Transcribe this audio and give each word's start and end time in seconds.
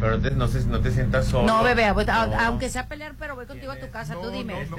Pero 0.00 0.18
te- 0.20 0.30
no, 0.30 0.46
se- 0.48 0.64
no 0.66 0.80
te 0.80 0.92
sientas 0.92 1.26
solo. 1.26 1.46
No, 1.46 1.62
bebé, 1.64 1.90
voy- 1.92 2.04
a- 2.08 2.26
No. 2.26 2.40
aunque 2.40 2.68
sea 2.68 2.86
pelear, 2.86 3.14
pero 3.18 3.34
voy 3.34 3.46
contigo 3.46 3.72
a 3.72 3.76
tu 3.76 3.90
casa, 3.90 4.14
tú 4.20 4.30
dime. 4.30 4.54
no, 4.70 4.76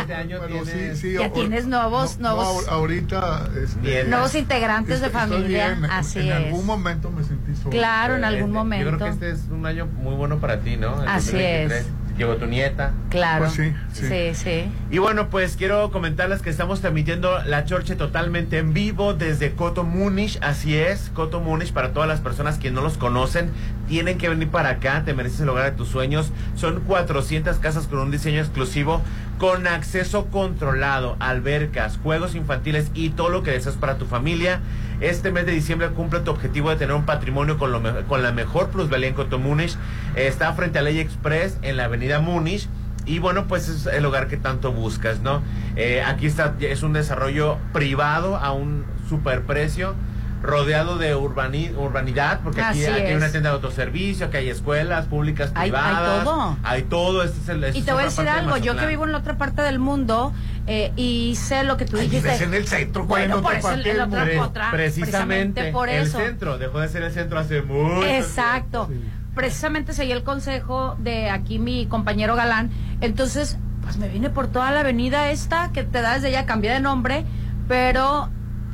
Este 0.00 0.14
año- 0.14 0.36
este 0.36 0.48
tienes- 0.48 0.98
sí, 0.98 1.08
sí, 1.08 1.12
Ya 1.14 1.26
ahor- 1.26 1.32
tienes 1.34 1.66
nuevos- 1.66 2.18
nuevos- 2.18 2.46
ahor- 2.46 2.68
ahorita 2.70 3.48
este. 3.62 4.04
Nuevos 4.04 4.34
integrantes 4.34 5.00
de 5.00 5.10
familia, 5.10 5.68
bien. 5.74 5.84
así 5.90 6.20
en 6.20 6.28
es. 6.28 6.34
algún 6.34 6.64
momento 6.66 7.10
me 7.10 7.24
sentí 7.24 7.54
solo. 7.56 7.70
Claro, 7.70 8.16
en 8.16 8.24
algún 8.24 8.42
Este, 8.50 8.52
momento. 8.54 8.90
Yo 8.90 8.96
creo 8.96 9.08
que 9.08 9.14
este 9.14 9.30
es 9.32 9.50
un 9.50 9.66
año 9.66 9.86
muy 9.86 10.14
bueno 10.14 10.38
para 10.38 10.60
ti, 10.60 10.76
¿no? 10.76 11.02
El 11.02 11.08
Así 11.08 11.32
2023. 11.32 11.72
es. 11.82 11.86
Llegó 12.18 12.34
tu 12.36 12.46
nieta. 12.46 12.90
Claro. 13.10 13.44
Pues 13.44 13.52
sí, 13.52 13.72
sí. 13.92 14.08
sí, 14.08 14.34
sí. 14.34 14.72
Y 14.90 14.98
bueno, 14.98 15.28
pues 15.30 15.56
quiero 15.56 15.92
comentarles 15.92 16.42
que 16.42 16.50
estamos 16.50 16.80
transmitiendo 16.80 17.38
la 17.44 17.64
Chorche 17.64 17.94
totalmente 17.94 18.58
en 18.58 18.74
vivo 18.74 19.14
desde 19.14 19.52
Coto 19.52 19.84
Múnich. 19.84 20.36
Así 20.42 20.76
es, 20.76 21.12
Coto 21.14 21.38
Múnich, 21.38 21.72
para 21.72 21.92
todas 21.92 22.08
las 22.08 22.18
personas 22.20 22.58
que 22.58 22.72
no 22.72 22.80
los 22.80 22.98
conocen, 22.98 23.52
tienen 23.88 24.18
que 24.18 24.28
venir 24.28 24.48
para 24.48 24.70
acá, 24.70 25.02
te 25.04 25.14
mereces 25.14 25.40
el 25.40 25.48
hogar 25.48 25.70
de 25.70 25.76
tus 25.76 25.88
sueños. 25.88 26.30
Son 26.54 26.80
400 26.80 27.56
casas 27.56 27.86
con 27.86 27.98
un 27.98 28.10
diseño 28.10 28.40
exclusivo, 28.40 29.02
con 29.38 29.66
acceso 29.66 30.26
controlado, 30.26 31.16
albercas, 31.18 31.98
juegos 32.02 32.34
infantiles 32.34 32.90
y 32.94 33.10
todo 33.10 33.30
lo 33.30 33.42
que 33.42 33.52
deseas 33.52 33.76
para 33.76 33.98
tu 33.98 34.06
familia. 34.06 34.60
Este 35.00 35.30
mes 35.30 35.46
de 35.46 35.52
diciembre 35.52 35.88
cumple 35.88 36.20
tu 36.20 36.30
objetivo 36.30 36.70
de 36.70 36.76
tener 36.76 36.94
un 36.94 37.06
patrimonio 37.06 37.56
con, 37.56 37.72
lo 37.72 38.06
con 38.06 38.22
la 38.22 38.32
mejor 38.32 38.68
plusvalía 38.68 39.08
en 39.08 39.14
Coto 39.14 39.38
Múnich. 39.38 39.76
Eh, 40.16 40.26
está 40.26 40.52
frente 40.52 40.78
a 40.78 40.82
Ley 40.82 40.98
Express 40.98 41.58
en 41.62 41.76
la 41.76 41.84
avenida 41.84 42.20
Múnich. 42.20 42.68
Y 43.06 43.20
bueno, 43.20 43.46
pues 43.48 43.68
es 43.68 43.86
el 43.86 44.04
hogar 44.04 44.28
que 44.28 44.36
tanto 44.36 44.70
buscas, 44.70 45.20
¿no? 45.20 45.40
Eh, 45.76 46.02
aquí 46.02 46.26
está, 46.26 46.54
es 46.60 46.82
un 46.82 46.92
desarrollo 46.92 47.56
privado 47.72 48.36
a 48.36 48.52
un 48.52 48.84
superprecio, 49.08 49.94
rodeado 50.42 50.98
de 50.98 51.16
urbani- 51.16 51.74
urbanidad, 51.76 52.40
porque 52.44 52.62
aquí, 52.62 52.84
hay 52.84 53.10
es. 53.10 53.16
una 53.16 53.28
tienda 53.30 53.50
de 53.50 53.56
autoservicio, 53.56 54.26
aquí 54.26 54.36
hay 54.36 54.50
escuelas 54.50 55.06
públicas, 55.06 55.50
Hay- 55.54 55.64
hay 55.64 55.70
privadas. 55.70 56.24
todo. 56.24 56.56
Hay 56.62 56.82
todo. 56.84 57.22
Este 57.24 57.40
es 57.40 57.48
el, 57.48 57.64
esta 57.64 57.76
Y 57.76 57.80
es 57.80 57.86
te 57.86 57.92
voy 57.92 58.02
a 58.02 58.04
decir 58.06 58.24
de 58.24 58.30
algo, 58.30 58.56
yo 58.56 58.76
que 58.76 58.86
vivo 58.86 59.04
en 59.04 59.12
la 59.12 59.18
otra 59.18 59.36
parte 59.36 59.62
del 59.62 59.78
mundo 59.78 60.32
eh, 60.66 60.92
y 60.96 61.34
sé 61.36 61.64
lo 61.64 61.76
que 61.76 61.84
tú 61.86 61.96
Ay, 61.96 62.04
dijiste. 62.04 62.28
vives 62.28 62.40
en 62.42 62.54
el 62.54 62.66
centro, 62.68 63.06
¿cuál 63.06 63.22
Bueno, 63.22 63.36
en 63.38 63.42
por 63.42 63.50
otra 63.56 63.58
eso 63.58 63.68
parte 64.10 64.38
otra, 64.38 64.70
precisamente, 64.70 65.72
por 65.72 65.88
el 65.88 66.02
eso. 66.06 66.18
centro 66.18 66.58
dejó 66.58 66.80
de 66.80 66.88
ser 66.88 67.02
el 67.02 67.12
centro 67.12 67.38
hace 67.38 67.62
mucho 67.62 68.06
Exacto. 68.06 68.86
Sí. 68.90 69.00
Precisamente 69.34 69.92
seguí 69.92 70.12
el 70.12 70.24
consejo 70.24 70.96
de 70.98 71.30
aquí 71.30 71.58
mi 71.58 71.86
compañero 71.86 72.34
Galán. 72.34 72.70
Entonces, 73.00 73.56
pues 73.82 73.96
me 73.96 74.08
vine 74.08 74.30
por 74.30 74.48
toda 74.48 74.70
la 74.72 74.80
avenida 74.80 75.30
esta 75.30 75.70
que 75.72 75.84
te 75.84 76.02
da 76.02 76.14
desde 76.14 76.30
ya, 76.32 76.44
cambié 76.44 76.70
de 76.72 76.80
nombre, 76.80 77.24
pero 77.68 78.28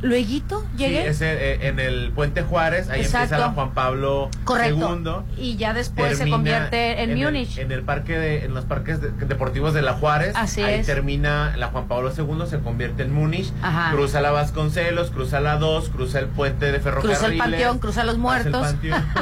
luego 0.05 0.25
Sí, 0.29 0.43
llegué. 0.77 1.09
es 1.09 1.21
eh, 1.23 1.67
en 1.67 1.81
el 1.81 2.13
Puente 2.13 2.43
Juárez, 2.43 2.89
ahí 2.91 3.01
Exacto. 3.01 3.25
empieza 3.35 3.39
la 3.49 3.53
Juan 3.55 3.73
Pablo 3.75 4.31
Correcto. 4.45 5.25
II. 5.37 5.43
Y 5.43 5.57
ya 5.57 5.73
después 5.73 6.19
se 6.19 6.29
convierte 6.29 7.03
en, 7.03 7.11
el- 7.11 7.17
Múnich. 7.17 7.59
en 7.59 7.73
el 7.73 7.83
parque 7.83 8.19
de, 8.19 8.45
en 8.45 8.55
los 8.55 8.65
parques 8.65 9.01
de- 9.01 9.11
deportivos 9.27 9.75
de 9.75 9.83
la 9.83 9.95
Juárez. 9.95 10.35
Así 10.37 10.63
ahí 10.63 10.81
es. 10.81 10.87
termina 10.87 11.57
la 11.57 11.69
Juan 11.69 11.89
Pablo 11.89 12.13
II, 12.17 12.47
se 12.47 12.59
convierte 12.61 13.03
en 13.03 13.13
Múnich. 13.15 13.51
Ajá. 13.63 13.93
Cruza 13.93 14.21
la 14.21 14.31
Vasconcelos, 14.31 15.11
cruza 15.11 15.41
la 15.41 15.57
2, 15.57 15.89
cruza 15.89 16.19
el 16.19 16.27
puente 16.27 16.71
de 16.71 16.81
ferrocarriles. 16.81 17.19
Cruza 17.19 17.33
el 17.33 17.39
panteón, 17.39 17.79
cruza 17.79 18.05
los 18.05 18.15
el 18.15 18.21
muertos. 18.21 18.63
panteón. 18.67 19.05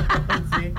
Sí. 0.59 0.73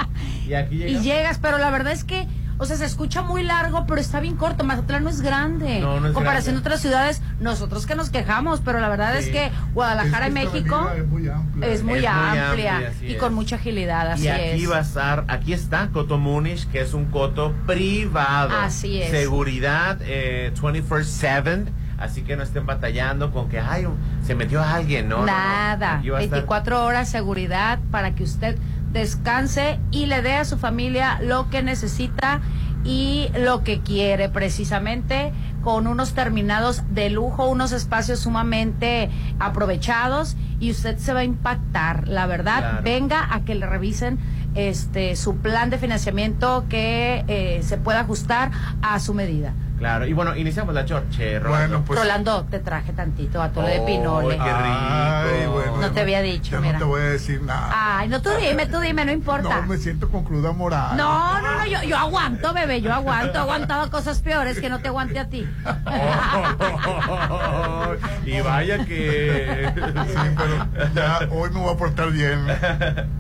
Y 0.50 0.54
aquí 0.54 0.78
llega. 0.80 0.92
Y 0.92 1.00
llegas, 1.02 1.40
pero 1.40 1.58
la 1.58 1.70
verdad 1.72 1.94
es 1.94 2.04
que, 2.04 2.28
o 2.58 2.66
sea, 2.66 2.78
se 2.78 2.86
escucha 2.86 3.22
muy 3.22 3.44
largo, 3.44 3.86
pero 3.88 4.00
está 4.00 4.20
bien 4.20 4.36
corto. 4.36 4.64
Mazatlán 4.64 5.04
no 5.04 5.10
es 5.10 5.22
grande. 5.22 5.80
No, 5.80 6.00
no 6.00 6.08
es 6.08 6.14
Comparación 6.14 6.54
grande. 6.56 6.62
de 6.62 6.68
otras 6.68 6.82
ciudades, 6.82 7.22
nosotros 7.40 7.86
que 7.86 7.96
nos 7.96 8.10
quejamos, 8.10 8.62
pero 8.62 8.80
la 8.80 8.90
verdad 8.90 9.14
Sí. 9.20 9.26
es 9.26 9.30
que 9.30 9.52
Guadalajara 9.74 10.28
Es 10.28 10.32
y 10.32 10.36
que 10.36 10.46
México 10.46 10.90
Es 10.96 11.08
muy 11.08 11.28
amplia. 11.30 11.68
es 11.68 11.84
muy 11.84 11.94
Es 12.00 12.02
muy 12.02 12.06
amplia, 12.06 12.94
y 13.02 13.14
es. 13.14 13.18
con 13.20 13.34
mucha 13.34 13.56
agilidad, 13.58 14.12
así 14.12 14.26
y 14.26 14.28
aquí 14.30 14.64
es. 14.64 14.72
va 14.72 14.78
a 14.78 14.82
estar, 14.82 15.26
aquí 15.28 15.54
está 15.54 15.88
Coto 15.90 16.18
Múnich, 16.18 16.68
que 16.70 16.82
es 16.82 16.94
un 16.94 17.06
coto 17.06 17.54
privado. 17.66 18.56
Así 18.58 19.02
es. 19.02 19.10
Seguridad 19.12 19.98
eh, 20.02 20.52
24-7. 20.62 21.66
Así 21.98 22.24
que 22.24 22.36
no 22.36 22.44
estén 22.44 22.66
batallando 22.66 23.32
con 23.32 23.48
que, 23.48 23.60
ay, 23.60 23.88
se 24.26 24.36
metió 24.36 24.62
alguien, 24.62 25.08
¿no? 25.08 25.18
no, 25.20 25.22
no. 25.22 25.32
Nada, 25.32 26.02
estar- 26.04 26.18
24 26.18 26.84
horas 26.84 27.08
seguridad 27.08 27.80
para 27.92 28.14
que 28.14 28.24
usted 28.24 28.58
descanse 28.94 29.80
y 29.92 30.06
le 30.06 30.22
dé 30.22 30.36
a 30.36 30.46
su 30.46 30.58
familia 30.58 31.20
lo 31.22 31.50
que 31.50 31.64
necesita 31.64 32.42
y 32.86 33.28
lo 33.38 33.64
que 33.64 33.80
quiere 33.82 34.30
precisamente 34.30 35.32
con 35.64 35.88
unos 35.88 36.14
terminados 36.14 36.84
de 36.94 37.10
lujo, 37.10 37.48
unos 37.48 37.72
espacios 37.72 38.20
sumamente 38.20 39.10
aprovechados 39.40 40.36
y 40.60 40.72
usted 40.72 40.98
se 40.98 41.14
va 41.14 41.22
a 41.22 41.24
impactar, 41.24 42.08
la 42.08 42.26
verdad, 42.26 42.60
Claro. 42.60 42.84
venga 42.84 43.34
a 43.34 43.46
que 43.46 43.56
le 43.56 43.66
revisen 43.66 44.20
este 44.56 45.16
su 45.16 45.38
plan 45.38 45.70
de 45.70 45.78
financiamiento 45.78 46.66
que 46.70 47.24
eh, 47.28 47.62
se 47.64 47.78
pueda 47.78 48.02
ajustar 48.02 48.52
a 48.82 49.00
su 49.00 49.14
medida. 49.14 49.54
Claro, 49.78 50.06
y 50.06 50.14
bueno, 50.14 50.36
iniciamos 50.36 50.74
la 50.74 50.86
chorche, 50.86 51.40
Rolando. 51.40 51.80
Bueno, 51.80 51.86
pues. 51.86 52.00
Rolando, 52.00 52.46
te 52.46 52.60
traje 52.60 52.94
tantito 52.94 53.42
a 53.42 53.50
tole 53.50 53.72
de 53.72 53.80
Oh, 53.80 53.86
pinole. 53.86 54.38
qué 54.38 54.44
rico. 54.44 54.56
Ay, 54.56 55.48
bueno, 55.52 55.78
No 55.82 55.92
te 55.92 56.00
había 56.02 56.22
dicho, 56.22 56.62
mira. 56.62 56.74
no 56.74 56.80
te 56.80 56.86
voy 56.86 57.02
a 57.02 57.06
decir 57.06 57.42
nada. 57.42 57.98
Ay, 58.00 58.08
no 58.08 58.22
tú 58.22 58.30
dime, 58.40 58.66
tú 58.68 58.80
dime, 58.80 59.04
no 59.04 59.12
importa. 59.12 59.62
No, 59.62 59.68
me 59.68 59.78
siento 59.78 60.10
con 60.10 60.24
cruda 60.24 60.54
moral. 60.54 60.96
No, 60.96 61.42
no, 61.42 61.58
no, 61.58 61.66
yo, 61.66 61.82
yo 61.84 61.98
aguanto, 61.98 62.54
bebé, 62.54 62.82
yo 62.82 62.94
aguanto, 62.94 63.40
he 63.40 63.42
aguantado 63.42 63.90
cosas 63.92 64.22
peores 64.22 64.60
que 64.62 64.70
no 64.70 64.80
te 64.80 64.88
aguante 64.88 65.20
a 65.20 65.28
ti. 65.28 65.46
y 68.26 68.42
vaya 68.42 68.86
que... 68.86 69.72
Sí, 69.76 70.36
pero 70.38 70.68
ya 70.94 71.20
hoy 71.32 71.50
me 71.52 71.60
voy 71.60 71.74
a 71.74 71.78
portar 71.78 72.12
bien. 72.12 72.46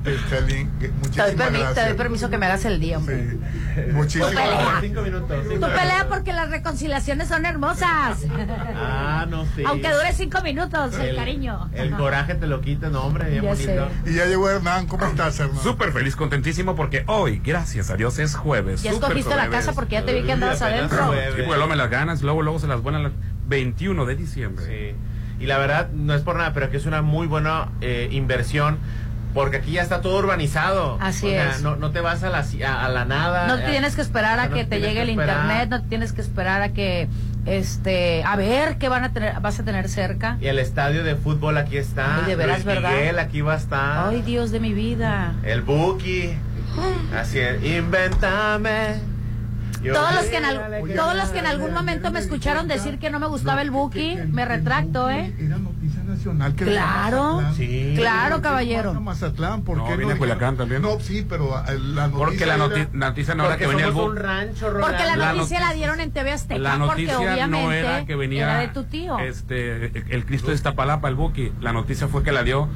Que- 0.04 0.12
Te 0.30 0.42
doy, 0.42 0.70
Muchísimas 1.02 1.32
permi- 1.32 1.52
te 1.52 1.60
gracias. 1.60 1.88
doy 1.88 1.98
permiso 1.98 2.30
que 2.30 2.38
me 2.38 2.46
hagas 2.46 2.66
el 2.66 2.80
día, 2.80 2.98
hombre. 2.98 3.32
Sí. 3.32 3.40
Muchísimas 3.92 4.32
gracias. 4.34 4.82
Cinco 4.82 5.02
minutos. 5.02 5.38
cinco 5.50 5.66
Tu 5.68 5.72
pelea 5.74 6.04
minutos. 6.04 6.08
porque 6.10 6.34
las 6.44 6.52
reconciliaciones 6.52 7.30
son 7.30 7.46
hermosas. 7.46 8.26
Ah, 8.76 9.26
no 9.30 9.46
sé. 9.46 9.64
Aunque 9.66 9.90
dure 9.90 10.12
cinco 10.14 10.42
minutos, 10.42 10.94
el, 11.00 11.16
cariño. 11.16 11.70
El 11.74 11.92
coraje 11.92 12.36
te 12.36 12.48
lo 12.48 12.60
quita, 12.60 12.90
no, 12.90 13.04
hombre, 13.04 13.30
bien 13.30 13.44
Ya 13.44 13.50
bonito. 13.50 13.90
sé. 14.04 14.12
Y 14.12 14.16
ya 14.16 14.26
llegó 14.26 14.50
Hernán. 14.50 14.88
¿Cómo 14.88 15.06
estás, 15.06 15.40
Hernán? 15.40 15.64
Súper 15.64 15.94
feliz, 15.94 16.16
contentísimo 16.16 16.76
porque 16.76 17.04
hoy, 17.08 17.42
gracias 17.44 17.90
a 17.90 17.96
Dios, 17.96 18.20
es 18.20 18.36
jueves. 18.36 18.84
Ya 18.84 18.92
escogiste 18.92 19.30
la 19.30 19.44
jueves. 19.44 19.60
casa 19.60 19.74
porque 19.74 19.94
ya 19.94 20.06
te 20.06 20.14
vi 20.14 20.24
que 20.24 20.34
andabas 20.34 20.62
adentro. 20.62 21.08
fue. 21.08 21.18
Sí, 21.28 21.32
porque 21.38 21.48
luego 21.48 21.68
me 21.68 21.76
las 21.78 21.90
ganas, 21.90 22.22
luego, 22.22 22.42
luego 22.42 22.60
se 22.60 22.68
las 22.68 22.82
vuelan 22.82 23.06
el 23.06 23.14
21 23.48 24.06
de 24.06 24.16
diciembre. 24.16 24.66
Sí. 24.66 24.96
Y 25.40 25.46
la 25.46 25.58
verdad, 25.58 25.90
no 25.92 26.14
es 26.14 26.22
por 26.22 26.36
nada, 26.36 26.54
pero 26.54 26.70
que 26.70 26.78
es 26.78 26.86
una 26.86 27.02
muy 27.02 27.28
buena 27.28 27.70
eh, 27.82 28.10
inversión. 28.12 28.78
Porque 29.34 29.58
aquí 29.58 29.72
ya 29.72 29.82
está 29.82 30.02
todo 30.02 30.18
urbanizado. 30.20 30.98
Así 31.02 31.26
O 31.26 31.30
sea, 31.30 31.52
es. 31.52 31.62
No, 31.62 31.76
no 31.76 31.90
te 31.92 32.02
vas 32.02 32.24
a 32.24 32.30
la, 32.30 32.44
ci- 32.44 32.64
a, 32.64 32.86
a 32.86 32.90
la 32.90 33.04
nada. 33.06 33.48
No 33.48 33.58
te 33.58 33.66
tienes 33.72 33.96
que 33.96 34.02
esperar 34.02 34.40
a 34.40 34.48
no 34.48 34.54
que 34.56 34.64
te 34.66 34.80
llegue 34.80 34.94
que 34.94 35.02
el 35.02 35.10
esperar. 35.10 35.38
internet, 35.46 35.70
no 35.70 35.82
te 35.82 35.88
tienes 35.90 36.14
que 36.14 36.22
esperar 36.22 36.62
a 36.62 36.70
que, 36.70 37.08
este, 37.46 38.24
a 38.24 38.36
ver 38.36 38.78
qué 38.78 38.90
van 38.90 39.04
a 39.04 39.12
tener, 39.14 39.40
vas 39.42 39.60
a 39.60 39.64
tener 39.64 39.90
cerca. 39.90 40.38
Y 40.40 40.48
el 40.48 40.60
estadio 40.60 41.04
de 41.04 41.16
fútbol 41.16 41.58
aquí 41.58 41.78
está. 41.78 42.18
Ay, 42.20 42.26
de 42.26 42.36
veras, 42.36 42.58
Luis 42.58 42.66
¿verdad? 42.76 42.92
Miguel 42.92 43.20
aquí 43.20 43.42
va 43.42 43.54
a 43.54 43.58
estar. 43.58 44.08
Ay, 44.10 44.22
Dios 44.22 44.52
de 44.52 44.60
mi 44.60 44.74
vida. 44.74 45.34
El 45.44 45.62
Buki. 45.64 46.30
Así 47.20 47.40
es. 47.40 47.64
Invéntame. 47.64 48.96
Yo- 49.82 49.94
Todos 49.94 50.14
los 50.16 50.26
que 50.26 50.38
en, 50.38 50.46
al- 50.46 50.82
todos 50.96 51.16
los 51.16 51.30
que 51.30 51.40
en 51.40 51.46
algún 51.48 51.74
momento 51.74 52.10
me 52.12 52.20
escucharon 52.20 52.68
decir 52.70 53.00
que 53.00 53.10
no 53.10 53.20
me 53.20 53.28
gustaba 53.28 53.62
el 53.62 53.70
Buki, 53.72 54.16
me 54.30 54.46
retracto, 54.46 55.10
¿eh? 55.10 55.34
Era 56.32 56.34
nacional. 56.34 56.56
Que 56.56 56.66
Claro. 56.66 57.40
era. 57.42 57.54
Sí. 57.54 57.94
Claro, 57.98 58.30
¿Por 58.36 58.42
qué 58.42 58.48
caballero. 58.48 58.94
Mazatlán? 59.02 59.64
¿Por 59.64 59.78
No, 59.78 59.86
qué 59.88 59.98
viene 59.98 60.14
no 60.14 60.20
Culiacán 60.20 60.58
también. 60.58 60.82
No, 60.82 61.00
sí, 61.00 61.26
pero 61.28 61.58
eh, 61.68 61.78
la 61.80 62.08
noticia 62.08 62.18
Porque 62.26 62.46
la 62.46 62.56
era- 62.56 62.66
noti- 62.68 62.88
noticia 62.94 63.36
no 63.36 63.44
era 63.44 63.52
Porque 63.54 63.64
que 63.64 63.70
venía 63.70 63.86
el 63.86 63.92
somos 63.94 64.06
bu- 64.08 64.12
un 64.12 64.18
rancho, 64.18 64.66
Porque 64.72 64.82
la 64.82 64.88
Rolando. 64.98 65.18
La 65.26 65.34
noticia 65.34 65.60
noti- 65.60 65.68
la 65.70 65.74
dieron 65.74 66.00
en 66.00 66.12
TV 66.12 66.32
Azteca, 66.32 66.60
La 66.60 66.72
porque 66.72 66.86
noticia 66.88 67.20
obviamente 67.20 67.48
no 67.64 67.72
era 67.72 68.06
que 68.06 68.16
venía 68.16 68.44
era 68.44 68.60
de 68.60 68.68
tu 68.70 68.84
tío. 68.86 69.20
este 69.20 69.92
el 70.14 70.26
Cristo 70.26 70.48
de 70.50 70.56
Iztapalapa, 70.56 71.08
el 71.10 71.16
Buki. 71.16 71.52
La 71.62 71.74
noticia 71.74 72.08
fue 72.08 72.24
que 72.24 72.32
la 72.32 72.44
dio 72.44 72.68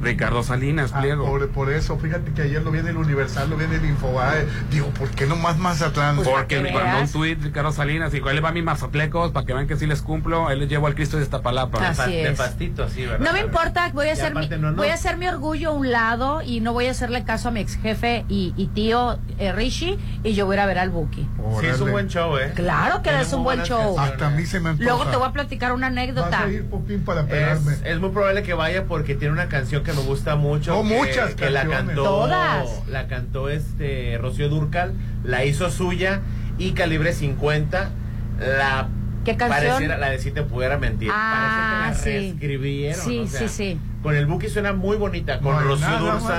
Ricardo 0.00 0.42
Salinas, 0.42 0.92
Ah, 0.94 1.00
pliego. 1.00 1.26
por, 1.26 1.48
por 1.50 1.70
eso, 1.72 1.96
fíjate 1.98 2.32
que 2.32 2.42
ayer 2.42 2.62
lo 2.62 2.70
vi 2.70 2.80
en 2.80 2.88
el 2.88 2.96
Universal, 2.96 3.48
lo 3.50 3.56
vi 3.56 3.64
en 3.64 3.72
el 3.72 3.84
Infobae. 3.84 4.46
Digo, 4.70 4.88
¿por 4.88 5.08
qué 5.10 5.26
no 5.26 5.36
más 5.36 5.56
Mazatlán? 5.58 6.16
Pues, 6.16 6.28
Porque 6.28 6.62
que 6.62 6.72
mandó 6.72 7.00
un 7.02 7.08
tuit 7.10 7.42
Ricardo 7.42 7.72
Salinas 7.72 8.12
y 8.12 8.16
dijo, 8.16 8.30
le 8.32 8.40
va 8.40 8.50
a 8.50 8.52
mis 8.52 8.64
mazatlecos 8.64 9.32
para 9.32 9.46
que 9.46 9.54
vean 9.54 9.66
que 9.66 9.76
sí 9.76 9.86
les 9.86 10.02
cumplo, 10.02 10.48
ahí 10.48 10.58
les 10.58 10.68
llevo 10.68 10.86
al 10.86 10.94
Cristo 10.94 11.16
de 11.16 11.22
Iztapalapa. 11.24 11.78
Así 11.88 11.96
Pa- 12.00 12.06
De 12.06 12.30
es. 12.30 12.38
pastito, 12.38 12.88
sí, 12.88 13.06
¿verdad? 13.06 13.24
No 13.24 13.32
me 13.32 13.40
importa, 13.40 13.90
voy 13.92 14.08
a 14.08 14.12
hacer 14.12 14.32
mi, 14.34 14.38
aparte 14.44 14.58
no, 14.58 14.70
no. 14.70 14.76
voy 14.76 14.88
a 14.88 14.94
hacer 14.94 15.16
mi 15.16 15.26
orgullo 15.28 15.70
a 15.70 15.72
un 15.72 15.90
lado 15.90 16.42
y 16.42 16.60
no 16.60 16.72
voy 16.72 16.86
a 16.86 16.90
hacerle 16.90 17.24
caso 17.24 17.48
a 17.48 17.50
mi 17.52 17.60
ex 17.60 17.76
jefe 17.76 18.24
y, 18.28 18.52
y 18.56 18.66
tío 18.68 19.18
eh, 19.38 19.52
Rishi 19.52 19.98
y 20.22 20.34
yo 20.34 20.46
voy 20.46 20.54
a 20.54 20.56
ir 20.56 20.60
a 20.60 20.66
ver 20.66 20.78
al 20.78 20.90
Buki. 20.90 21.26
Sí, 21.60 21.66
es 21.66 21.80
un 21.80 21.90
buen 21.90 22.08
show, 22.08 22.36
¿eh? 22.38 22.52
Claro 22.54 23.02
que 23.02 23.10
es 23.20 23.32
un 23.32 23.44
buen 23.44 23.62
show. 23.62 23.98
Hasta 23.98 24.26
a 24.26 24.30
mí 24.30 24.44
se 24.46 24.60
me 24.60 24.70
antoja. 24.70 24.84
Luego 24.88 25.06
te 25.10 25.16
voy 25.16 25.28
a 25.28 25.32
platicar 25.32 25.72
una 25.72 25.88
Vas 25.88 25.92
anécdota. 25.98 26.42
a 26.44 26.48
ir, 26.50 26.64
Popín, 26.66 27.04
para 27.04 27.26
pegarme. 27.26 27.72
Es, 27.74 27.82
es 27.84 28.00
muy 28.00 28.10
probable 28.10 28.42
que 28.42 28.54
vaya 28.54 28.84
porque 28.84 29.14
tiene 29.14 29.32
una 29.32 29.48
canción 29.48 29.82
que 29.82 29.92
me 29.94 30.02
gusta 30.02 30.36
mucho. 30.36 30.82
No, 30.82 30.88
que- 30.88 30.96
muchas 30.96 31.34
que 31.34 31.50
la 31.50 31.66
cantó, 31.66 32.02
Todas. 32.04 32.86
La 32.88 33.06
cantó 33.06 33.48
este 33.48 34.18
Rocío 34.20 34.48
Durcal, 34.48 34.92
la 35.24 35.44
hizo 35.44 35.70
suya 35.70 36.20
y 36.58 36.72
Calibre 36.72 37.12
50 37.12 37.90
la 38.38 38.88
¿Qué 39.24 39.36
canción? 39.36 39.62
pareciera 39.64 39.96
la 39.98 40.10
de 40.10 40.18
si 40.18 40.30
te 40.32 40.42
pudiera 40.42 40.76
mentir. 40.78 41.10
Ah, 41.12 41.84
Parece 41.86 42.04
que 42.04 42.10
la 42.10 42.20
sí. 42.20 42.26
reescribieron. 42.28 43.04
Sí, 43.04 43.18
o 43.20 43.26
sea, 43.26 43.40
sí, 43.40 43.48
sí. 43.48 43.80
Con 44.02 44.14
el 44.16 44.26
Buki 44.26 44.48
suena 44.50 44.72
muy 44.74 44.96
bonita. 44.98 45.40
Con 45.40 45.54
No 45.54 45.60
Rocío 45.60 45.86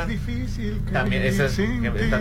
que 0.08 0.92
También 0.92 1.24
esa 1.24 1.46
es-. 1.46 1.60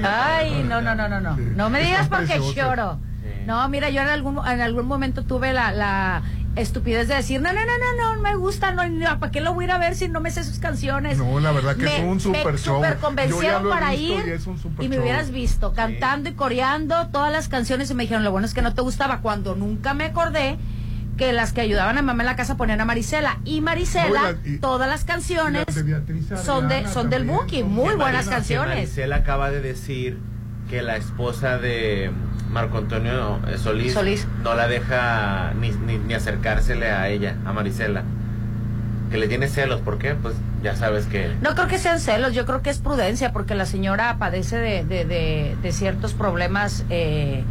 Ay, 0.02 0.64
no, 0.66 0.80
no, 0.80 0.94
no, 0.94 1.08
no, 1.08 1.20
no. 1.20 1.36
Sí, 1.36 1.42
No 1.54 1.68
me 1.68 1.82
digas 1.82 2.08
porque 2.08 2.40
lloro. 2.56 2.98
Sí. 3.22 3.28
No, 3.46 3.68
mira, 3.68 3.90
yo 3.90 4.00
en 4.00 4.08
algún, 4.08 4.38
en 4.46 4.60
algún 4.62 4.86
momento 4.86 5.24
tuve 5.24 5.52
la, 5.52 5.70
la 5.72 6.22
estupidez 6.56 7.08
de 7.08 7.14
decir, 7.16 7.40
no, 7.40 7.52
no, 7.52 7.60
no, 7.60 7.72
no, 7.78 8.14
no, 8.16 8.22
me 8.22 8.34
gusta, 8.36 8.72
no, 8.72 8.88
no, 8.88 9.18
¿para 9.18 9.32
qué 9.32 9.40
lo 9.40 9.54
voy 9.54 9.64
a 9.64 9.66
ir 9.66 9.70
a 9.72 9.78
ver 9.78 9.94
si 9.96 10.08
no 10.08 10.20
me 10.20 10.30
sé 10.30 10.44
sus 10.44 10.58
canciones? 10.58 11.18
No, 11.18 11.40
la 11.40 11.50
verdad 11.52 11.76
que 11.76 11.84
me, 11.84 11.96
es 11.98 12.02
un 12.04 12.20
super 12.20 12.52
me 12.52 12.58
show. 12.58 12.76
super 12.76 12.96
convencieron 12.98 13.68
para 13.68 13.94
ir 13.94 14.24
y 14.26 14.30
es 14.30 14.46
un 14.46 14.58
super 14.58 14.84
y 14.84 14.88
me 14.88 14.96
show. 14.96 15.02
hubieras 15.04 15.30
visto 15.30 15.72
cantando 15.72 16.28
y 16.28 16.32
coreando 16.34 17.08
todas 17.08 17.32
las 17.32 17.48
canciones 17.48 17.90
y 17.90 17.94
me 17.94 18.04
dijeron, 18.04 18.22
lo 18.24 18.30
bueno 18.30 18.46
es 18.46 18.54
que 18.54 18.62
no 18.62 18.72
te 18.74 18.82
gustaba, 18.82 19.20
cuando 19.20 19.54
nunca 19.56 19.94
me 19.94 20.04
acordé 20.04 20.58
que 21.16 21.32
las 21.32 21.52
que 21.52 21.60
ayudaban 21.60 21.96
a 21.96 22.02
mamá 22.02 22.22
en 22.24 22.26
la 22.26 22.34
casa 22.36 22.56
ponían 22.56 22.80
a 22.80 22.84
Marisela 22.84 23.38
y 23.44 23.60
Marisela, 23.60 24.08
No, 24.08 24.30
y 24.30 24.48
la- 24.50 24.54
y- 24.56 24.58
todas 24.58 24.88
las 24.88 25.04
canciones 25.04 25.64
de 25.66 26.02
son 26.44 26.68
de 26.68 26.88
son 26.88 27.08
del 27.08 27.24
Buki, 27.24 27.62
muy 27.62 27.94
buenas 27.94 28.26
canciones. 28.28 28.74
Maricela 28.76 29.16
acaba 29.16 29.50
de 29.50 29.60
decir 29.60 30.18
que 30.68 30.82
la 30.82 30.96
esposa 30.96 31.58
de 31.58 32.10
Marco 32.54 32.78
Antonio 32.78 33.40
eh, 33.48 33.58
Solís, 33.58 33.92
Solís. 33.94 34.26
no 34.44 34.54
la 34.54 34.68
deja 34.68 35.52
ni, 35.60 35.70
ni, 35.72 35.98
ni 35.98 36.14
acercársele 36.14 36.88
a 36.90 37.08
ella, 37.08 37.34
a 37.44 37.52
Marisela. 37.52 38.04
Que 39.10 39.18
le 39.18 39.26
tiene 39.28 39.48
celos, 39.48 39.80
¿por 39.80 39.98
qué? 39.98 40.14
Pues 40.14 40.34
ya 40.62 40.76
sabes 40.76 41.06
que... 41.06 41.34
No 41.42 41.54
creo 41.56 41.66
que 41.66 41.78
sean 41.78 41.98
celos, 42.00 42.32
yo 42.32 42.46
creo 42.46 42.62
que 42.62 42.70
es 42.70 42.78
prudencia, 42.78 43.32
porque 43.32 43.54
la 43.56 43.66
señora 43.66 44.16
padece 44.18 44.56
de, 44.56 44.84
de, 44.84 45.04
de- 45.04 45.56
de 45.60 45.72
ciertos 45.72 46.14
problemas, 46.14 46.84
eh, 46.90 47.42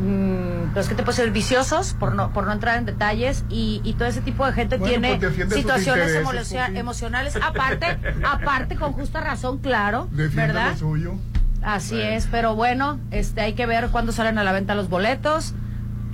mm, 0.00 0.72
pues 0.74 0.88
que 0.88 0.94
te 0.94 1.02
pueden 1.04 1.16
ser 1.16 1.30
viciosos, 1.30 1.94
por 1.94 2.14
no, 2.14 2.32
por 2.32 2.46
no 2.46 2.52
entrar 2.52 2.78
en 2.78 2.84
detalles, 2.86 3.44
y, 3.48 3.80
y 3.84 3.94
todo 3.94 4.06
ese 4.08 4.20
tipo 4.20 4.44
de 4.46 4.52
gente 4.52 4.76
Bueno, 4.78 4.90
tiene 5.00 5.18
pues 5.18 5.54
situaciones 5.54 6.14
intereses, 6.16 6.76
emocionales, 6.76 7.36
aparte, 7.36 7.86
aparte 8.24 8.76
con 8.76 8.92
justa 8.92 9.20
razón, 9.20 9.58
claro, 9.58 10.08
Defiende 10.10 10.52
¿verdad? 10.54 10.72
lo 10.72 10.76
suyo. 10.78 11.14
Así 11.62 11.94
Bueno. 11.94 12.10
es, 12.10 12.26
pero 12.30 12.54
bueno, 12.54 12.98
este 13.10 13.40
hay 13.40 13.52
que 13.54 13.66
ver 13.66 13.88
cuándo 13.90 14.12
salen 14.12 14.38
a 14.38 14.44
la 14.44 14.52
venta 14.52 14.74
los 14.74 14.88
boletos. 14.88 15.54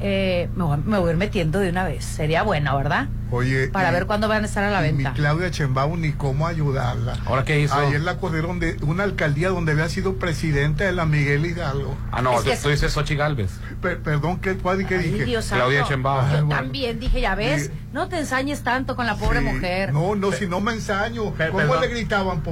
Eh, 0.00 0.48
me, 0.54 0.64
voy, 0.64 0.78
me 0.84 0.98
voy 0.98 1.08
a 1.08 1.12
ir 1.12 1.16
metiendo 1.18 1.58
de 1.58 1.70
una 1.70 1.84
vez, 1.84 2.04
sería 2.04 2.42
bueno, 2.44 2.76
¿verdad? 2.76 3.08
Oye. 3.30 3.68
Para 3.68 3.90
ver 3.90 4.06
cuándo 4.06 4.26
van 4.26 4.42
a 4.44 4.46
estar 4.46 4.64
a 4.64 4.70
la 4.70 4.80
venta. 4.80 5.10
Mi 5.10 5.16
Claudia 5.16 5.50
Chembao 5.50 5.96
ni 5.98 6.12
cómo 6.12 6.46
ayudarla. 6.46 7.18
¿Ahora 7.26 7.44
qué 7.44 7.60
hizo? 7.60 7.74
Ayer 7.74 8.00
la 8.00 8.16
corrieron 8.16 8.58
de 8.58 8.76
una 8.82 9.04
alcaldía 9.04 9.50
donde 9.50 9.72
había 9.72 9.88
sido 9.90 10.14
presidenta 10.16 10.84
de 10.84 10.92
la 10.92 11.04
Miguel 11.04 11.44
Hidalgo. 11.44 11.94
Ah, 12.10 12.22
no, 12.22 12.38
Es 12.38 12.44
que 12.44 12.56
tú 12.56 12.70
dices 12.70 12.90
Xochitl 12.92 13.18
Galvez. 13.18 13.50
Per- 13.82 14.00
perdón, 14.00 14.38
¿qué, 14.40 14.54
cuál- 14.56 14.86
qué 14.86 14.94
Ay, 14.96 15.10
dije? 15.10 15.24
Dios. 15.26 15.46
Claudia. 15.52 15.84
Yo 15.86 15.98
bueno. 15.98 16.48
también 16.48 16.98
dije, 17.00 17.20
ya 17.20 17.34
ves, 17.34 17.70
no 17.92 18.08
te 18.08 18.18
ensañes 18.18 18.62
tanto 18.62 18.96
con 18.96 19.04
la 19.04 19.16
pobre 19.16 19.40
Sí. 19.40 19.44
mujer. 19.44 19.92
No, 19.92 20.14
no, 20.16 20.32
si 20.32 20.46
no 20.46 20.60
me 20.60 20.72
ensaño. 20.72 21.30
Per- 21.34 21.48
¿Cómo 21.50 21.58
perdón. 21.64 21.80
le 21.82 21.88
gritaban, 21.88 22.42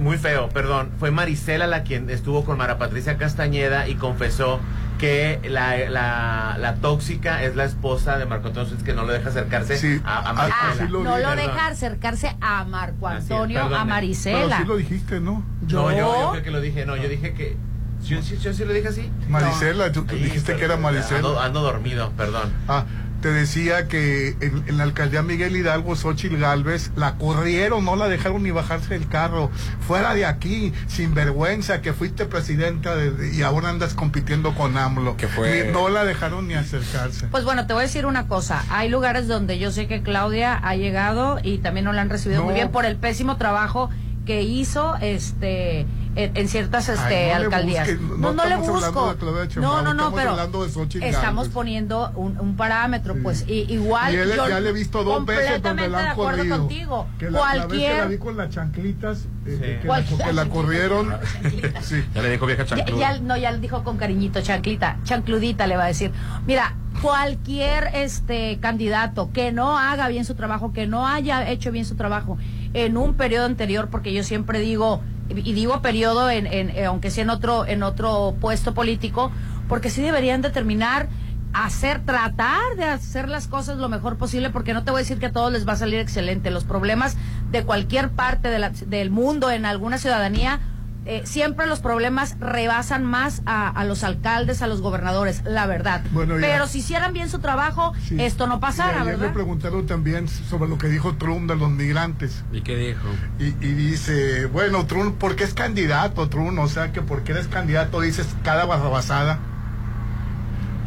muy 0.00 0.18
feo, 0.18 0.48
perdón. 0.50 0.90
Fue 0.98 1.10
Marisela 1.10 1.66
la 1.66 1.84
quien 1.84 2.10
estuvo 2.10 2.44
con 2.44 2.58
Mara 2.58 2.76
Patricia 2.76 3.16
Castañeda 3.16 3.88
y 3.88 3.94
confesó 3.94 4.60
que 4.98 5.40
la, 5.48 5.76
la, 5.90 6.56
la 6.58 6.74
tóxica 6.76 7.42
es 7.42 7.56
la 7.56 7.64
esposa 7.64 8.16
de 8.18 8.26
Marco 8.26 8.48
Antonio 8.48 8.68
Solís 8.68 8.84
que 8.84 8.92
no 8.94 9.04
le 9.04 9.14
deja 9.14 9.28
acercarse 9.28 9.76
Sí. 9.76 10.00
a, 10.04 10.18
a 10.18 10.30
Ah, 10.30 10.32
Marisela. 10.32 10.68
así 10.70 10.88
lo 10.92 11.02
no 11.04 11.16
vi, 11.16 11.22
lo 11.22 11.28
perdón. 11.30 11.36
deja 11.36 11.66
acercarse 11.66 12.36
a 12.40 12.64
Marco 12.64 13.10
es, 13.10 13.16
Antonio, 13.22 13.58
perdone. 13.60 13.74
a 13.74 13.78
Pero 13.78 13.88
Marisela. 13.90 14.56
sí 14.58 14.64
lo 14.64 14.76
dijiste, 14.76 15.20
¿no? 15.20 15.44
No, 15.62 15.66
yo, 15.68 15.90
yo 15.90 15.96
Yo- 15.96 16.30
creo 16.32 16.42
que 16.44 16.50
lo 16.50 16.60
dije, 16.60 16.86
no, 16.86 16.96
yo 16.96 17.08
dije 17.08 17.34
que... 17.34 17.56
Yo, 18.04 18.20
yo- 18.20 18.36
yo 18.36 18.52
sí 18.52 18.64
lo 18.66 18.72
dije 18.74 18.88
así. 18.88 19.10
Marisela, 19.28 19.90
tú, 19.90 20.04
tú 20.04 20.14
Ay, 20.14 20.24
dijiste 20.24 20.56
que 20.56 20.64
era 20.64 20.76
Marisela. 20.76 21.16
Ando, 21.18 21.40
ando 21.40 21.60
dormido, 21.62 22.10
perdón. 22.16 22.52
Ah, 22.68 22.84
te 23.24 23.32
decía 23.32 23.88
que 23.88 24.36
en, 24.42 24.64
en 24.68 24.76
la 24.76 24.82
alcaldía 24.84 25.22
Miguel 25.22 25.56
Hidalgo, 25.56 25.96
Xochitl 25.96 26.36
Galvez, 26.36 26.90
la 26.94 27.14
corrieron, 27.14 27.82
no 27.82 27.96
la 27.96 28.06
dejaron 28.06 28.42
ni 28.42 28.50
bajarse 28.50 28.90
del 28.92 29.08
carro. 29.08 29.50
Fuera 29.88 30.12
de 30.12 30.26
aquí, 30.26 30.74
sin 30.88 31.14
vergüenza, 31.14 31.80
que 31.80 31.94
fuiste 31.94 32.26
presidenta 32.26 32.94
de- 32.94 33.12
de- 33.12 33.34
y 33.34 33.40
ahora 33.40 33.70
andas 33.70 33.94
compitiendo 33.94 34.54
con 34.54 34.76
AMLO. 34.76 35.16
Que 35.16 35.26
fue- 35.26 35.64
Ni- 35.68 35.72
no 35.72 35.88
la 35.88 36.04
dejaron 36.04 36.48
ni 36.48 36.52
acercarse. 36.52 37.28
Pues 37.28 37.44
bueno, 37.44 37.66
te 37.66 37.72
voy 37.72 37.80
a 37.80 37.86
decir 37.86 38.04
una 38.04 38.28
cosa. 38.28 38.62
Hay 38.68 38.90
lugares 38.90 39.26
donde 39.26 39.58
yo 39.58 39.72
sé 39.72 39.86
que 39.86 40.02
Claudia 40.02 40.60
ha 40.62 40.76
llegado 40.76 41.38
y 41.42 41.56
también 41.56 41.86
no 41.86 41.94
la 41.94 42.02
han 42.02 42.10
recibido 42.10 42.40
No. 42.40 42.44
muy 42.44 42.54
bien 42.54 42.70
por 42.72 42.84
el 42.84 42.96
pésimo 42.96 43.38
trabajo 43.38 43.88
que 44.26 44.42
hizo 44.42 44.96
este 45.00 45.86
en, 46.16 46.36
en 46.36 46.48
ciertas 46.48 46.88
este 46.88 47.32
Ay, 47.32 47.32
no 47.32 47.38
le 47.38 47.44
alcaldías. 47.46 47.88
no 48.00 48.16
no, 48.16 48.32
no 48.32 48.44
le 48.46 48.56
busco. 48.56 49.14
de 49.14 49.60
No, 49.60 49.82
no, 49.82 49.94
no, 49.94 50.12
pero 50.12 50.36
de 50.36 51.08
estamos 51.08 51.48
poniendo 51.48 52.10
un, 52.14 52.38
un 52.38 52.56
parámetro, 52.56 53.14
Sí. 53.14 53.20
pues 53.22 53.44
y, 53.48 53.72
igual 53.72 54.14
Y 54.14 54.16
él- 54.18 54.32
yo 54.36 54.48
ya 54.48 54.60
le 54.60 54.70
he 54.70 54.72
visto 54.72 55.04
dos 55.04 55.24
veces 55.24 55.62
donde 55.62 55.82
completamente 55.84 55.88
la 55.90 55.98
de 55.98 56.04
han 56.06 56.10
acuerdo 56.12 56.36
corrido. 56.38 56.58
contigo. 56.58 57.06
Que 57.18 57.30
la, 57.30 57.54
la 57.54 57.66
vez 57.66 57.78
que 57.80 57.88
la 57.88 57.94
Cualquier 57.94 58.08
vi 58.08 58.18
con 58.18 58.36
las 58.36 58.50
chanclitas, 58.50 59.18
eh, 59.18 59.26
Sí. 59.46 59.58
que, 59.60 59.74
la, 59.76 59.94
Cualquier- 59.94 60.24
que 60.26 60.32
la 60.32 60.44
corrieron. 60.46 61.14
sí. 61.82 62.04
Ya 62.14 62.22
le 62.22 62.30
dijo 62.30 62.46
vieja 62.46 62.64
Ya, 62.64 62.76
chancluda. 62.76 62.98
ya- 63.00 63.20
no, 63.20 63.36
ya 63.36 63.50
le 63.52 63.58
dijo 63.58 63.82
con 63.84 63.96
cariñito, 63.96 64.40
chanclita, 64.40 64.98
chancludita 65.04 65.66
le 65.66 65.76
va 65.76 65.84
a 65.84 65.88
decir. 65.88 66.12
Mira, 66.46 66.74
cualquier 67.02 67.90
este 67.94 68.58
candidato 68.60 69.30
que 69.32 69.52
no 69.52 69.78
haga 69.78 70.08
bien 70.08 70.24
su 70.24 70.34
trabajo, 70.34 70.72
que 70.72 70.86
no 70.86 71.06
haya 71.06 71.48
hecho 71.48 71.70
bien 71.72 71.84
su 71.84 71.96
trabajo 71.96 72.38
en 72.72 72.96
un 72.96 73.14
periodo 73.14 73.46
anterior, 73.46 73.88
porque 73.90 74.12
yo 74.12 74.22
siempre 74.24 74.58
digo, 74.60 75.00
y 75.30 75.52
digo 75.54 75.80
periodo 75.82 76.30
en, 76.30 76.46
en- 76.46 76.70
eh, 76.70 76.84
aunque 76.86 77.10
sea 77.10 77.24
en 77.24 77.30
otro, 77.30 77.66
en 77.66 77.82
otro 77.82 78.36
puesto 78.40 78.74
político, 78.74 79.30
porque 79.68 79.90
sí 79.90 80.02
deberían 80.02 80.42
determinar 80.42 81.08
hacer, 81.52 82.00
tratar 82.04 82.74
de 82.76 82.84
hacer 82.84 83.28
las 83.28 83.46
cosas 83.46 83.78
lo 83.78 83.88
mejor 83.88 84.16
posible, 84.16 84.50
porque 84.50 84.74
no 84.74 84.82
te 84.84 84.90
voy 84.90 84.98
a 84.98 85.02
decir 85.02 85.18
que 85.18 85.26
a 85.26 85.32
todos 85.32 85.52
les 85.52 85.66
va 85.66 85.74
a 85.74 85.76
salir 85.76 86.00
excelente. 86.00 86.50
Los 86.50 86.64
problemas 86.64 87.16
de 87.52 87.62
cualquier 87.62 88.10
parte 88.10 88.48
de 88.48 88.58
la- 88.58 88.70
del 88.70 89.10
mundo, 89.10 89.50
en 89.50 89.64
alguna 89.64 89.98
ciudadanía, 89.98 90.60
eh, 91.06 91.22
siempre 91.24 91.66
los 91.66 91.80
problemas 91.80 92.36
rebasan 92.40 93.04
más 93.04 93.42
a, 93.46 93.68
a 93.68 93.84
los 93.84 94.04
alcaldes, 94.04 94.62
a 94.62 94.66
los 94.66 94.80
gobernadores, 94.80 95.42
la 95.44 95.66
verdad. 95.66 96.02
Bueno, 96.12 96.34
ya. 96.38 96.46
Pero 96.46 96.66
si 96.66 96.78
hicieran 96.78 97.12
bien 97.12 97.28
su 97.28 97.38
trabajo, 97.40 97.92
Sí. 98.08 98.16
esto 98.20 98.46
no 98.46 98.60
pasara, 98.60 99.02
ayer 99.02 99.14
le 99.14 99.16
¿verdad? 99.18 99.32
preguntaron 99.34 99.86
también 99.86 100.28
sobre 100.28 100.68
lo 100.68 100.78
que 100.78 100.88
dijo 100.88 101.14
Trump 101.16 101.48
de 101.50 101.56
los 101.56 101.70
migrantes. 101.70 102.42
¿Y 102.52 102.62
qué 102.62 102.76
dijo? 102.76 103.06
Y, 103.38 103.44
y 103.66 103.72
dice, 103.74 104.46
bueno, 104.46 104.86
Trump, 104.86 105.18
¿por 105.18 105.36
qué 105.36 105.44
es 105.44 105.54
candidato, 105.54 106.28
Trump? 106.28 106.58
O 106.58 106.68
sea, 106.68 106.92
que 106.92 107.02
porque 107.02 107.32
eres 107.32 107.48
candidato 107.48 108.00
dices 108.00 108.26
cada 108.42 108.64
barrabasada. 108.64 109.38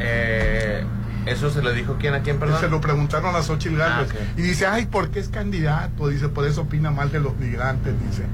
Eh, 0.00 0.84
¿Eso 1.26 1.50
se 1.50 1.60
lo 1.62 1.72
dijo 1.72 1.96
quién 2.00 2.14
a 2.14 2.20
quién, 2.22 2.38
perdón? 2.38 2.60
Se 2.60 2.68
lo 2.68 2.80
preguntaron 2.80 3.36
a 3.36 3.42
Xochitl 3.42 3.76
Gálvez. 3.76 4.08
Ah. 4.14 4.32
Y 4.36 4.42
dice, 4.42 4.66
ay, 4.66 4.86
¿por 4.86 5.10
qué 5.10 5.18
es 5.20 5.28
candidato? 5.28 6.08
Dice, 6.08 6.28
por 6.28 6.46
eso 6.46 6.62
opina 6.62 6.90
mal 6.90 7.10
de 7.12 7.20
los 7.20 7.36
migrantes, 7.36 7.94
dice. 8.08 8.24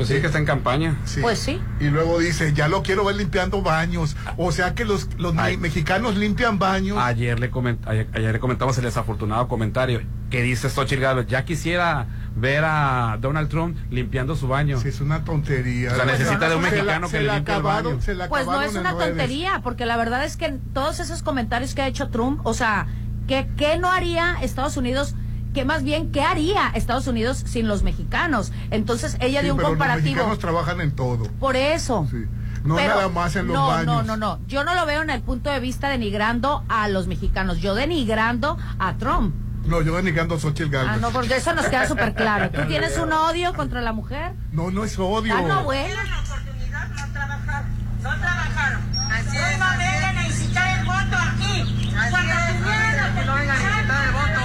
Pues 0.00 0.08
sí, 0.08 0.20
que 0.20 0.26
está 0.28 0.38
en 0.38 0.46
campaña. 0.46 0.96
Sí. 1.04 1.20
Pues 1.20 1.38
sí. 1.38 1.60
Y 1.78 1.84
luego 1.84 2.18
dice, 2.18 2.52
ya 2.54 2.68
lo 2.68 2.82
quiero 2.82 3.04
ver 3.04 3.16
limpiando 3.16 3.60
baños. 3.62 4.16
O 4.38 4.50
sea 4.52 4.74
que 4.74 4.84
los, 4.84 5.08
los 5.18 5.36
Ay. 5.36 5.56
mexicanos 5.58 6.16
limpian 6.16 6.58
baños. 6.58 6.96
Ayer 6.98 7.38
le, 7.38 7.50
coment- 7.50 7.86
ayer, 7.86 8.08
ayer 8.14 8.32
le 8.32 8.40
comentamos 8.40 8.78
el 8.78 8.84
desafortunado 8.84 9.46
comentario 9.48 10.00
que 10.30 10.42
dice 10.42 10.70
Xochitl 10.70 11.02
Galvez. 11.02 11.26
Ya 11.26 11.44
quisiera 11.44 12.06
ver 12.34 12.64
a 12.64 13.18
Donald 13.20 13.48
Trump 13.50 13.76
limpiando 13.90 14.36
su 14.36 14.48
baño. 14.48 14.80
Sí, 14.80 14.88
es 14.88 15.00
una 15.02 15.22
tontería. 15.24 15.92
O 15.92 15.96
sea, 15.96 16.04
necesita 16.06 16.48
de 16.48 16.56
un 16.56 16.62
la- 16.62 16.70
mexicano 16.70 17.08
que 17.10 17.20
le 17.20 17.32
limpie 17.34 17.54
el 17.54 17.60
acabaron- 17.60 17.92
baño. 17.92 18.00
se 18.02 18.14
la 18.14 18.28
Pues 18.28 18.46
no 18.46 18.62
es 18.62 18.74
una 18.74 18.92
redes. 18.92 19.08
tontería, 19.08 19.60
porque 19.62 19.84
la 19.84 19.96
verdad 19.98 20.24
es 20.24 20.36
que 20.38 20.58
todos 20.72 20.98
esos 21.00 21.22
comentarios 21.22 21.74
que 21.74 21.82
ha 21.82 21.86
hecho 21.86 22.08
Trump, 22.08 22.40
o 22.44 22.54
sea, 22.54 22.86
que 23.28 23.48
¿qué 23.56 23.76
no 23.78 23.88
haría 23.92 24.36
Estados 24.40 24.76
Unidos? 24.76 25.14
Que 25.54 25.64
más 25.64 25.82
bien, 25.82 26.12
¿qué 26.12 26.22
haría 26.22 26.68
Estados 26.74 27.06
Unidos 27.08 27.42
sin 27.46 27.66
los 27.66 27.82
mexicanos? 27.82 28.52
Entonces 28.70 29.16
ella 29.20 29.40
Sí, 29.40 29.44
dio 29.46 29.54
un 29.54 29.58
pero 29.58 29.70
Los 29.70 29.78
comparativo. 29.78 30.06
mexicanos 30.14 30.38
trabajan 30.38 30.80
en 30.80 30.92
todo. 30.94 31.24
Por 31.40 31.56
eso. 31.56 32.06
Sí. 32.10 32.24
No 32.64 32.76
Pero- 32.76 32.94
nada 32.94 33.08
más 33.08 33.34
en 33.36 33.46
los 33.48 33.54
no, 33.54 33.66
baños. 33.68 33.86
No, 33.86 34.02
no, 34.02 34.16
no. 34.16 34.38
Yo 34.46 34.64
no 34.64 34.74
lo 34.74 34.84
veo 34.86 35.02
en 35.02 35.10
el 35.10 35.22
punto 35.22 35.50
de 35.50 35.58
vista 35.60 35.88
denigrando 35.88 36.62
a 36.68 36.88
los 36.88 37.06
mexicanos. 37.06 37.58
Yo 37.60 37.74
denigrando 37.74 38.58
a 38.78 38.94
Trump. 38.98 39.34
No, 39.66 39.80
yo 39.82 39.96
denigando 39.96 40.34
a 40.36 40.38
Xochitl 40.38 40.70
Gálvez. 40.70 40.92
Ah, 40.94 40.98
no, 41.00 41.10
porque 41.10 41.36
eso 41.36 41.52
nos 41.54 41.66
queda 41.66 41.86
súper 41.88 42.14
claro. 42.14 42.50
¿Tú 42.50 42.60
tienes 42.68 42.96
un 42.98 43.12
odio 43.12 43.52
contra 43.54 43.80
la 43.80 43.92
mujer? 43.92 44.32
no, 44.52 44.70
no 44.70 44.84
es 44.84 44.98
odio. 44.98 45.34
Ah, 45.36 45.42
no, 45.42 45.64
bueno. 45.64 45.88
Tuvieron 45.88 46.10
la 46.10 46.20
oportunidad, 46.20 46.88
no 46.88 47.12
trabajaron. 47.12 47.70
No 48.02 48.08
trabajaron. 48.20 48.80
Así 49.10 49.36
es. 49.36 49.58
No 49.58 49.66
vengan 49.78 50.04
a 50.16 50.22
necesitar 50.22 50.78
el 50.78 50.84
voto 50.86 51.16
aquí. 51.16 51.86
Cuando 52.10 52.32
tuvieran 52.62 52.96
la 52.96 53.02
oportunidad. 53.02 53.26
No 53.26 53.34
vengan 53.34 53.56
a 53.56 53.62
necesitar 53.62 54.04
el 54.06 54.12
voto. 54.12 54.40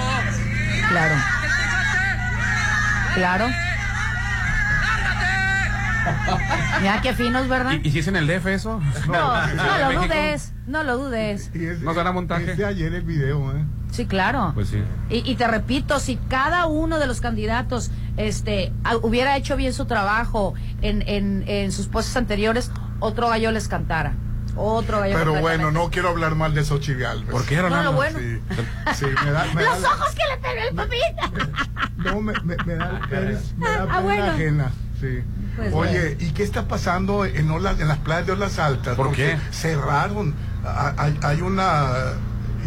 Claro. 0.96 1.14
Claro. 3.14 3.46
Mira 6.80 7.00
qué 7.02 7.12
finos, 7.12 7.48
¿verdad? 7.48 7.72
¿Y, 7.82 7.88
y 7.88 7.90
si 7.90 7.98
es 7.98 8.08
en 8.08 8.16
el 8.16 8.26
DF 8.26 8.46
eso? 8.46 8.80
No, 9.08 9.46
no 9.54 9.76
¿En 9.76 9.94
lo 9.94 10.02
dudes, 10.02 10.52
no 10.66 10.82
lo 10.84 10.96
dudes. 10.96 11.50
Y 11.54 11.58
¿No 11.84 11.92
será 11.94 12.12
montaje? 12.12 12.64
Ayer 12.64 12.94
el 12.94 13.02
video, 13.02 13.52
¿eh? 13.56 13.64
Sí, 13.90 14.06
claro. 14.06 14.52
Pues 14.54 14.68
sí. 14.68 14.82
Y, 15.10 15.30
y 15.30 15.34
te 15.36 15.46
repito, 15.46 16.00
si 16.00 16.16
cada 16.28 16.66
uno 16.66 16.98
de 16.98 17.06
los 17.06 17.20
candidatos 17.20 17.90
este, 18.16 18.72
a- 18.84 18.96
hubiera 18.96 19.36
hecho 19.36 19.56
bien 19.56 19.72
su 19.74 19.84
trabajo 19.86 20.54
en, 20.82 21.02
en, 21.08 21.44
en 21.46 21.72
sus 21.72 21.88
puestos 21.88 22.16
anteriores, 22.16 22.70
otro 23.00 23.28
gallo 23.28 23.50
les 23.52 23.68
cantara. 23.68 24.14
Otro 24.56 25.00
gallo 25.00 25.14
Pero 25.18 25.34
bueno, 25.40 25.70
no 25.70 25.90
quiero 25.90 26.08
hablar 26.08 26.34
mal 26.34 26.54
de 26.54 26.64
Xochitl 26.64 27.00
Gálvez. 27.00 27.30
¿Por 27.30 27.44
qué, 27.44 27.56
No, 27.56 27.62
Rolando? 27.62 27.90
lo 27.92 27.96
bueno. 27.96 28.18
Sí, 28.18 28.40
sí, 28.94 29.06
me 29.24 29.30
da, 29.30 29.44
me 29.54 29.62
Los 29.64 29.82
da- 29.82 29.88
ojos 29.90 30.14
que 30.14 30.22
le 30.30 30.36
pegó 30.38 30.68
el 30.68 30.74
papito. 30.74 31.66
No, 31.96 32.20
me, 32.20 32.32
me, 32.44 32.56
me 32.64 32.74
da 32.76 33.00
pena, 33.10 33.40
me 33.56 33.68
da 33.68 33.82
Ah, 33.82 33.86
pena 33.86 34.00
bueno. 34.00 34.24
ajena. 34.26 34.70
Sí. 35.00 35.22
Pues 35.56 35.72
Oye, 35.74 36.16
¿y 36.20 36.30
qué 36.32 36.42
está 36.42 36.68
pasando 36.68 37.24
en, 37.24 37.50
Olas- 37.50 37.80
en 37.80 37.88
las 37.88 37.98
playas 37.98 38.26
de 38.26 38.32
Olas 38.32 38.58
Altas? 38.58 38.94
¿Por 38.96 39.06
Porque 39.08 39.36
qué? 39.38 39.38
Cerraron. 39.52 40.34
Hay, 40.98 41.18
hay 41.22 41.40
una. 41.40 41.88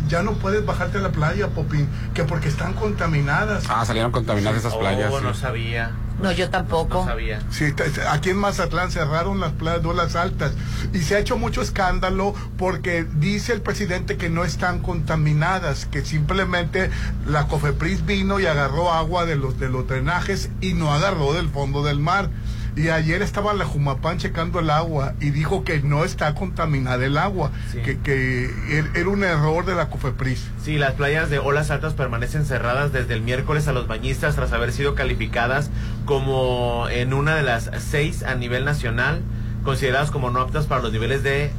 Ya 0.08 0.24
no 0.24 0.34
puedes 0.34 0.66
bajarte 0.66 0.98
a 0.98 1.02
la 1.02 1.10
playa, 1.12 1.48
Popín, 1.50 1.88
que 2.14 2.24
porque 2.24 2.50
están 2.50 2.74
contaminadas. 2.74 3.64
Ah, 3.70 3.86
salieron 3.86 4.12
contaminadas 4.12 4.58
esas 4.60 4.76
playas. 4.76 5.12
Oh, 5.14 5.20
sí. 5.20 5.24
no 5.26 5.34
sabía. 5.34 5.92
No, 6.22 6.32
yo 6.32 6.46
No 6.46 6.52
tampoco. 6.52 7.06
sabía. 7.06 7.42
Sí, 7.50 7.74
aquí 8.10 8.32
en 8.32 8.38
Mazatlán 8.38 8.92
cerraron 8.92 9.40
las 9.40 9.54
playas 9.54 9.82
de 9.82 9.88
olas 9.90 10.16
altas 10.16 10.54
y 10.94 11.00
se 11.00 11.16
ha 11.16 11.20
hecho 11.20 11.38
mucho 11.38 11.62
escándalo 11.62 12.34
porque 12.58 13.06
dice 13.16 13.54
el 13.54 13.62
presidente 13.62 14.18
que 14.18 14.30
no 14.30 14.44
están 14.44 14.80
contaminadas, 14.80 15.86
que 15.86 16.04
simplemente 16.04 16.90
la 17.28 17.48
COFEPRIS 17.48 18.06
vino 18.06 18.40
y 18.40 18.46
agarró 18.46 18.92
agua 18.92 19.26
de 19.26 19.36
los, 19.36 19.60
de 19.60 19.70
los 19.70 19.88
drenajes 19.88 20.50
y 20.62 20.74
no 20.74 20.94
agarró 20.94 21.34
del 21.34 21.50
fondo 21.50 21.84
del 21.84 22.00
mar. 22.00 22.30
Y 22.80 22.90
ayer 22.90 23.22
estaba 23.22 23.54
la 23.54 23.66
Jumapán 23.66 24.18
checando 24.20 24.60
el 24.60 24.70
agua 24.70 25.14
y 25.20 25.32
dijo 25.32 25.66
que 25.66 25.82
no 25.82 26.06
está 26.06 26.34
contaminada 26.34 27.06
el 27.06 27.18
agua, 27.18 27.52
Sí. 27.74 27.80
que, 27.80 27.98
que 28.00 28.46
er- 28.70 28.96
era 28.96 29.10
un 29.10 29.24
error 29.24 29.66
de 29.66 29.76
la 29.76 29.90
COFEPRIS. 29.90 30.48
Sí, 30.64 30.78
las 30.78 30.94
playas 30.94 31.30
de 31.30 31.40
olas 31.40 31.72
altas 31.72 31.94
permanecen 31.94 32.46
cerradas 32.46 32.94
desde 32.94 33.16
el 33.16 33.22
miércoles 33.22 33.68
a 33.68 33.74
los 33.74 33.88
bañistas 33.88 34.36
tras 34.36 34.54
haber 34.54 34.72
sido 34.72 34.96
calificadas 34.96 35.70
como 36.06 36.88
en 36.90 37.14
una 37.14 37.36
de 37.36 37.44
las 37.44 37.70
seis 37.80 38.24
a 38.24 38.36
nivel 38.36 38.64
nacional, 38.64 39.22
consideradas 39.66 40.10
como 40.10 40.30
no 40.30 40.40
aptas 40.40 40.66
para 40.66 40.82
los 40.82 40.94
niveles 40.94 41.22
de 41.22 41.52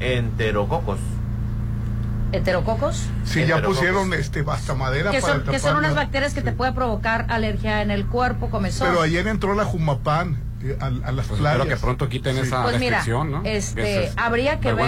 enterococos. 0.00 0.98
Heterococos. 2.32 3.06
Sí, 3.24 3.38
ya 3.40 3.42
Enterococos. 3.56 3.76
pusieron 3.76 4.12
este 4.14 4.44
hasta 4.48 4.74
madera 4.74 5.12
Que 5.12 5.20
para 5.20 5.34
son, 5.34 5.42
que 5.44 5.58
son 5.60 5.76
unas 5.76 5.94
bacterias 5.94 6.34
que 6.34 6.42
te 6.42 6.50
sí. 6.50 6.56
pueden 6.56 6.74
provocar 6.74 7.26
alergia 7.28 7.82
en 7.82 7.92
el 7.92 8.04
cuerpo, 8.06 8.50
comezón. 8.50 8.88
Pero 8.88 9.00
ayer 9.00 9.26
entró 9.28 9.54
la 9.54 9.64
Jumapán 9.64 10.44
a, 10.80 10.86
a 10.86 11.12
las 11.12 11.26
Pues 11.26 11.40
playas. 11.40 11.58
espero 11.60 11.68
que 11.68 11.80
pronto 11.80 12.08
quiten 12.08 12.34
Sí. 12.36 12.42
esa 12.42 12.62
Pues 12.62 12.78
mira, 12.78 13.02
¿no? 13.06 13.42
este, 13.44 14.04
es 14.04 14.14
habría 14.16 14.58
que 14.60 14.72
ver 14.72 14.86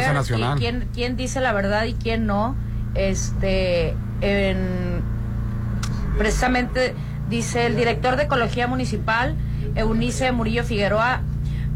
y 0.57 0.59
quién, 0.59 0.89
quién 0.95 1.17
dice 1.17 1.41
la 1.41 1.53
verdad 1.53 1.85
y 1.85 1.95
quién 1.95 2.27
no. 2.27 2.57
Este, 2.95 3.95
en, 4.21 5.03
precisamente 6.17 6.95
dice 7.29 7.67
el 7.67 7.77
director 7.77 8.17
de 8.17 8.25
Ecología 8.25 8.67
Municipal, 8.67 9.37
Eunice 9.75 10.33
Murillo 10.33 10.65
Figueroa, 10.65 11.21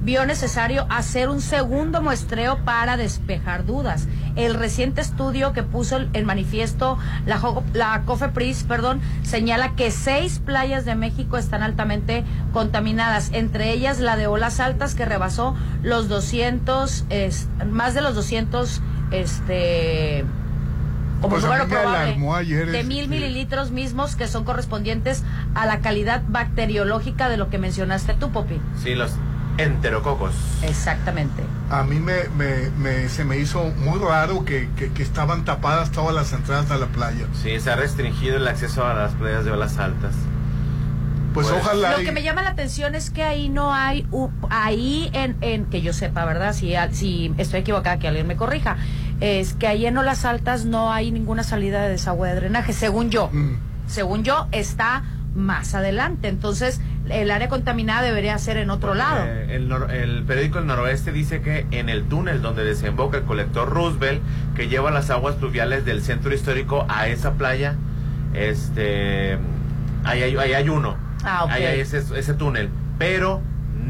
vio 0.02 0.26
necesario 0.26 0.86
hacer 0.90 1.28
un 1.28 1.40
segundo 1.40 2.02
muestreo 2.02 2.58
para 2.64 2.96
despejar 2.96 3.64
dudas. 3.64 4.08
El 4.34 4.54
reciente 4.54 5.00
estudio 5.00 5.52
que 5.52 5.62
puso 5.62 5.98
en 6.12 6.24
manifiesto 6.24 6.98
la, 7.26 7.40
la 7.72 8.02
COFEPRIS, 8.04 8.64
perdón, 8.64 9.00
señala 9.22 9.74
que 9.76 9.90
seis 9.90 10.40
playas 10.44 10.84
de 10.84 10.94
México 10.96 11.36
están 11.36 11.62
altamente 11.62 12.24
contaminadas, 12.52 13.30
entre 13.32 13.70
ellas 13.72 14.00
la 14.00 14.16
de 14.16 14.26
Olas 14.26 14.58
Altas 14.58 14.94
que 14.94 15.04
rebasó 15.04 15.54
los 15.82 16.08
200, 16.08 17.04
es- 17.10 17.46
más 17.70 17.94
de 17.94 18.00
los 18.02 18.14
200, 18.14 18.80
este 19.10 20.24
como 21.20 21.34
Pues 21.36 21.44
número 21.44 21.68
probable, 21.68 22.18
ayer 22.34 22.68
de 22.72 22.82
mil 22.82 23.04
sí. 23.04 23.08
mililitros 23.08 23.70
mismos 23.70 24.16
que 24.16 24.26
son 24.26 24.42
correspondientes 24.42 25.22
a 25.54 25.66
la 25.66 25.78
calidad 25.78 26.22
bacteriológica 26.26 27.28
de 27.28 27.36
lo 27.36 27.48
que 27.48 27.58
mencionaste 27.58 28.14
tú, 28.14 28.32
Popi. 28.32 28.60
Sí, 28.82 28.96
los 28.96 29.12
enterococos. 29.62 30.34
Exactamente. 30.62 31.42
A 31.70 31.82
mí 31.82 31.98
me, 32.00 32.28
me- 32.36 32.70
me- 32.78 33.08
se 33.08 33.24
me 33.24 33.38
hizo 33.38 33.64
muy 33.78 33.98
raro 33.98 34.44
que, 34.44 34.68
que- 34.76 34.92
que 34.92 35.02
estaban 35.02 35.44
tapadas 35.44 35.90
todas 35.90 36.14
las 36.14 36.32
entradas 36.32 36.70
a 36.70 36.76
la 36.76 36.86
playa. 36.86 37.26
Sí, 37.42 37.58
se 37.60 37.70
ha 37.70 37.76
restringido 37.76 38.36
el 38.36 38.46
acceso 38.48 38.86
a 38.86 38.94
las 38.94 39.12
playas 39.12 39.44
de 39.44 39.50
olas 39.50 39.78
altas. 39.78 40.12
Pues, 41.34 41.46
Pues, 41.48 41.62
ojalá. 41.62 41.92
Lo 41.92 42.02
y- 42.02 42.04
que 42.04 42.12
me 42.12 42.22
llama 42.22 42.42
la 42.42 42.50
atención 42.50 42.94
es 42.94 43.08
que 43.10 43.22
ahí 43.24 43.48
no 43.48 43.72
hay, 43.72 44.06
u- 44.10 44.28
ahí 44.50 45.08
en, 45.14 45.36
en 45.40 45.64
que 45.64 45.80
yo 45.80 45.94
sepa, 45.94 46.26
¿verdad? 46.26 46.52
Si, 46.52 46.74
al- 46.74 46.94
si 46.94 47.32
estoy 47.38 47.60
equivocada, 47.60 47.98
que 47.98 48.06
alguien 48.08 48.26
me 48.26 48.36
corrija. 48.36 48.76
Es 49.20 49.54
que 49.54 49.66
ahí 49.66 49.86
en 49.86 49.96
Olas 49.96 50.24
Altas 50.26 50.64
no 50.66 50.92
hay 50.92 51.10
ninguna 51.10 51.42
salida 51.42 51.80
de 51.82 51.88
desagüe 51.90 52.28
de 52.28 52.34
drenaje, 52.34 52.72
según 52.74 53.08
yo. 53.10 53.30
Mm. 53.32 53.54
Según 53.86 54.24
yo, 54.24 54.46
está 54.52 55.04
más 55.34 55.74
adelante. 55.74 56.28
Entonces, 56.28 56.80
el 57.10 57.30
área 57.30 57.48
contaminada 57.48 58.02
debería 58.02 58.38
ser 58.38 58.56
en 58.56 58.70
otro 58.70 58.94
lado. 58.94 59.24
Eh, 59.26 59.56
el, 59.56 59.68
nor- 59.68 59.90
el 59.90 60.22
periódico 60.24 60.58
El 60.60 60.66
Noroeste 60.66 61.12
dice 61.12 61.42
que 61.42 61.66
en 61.70 61.88
el 61.88 62.04
túnel 62.04 62.42
donde 62.42 62.64
desemboca 62.64 63.18
el 63.18 63.24
colector 63.24 63.68
Roosevelt, 63.68 64.22
que 64.54 64.68
lleva 64.68 64.90
las 64.90 65.10
aguas 65.10 65.34
pluviales 65.34 65.84
del 65.84 66.02
centro 66.02 66.32
histórico 66.34 66.86
a 66.88 67.08
esa 67.08 67.32
playa, 67.32 67.74
este, 68.34 69.38
ahí 70.04 70.22
hay, 70.22 70.36
ahí 70.36 70.52
hay 70.54 70.68
uno. 70.68 70.96
Ah. 71.24 71.46
Ahí 71.48 71.64
hay 71.64 71.80
ese, 71.80 71.98
ese 72.18 72.34
túnel. 72.34 72.68
Pero 72.98 73.40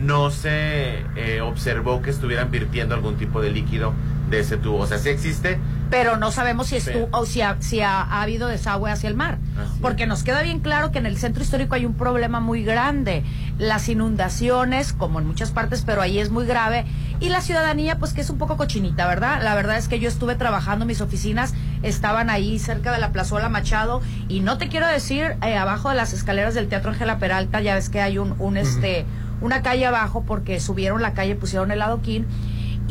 no 0.04 0.30
se 0.30 1.00
eh, 1.16 1.40
observó 1.42 2.02
que 2.02 2.10
estuvieran 2.10 2.50
virtiendo 2.50 2.94
algún 2.94 3.16
tipo 3.16 3.40
de 3.42 3.50
líquido 3.50 3.92
de 4.36 4.42
ese 4.42 4.56
tubo. 4.56 4.78
O 4.78 4.86
sea, 4.86 4.98
sí 4.98 5.08
existe. 5.08 5.58
pero 5.90 6.16
no 6.16 6.30
sabemos 6.32 6.68
si 6.68 6.76
estuvo 6.76 7.08
o 7.12 7.26
si, 7.26 7.42
ha, 7.42 7.56
si 7.60 7.80
ha, 7.82 8.00
ha 8.00 8.22
habido 8.22 8.48
desagüe 8.48 8.90
hacia 8.90 9.08
el 9.08 9.14
mar. 9.14 9.38
Así 9.58 9.78
Porque 9.82 10.04
es. 10.04 10.08
nos 10.08 10.22
queda 10.22 10.42
bien 10.42 10.60
claro 10.60 10.90
que 10.90 10.98
en 10.98 11.04
el 11.06 11.18
centro 11.18 11.42
histórico 11.42 11.74
hay 11.74 11.84
un 11.84 11.94
problema 11.94 12.40
muy 12.40 12.64
grande. 12.64 13.24
Las 13.58 13.88
inundaciones, 13.90 14.92
como 14.94 15.20
en 15.20 15.26
muchas 15.26 15.50
partes, 15.50 15.82
pero 15.84 16.00
ahí 16.00 16.18
es 16.18 16.30
muy 16.30 16.46
grave. 16.46 16.86
Y 17.20 17.28
la 17.28 17.40
ciudadanía, 17.42 17.98
pues 17.98 18.14
que 18.14 18.22
es 18.22 18.30
un 18.30 18.38
poco 18.38 18.56
cochinita, 18.56 19.06
¿verdad? 19.06 19.42
La 19.42 19.54
verdad 19.54 19.76
es 19.76 19.86
que 19.88 20.00
yo 20.00 20.08
estuve 20.08 20.34
trabajando, 20.34 20.86
mis 20.86 21.00
oficinas 21.00 21.52
estaban 21.82 22.30
ahí 22.30 22.58
cerca 22.58 22.90
de 22.92 22.98
la 22.98 23.12
Plazuela 23.12 23.48
Machado. 23.50 24.00
Y 24.28 24.40
no 24.40 24.56
te 24.58 24.68
quiero 24.68 24.86
decir, 24.86 25.36
eh, 25.42 25.56
abajo 25.58 25.90
de 25.90 25.94
las 25.94 26.12
escaleras 26.14 26.54
del 26.54 26.68
Teatro 26.68 26.90
Ángela 26.90 27.18
Peralta, 27.18 27.60
ya 27.60 27.74
ves 27.74 27.90
que 27.90 28.00
hay 28.00 28.16
un, 28.18 28.34
un 28.38 28.56
este, 28.56 29.04
una 29.42 29.60
calle 29.62 29.84
abajo 29.86 30.24
porque 30.26 30.58
subieron 30.58 31.02
la 31.02 31.12
calle, 31.12 31.36
pusieron 31.36 31.70
el 31.70 31.82
adoquín. 31.82 32.26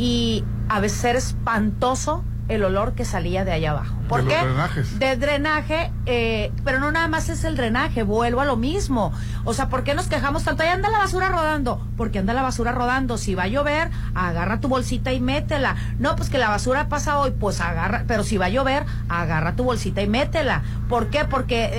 Y 0.01 0.43
a 0.67 0.79
veces 0.79 1.03
era 1.03 1.19
espantoso 1.19 2.23
el 2.47 2.63
olor 2.63 2.95
que 2.95 3.05
salía 3.05 3.45
de 3.45 3.51
allá 3.51 3.69
abajo. 3.69 3.95
¿Por 4.09 4.23
De 4.23 4.25
los 4.25 4.33
qué? 4.33 4.45
drenajes. 4.45 4.99
De 4.99 5.15
drenaje, 5.15 5.91
eh, 6.07 6.51
pero 6.65 6.79
no 6.79 6.91
nada 6.91 7.07
más 7.07 7.29
es 7.29 7.43
el 7.43 7.55
drenaje, 7.55 8.01
vuelvo 8.01 8.41
a 8.41 8.45
lo 8.45 8.57
mismo. 8.57 9.13
O 9.45 9.53
sea, 9.53 9.69
¿por 9.69 9.83
qué 9.83 9.93
nos 9.93 10.07
quejamos 10.07 10.43
tanto? 10.43 10.63
Ahí 10.63 10.69
anda 10.69 10.89
la 10.89 10.97
basura 10.97 11.29
rodando. 11.29 11.79
Porque 11.97 12.17
anda 12.17 12.33
la 12.33 12.41
basura 12.41 12.71
rodando. 12.71 13.19
Si 13.19 13.35
va 13.35 13.43
a 13.43 13.47
llover, 13.47 13.91
agarra 14.15 14.59
tu 14.59 14.69
bolsita 14.69 15.13
y 15.13 15.21
métela. 15.21 15.75
No, 15.99 16.15
pues 16.15 16.29
que 16.31 16.39
la 16.39 16.49
basura 16.49 16.89
pasa 16.89 17.19
hoy, 17.19 17.31
pues 17.31 17.61
agarra. 17.61 18.05
Pero 18.07 18.23
si 18.23 18.37
va 18.37 18.47
a 18.47 18.49
llover, 18.49 18.85
agarra 19.07 19.55
tu 19.55 19.63
bolsita 19.63 20.01
y 20.01 20.07
métela. 20.07 20.63
¿Por 20.89 21.11
qué? 21.11 21.25
Porque 21.25 21.65
eh, 21.65 21.71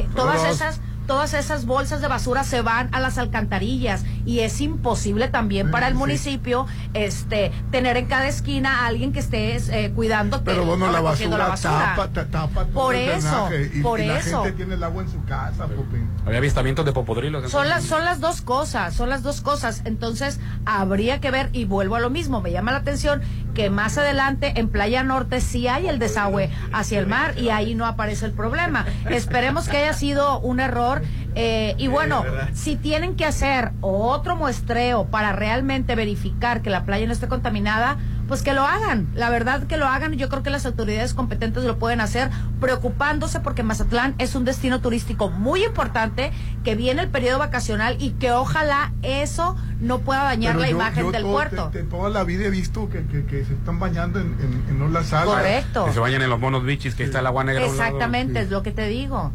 eh, 0.00 0.08
todas 0.16 0.44
esas 0.44 0.80
todas 1.08 1.34
esas 1.34 1.66
bolsas 1.66 2.00
de 2.00 2.06
basura 2.06 2.44
se 2.44 2.60
van 2.62 2.88
a 2.94 3.00
las 3.00 3.18
alcantarillas 3.18 4.04
y 4.24 4.40
es 4.40 4.60
imposible 4.60 5.26
también 5.28 5.70
para 5.72 5.88
el 5.88 5.94
Sí. 5.94 5.98
municipio 5.98 6.66
este 6.94 7.50
tener 7.72 7.96
en 7.96 8.06
cada 8.06 8.28
esquina 8.28 8.82
a 8.82 8.86
alguien 8.86 9.12
que 9.12 9.18
esté 9.18 9.56
eh, 9.56 9.90
cuidando 9.96 10.44
Pero 10.44 10.64
bueno, 10.66 10.86
la 10.92 10.98
recogiendo 10.98 11.38
basura, 11.38 11.94
tapa, 11.96 12.08
ta- 12.12 12.26
tapa 12.26 12.64
todo 12.66 12.72
Por 12.74 12.94
el 12.94 13.08
eso, 13.10 13.48
y, 13.74 13.80
por 13.80 13.98
y 14.00 14.06
la 14.06 14.18
eso. 14.18 14.42
gente 14.44 14.56
tiene 14.58 14.74
el 14.74 14.84
agua 14.84 15.02
en 15.02 15.08
su 15.10 15.24
casa, 15.24 15.66
Popín. 15.66 16.08
Había 16.26 16.38
avistamientos 16.38 16.84
de 16.84 16.92
popodrilos. 16.92 17.50
Son 17.50 17.68
las, 17.68 17.84
son 17.84 18.04
las 18.04 18.20
dos 18.20 18.42
cosas, 18.42 18.92
son 18.94 19.08
las 19.08 19.22
dos 19.22 19.40
cosas. 19.40 19.80
Entonces, 19.86 20.38
habría 20.66 21.20
que 21.20 21.30
ver, 21.30 21.48
y 21.54 21.64
vuelvo 21.64 21.96
a 21.96 22.00
lo 22.00 22.10
mismo, 22.10 22.42
me 22.42 22.52
llama 22.52 22.70
la 22.72 22.78
atención 22.78 23.22
que 23.58 23.70
más 23.70 23.98
adelante 23.98 24.52
en 24.54 24.68
Playa 24.68 25.02
Norte 25.02 25.40
sí 25.40 25.66
hay 25.66 25.88
el 25.88 25.98
desagüe 25.98 26.48
hacia 26.72 27.00
el 27.00 27.08
mar 27.08 27.36
y 27.36 27.48
ahí 27.48 27.74
no 27.74 27.86
aparece 27.86 28.24
el 28.24 28.30
problema. 28.30 28.86
Esperemos 29.10 29.68
que 29.68 29.78
haya 29.78 29.94
sido 29.94 30.38
un 30.38 30.60
error. 30.60 31.02
eh, 31.34 31.74
y 31.76 31.88
bueno, 31.88 32.24
si 32.52 32.76
tienen 32.76 33.16
que 33.16 33.24
hacer 33.24 33.72
otro 33.80 34.36
muestreo 34.36 35.06
para 35.06 35.32
realmente 35.32 35.96
verificar 35.96 36.62
que 36.62 36.70
la 36.70 36.84
playa 36.84 37.06
no 37.08 37.12
esté 37.12 37.26
contaminada, 37.26 37.96
pues 38.28 38.42
que 38.42 38.52
lo 38.52 38.62
hagan. 38.62 39.08
La 39.14 39.30
verdad 39.30 39.64
que 39.66 39.76
lo 39.78 39.86
hagan. 39.86 40.12
Yo 40.12 40.28
creo 40.28 40.42
que 40.42 40.50
las 40.50 40.66
autoridades 40.66 41.14
competentes 41.14 41.64
lo 41.64 41.78
pueden 41.78 42.00
hacer 42.00 42.30
preocupándose 42.60 43.40
porque 43.40 43.62
Mazatlán 43.62 44.14
es 44.18 44.34
un 44.34 44.44
destino 44.44 44.80
turístico 44.80 45.30
muy 45.30 45.64
importante, 45.64 46.30
que 46.62 46.74
viene 46.74 47.02
el 47.02 47.08
periodo 47.08 47.38
vacacional 47.38 47.96
y 47.98 48.10
que 48.10 48.30
ojalá 48.32 48.92
eso 49.02 49.56
no 49.80 50.00
pueda 50.00 50.24
dañar 50.24 50.52
Pero 50.52 50.60
la 50.62 50.70
yo- 50.70 50.76
imagen 50.76 51.04
yo 51.06 51.12
del 51.12 51.22
todo- 51.22 51.32
puerto. 51.32 51.70
de- 51.72 51.82
de 51.82 51.88
toda 51.88 52.10
la 52.10 52.24
vida 52.24 52.44
he 52.44 52.50
visto 52.50 52.88
que, 52.90 53.06
que- 53.06 53.24
que 53.24 53.44
se 53.44 53.54
están 53.54 53.78
bañando 53.78 54.20
en, 54.20 54.36
en, 54.40 54.64
en 54.76 54.82
olas 54.82 55.12
altas. 55.12 55.36
Correcto. 55.36 55.84
Que 55.86 55.92
se 55.92 56.00
bañan 56.00 56.20
en 56.22 56.28
los 56.30 56.38
monos 56.38 56.64
bichis, 56.64 56.94
que 56.94 57.04
está 57.04 57.20
el 57.20 57.26
agua 57.26 57.44
negra. 57.44 57.64
a 57.64 57.68
un 57.68 57.76
lado. 57.76 57.86
Exactamente, 57.88 58.40
sí. 58.40 58.44
es 58.44 58.50
lo 58.50 58.62
que 58.62 58.72
te 58.72 58.86
digo. 58.88 59.32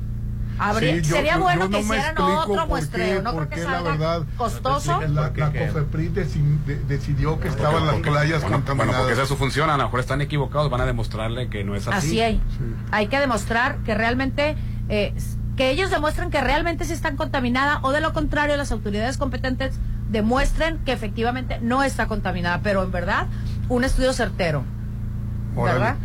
Habría- 0.60 0.96
Sí, 0.96 1.02
yo- 1.10 1.16
sería 1.16 1.36
yo- 1.36 1.42
bueno 1.42 1.62
yo 1.62 1.70
no 1.70 1.78
que 1.78 1.84
hicieran 1.84 2.18
otro 2.18 2.68
muestreo. 2.68 3.22
no 3.22 3.32
creo 3.34 3.50
que 3.50 3.56
qué, 3.56 3.64
la 3.64 3.72
salga 3.72 3.92
verdad, 3.92 4.24
costoso. 4.38 5.02
La, 5.02 5.30
¿Por 5.30 5.38
la? 5.38 5.52
COFEPRIS 5.52 6.14
decidió 6.88 7.40
que 7.40 7.48
estaban 7.48 7.86
las 7.86 7.96
playas 7.98 8.42
bueno, 8.42 8.58
contaminadas. 8.58 8.78
Bueno, 8.78 8.92
porque 9.00 9.14
esa 9.14 9.24
es 9.24 9.28
su 9.30 9.36
función, 9.38 9.70
a 9.70 9.78
lo 9.78 9.84
mejor 9.86 10.00
están 10.00 10.22
equivocados, 10.22 10.70
van 10.70 10.82
a 10.82 10.86
demostrarle 10.86 11.50
que 11.50 11.64
no 11.64 11.76
es 11.76 11.88
así. 11.88 12.08
Así 12.10 12.22
hay. 12.22 12.36
Sí. 12.58 12.64
Hay 12.92 13.08
que 13.08 13.20
demostrar 13.20 13.78
que 13.86 13.96
realmente, 13.96 14.56
eh, 14.90 15.14
que 15.58 15.70
ellos 15.72 15.90
demuestren 15.92 16.30
que 16.32 16.42
realmente 16.42 16.86
sí 16.86 16.94
están 16.94 17.16
contaminada 17.18 17.80
o 17.84 17.92
de 17.92 18.02
lo 18.02 18.14
contrario 18.14 18.58
las 18.58 18.72
autoridades 18.72 19.18
competentes 19.18 19.76
demuestren 20.10 20.78
que 20.80 20.92
efectivamente 20.92 21.60
no 21.62 21.84
está 21.84 22.08
contaminada. 22.08 22.60
Pero 22.64 22.84
en 22.84 22.92
verdad, 22.92 23.28
un 23.70 23.84
estudio 23.84 24.14
certero. 24.14 24.64
Órale. 25.56 25.80
¿Verdad? 25.80 25.96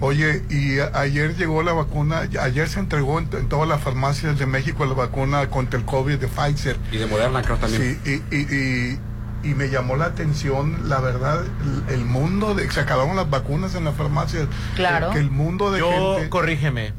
Oye, 0.00 0.42
y 0.50 0.78
ayer 0.92 1.36
llegó 1.36 1.62
la 1.62 1.72
vacuna, 1.72 2.28
ayer 2.40 2.68
se 2.68 2.80
entregó 2.80 3.18
en, 3.18 3.28
en 3.32 3.48
todas 3.48 3.66
las 3.66 3.80
farmacias 3.80 4.38
de 4.38 4.44
México 4.46 4.84
la 4.84 4.94
vacuna 4.94 5.48
contra 5.48 5.78
el 5.78 5.86
COVID 5.86 6.18
de 6.18 6.28
Pfizer. 6.28 6.76
Y 6.92 6.98
de 6.98 7.06
Moderna 7.06 7.42
creo 7.42 7.56
también. 7.56 7.98
Sí, 8.04 8.22
y, 8.30 8.36
y, 8.36 8.40
y, 8.40 9.50
y 9.50 9.54
me 9.54 9.68
llamó 9.70 9.96
la 9.96 10.06
atención, 10.06 10.88
la 10.88 11.00
verdad, 11.00 11.44
el, 11.88 11.94
el 11.94 12.04
mundo 12.04 12.54
de... 12.54 12.70
Se 12.70 12.80
acabaron 12.80 13.16
las 13.16 13.30
vacunas 13.30 13.74
en 13.74 13.84
las 13.84 13.94
farmacias. 13.94 14.48
Claro. 14.74 15.10
Que 15.12 15.18
el 15.18 15.30
mundo 15.30 15.70
de 15.70 15.78
Yo, 15.78 16.16
gente... 16.16 16.28
corrígeme, 16.28 16.92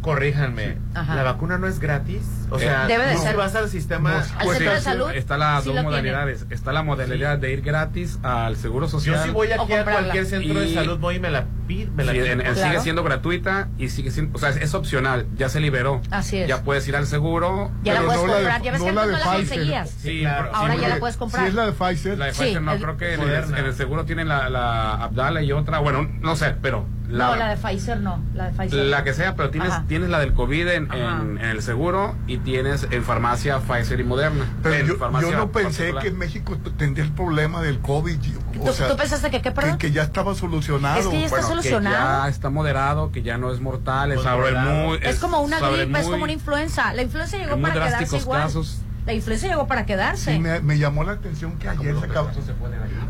corríjanme. 0.00 0.78
Ajá. 0.94 1.14
¿La 1.14 1.22
vacuna 1.22 1.58
no 1.58 1.66
es 1.66 1.78
gratis? 1.78 2.22
O 2.50 2.56
Eh, 2.56 2.60
sea, 2.60 2.86
Debe 2.86 3.06
de 3.06 3.14
no 3.14 3.22
ser. 3.22 3.36
vas 3.36 3.54
al 3.54 3.68
sistema... 3.68 4.10
No, 4.10 4.16
Al 4.16 4.24
Pues 4.44 4.58
centro 4.58 4.72
sí, 4.72 4.78
de 4.78 4.80
salud. 4.80 5.10
Está 5.12 5.38
las 5.38 5.62
sí 5.62 5.68
dos 5.68 5.74
lo 5.76 5.80
tiene. 5.82 5.88
modalidades. 5.90 6.46
Está 6.50 6.72
la 6.72 6.82
modalidad 6.82 7.38
de 7.38 7.52
ir 7.52 7.62
gratis 7.62 8.18
al 8.22 8.56
Seguro 8.56 8.88
Social. 8.88 9.16
Yo 9.16 9.22
si 9.24 9.30
voy 9.30 9.50
aquí 9.52 9.72
a 9.72 9.84
cualquier 9.84 10.26
centro 10.26 10.60
de 10.60 10.66
Y- 10.68 10.74
salud, 10.74 10.98
voy 10.98 11.16
y 11.16 11.20
me 11.20 11.30
la 11.30 11.46
pido. 11.66 11.90
Me 11.92 12.04
la 12.04 12.12
Sí, 12.12 12.18
en-. 12.18 12.40
Claro. 12.40 12.54
Sigue 12.56 12.80
siendo 12.80 13.02
gratuita 13.04 13.68
y 13.78 13.88
sigue 13.88 14.10
siendo, 14.10 14.36
o 14.36 14.40
sea, 14.40 14.50
es, 14.50 14.56
es 14.56 14.74
opcional, 14.74 15.26
ya 15.36 15.48
se 15.48 15.60
liberó. 15.60 16.02
Así 16.10 16.38
es. 16.38 16.48
Ya 16.48 16.62
puedes 16.62 16.86
ir 16.88 16.96
al 16.96 17.06
seguro. 17.06 17.70
Ya 17.82 17.94
la 17.94 18.02
puedes 18.02 18.20
no 18.22 18.26
la 18.26 18.32
de- 18.34 18.38
comprar. 18.40 18.62
ya 18.62 18.72
ves 18.72 18.80
no 18.80 18.86
que 18.86 18.92
la 18.92 19.06
de 19.06 19.12
no 19.12 19.18
la 19.18 19.24
Pfizer. 19.24 19.38
conseguías. 19.48 19.90
Sí, 19.90 20.20
claro. 20.20 20.50
Ahora 20.54 20.74
Sí, 20.74 20.80
ya 20.80 20.88
la 20.88 20.98
puedes 20.98 21.16
comprar. 21.16 21.42
Si 21.44 21.48
es 21.48 21.54
la 21.54 21.66
de 21.66 21.72
Pfizer, 21.72 22.18
La 22.18 22.26
de 22.26 22.34
Sí, 22.34 22.42
Pfizer 22.42 22.62
no, 22.62 22.76
creo 22.78 22.96
que 22.96 23.06
en 23.14 23.20
el, 23.20 23.26
Moderna. 23.26 23.58
en 23.58 23.64
el 23.66 23.74
seguro 23.74 24.04
tienen 24.04 24.28
la, 24.28 24.48
la 24.50 24.94
Abdala 24.94 25.42
y 25.42 25.52
otra, 25.52 25.78
bueno, 25.78 26.08
no 26.20 26.36
sé, 26.36 26.54
pero 26.60 26.86
no, 27.12 27.36
la 27.36 27.48
de 27.50 27.56
Pfizer 27.56 28.00
no. 28.00 28.20
La 28.34 28.50
de 28.50 28.52
Pfizer. 28.52 28.84
la 28.86 29.04
que 29.04 29.14
sea, 29.14 29.34
pero 29.36 29.50
tienes, 29.50 29.70
Ajá. 29.70 29.84
tienes 29.86 30.08
la 30.10 30.18
del 30.20 30.32
COVID 30.32 30.68
en, 30.68 30.90
Ajá. 30.90 31.20
en- 31.22 31.38
en 31.38 31.44
el 31.50 31.62
seguro 31.62 32.14
y 32.26 32.38
tienes 32.38 32.86
en 32.90 33.04
farmacia 33.04 33.58
Pfizer 33.60 34.00
y 34.00 34.04
Moderna. 34.04 34.44
Pero 34.62 34.86
yo, 34.86 34.96
no 35.36 35.50
pensé 35.52 35.78
particular. 35.92 36.02
que 36.02 36.08
en 36.08 36.18
México 36.18 36.56
tendría 36.76 37.04
el 37.04 37.12
problema 37.12 37.60
del 37.62 37.78
COVID. 37.80 38.18
O 38.60 38.64
¿Tú, 38.66 38.72
sea, 38.72 38.88
tú 38.88 38.96
pensaste 38.96 39.30
que 39.30 39.40
qué, 39.42 39.50
perdón? 39.50 39.78
que 39.78 39.90
ya 39.92 40.02
estaba 40.02 40.34
solucionado. 40.34 40.98
Es 41.00 41.06
que 41.06 41.18
ya 41.20 41.24
está 41.26 41.36
Bueno, 41.36 41.48
solucionado. 41.48 41.96
Que 41.96 42.22
ya 42.24 42.28
está 42.28 42.50
moderado, 42.50 43.12
que 43.12 43.22
ya 43.22 43.38
no 43.38 43.52
es 43.52 43.60
mortal, 43.60 44.12
es 44.12 44.20
sobre 44.22 44.48
el 44.48 44.54
Controlado. 44.54 44.86
muy. 44.88 44.98
Es 45.02 45.18
como 45.18 45.40
una 45.40 45.58
gripe, 45.60 45.98
es 46.00 46.06
como 46.06 46.24
una 46.24 46.32
influenza. 46.32 46.92
La 46.94 47.02
influenza 47.02 47.36
llegó 47.36 47.54
en 47.54 47.60
muy 47.60 47.70
para 47.70 47.74
quedarse 47.86 47.96
drásticos 47.96 48.22
igual. 48.22 48.42
casos. 48.42 48.78
La 49.06 49.12
influenza 49.12 49.48
llegó 49.48 49.66
para 49.66 49.84
quedarse. 49.84 50.32
Sí, 50.34 50.38
me, 50.38 50.60
me 50.60 50.78
llamó 50.78 51.02
la 51.02 51.12
atención 51.12 51.58
que 51.58 51.68
ayer 51.68 51.96
se, 51.98 52.08
acab- 52.08 52.28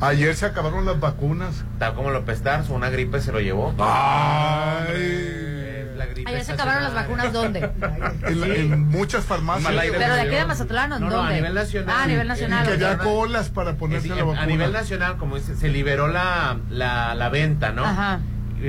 ayer 0.01 0.35
se 0.35 0.47
acabaron 0.47 0.87
las 0.87 0.99
vacunas. 0.99 1.65
Tal 1.79 1.95
como 1.95 2.11
López 2.11 2.41
Tarso, 2.43 2.73
una 2.75 2.89
gripe 2.89 3.21
se 3.21 3.31
lo 3.33 3.41
llevó. 3.41 3.75
Ay. 3.79 5.29
Ayer 6.25 6.45
se 6.45 6.53
acabaron 6.53 6.83
las 6.85 6.95
vacunas, 6.95 7.33
¿dónde? 7.33 7.71
En, 8.27 8.41
la- 8.41 8.47
en 8.47 8.89
muchas 8.89 9.25
farmacias. 9.25 9.73
Pero 9.91 10.15
de 10.15 10.21
aquí 10.21 10.35
de 10.35 10.47
Mazatlán, 10.47 10.93
¿en 10.95 11.01
No, 11.01 11.11
no, 11.11 11.17
dónde? 11.17 11.33
a 11.33 11.37
nivel 11.37 11.55
nacional. 11.55 11.95
Ah, 11.99 12.03
a 12.05 12.07
nivel 12.07 12.29
nacional. 12.29 12.67
que 12.79 12.85
ok. 12.85 13.03
colas 13.03 13.49
para 13.51 13.75
ponerse 13.75 14.09
Sí, 14.09 14.15
la 14.15 14.23
vacuna. 14.25 14.43
a 14.43 14.47
nivel 14.47 14.73
nacional, 14.73 15.17
como 15.19 15.37
dice, 15.37 15.57
se 15.57 15.69
liberó 15.69 16.09
la, 16.09 16.57
la, 16.71 17.15
la 17.15 17.29
venta, 17.29 17.73
¿no? 17.73 17.85
Ajá. 17.85 18.21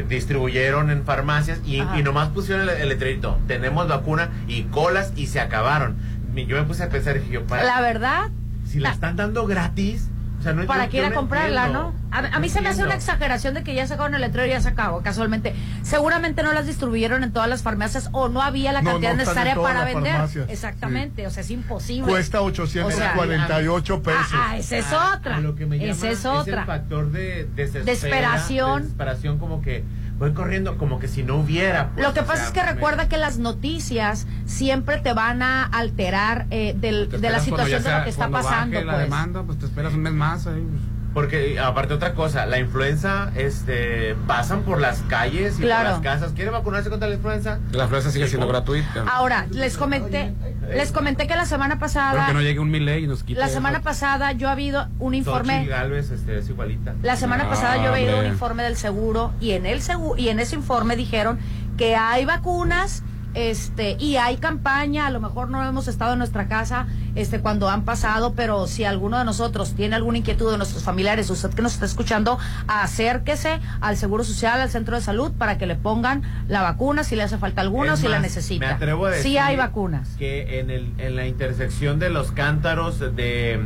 Distribuyeron 0.10 0.90
en 0.90 1.04
farmacias 1.06 1.60
y, 1.66 1.78
y 1.82 2.02
nomás 2.04 2.30
pusieron 2.30 2.68
el, 2.68 2.76
el 2.78 2.90
letrerito, 2.90 3.38
tenemos 3.48 3.88
vacuna 3.88 4.30
y 4.48 4.64
colas 4.64 5.14
y 5.16 5.28
se 5.28 5.40
acabaron. 5.40 5.96
Yo 6.36 6.58
me 6.58 6.64
puse 6.64 6.84
a 6.84 6.90
pensar, 6.90 7.14
dije 7.16 7.32
yo, 7.32 7.46
para, 7.46 7.64
La 7.64 7.82
verdad, 7.82 8.30
si 8.68 8.80
la 8.80 8.92
están 8.92 9.16
dando 9.16 9.46
gratis, 9.46 10.10
o 10.40 10.44
sea, 10.44 10.52
no 10.54 10.66
para 10.66 10.90
que 10.90 10.98
ir 10.98 11.06
a 11.06 11.10
no 11.10 11.16
comprarla, 11.16 11.68
entiendo. 11.68 11.94
¿no? 11.94 12.04
A, 12.12 12.36
a 12.36 12.40
mí 12.40 12.50
se 12.50 12.60
me 12.62 12.68
hace 12.70 12.84
una 12.84 12.96
exageración 12.96 13.54
de 13.54 13.64
que 13.64 13.74
ya 13.76 13.88
sacaron 13.88 14.14
el 14.14 14.20
letrero 14.22 14.46
y 14.46 14.50
ya 14.50 14.60
se 14.60 14.68
acabó, 14.70 15.02
casualmente. 15.02 15.56
Seguramente 15.84 16.44
no 16.44 16.52
las 16.54 16.66
distribuyeron 16.68 17.24
en 17.24 17.32
todas 17.32 17.48
las 17.50 17.62
farmacias 17.62 18.10
o 18.12 18.28
no 18.28 18.42
había 18.42 18.74
la 18.74 18.82
No, 18.82 18.92
cantidad 18.92 19.12
no 19.12 19.18
necesaria 19.20 19.54
todas 19.56 19.72
para 19.74 19.86
las 19.86 19.94
vender. 19.96 20.12
farmacias, 20.14 20.50
Exactamente, 20.50 21.26
o 21.28 21.30
sea, 21.30 21.42
es 21.42 21.52
imposible. 21.52 22.12
Cuesta 22.12 22.42
O 22.42 22.46
848 22.46 24.04
pesos. 24.04 24.22
Ah, 24.34 24.50
ah, 24.52 24.58
esa 24.58 24.78
es 24.78 24.92
A- 24.92 25.16
otra. 25.16 25.38
a 25.38 25.40
lo 25.40 25.56
que 25.56 25.66
me 25.66 25.78
llama 25.78 25.92
Esa 25.92 26.10
es 26.10 26.26
el 26.26 26.32
otra. 26.32 26.66
factor 26.66 27.12
de 27.12 27.48
desespera- 27.56 27.86
Desesperación. 27.86 28.76
de 28.78 28.82
desesperación, 28.84 29.40
como 29.40 29.62
que 29.62 29.84
voy 30.20 30.34
corriendo, 30.34 30.78
como 30.78 31.00
que 31.00 31.08
si 31.08 31.24
no 31.24 31.36
hubiera. 31.38 31.90
pues, 31.90 32.06
Lo 32.06 32.14
que 32.14 32.22
pasa 32.22 32.36
sea, 32.38 32.46
es 32.48 32.52
que 32.52 32.62
me- 32.64 32.72
recuerda 32.74 33.08
que 33.10 33.18
las 33.18 33.38
noticias 33.40 34.26
siempre 34.46 34.98
te 35.00 35.14
van 35.14 35.42
a 35.42 35.64
alterar 35.66 36.46
eh, 36.52 36.76
del- 36.78 37.10
de 37.10 37.30
la 37.30 37.40
situación 37.40 37.84
de 37.84 37.92
lo 37.92 38.04
que 38.04 38.10
está 38.10 38.30
pasando. 38.30 38.74
baje 38.76 38.86
la 38.86 38.94
pues. 38.94 39.04
demanda, 39.06 39.44
pues 39.44 39.60
te 39.60 39.66
esperas 39.66 39.94
un 39.94 40.02
mes 40.02 40.14
más. 40.14 40.48
ahí, 40.48 40.62
pues. 40.62 40.82
Porque 41.14 41.60
aparte 41.60 41.94
otra 41.94 42.16
cosa, 42.16 42.48
la 42.48 42.58
influenza, 42.58 43.32
este, 43.36 44.16
pasan 44.26 44.64
por 44.64 44.82
las 44.82 45.04
calles 45.04 45.60
y 45.60 45.62
Claro. 45.62 45.84
por 45.84 45.92
las 45.92 46.02
casas. 46.02 46.32
¿Quiere 46.34 46.50
vacunarse 46.50 46.90
contra 46.90 47.08
la 47.08 47.14
influenza? 47.14 47.60
La 47.72 47.84
influenza 47.84 48.10
sigue 48.10 48.26
Sí, 48.26 48.32
siendo 48.32 48.48
gratuita. 48.48 49.04
Ahora, 49.08 49.46
les 49.52 49.78
comenté, 49.78 50.34
les 50.70 50.92
comenté 50.92 51.28
que 51.28 51.36
la 51.36 51.46
semana 51.46 51.76
Pero 51.76 51.80
pasada, 51.82 52.28
que 52.28 52.34
no 52.34 52.42
llegue 52.42 52.60
un 52.60 52.70
miley 52.72 53.04
y 53.04 53.08
nos 53.08 53.24
quite. 53.24 53.40
la 53.40 53.46
eso. 53.48 53.56
semana 53.56 53.82
pasada 53.82 54.32
yo 54.34 54.48
ha 54.50 54.52
habido 54.54 54.88
un 55.00 55.14
informe. 55.16 55.66
Galvez, 55.66 56.12
este, 56.12 56.38
es 56.40 56.50
igualita. 56.50 56.94
La 57.04 57.16
semana 57.16 57.44
Ah, 57.46 57.50
pasada 57.50 57.78
yo 57.84 57.92
había 57.92 58.06
ido 58.08 58.18
a 58.18 58.20
un 58.22 58.28
informe 58.28 58.64
del 58.64 58.76
seguro 58.78 59.34
y 59.40 59.52
en 59.52 59.66
el 59.66 59.82
seguro 59.82 60.18
y 60.20 60.30
en 60.30 60.40
ese 60.40 60.56
informe 60.56 60.96
dijeron 60.96 61.40
que 61.78 61.96
hay 61.96 62.26
vacunas 62.26 63.04
este 63.34 63.96
y 64.00 64.18
hay 64.18 64.38
campaña, 64.38 65.08
a 65.08 65.10
lo 65.10 65.20
mejor 65.20 65.50
no 65.50 65.64
hemos 65.64 65.88
estado 65.88 66.14
en 66.14 66.20
nuestra 66.20 66.48
casa 66.48 66.88
este 67.16 67.40
cuando 67.40 67.70
han 67.70 67.84
pasado, 67.84 68.34
pero 68.36 68.68
si 68.68 68.86
alguno 68.86 69.18
de 69.18 69.26
nosotros 69.26 69.74
tiene 69.76 69.96
alguna 69.96 70.18
inquietud 70.20 70.52
de 70.52 70.58
nuestros 70.58 70.84
familiares, 70.84 71.30
usted 71.30 71.52
que 71.52 71.62
nos 71.62 71.74
está 71.74 71.86
escuchando, 71.86 72.40
acérquese 72.68 73.60
al 73.82 73.98
Seguro 73.98 74.24
Social, 74.24 74.62
al 74.62 74.70
centro 74.70 74.96
de 74.96 75.02
salud 75.02 75.32
para 75.32 75.58
que 75.58 75.66
le 75.66 75.76
pongan 75.76 76.24
la 76.48 76.62
vacuna 76.62 77.04
si 77.04 77.16
le 77.16 77.24
hace 77.24 77.38
falta 77.38 77.62
alguna 77.62 77.94
o 77.94 77.98
si 77.98 78.08
la 78.08 78.20
necesita. 78.20 78.66
Me 78.66 78.72
atrevo 78.74 79.06
a 79.06 79.12
decir 79.12 79.24
sí 79.32 79.38
hay 79.38 79.56
vacunas. 79.56 80.10
Que 80.18 80.60
en, 80.60 80.70
el, 80.70 80.92
en 80.98 81.16
la 81.16 81.28
intersección 81.28 82.00
de 82.00 82.10
los 82.10 82.32
cántaros 82.32 83.00
de, 83.00 83.60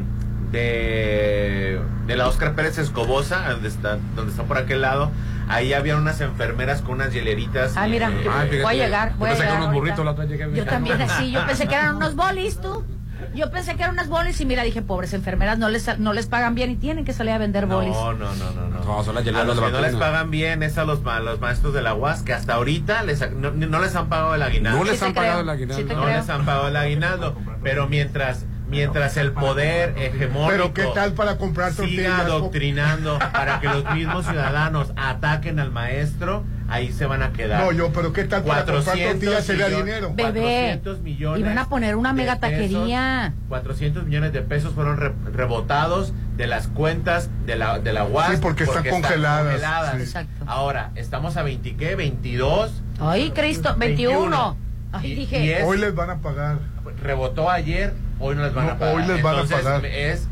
de, 0.52 1.82
de 2.06 2.16
la 2.18 2.28
Oscar 2.28 2.54
Pérez 2.56 2.78
Escobosa, 2.78 3.50
donde 3.50 3.68
está, 3.70 3.98
donde 4.16 4.32
está 4.32 4.44
por 4.44 4.58
aquel 4.58 4.82
lado, 4.82 5.12
ahí 5.48 5.74
había 5.74 5.96
unas 5.98 6.20
enfermeras 6.22 6.82
con 6.82 6.96
unas 6.96 7.14
hieleritas. 7.14 7.74
Ah, 7.78 7.88
mira, 7.88 8.10
eh, 8.10 8.14
Ay, 8.32 8.50
fíjate, 8.50 8.62
voy 8.64 8.74
a 8.82 8.86
llegar, 8.86 9.10
yo 9.12 9.18
voy 9.18 9.28
a 9.30 9.32
pensé 9.32 9.44
que 9.44 9.50
llegar 9.50 9.58
unos 9.58 9.68
ahorita. 9.68 9.80
burritos 9.80 10.06
la 10.06 10.12
otra 10.12 10.26
llegué 10.26 10.56
Yo 10.56 10.66
también 10.66 11.02
así, 11.02 11.32
yo 11.32 11.46
pensé 11.46 11.68
que 11.68 11.76
eran 11.76 11.96
unos 11.96 12.16
bolis, 12.16 12.60
tú. 12.62 12.86
Yo 13.34 13.50
pensé 13.52 13.76
que 13.76 13.82
eran 13.84 13.94
unas 13.94 14.10
bolis 14.10 14.40
y 14.42 14.46
mira, 14.46 14.64
dije, 14.64 14.82
pobres 14.82 15.14
enfermeras, 15.14 15.58
no 15.60 15.70
les, 15.70 15.98
no 16.00 16.14
les 16.14 16.28
pagan 16.28 16.56
bien 16.56 16.72
y 16.72 16.76
tienen 16.76 17.04
que 17.06 17.14
salir 17.14 17.34
a 17.34 17.38
vender 17.40 17.66
bolis. 17.66 17.90
No, 17.94 18.14
no, 18.14 18.34
no, 18.36 18.52
no, 18.52 18.68
no. 18.70 18.84
No, 18.84 19.04
son 19.04 19.16
las 19.16 19.28
a 19.28 19.44
los 19.44 19.56
de 19.60 19.66
que 19.66 19.72
no 19.72 19.82
les 19.82 19.96
pagan 19.96 20.32
bien 20.32 20.64
es 20.64 20.78
a 20.78 20.86
los, 20.86 21.02
ma- 21.04 21.20
los 21.20 21.40
maestros 21.40 21.74
de 21.74 21.82
la 21.82 21.94
UAS, 21.94 22.22
que 22.24 22.34
hasta 22.34 22.54
ahorita 22.56 23.04
les, 23.04 23.32
no, 23.34 23.52
no 23.52 23.80
les 23.80 23.96
han 23.96 24.08
pagado 24.08 24.34
el 24.36 24.42
aguinaldo. 24.42 24.80
No 24.80 24.86
les 24.86 25.00
Sí 25.00 25.06
han 25.06 25.14
pagado 25.14 25.34
creo, 25.34 25.44
el 25.44 25.50
aguinaldo. 25.50 25.84
sí 25.88 25.94
no 25.96 26.04
creo. 26.04 26.18
les 26.18 26.30
han 26.30 26.46
pagado 26.46 26.68
el 26.70 26.76
aguinaldo. 26.78 27.36
Pero 27.64 27.88
mientras, 27.88 28.46
mientras 28.70 29.16
el 29.18 29.32
poder 29.32 29.94
hegemónico 29.98 30.48
Pero 30.50 30.74
qué 30.74 30.86
tal 30.94 31.14
para 31.14 31.38
comprar 31.38 31.72
siga 31.74 32.20
adoctrinando 32.20 33.18
para 33.34 33.60
que 33.60 33.68
los 33.68 33.84
mismos 33.94 34.26
ciudadanos 34.26 34.92
ataquen 34.98 35.60
al 35.60 35.72
maestro, 35.72 36.44
ahí 36.68 36.92
se 36.92 37.06
van 37.06 37.24
a 37.24 37.32
quedar. 37.32 37.64
No, 37.64 37.72
yo, 37.72 37.92
pero 37.94 38.12
qué 38.14 38.26
tal 38.26 38.44
para 38.44 38.66
comprar 38.66 38.84
400 38.84 39.20
tortillas 39.22 39.46
sería 39.46 39.70
dinero. 39.70 40.12
Bebé, 40.14 40.42
400 40.42 41.00
millones 41.02 41.40
iban 41.40 41.58
a 41.58 41.70
poner 41.70 41.96
una 41.96 42.12
mega 42.14 42.40
taquería. 42.40 43.32
pesos, 43.36 43.48
400 43.50 44.04
millones 44.06 44.34
de 44.34 44.42
pesos 44.42 44.74
fueron 44.74 44.98
re- 44.98 45.14
rebotados 45.34 46.14
de 46.36 46.48
las 46.48 46.68
cuentas 46.68 47.30
de 47.46 47.56
la, 47.56 47.80
de 47.80 47.94
la 47.94 48.04
UAS. 48.04 48.32
Sí, 48.32 48.38
porque 48.42 48.66
están 48.66 48.84
congeladas, 48.84 49.96
sí. 49.96 50.02
Exacto. 50.04 50.44
Ahora, 50.46 50.92
estamos 50.96 51.38
a 51.38 51.44
20, 51.44 51.76
¿qué? 51.78 51.96
22. 51.96 52.84
Ay, 53.00 53.32
Cristo, 53.32 53.76
21. 53.78 54.58
Ay, 54.92 55.12
Y- 55.12 55.16
dije, 55.16 55.46
y 55.46 55.50
es- 55.52 55.64
Hoy 55.64 55.78
les 55.78 55.96
van 55.96 56.10
a 56.10 56.18
pagar. 56.20 56.58
Rebotó 57.02 57.50
ayer, 57.50 57.94
hoy 58.20 58.36
no 58.36 58.44
les 58.44 58.54
van 58.54 58.66
No, 58.68 58.72
a 58.74 58.78
pagar. 58.78 58.96
hoy 58.96 59.04
les 59.06 59.22
van 59.24 59.40
a 59.40 59.44
pagar. 59.46 59.86
Es 59.86 60.28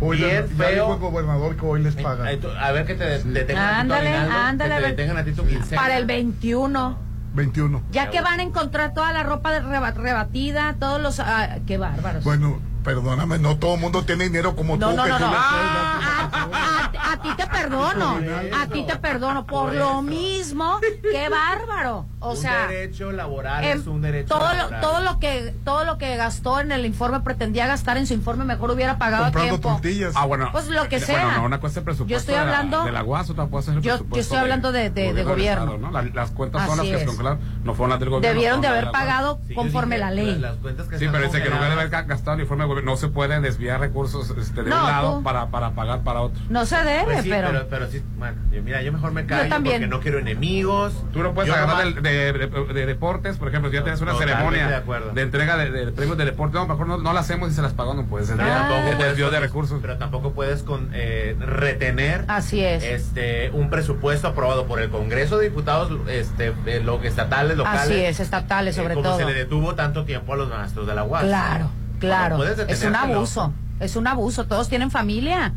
Hoy 0.00 0.16
Bien 0.18 0.28
les, 0.28 0.50
ya 0.50 0.64
feo. 0.64 0.74
dijo 0.86 0.94
el 0.94 1.00
gobernador 1.00 1.56
que 1.56 1.64
hoy 1.64 1.82
les 1.82 1.94
pagan. 1.94 2.26
A 2.60 2.72
ver 2.72 2.84
que 2.84 2.94
te 2.94 3.04
de- 3.04 3.22
detengan 3.22 3.64
a 3.64 3.82
ti 3.82 3.88
tu 3.88 3.94
Ándale, 3.94 4.08
ándale, 4.16 4.70
Que 4.74 4.76
te 4.76 4.80
ver. 4.82 4.90
detengan 4.96 5.16
a 5.18 5.24
ti 5.24 5.32
tu 5.32 5.46
quincena. 5.46 5.80
para 5.80 5.96
el 5.96 6.04
21. 6.06 6.98
21. 7.34 7.82
Ya 7.92 8.10
que 8.10 8.20
van 8.20 8.40
a 8.40 8.42
encontrar 8.42 8.92
toda 8.92 9.12
la 9.12 9.22
ropa 9.22 9.52
de 9.52 9.60
reba- 9.60 9.92
rebatida, 9.92 10.74
todos 10.80 11.00
los... 11.00 11.20
ah, 11.20 11.58
qué 11.66 11.78
bárbaros. 11.78 12.24
Bueno, 12.24 12.58
perdóname, 12.82 13.38
no 13.38 13.56
todo 13.56 13.76
el 13.76 13.80
mundo 13.80 14.02
tiene 14.04 14.24
dinero 14.24 14.56
como 14.56 14.76
No, 14.76 14.90
tú. 14.90 14.96
no, 14.96 15.04
que 15.04 15.08
no, 15.10 15.16
tú 15.18 15.24
no. 15.24 15.30
Ah, 15.32 16.30
a, 16.32 17.08
a- 17.08 17.12
a 17.12 17.22
ti 17.22 17.28
te 17.36 17.46
perdono. 17.46 18.18
A 18.60 18.66
ti 18.66 18.82
te 18.86 18.96
perdono. 18.96 19.46
Por 19.46 19.74
lo 19.74 20.02
mismo, 20.02 20.80
qué 21.02 21.28
bárbaro. 21.28 22.06
O 22.24 22.30
un 22.32 22.36
sea, 22.36 22.66
derecho 22.68 23.12
laboral 23.12 23.64
es 23.64 23.86
un 23.86 24.00
derecho 24.02 24.28
todo 24.34 24.48
lo, 24.48 24.54
laboral. 24.54 24.80
todo 24.80 25.00
lo 25.00 25.18
que 25.18 25.54
todo 25.64 25.84
lo 25.84 25.98
que 25.98 26.16
gastó 26.16 26.60
en 26.60 26.72
el 26.72 26.86
informe 26.86 27.20
pretendía 27.20 27.66
gastar 27.66 27.96
en 27.96 28.06
su 28.06 28.14
informe 28.14 28.44
mejor 28.44 28.70
hubiera 28.70 28.98
pagado 28.98 29.24
Comprando 29.24 29.58
tiempo. 29.58 29.68
tortillas. 29.68 30.12
Ah, 30.16 30.24
bueno. 30.26 30.48
Pues 30.52 30.68
lo 30.68 30.82
que 30.88 30.96
Bueno, 30.98 31.06
sea. 31.06 31.36
no, 31.38 31.44
una 31.44 31.60
cosa 31.60 31.80
es 31.80 31.84
presupuesto 31.84 32.10
Yo 32.10 32.16
estoy 32.18 32.34
de 32.34 32.40
la- 32.40 32.46
hablando- 32.46 32.84
De 32.84 32.92
la 32.92 33.02
UAS, 33.04 33.30
otra 33.30 33.46
cosa 33.46 33.70
es 33.72 33.76
el 33.78 33.82
Yo- 33.82 33.98
yo 34.10 34.20
estoy 34.20 34.38
hablando 34.38 34.72
de- 34.72 34.90
de- 34.90 35.02
de 35.08 35.12
del 35.14 35.24
gobierno. 35.24 35.64
Estado, 35.74 35.78
¿no? 35.78 35.90
La- 35.90 36.02
las 36.02 36.30
cuentas 36.30 36.66
son 36.66 36.80
Así 36.80 36.88
las 36.90 36.96
que 36.96 37.00
se 37.00 37.06
congelaron, 37.06 37.38
no 37.64 37.74
fueron 37.74 37.90
las 37.90 38.00
del 38.00 38.10
gobierno. 38.10 38.34
Debieron 38.34 38.60
de 38.60 38.68
haber 38.68 38.84
las 38.84 38.92
de 38.92 38.98
pagado 38.98 39.40
Sí, 39.48 39.54
conforme 39.54 39.96
dije, 39.96 40.06
la 40.08 40.10
ley. 40.14 40.38
Las 40.38 40.56
cuentas 40.56 40.88
que 40.88 40.98
Sí, 40.98 41.06
pero 41.10 41.24
dice 41.24 41.38
que 41.42 41.48
en 41.48 41.54
lugar 41.54 41.68
de 41.68 41.72
haber 41.74 41.90
ga- 41.90 42.06
gastado 42.06 42.34
el 42.36 42.42
informe 42.42 42.64
de 42.64 42.68
gobierno, 42.68 42.90
no 42.92 42.96
se 42.96 43.08
puede 43.08 43.40
desviar 43.40 43.80
recursos 43.80 44.30
este, 44.38 44.62
de 44.62 44.70
No, 44.70 44.80
un 44.80 44.86
lado 44.90 45.14
tú- 45.16 45.22
para, 45.22 45.46
para 45.48 45.70
pagar 45.72 46.02
para 46.02 46.20
otro. 46.20 46.40
No 46.48 46.64
se 46.66 46.76
debe, 46.76 47.04
Pues 47.04 47.22
sí, 47.22 47.30
pero... 47.30 47.48
pero, 47.48 47.66
pero 47.68 47.90
sí, 47.90 48.02
bueno, 48.16 48.36
mira, 48.50 48.82
yo 48.82 48.92
mejor 48.92 49.12
me 49.12 49.26
callo 49.26 49.54
porque 49.54 49.86
no 49.86 50.00
quiero 50.00 50.18
enemigos. 50.18 50.92
Tú 51.12 51.20
no 51.22 51.34
puedes 51.34 51.52
agarrar 51.52 51.84
del- 51.84 52.02
de, 52.14 52.32
de- 52.32 52.72
de 52.74 52.86
deportes, 52.86 53.36
por 53.36 53.48
ejemplo, 53.48 53.70
si 53.70 53.76
ya 53.76 53.82
tienes 53.82 54.00
una 54.00 54.14
ceremonia 54.16 54.82
de 55.14 55.22
entrega 55.22 55.56
de, 55.56 55.70
de 55.70 55.92
premios 55.92 56.16
de 56.18 56.24
deporte, 56.24 56.56
no, 56.56 56.66
mejor 56.66 56.86
no, 56.86 56.98
no 56.98 57.12
la 57.12 57.20
hacemos 57.20 57.50
y 57.50 57.54
se 57.54 57.62
las 57.62 57.72
pagamos, 57.72 58.06
pues. 58.08 58.28
Es 58.30 58.36
Pero 58.36 58.48
Ah. 58.50 58.56
tampoco 58.68 58.82
de 58.90 58.96
puedes 58.96 59.08
desvío 59.10 59.30
de 59.30 59.40
recursos. 59.40 59.78
Pero 59.82 59.98
tampoco 59.98 60.32
puedes 60.32 60.62
con, 60.62 60.90
eh, 60.92 61.36
retener 61.38 62.24
Así 62.28 62.60
es. 62.64 62.82
este 62.84 63.50
un 63.50 63.70
presupuesto 63.70 64.28
aprobado 64.28 64.66
por 64.66 64.80
el 64.80 64.90
Congreso 64.90 65.38
de 65.38 65.48
Diputados 65.48 65.90
este 66.08 66.52
eh, 66.66 66.80
lo 66.84 67.02
estatales 67.02 67.56
locales 67.56 67.80
Así 67.82 67.94
es, 67.94 68.20
estatales 68.20 68.76
eh, 68.76 68.80
sobre 68.80 68.94
como 68.94 69.08
todo. 69.08 69.18
se 69.18 69.24
le 69.24 69.34
detuvo 69.34 69.74
tanto 69.74 70.04
tiempo 70.04 70.32
a 70.32 70.36
los 70.36 70.48
maestros 70.48 70.86
de 70.86 70.94
la 70.94 71.04
UAS 71.04 71.24
Claro, 71.24 71.70
claro. 72.00 72.42
Es 72.44 72.84
un 72.84 72.96
abuso. 72.96 73.52
Es 73.80 73.96
un 73.96 74.06
abuso. 74.06 74.46
Todos 74.46 74.68
tienen 74.68 74.90
familia. 74.90 75.52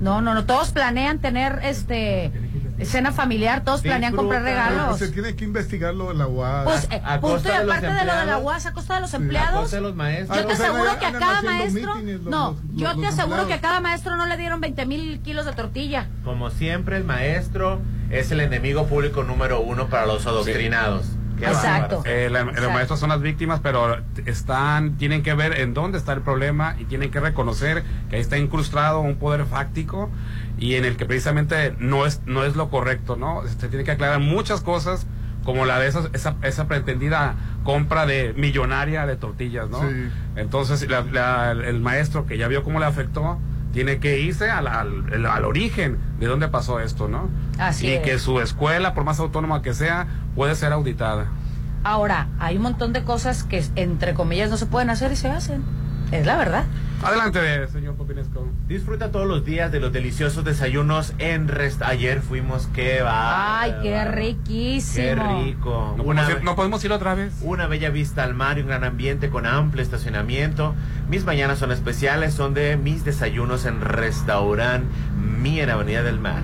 No, 0.00 0.20
no, 0.20 0.34
no. 0.34 0.44
Todos 0.44 0.70
planean 0.70 1.18
tener 1.18 1.60
este 1.62 2.30
cena 2.86 3.12
familiar. 3.12 3.64
Todos 3.64 3.82
planean 3.82 4.14
comprar 4.14 4.42
regalos. 4.42 4.86
pues, 4.96 4.98
se 5.00 5.08
tiene 5.08 5.34
que 5.36 5.44
investigar 5.44 5.94
lo 5.94 6.08
de 6.08 6.14
la 6.14 6.26
UAS. 6.26 6.64
Pues, 6.64 6.88
A- 6.90 6.94
eh, 6.96 7.02
a 7.04 7.20
punto 7.20 7.26
y 7.28 7.42
costa 7.42 7.58
de 7.58 7.64
los 7.66 7.76
aparte 7.76 7.86
de 7.86 7.92
lo 7.92 7.98
de 8.00 8.04
la 8.06 8.12
empleados. 8.20 8.44
UAS, 8.44 8.66
a 8.66 8.72
costa 8.72 8.94
de 8.94 9.00
los 9.00 9.14
empleados. 9.14 9.60
costa 9.60 9.76
de 9.76 9.82
los 9.82 9.94
maestros 9.94 10.38
Yo 10.38 10.44
Ah, 10.44 10.46
te 10.48 10.56
sea, 10.56 10.68
aseguro 10.70 10.98
que 10.98 11.06
a 11.06 11.12
cada 11.12 11.42
maestro, 11.42 11.94
mítines 11.94 12.20
los- 12.22 12.24
no, 12.30 12.50
los- 12.50 12.58
yo 12.80 12.88
los 12.92 13.00
te 13.00 13.06
aseguro 13.06 13.46
que 13.46 13.54
a 13.54 13.60
cada 13.60 13.80
maestro 13.80 14.16
no 14.16 14.26
le 14.26 14.36
dieron 14.36 14.60
20 14.60 14.86
mil 14.86 15.20
kilos 15.20 15.46
de 15.46 15.52
tortilla. 15.52 16.08
como 16.24 16.50
siempre 16.50 16.96
el 16.96 17.04
maestro 17.04 17.80
es 18.10 18.30
el 18.30 18.40
enemigo 18.40 18.86
público 18.86 19.22
número 19.24 19.60
uno 19.60 19.88
para 19.88 20.06
los 20.06 20.26
adoctrinados 20.26 21.06
Exacto. 21.40 22.02
Eh, 22.06 22.28
la- 22.30 22.44
los 22.44 22.72
maestros 22.72 23.00
son 23.00 23.08
las 23.10 23.20
víctimas, 23.20 23.60
pero 23.62 23.98
están, 24.26 24.96
tienen 24.96 25.22
que 25.22 25.34
ver 25.34 25.58
en 25.60 25.74
dónde 25.74 25.98
está 25.98 26.12
el 26.12 26.20
problema 26.20 26.76
y 26.78 26.84
tienen 26.84 27.10
que 27.10 27.20
reconocer 27.20 27.82
que 28.10 28.16
ahí 28.16 28.22
está 28.22 28.38
incrustado 28.38 29.00
un 29.00 29.16
poder 29.16 29.44
fáctico 29.46 30.10
y 30.58 30.74
en 30.74 30.84
el 30.84 30.96
que 30.96 31.06
precisamente 31.06 31.74
no 31.78 32.06
es, 32.06 32.20
no 32.26 32.44
es 32.44 32.56
lo 32.56 32.70
correcto, 32.70 33.16
¿no? 33.16 33.42
Se 33.58 33.68
tiene 33.68 33.84
que 33.84 33.90
aclarar 33.92 34.20
muchas 34.20 34.60
cosas 34.60 35.06
como 35.44 35.66
la 35.66 35.78
de 35.78 35.88
esas- 35.88 36.08
esa, 36.14 36.36
esa 36.42 36.66
pretendida 36.68 37.34
compra 37.64 38.06
de 38.06 38.32
millonaria 38.36 39.04
de 39.06 39.16
tortillas, 39.16 39.68
¿no? 39.68 39.80
Sí. 39.80 40.08
Entonces 40.36 40.88
la- 40.88 41.02
la- 41.02 41.52
el 41.52 41.80
maestro 41.80 42.26
que 42.26 42.38
ya 42.38 42.48
vio 42.48 42.62
cómo 42.62 42.78
le 42.80 42.86
afectó 42.86 43.38
tiene 43.74 43.98
que 43.98 44.20
irse 44.20 44.50
al, 44.50 44.66
al- 44.68 45.26
al- 45.26 45.44
origen 45.44 45.98
de 46.18 46.26
dónde 46.26 46.48
pasó 46.48 46.80
esto, 46.80 47.08
¿no? 47.08 47.28
Así 47.58 47.88
y 47.88 47.90
es. 47.90 48.00
que 48.02 48.18
su 48.18 48.40
escuela, 48.40 48.94
por 48.94 49.04
más 49.04 49.18
autónoma 49.20 49.60
que 49.60 49.74
sea, 49.74 50.06
puede 50.34 50.54
ser 50.54 50.72
auditada. 50.72 51.26
Ahora, 51.82 52.28
hay 52.38 52.56
un 52.56 52.62
montón 52.62 52.92
de 52.94 53.02
cosas 53.04 53.44
que 53.44 53.62
entre 53.76 54.14
comillas 54.14 54.48
no 54.48 54.56
se 54.56 54.64
pueden 54.64 54.88
hacer 54.88 55.12
y 55.12 55.16
se 55.16 55.28
hacen. 55.28 55.62
Es 56.12 56.24
la 56.24 56.36
verdad. 56.36 56.64
Adelante, 57.04 57.68
señor 57.68 57.96
Popinesco. 57.96 58.48
Disfruta 58.66 59.10
todos 59.12 59.26
los 59.26 59.44
días 59.44 59.70
de 59.70 59.78
los 59.78 59.92
deliciosos 59.92 60.42
desayunos 60.42 61.12
en 61.18 61.48
rest. 61.48 61.82
Ayer 61.82 62.22
fuimos, 62.22 62.66
qué 62.68 63.02
va. 63.02 63.60
Ay, 63.60 63.74
qué 63.82 64.04
riquísimo. 64.06 65.04
Qué 65.04 65.14
rico. 65.44 65.94
¿No, 65.98 66.02
Una, 66.02 66.22
podemos 66.22 66.38
ir, 66.40 66.44
no 66.44 66.56
podemos 66.56 66.84
ir 66.84 66.92
otra 66.92 67.14
vez? 67.14 67.34
una 67.42 67.66
bella 67.66 67.90
vista 67.90 68.24
al 68.24 68.32
mar 68.32 68.56
y 68.56 68.62
un 68.62 68.68
gran 68.68 68.84
ambiente 68.84 69.28
con 69.28 69.44
amplio 69.44 69.82
estacionamiento. 69.82 70.74
Mis 71.10 71.24
mañanas 71.26 71.58
son 71.58 71.72
especiales, 71.72 72.32
son 72.32 72.54
de 72.54 72.78
mis 72.78 73.04
desayunos 73.04 73.66
en 73.66 73.82
restaurante 73.82 74.86
Mi 75.16 75.60
en 75.60 75.68
Avenida 75.68 76.02
del 76.02 76.18
Mar. 76.18 76.42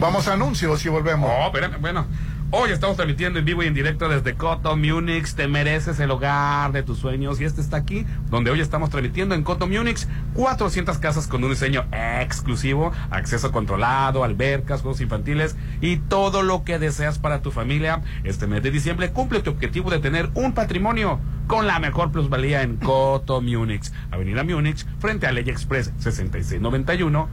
Vamos 0.00 0.26
a 0.26 0.32
anuncios 0.32 0.84
y 0.84 0.88
volvemos. 0.88 1.30
Oh, 1.32 1.46
espérame, 1.46 1.80
bueno. 1.80 2.06
Hoy 2.54 2.70
estamos 2.70 2.96
transmitiendo 2.96 3.38
en 3.38 3.46
vivo 3.46 3.62
y 3.62 3.66
en 3.66 3.72
directo 3.72 4.10
desde 4.10 4.34
Coto, 4.34 4.76
Múnich. 4.76 5.32
Te 5.32 5.48
mereces 5.48 5.98
el 6.00 6.10
hogar 6.10 6.70
de 6.72 6.82
tus 6.82 6.98
sueños. 6.98 7.40
Y 7.40 7.44
este 7.44 7.62
está 7.62 7.78
aquí, 7.78 8.04
donde 8.28 8.50
hoy 8.50 8.60
estamos 8.60 8.90
transmitiendo 8.90 9.34
en 9.34 9.42
Coto, 9.42 9.66
Múnich. 9.66 10.06
400 10.34 10.98
casas 10.98 11.28
con 11.28 11.42
un 11.42 11.48
diseño 11.48 11.86
exclusivo, 12.20 12.92
acceso 13.08 13.52
controlado, 13.52 14.22
albercas, 14.22 14.82
juegos 14.82 15.00
infantiles 15.00 15.56
y 15.80 15.96
todo 15.96 16.42
lo 16.42 16.62
que 16.62 16.78
deseas 16.78 17.18
para 17.18 17.40
tu 17.40 17.52
familia. 17.52 18.02
Este 18.22 18.46
mes 18.46 18.62
de 18.62 18.70
diciembre 18.70 19.12
cumple 19.12 19.40
tu 19.40 19.48
objetivo 19.48 19.88
de 19.88 20.00
tener 20.00 20.28
un 20.34 20.52
patrimonio 20.52 21.20
con 21.46 21.66
la 21.66 21.78
mejor 21.78 22.12
plusvalía 22.12 22.60
en 22.60 22.76
Coto, 22.76 23.40
Múnich. 23.40 23.90
Avenida 24.10 24.44
Múnich, 24.44 24.84
frente 24.98 25.26
a 25.26 25.32
Ley 25.32 25.48
Express 25.48 25.90
6691 25.96 27.30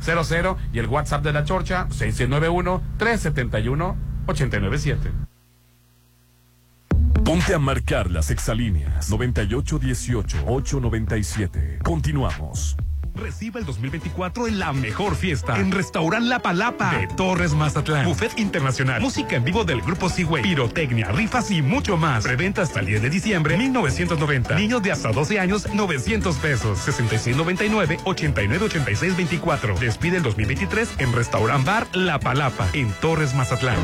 480200 0.00 0.56
y 0.72 0.78
el 0.78 0.86
WhatsApp 0.86 1.22
de 1.22 1.32
la 1.32 1.44
Chorcha 1.44 1.86
6691 1.90 2.82
371 2.98 3.96
897. 4.26 5.10
Ponte 7.24 7.54
a 7.54 7.58
marcar 7.58 8.10
las 8.10 8.30
exalíneas 8.30 9.10
9818-897. 9.12 11.82
Continuamos. 11.82 12.76
Reciba 13.20 13.60
el 13.60 13.66
2024 13.66 14.48
en 14.48 14.58
la 14.58 14.72
mejor 14.72 15.14
fiesta. 15.14 15.56
En 15.58 15.70
Restaurant 15.70 16.26
La 16.26 16.40
Palapa 16.40 16.96
de 16.96 17.06
Torres 17.06 17.52
Mazatlán. 17.52 18.06
Buffet 18.06 18.38
internacional. 18.38 19.00
Música 19.02 19.36
en 19.36 19.44
vivo 19.44 19.64
del 19.64 19.82
grupo 19.82 20.08
Seaway. 20.08 20.42
Pirotecnia, 20.42 21.08
rifas 21.12 21.50
y 21.50 21.60
mucho 21.60 21.98
más. 21.98 22.24
Preventa 22.24 22.62
hasta 22.62 22.80
el 22.80 22.86
10 22.86 23.02
de 23.02 23.10
diciembre 23.10 23.58
1990. 23.58 24.56
Niños 24.56 24.82
de 24.82 24.92
hasta 24.92 25.12
12 25.12 25.38
años 25.38 25.68
900 25.72 26.36
pesos. 26.36 26.78
6699 26.78 27.98
8986 28.04 29.16
24. 29.16 29.78
Despide 29.78 30.16
el 30.16 30.22
2023 30.22 30.94
en 30.98 31.12
Restaurant 31.12 31.66
Bar 31.66 31.86
La 31.94 32.18
Palapa 32.18 32.68
en 32.72 32.90
Torres 33.00 33.34
Mazatlán. 33.34 33.78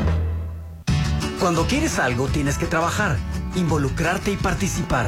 Cuando 1.39 1.67
quieres 1.67 1.99
algo, 1.99 2.27
tienes 2.27 2.57
que 2.57 2.65
trabajar, 2.65 3.17
involucrarte 3.55 4.31
y 4.31 4.37
participar. 4.37 5.07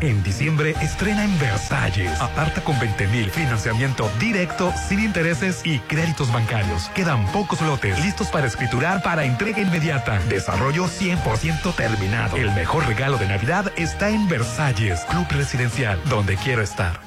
En 0.00 0.22
diciembre 0.22 0.74
estrena 0.80 1.24
en 1.24 1.38
Versalles. 1.38 2.18
Aparta 2.20 2.62
con 2.62 2.78
20 2.80 3.06
mil 3.08 3.30
financiamiento 3.30 4.10
directo, 4.18 4.72
sin 4.88 5.00
intereses 5.00 5.60
y 5.64 5.78
créditos 5.80 6.32
bancarios. 6.32 6.88
Quedan 6.94 7.26
pocos 7.32 7.60
lotes 7.60 8.02
listos 8.02 8.28
para 8.28 8.46
escriturar 8.46 9.02
para 9.02 9.24
entrega 9.24 9.60
inmediata. 9.60 10.18
Desarrollo 10.30 10.86
100% 10.86 11.74
terminado. 11.74 12.36
El 12.36 12.50
mejor 12.52 12.86
regalo 12.86 13.18
de 13.18 13.28
Navidad 13.28 13.72
está 13.76 14.08
en 14.08 14.26
Versalles, 14.26 15.00
Club 15.10 15.26
Residencial, 15.30 16.00
donde 16.08 16.36
quiero 16.36 16.62
estar. 16.62 17.00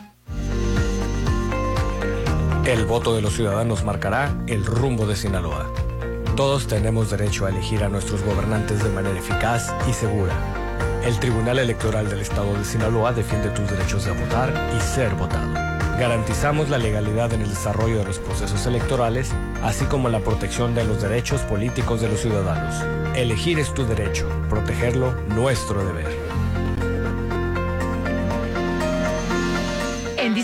El 2.66 2.86
voto 2.86 3.16
de 3.16 3.24
los 3.24 3.34
ciudadanos 3.34 3.84
marcará 3.84 4.32
el 4.46 4.66
rumbo 4.66 5.08
de 5.08 5.16
Sinaloa. 5.16 5.68
Todos 6.36 6.68
tenemos 6.68 7.10
derecho 7.10 7.46
a 7.46 7.50
elegir 7.50 7.84
a 7.84 7.90
nuestros 7.90 8.24
gobernantes 8.24 8.84
de 8.84 8.90
manera 8.90 9.18
eficaz 9.18 9.74
y 9.90 9.94
segura. 9.94 10.63
El 11.06 11.20
Tribunal 11.20 11.60
Electoral 11.60 12.10
del 12.10 12.22
Estado 12.22 12.58
de 12.58 12.64
Sinaloa 12.64 13.12
defiende 13.12 13.50
tus 13.50 13.70
derechos 13.70 14.06
de 14.06 14.12
votar 14.12 14.54
y 14.78 14.80
ser 14.80 15.14
votado. 15.16 15.52
Garantizamos 16.00 16.70
la 16.70 16.78
legalidad 16.78 17.34
en 17.34 17.42
el 17.42 17.50
desarrollo 17.50 17.98
de 17.98 18.06
los 18.06 18.20
procesos 18.20 18.66
electorales, 18.66 19.30
así 19.62 19.84
como 19.84 20.08
la 20.08 20.22
protección 20.22 20.74
de 20.74 20.86
los 20.86 21.02
derechos 21.02 21.42
políticos 21.42 22.00
de 22.00 22.08
los 22.08 22.22
ciudadanos. 22.22 22.76
Elegir 23.18 23.60
es 23.60 23.74
tu 23.74 23.86
derecho, 23.86 24.30
protegerlo 24.50 25.14
nuestro 25.28 25.86
deber. 25.86 26.23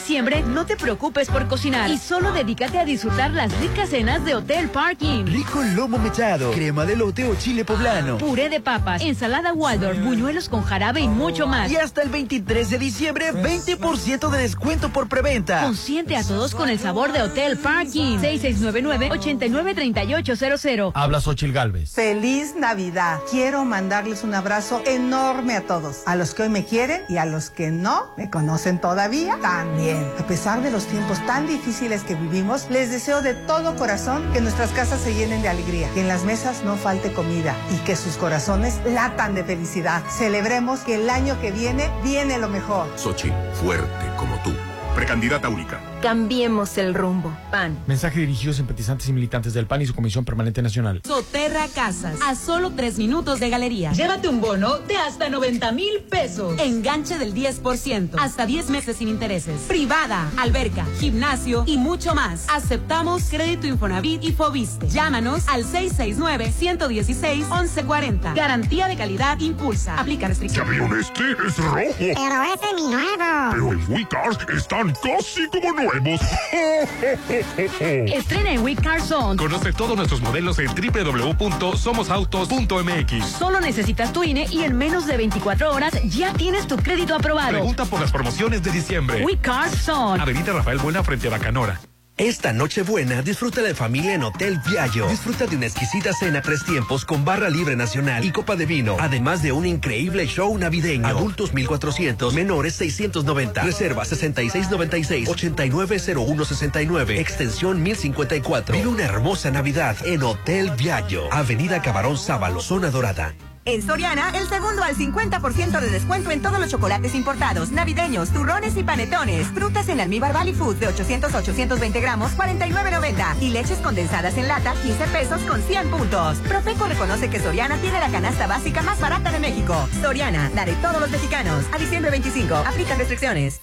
Diciembre, 0.09 0.41
no 0.41 0.65
te 0.65 0.75
preocupes 0.75 1.29
por 1.29 1.47
cocinar 1.47 1.91
y 1.91 1.99
solo 1.99 2.31
dedícate 2.31 2.79
a 2.79 2.85
disfrutar 2.85 3.29
las 3.29 3.55
ricas 3.59 3.89
cenas 3.89 4.25
de 4.25 4.33
Hotel 4.33 4.67
Parking. 4.69 5.25
Rico 5.25 5.61
lomo 5.75 5.99
mechado, 5.99 6.49
crema 6.49 6.87
de 6.87 6.95
lote 6.95 7.29
o 7.29 7.35
chile 7.35 7.63
poblano. 7.63 8.17
Puré 8.17 8.49
de 8.49 8.59
papas, 8.59 9.03
ensalada 9.03 9.53
Waldorf, 9.53 10.03
buñuelos 10.03 10.49
con 10.49 10.63
jarabe 10.63 11.01
y 11.01 11.07
mucho 11.07 11.45
más. 11.45 11.71
Y 11.71 11.75
hasta 11.75 12.01
el 12.01 12.09
23 12.09 12.71
de 12.71 12.79
diciembre, 12.79 13.31
20% 13.33 14.31
de 14.31 14.37
descuento 14.39 14.89
por 14.89 15.07
preventa. 15.07 15.61
Consiente 15.61 16.17
a 16.17 16.23
todos 16.23 16.55
con 16.55 16.69
el 16.69 16.79
sabor 16.79 17.11
de 17.11 17.21
Hotel 17.21 17.59
Parking. 17.59 18.17
6699-893800. 18.17 20.93
Habla 20.95 21.21
Xochil 21.21 21.53
Galvez. 21.53 21.91
Feliz 21.91 22.55
Navidad. 22.55 23.19
Quiero 23.29 23.63
mandarles 23.63 24.23
un 24.23 24.33
abrazo 24.33 24.81
enorme 24.87 25.55
a 25.55 25.67
todos. 25.67 25.97
A 26.07 26.15
los 26.15 26.33
que 26.33 26.41
hoy 26.41 26.49
me 26.49 26.65
quieren 26.65 27.03
y 27.09 27.17
a 27.17 27.25
los 27.25 27.51
que 27.51 27.69
no 27.69 28.11
me 28.17 28.31
conocen 28.31 28.81
todavía, 28.81 29.37
también. 29.39 29.98
A 30.19 30.27
pesar 30.27 30.61
de 30.61 30.71
los 30.71 30.85
tiempos 30.85 31.23
tan 31.25 31.47
difíciles 31.47 32.03
que 32.03 32.15
vivimos, 32.15 32.69
les 32.69 32.91
deseo 32.91 33.21
de 33.21 33.33
todo 33.33 33.75
corazón 33.75 34.31
que 34.33 34.41
nuestras 34.41 34.71
casas 34.71 35.01
se 35.01 35.13
llenen 35.13 35.41
de 35.41 35.49
alegría, 35.49 35.89
que 35.93 36.01
en 36.01 36.07
las 36.07 36.23
mesas 36.23 36.63
no 36.63 36.75
falte 36.75 37.13
comida 37.13 37.55
y 37.71 37.77
que 37.85 37.95
sus 37.95 38.17
corazones 38.17 38.79
latan 38.85 39.35
de 39.35 39.43
felicidad. 39.43 40.03
Celebremos 40.09 40.81
que 40.81 40.95
el 40.95 41.09
año 41.09 41.39
que 41.41 41.51
viene 41.51 41.89
viene 42.03 42.37
lo 42.37 42.49
mejor. 42.49 42.87
Xochitl, 42.97 43.35
fuerte 43.53 44.05
como 44.17 44.35
tú. 44.43 44.51
precandidata 44.95 45.49
única. 45.49 45.79
Cambiemos 46.01 46.77
el 46.77 46.93
rumbo. 46.93 47.35
PAN. 47.51 47.77
Mensaje 47.85 48.21
dirigido 48.21 48.51
a 48.51 48.53
simpatizantes 48.55 49.09
y 49.09 49.13
militantes 49.13 49.53
del 49.53 49.67
PAN 49.67 49.81
y 49.81 49.85
su 49.85 49.93
Comisión 49.93 50.23
Permanente 50.23 50.61
Nacional. 50.61 51.01
Soterra 51.05 51.67
Casas, 51.67 52.17
a 52.25 52.35
solo 52.35 52.71
tres 52.71 52.97
minutos 52.97 53.41
de 53.41 53.49
galería. 53.49 53.91
Llévate 53.91 54.29
un 54.29 54.39
bono 54.39 54.77
de 54.79 54.95
hasta 54.95 55.27
90 55.29 55.71
mil 55.73 55.99
pesos. 56.09 56.57
Enganche 56.59 57.17
del 57.17 57.33
10%, 57.33 58.11
hasta 58.17 58.45
10 58.45 58.69
meses 58.69 58.95
sin 58.97 59.09
intereses. 59.09 59.59
Privada, 59.67 60.29
alberca, 60.37 60.85
gimnasio 60.99 61.65
y 61.67 61.77
mucho 61.77 62.15
más. 62.15 62.45
Aceptamos 62.49 63.23
crédito 63.29 63.67
Infonavit 63.67 64.23
y 64.23 64.31
Fobiste. 64.31 64.87
Llámanos 64.87 65.43
al 65.49 65.65
669-116-1140. 65.65 68.35
Garantía 68.35 68.87
de 68.87 68.95
calidad 68.95 69.37
impulsa. 69.39 69.99
Aplica 69.99 70.29
restricciones. 70.29 70.65
¿Ya 70.65 70.71
vieron 70.71 70.97
este? 70.97 71.23
Es 71.45 71.57
rojo. 71.57 71.75
Pero 71.97 72.43
ese 72.43 72.65
es 72.65 72.73
mi 72.75 72.87
nuevo. 72.87 73.17
Pero 73.51 73.73
en 73.73 73.91
WeCars 73.91 74.37
están 74.55 74.93
casi 75.03 75.45
como 75.49 75.73
nuevos. 75.73 75.88
Estrena 78.07 78.51
en 78.51 78.63
We 78.63 78.75
Car 78.75 79.01
Zone. 79.01 79.37
Conoce 79.37 79.73
todos 79.73 79.97
nuestros 79.97 80.21
modelos 80.21 80.59
en 80.59 80.67
www.somosautos.mx. 80.67 83.25
Solo 83.25 83.59
necesitas 83.59 84.13
tu 84.13 84.23
INE 84.23 84.45
y 84.51 84.61
en 84.63 84.77
menos 84.77 85.07
de 85.07 85.17
24 85.17 85.73
horas 85.73 85.93
ya 86.03 86.31
tienes 86.33 86.67
tu 86.67 86.77
crédito 86.77 87.15
aprobado. 87.15 87.49
Pregunta 87.51 87.85
por 87.85 87.99
las 87.99 88.11
promociones 88.11 88.61
de 88.63 88.71
diciembre. 88.71 89.25
We 89.25 89.37
Car 89.37 89.69
Zone. 89.69 90.21
Avenida 90.21 90.53
Rafael 90.53 90.77
Buena 90.77 91.03
frente 91.03 91.27
a 91.27 91.31
Bacanora. 91.31 91.79
Esta 92.19 92.51
Nochebuena 92.51 93.21
disfruta 93.21 93.61
de 93.61 93.73
familia 93.73 94.13
en 94.13 94.23
Hotel 94.23 94.59
Viallo. 94.69 95.07
Disfruta 95.07 95.47
de 95.47 95.55
una 95.55 95.67
exquisita 95.67 96.11
cena 96.11 96.41
tres 96.41 96.65
tiempos 96.65 97.05
con 97.05 97.23
barra 97.23 97.49
libre 97.49 97.77
nacional 97.77 98.25
y 98.25 98.31
copa 98.33 98.57
de 98.57 98.65
vino, 98.65 98.97
además 98.99 99.41
de 99.41 99.53
un 99.53 99.65
increíble 99.65 100.27
show 100.27 100.57
navideño. 100.57 101.07
Adultos 101.07 101.53
1400, 101.53 102.33
menores 102.33 102.75
690. 102.75 103.63
Reserva 103.63 104.03
6696 104.03 105.29
890169, 105.29 107.21
extensión 107.21 107.81
1054. 107.81 108.75
Vive 108.75 108.87
una 108.89 109.05
hermosa 109.05 109.49
Navidad 109.49 109.95
en 110.05 110.21
Hotel 110.21 110.71
Viallo, 110.71 111.31
Avenida 111.31 111.81
Cabarón 111.81 112.17
Sábalo, 112.17 112.59
zona 112.59 112.91
dorada. 112.91 113.33
En 113.69 113.83
Soriana, 113.83 114.31
el 114.31 114.49
segundo 114.49 114.81
al 114.81 114.95
50% 114.95 115.79
de 115.79 115.91
descuento 115.91 116.31
en 116.31 116.41
todos 116.41 116.59
los 116.59 116.71
chocolates 116.71 117.13
importados, 117.13 117.69
navideños, 117.69 118.31
turrones 118.31 118.75
y 118.75 118.83
panetones. 118.83 119.45
Frutas 119.49 119.87
en 119.89 119.99
almíbar 119.99 120.33
Valley 120.33 120.55
Food 120.55 120.77
de 120.77 120.87
800 120.87 121.35
a 121.35 121.37
820 121.37 122.01
gramos, 122.01 122.31
49.90. 122.31 123.39
Y 123.41 123.49
leches 123.51 123.77
condensadas 123.77 124.35
en 124.37 124.47
lata, 124.47 124.73
15 124.81 125.05
pesos 125.09 125.41
con 125.43 125.61
100 125.61 125.91
puntos. 125.91 126.39
Profeco 126.39 126.87
reconoce 126.87 127.29
que 127.29 127.39
Soriana 127.39 127.77
tiene 127.77 127.99
la 127.99 128.09
canasta 128.09 128.47
básica 128.47 128.81
más 128.81 128.99
barata 128.99 129.31
de 129.31 129.37
México. 129.37 129.87
Soriana, 130.01 130.49
la 130.55 130.65
de 130.65 130.73
todos 130.73 130.99
los 130.99 131.11
mexicanos. 131.11 131.63
A 131.71 131.77
diciembre 131.77 132.09
25, 132.09 132.55
aplica 132.55 132.95
restricciones. 132.95 133.61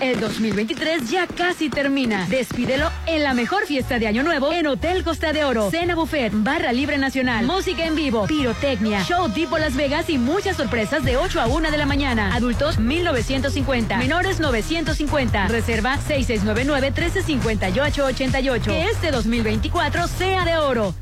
El 0.00 0.20
2023 0.20 1.10
ya 1.10 1.26
casi 1.26 1.70
termina. 1.70 2.26
Despídelo 2.28 2.90
en 3.06 3.22
la 3.22 3.32
mejor 3.34 3.66
fiesta 3.66 3.98
de 3.98 4.06
Año 4.06 4.22
Nuevo 4.22 4.52
en 4.52 4.66
Hotel 4.66 5.04
Costa 5.04 5.32
de 5.32 5.44
Oro. 5.44 5.70
Cena 5.70 5.94
buffet, 5.94 6.32
barra 6.32 6.72
libre 6.72 6.96
nacional, 6.98 7.46
música 7.46 7.84
en 7.84 7.96
vivo, 7.96 8.26
pirotecnia, 8.26 9.02
show 9.04 9.28
tipo 9.30 9.58
Las 9.58 9.76
Vegas 9.76 10.10
y 10.10 10.18
muchas 10.18 10.56
sorpresas 10.56 11.04
de 11.04 11.16
8 11.16 11.40
a 11.40 11.46
1 11.46 11.70
de 11.70 11.78
la 11.78 11.86
mañana. 11.86 12.34
Adultos 12.34 12.78
1950, 12.78 13.96
menores 13.98 14.40
950. 14.40 15.48
Reserva 15.48 15.98
6699-1358-88. 16.08 18.64
Que 18.64 18.84
este 18.84 19.10
2024 19.10 20.08
sea 20.08 20.44
de 20.44 20.58
oro. 20.58 20.94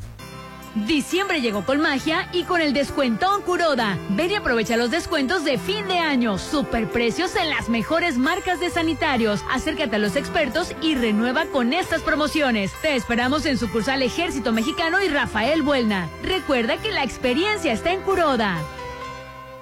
Diciembre 0.84 1.40
llegó 1.40 1.64
con 1.64 1.80
magia 1.80 2.28
y 2.34 2.42
con 2.42 2.60
el 2.60 2.74
descuentón 2.74 3.40
Curoda. 3.40 3.96
Ven 4.10 4.30
y 4.30 4.34
aprovecha 4.34 4.76
los 4.76 4.90
descuentos 4.90 5.42
de 5.42 5.56
fin 5.56 5.88
de 5.88 5.98
año. 5.98 6.36
Superprecios 6.36 7.34
en 7.34 7.48
las 7.48 7.70
mejores 7.70 8.18
marcas 8.18 8.60
de 8.60 8.68
sanitarios. 8.68 9.42
Acércate 9.50 9.96
a 9.96 9.98
los 9.98 10.16
expertos 10.16 10.74
y 10.82 10.94
renueva 10.94 11.46
con 11.46 11.72
estas 11.72 12.02
promociones. 12.02 12.72
Te 12.82 12.94
esperamos 12.94 13.46
en 13.46 13.56
sucursal 13.56 14.02
Ejército 14.02 14.52
Mexicano 14.52 15.02
y 15.02 15.08
Rafael 15.08 15.62
Buelna. 15.62 16.10
Recuerda 16.22 16.76
que 16.76 16.90
la 16.90 17.04
experiencia 17.04 17.72
está 17.72 17.92
en 17.92 18.02
Curoda. 18.02 18.62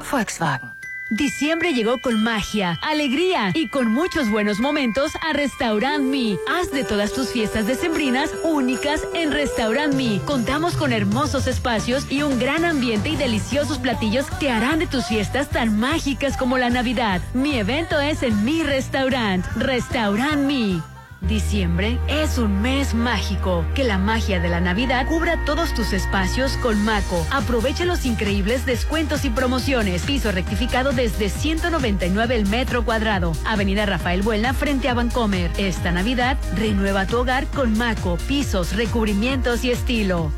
Volkswagen. 0.09 0.72
Diciembre 1.13 1.75
llegó 1.75 1.99
con 1.99 2.23
magia, 2.23 2.79
alegría 2.81 3.51
y 3.53 3.67
con 3.67 3.87
muchos 3.91 4.31
buenos 4.31 4.59
momentos 4.59 5.11
a 5.21 5.31
Restaurant 5.31 6.03
Me. 6.03 6.39
Haz 6.47 6.71
de 6.71 6.83
todas 6.83 7.13
tus 7.13 7.29
fiestas 7.29 7.67
decembrinas 7.67 8.31
únicas 8.43 9.03
en 9.13 9.31
Restaurant 9.31 9.93
Me. 9.93 10.19
Contamos 10.25 10.75
con 10.75 10.91
hermosos 10.91 11.45
espacios 11.45 12.07
y 12.09 12.23
un 12.23 12.39
gran 12.39 12.65
ambiente 12.65 13.09
y 13.09 13.15
deliciosos 13.15 13.77
platillos 13.77 14.25
que 14.39 14.49
harán 14.49 14.79
de 14.79 14.87
tus 14.87 15.05
fiestas 15.05 15.51
tan 15.51 15.79
mágicas 15.79 16.35
como 16.35 16.57
la 16.57 16.71
Navidad. 16.71 17.21
Mi 17.35 17.59
evento 17.59 17.99
es 17.99 18.23
en 18.23 18.43
mi 18.43 18.63
restaurant, 18.63 19.45
Restaurant 19.55 20.47
Me. 20.47 20.92
Diciembre 21.27 21.99
es 22.07 22.37
un 22.37 22.61
mes 22.61 22.93
mágico. 22.93 23.65
Que 23.75 23.83
la 23.83 23.97
magia 23.97 24.39
de 24.41 24.49
la 24.49 24.59
Navidad 24.59 25.07
cubra 25.07 25.43
todos 25.45 25.73
tus 25.73 25.93
espacios 25.93 26.57
con 26.57 26.83
Maco. 26.83 27.25
Aprovecha 27.31 27.85
los 27.85 28.05
increíbles 28.05 28.65
descuentos 28.65 29.23
y 29.23 29.29
promociones. 29.29 30.03
Piso 30.03 30.31
rectificado 30.31 30.91
desde 30.91 31.29
199 31.29 32.35
el 32.35 32.45
metro 32.47 32.83
cuadrado. 32.83 33.31
Avenida 33.45 33.85
Rafael 33.85 34.21
Buelna 34.21 34.53
frente 34.53 34.89
a 34.89 34.93
Vancomer. 34.93 35.49
Esta 35.57 35.91
Navidad 35.91 36.37
renueva 36.55 37.05
tu 37.05 37.19
hogar 37.19 37.47
con 37.47 37.77
Maco, 37.77 38.17
pisos, 38.27 38.75
recubrimientos 38.75 39.63
y 39.63 39.71
estilo. 39.71 40.31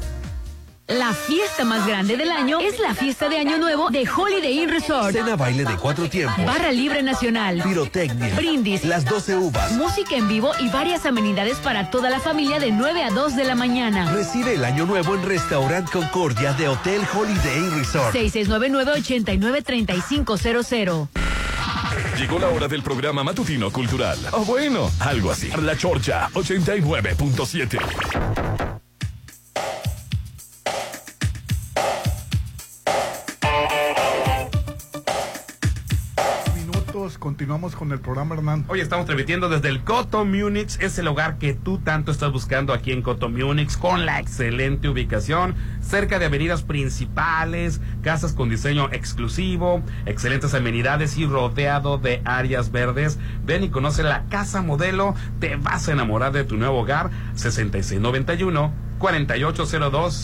La 0.87 1.13
fiesta 1.13 1.65
más 1.65 1.87
grande 1.87 2.15
del 2.15 2.29
año 2.29 2.59
es 2.59 2.77
la 2.79 2.93
fiesta 2.93 3.27
de 3.27 3.39
Año 3.39 3.57
Nuevo 3.57 3.89
de 3.89 4.07
Holiday 4.07 4.59
Inn 4.59 4.69
Resort. 4.69 5.13
Cena 5.13 5.35
baile 5.35 5.65
de 5.65 5.75
cuatro 5.77 6.07
tiempos. 6.07 6.45
Barra 6.45 6.71
libre 6.71 7.01
nacional. 7.01 7.63
Pirotecnia. 7.63 8.35
Brindis. 8.35 8.85
Las 8.85 9.03
12 9.03 9.35
uvas. 9.35 9.71
Música 9.71 10.15
en 10.15 10.27
vivo 10.27 10.51
y 10.59 10.69
varias 10.69 11.07
amenidades 11.07 11.57
para 11.57 11.89
toda 11.89 12.11
la 12.11 12.19
familia 12.19 12.59
de 12.59 12.71
9 12.71 13.03
a 13.03 13.09
2 13.09 13.35
de 13.35 13.45
la 13.45 13.55
mañana. 13.55 14.11
Recibe 14.11 14.53
el 14.53 14.63
año 14.63 14.85
nuevo 14.85 15.15
en 15.15 15.25
Restaurant 15.25 15.89
Concordia 15.89 16.53
de 16.53 16.67
Hotel 16.67 17.01
Holiday 17.11 17.57
Inn 17.57 17.79
Resort. 17.79 18.13
6699-893500. 18.13 21.07
Llegó 22.15 22.37
la 22.37 22.49
hora 22.49 22.67
del 22.67 22.83
programa 22.83 23.23
matutino 23.23 23.71
cultural. 23.71 24.19
O 24.33 24.45
bueno, 24.45 24.91
algo 24.99 25.31
así. 25.31 25.49
La 25.63 25.75
Chorcha 25.75 26.29
89.7. 26.33 28.54
continuamos 37.35 37.75
con 37.75 37.91
el 37.91 37.99
programa, 37.99 38.35
Hernán. 38.35 38.63
Hoy 38.69 38.79
estamos 38.79 39.05
transmitiendo 39.05 39.49
desde 39.49 39.67
el 39.67 39.83
Coto 39.83 40.23
Múnich, 40.23 40.79
es 40.79 40.97
el 40.99 41.07
hogar 41.09 41.37
que 41.37 41.53
tú 41.53 41.79
tanto 41.79 42.13
estás 42.13 42.31
buscando 42.31 42.71
aquí 42.71 42.93
en 42.93 43.01
Coto 43.01 43.27
Múnich, 43.27 43.77
con 43.77 44.05
la 44.05 44.21
excelente 44.21 44.87
ubicación, 44.87 45.53
cerca 45.81 46.17
de 46.17 46.27
avenidas 46.27 46.63
principales, 46.63 47.81
casas 48.01 48.31
con 48.31 48.47
diseño 48.47 48.87
exclusivo, 48.93 49.83
excelentes 50.05 50.53
amenidades 50.53 51.17
y 51.17 51.25
rodeado 51.25 51.97
de 51.97 52.21
áreas 52.23 52.71
verdes. 52.71 53.19
Ven 53.43 53.65
y 53.65 53.69
conoce 53.69 54.01
la 54.01 54.23
casa 54.29 54.61
modelo, 54.61 55.13
te 55.41 55.57
vas 55.57 55.89
a 55.89 55.91
enamorar 55.91 56.31
de 56.31 56.45
tu 56.45 56.55
nuevo 56.55 56.79
hogar, 56.79 57.09
6691 57.33 58.71
480200 58.97 60.15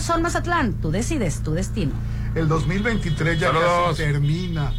Son 0.00 0.22
Mazatlán. 0.22 0.74
Tú 0.74 0.90
decides 0.90 1.42
tu 1.42 1.52
destino. 1.52 1.92
El 2.34 2.48
2023 2.48 3.40
ya 3.40 3.52
casi 3.52 4.02
termina. 4.02 4.72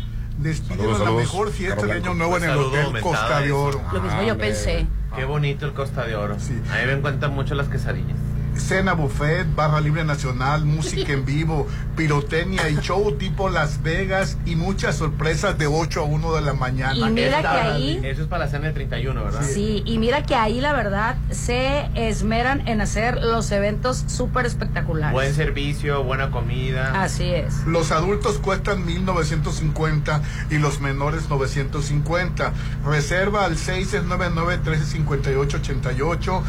A 0.70 1.04
la 1.04 1.12
mejor 1.12 1.52
fiesta 1.52 1.78
Carlos 1.78 1.96
de 1.96 2.02
Año. 2.10 2.14
Nuevo 2.14 2.38
en 2.38 2.44
el 2.44 2.50
Saludo 2.50 2.90
Hotel 2.90 3.02
Costa 3.02 3.40
de. 3.40 3.52
Oro. 3.52 3.82
Lo 3.92 4.02
mismo 4.02 4.22
yo 4.22 4.38
pensé. 4.38 4.86
Qué 5.16 5.26
bonito 5.26 5.66
el 5.66 5.74
Costa 5.74 6.06
de 6.06 6.16
Oro. 6.16 6.36
A 6.36 6.38
mí 6.38 6.86
me 6.86 6.94
encuentran 6.94 7.34
mucho 7.34 7.56
las 7.56 7.70
quesadillas. 7.70 8.18
Cena 8.60 8.94
buffet, 8.94 9.46
barra 9.56 9.80
libre 9.82 10.04
nacional, 10.04 10.66
música 10.66 11.14
en 11.14 11.26
vivo, 11.26 11.68
pirotecnia 11.96 12.70
y 12.70 12.78
show 12.78 13.12
tipo 13.18 13.50
Las 13.50 13.82
Vegas 13.84 14.38
y 14.46 14.56
muchas 14.56 14.96
sorpresas 14.98 15.58
de 15.58 15.68
8 15.68 16.02
a 16.02 16.04
1 16.04 16.36
de 16.36 16.42
la 16.42 16.54
mañana. 16.54 17.10
Y 17.10 17.12
mira 17.12 17.42
que 17.42 17.48
ahí- 17.48 18.00
Eso 18.04 18.22
es 18.24 18.28
para 18.28 18.46
la 18.46 18.52
cena 18.52 18.66
del 18.66 18.74
31, 18.74 19.24
¿verdad? 19.24 19.42
Sí, 19.44 19.84
y 19.86 19.98
mira 20.00 20.24
que 20.24 20.36
ahí 20.36 20.60
la 20.62 20.74
verdad 20.74 21.16
se 21.32 21.90
esmeran 21.96 22.68
en 22.68 22.82
hacer 22.82 23.22
los 23.24 23.52
eventos 23.52 24.04
súper 24.08 24.46
espectaculares. 24.46 25.14
Buen 25.14 25.34
servicio, 25.34 26.04
buena 26.04 26.30
comida. 26.32 27.02
Así 27.02 27.24
es. 27.26 27.66
Los 27.66 27.92
adultos 27.92 28.38
cuestan 28.40 28.86
1950 28.86 30.22
y 30.50 30.58
los 30.58 30.82
menores 30.82 31.30
950. 31.30 32.52
Reserva 32.86 33.46
al 33.46 33.58
6699-1358-88, 33.58 36.44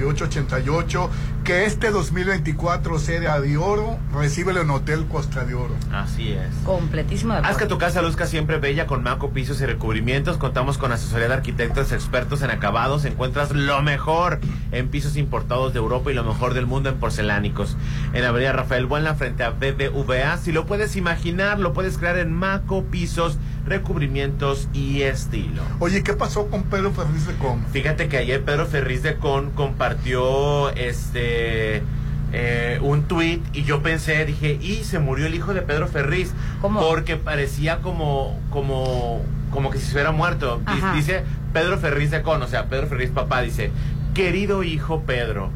6699-1358-88. 0.00 1.08
Que 1.44 1.64
este 1.64 1.90
2024 1.90 2.98
sea 2.98 3.40
de 3.40 3.56
oro, 3.56 3.98
recíbelo 4.12 4.60
en 4.60 4.70
Hotel 4.70 5.06
Costa 5.06 5.44
de 5.46 5.54
Oro. 5.54 5.74
Así 5.90 6.32
es. 6.32 6.54
Completísimo 6.64 7.32
de 7.32 7.40
Haz 7.40 7.56
que 7.56 7.64
tu 7.64 7.78
casa 7.78 8.02
luzca 8.02 8.26
siempre 8.26 8.58
bella 8.58 8.86
con 8.86 9.02
Maco 9.02 9.30
Pisos 9.30 9.60
y 9.62 9.66
Recubrimientos. 9.66 10.36
Contamos 10.36 10.76
con 10.76 10.92
asesoría 10.92 11.28
de 11.28 11.34
arquitectos 11.34 11.92
expertos 11.92 12.42
en 12.42 12.50
acabados. 12.50 13.06
Encuentras 13.06 13.52
lo 13.52 13.80
mejor 13.82 14.40
en 14.72 14.88
pisos 14.88 15.16
importados 15.16 15.72
de 15.72 15.78
Europa 15.78 16.10
y 16.10 16.14
lo 16.14 16.24
mejor 16.24 16.52
del 16.52 16.66
mundo 16.66 16.90
en 16.90 16.96
porcelánicos. 16.96 17.76
En 18.12 18.24
Avenida 18.24 18.52
Rafael 18.52 18.84
Buena 18.84 19.14
frente 19.14 19.42
a 19.42 19.50
BBVA. 19.50 20.36
Si 20.36 20.52
lo 20.52 20.66
puedes 20.66 20.96
imaginar, 20.96 21.58
lo 21.60 21.72
puedes 21.72 21.96
crear 21.96 22.18
en 22.18 22.32
Maco 22.32 22.84
Pisos, 22.84 23.38
Recubrimientos 23.68 24.68
y 24.72 25.02
Estilo. 25.02 25.62
Oye, 25.78 26.02
¿qué 26.02 26.14
pasó 26.14 26.48
con 26.48 26.64
Pedro 26.64 26.92
Ferriz 26.92 27.26
de 27.26 27.34
Con? 27.34 27.64
Fíjate 27.66 28.08
que 28.08 28.18
ayer 28.18 28.42
Pedro 28.42 28.66
Ferriz 28.66 29.02
de 29.02 29.16
Con 29.16 29.50
compartió 29.50 30.70
este 30.70 31.82
eh, 32.32 32.78
un 32.82 33.04
tuit 33.04 33.42
y 33.54 33.64
yo 33.64 33.82
pensé, 33.82 34.24
dije, 34.26 34.58
y 34.60 34.84
se 34.84 34.98
murió 34.98 35.26
el 35.26 35.34
hijo 35.34 35.54
de 35.54 35.62
Pedro 35.62 35.88
Ferriz. 35.88 36.32
Porque 36.60 37.16
parecía 37.16 37.78
como, 37.78 38.38
como, 38.50 39.22
como 39.50 39.70
que 39.70 39.78
si 39.78 39.86
se 39.86 39.92
hubiera 39.92 40.12
muerto. 40.12 40.60
Ajá. 40.66 40.92
Dice 40.94 41.24
Pedro 41.52 41.78
Ferriz 41.78 42.10
de 42.10 42.22
Con, 42.22 42.42
o 42.42 42.46
sea, 42.46 42.66
Pedro 42.66 42.86
Ferriz 42.86 43.10
papá, 43.10 43.40
dice, 43.40 43.70
querido 44.14 44.62
hijo 44.62 45.02
Pedro, 45.06 45.50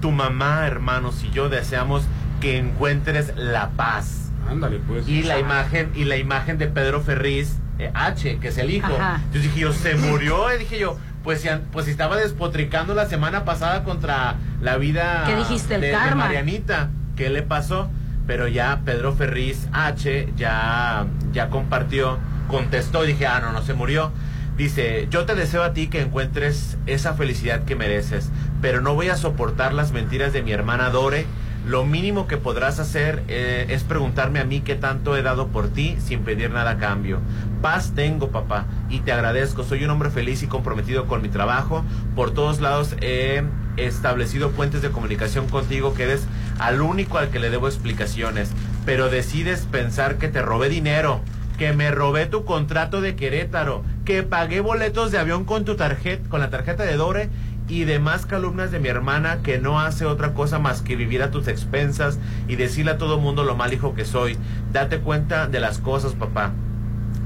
tu 0.00 0.10
mamá, 0.10 0.66
hermanos 0.66 1.22
y 1.24 1.30
yo 1.30 1.48
deseamos 1.48 2.04
que 2.40 2.58
encuentres 2.58 3.32
la 3.36 3.70
paz. 3.70 4.25
Ándale, 4.48 4.78
pues. 4.86 5.08
Y 5.08 5.22
la 5.22 5.38
imagen, 5.38 5.90
y 5.94 6.04
la 6.04 6.16
imagen 6.16 6.58
de 6.58 6.66
Pedro 6.66 7.00
Ferriz, 7.00 7.56
eh, 7.78 7.90
H, 7.94 8.38
que 8.38 8.48
es 8.48 8.58
el 8.58 8.70
hijo. 8.70 8.92
Ajá. 8.94 9.16
Entonces 9.16 9.42
dije 9.42 9.60
yo, 9.60 9.72
se 9.72 9.94
murió, 9.96 10.54
y 10.54 10.58
dije 10.58 10.78
yo, 10.78 10.96
pues 11.22 11.40
si, 11.40 11.48
pues 11.72 11.86
si 11.86 11.90
estaba 11.90 12.16
despotricando 12.16 12.94
la 12.94 13.06
semana 13.06 13.44
pasada 13.44 13.82
contra 13.82 14.36
la 14.60 14.76
vida 14.76 15.24
¿Qué 15.26 15.34
dijiste? 15.34 15.74
El 15.74 15.80
de. 15.80 16.14
Marianita. 16.14 16.90
¿Qué 17.16 17.30
le 17.30 17.42
pasó? 17.42 17.90
Pero 18.26 18.46
ya 18.46 18.82
Pedro 18.84 19.12
Ferriz 19.12 19.66
H 19.72 20.32
ya, 20.36 21.06
ya 21.32 21.48
compartió, 21.50 22.18
contestó 22.48 23.04
y 23.04 23.08
dije, 23.08 23.26
ah, 23.26 23.40
no, 23.40 23.52
no 23.52 23.62
se 23.62 23.74
murió. 23.74 24.12
Dice, 24.56 25.06
yo 25.10 25.26
te 25.26 25.34
deseo 25.34 25.62
a 25.62 25.72
ti 25.72 25.88
que 25.88 26.00
encuentres 26.00 26.78
esa 26.86 27.14
felicidad 27.14 27.64
que 27.64 27.76
mereces, 27.76 28.30
pero 28.62 28.80
no 28.80 28.94
voy 28.94 29.08
a 29.08 29.16
soportar 29.16 29.74
las 29.74 29.92
mentiras 29.92 30.32
de 30.32 30.42
mi 30.42 30.52
hermana 30.52 30.90
Dore. 30.90 31.26
Lo 31.66 31.84
mínimo 31.84 32.28
que 32.28 32.36
podrás 32.36 32.78
hacer 32.78 33.24
eh, 33.26 33.66
es 33.70 33.82
preguntarme 33.82 34.38
a 34.38 34.44
mí 34.44 34.60
qué 34.60 34.76
tanto 34.76 35.16
he 35.16 35.22
dado 35.22 35.48
por 35.48 35.66
ti 35.66 35.96
sin 35.98 36.20
pedir 36.20 36.52
nada 36.52 36.70
a 36.70 36.78
cambio. 36.78 37.18
Paz 37.60 37.92
tengo, 37.96 38.28
papá, 38.28 38.66
y 38.88 39.00
te 39.00 39.10
agradezco. 39.10 39.64
Soy 39.64 39.82
un 39.82 39.90
hombre 39.90 40.10
feliz 40.10 40.44
y 40.44 40.46
comprometido 40.46 41.06
con 41.06 41.22
mi 41.22 41.28
trabajo. 41.28 41.84
Por 42.14 42.30
todos 42.30 42.60
lados 42.60 42.94
he 43.00 43.42
establecido 43.76 44.52
puentes 44.52 44.80
de 44.80 44.90
comunicación 44.90 45.48
contigo 45.48 45.92
que 45.92 46.04
eres 46.04 46.28
al 46.60 46.82
único 46.82 47.18
al 47.18 47.30
que 47.30 47.40
le 47.40 47.50
debo 47.50 47.66
explicaciones. 47.66 48.52
Pero 48.84 49.10
decides 49.10 49.66
pensar 49.68 50.18
que 50.18 50.28
te 50.28 50.42
robé 50.42 50.68
dinero, 50.68 51.20
que 51.58 51.72
me 51.72 51.90
robé 51.90 52.26
tu 52.26 52.44
contrato 52.44 53.00
de 53.00 53.16
Querétaro, 53.16 53.82
que 54.04 54.22
pagué 54.22 54.60
boletos 54.60 55.10
de 55.10 55.18
avión 55.18 55.44
con 55.44 55.64
tu 55.64 55.74
tarjeta, 55.74 56.28
con 56.28 56.38
la 56.38 56.50
tarjeta 56.50 56.84
de 56.84 56.96
Dore 56.96 57.28
y 57.68 57.84
demás 57.84 58.26
calumnias 58.26 58.70
de 58.70 58.78
mi 58.78 58.88
hermana 58.88 59.38
que 59.42 59.58
no 59.58 59.80
hace 59.80 60.04
otra 60.04 60.34
cosa 60.34 60.58
más 60.58 60.82
que 60.82 60.96
vivir 60.96 61.22
a 61.22 61.30
tus 61.30 61.48
expensas 61.48 62.18
y 62.48 62.56
decirle 62.56 62.92
a 62.92 62.98
todo 62.98 63.18
mundo 63.18 63.44
lo 63.44 63.56
mal 63.56 63.72
hijo 63.72 63.94
que 63.94 64.04
soy. 64.04 64.36
Date 64.72 64.98
cuenta 64.98 65.48
de 65.48 65.60
las 65.60 65.78
cosas, 65.78 66.12
papá. 66.14 66.52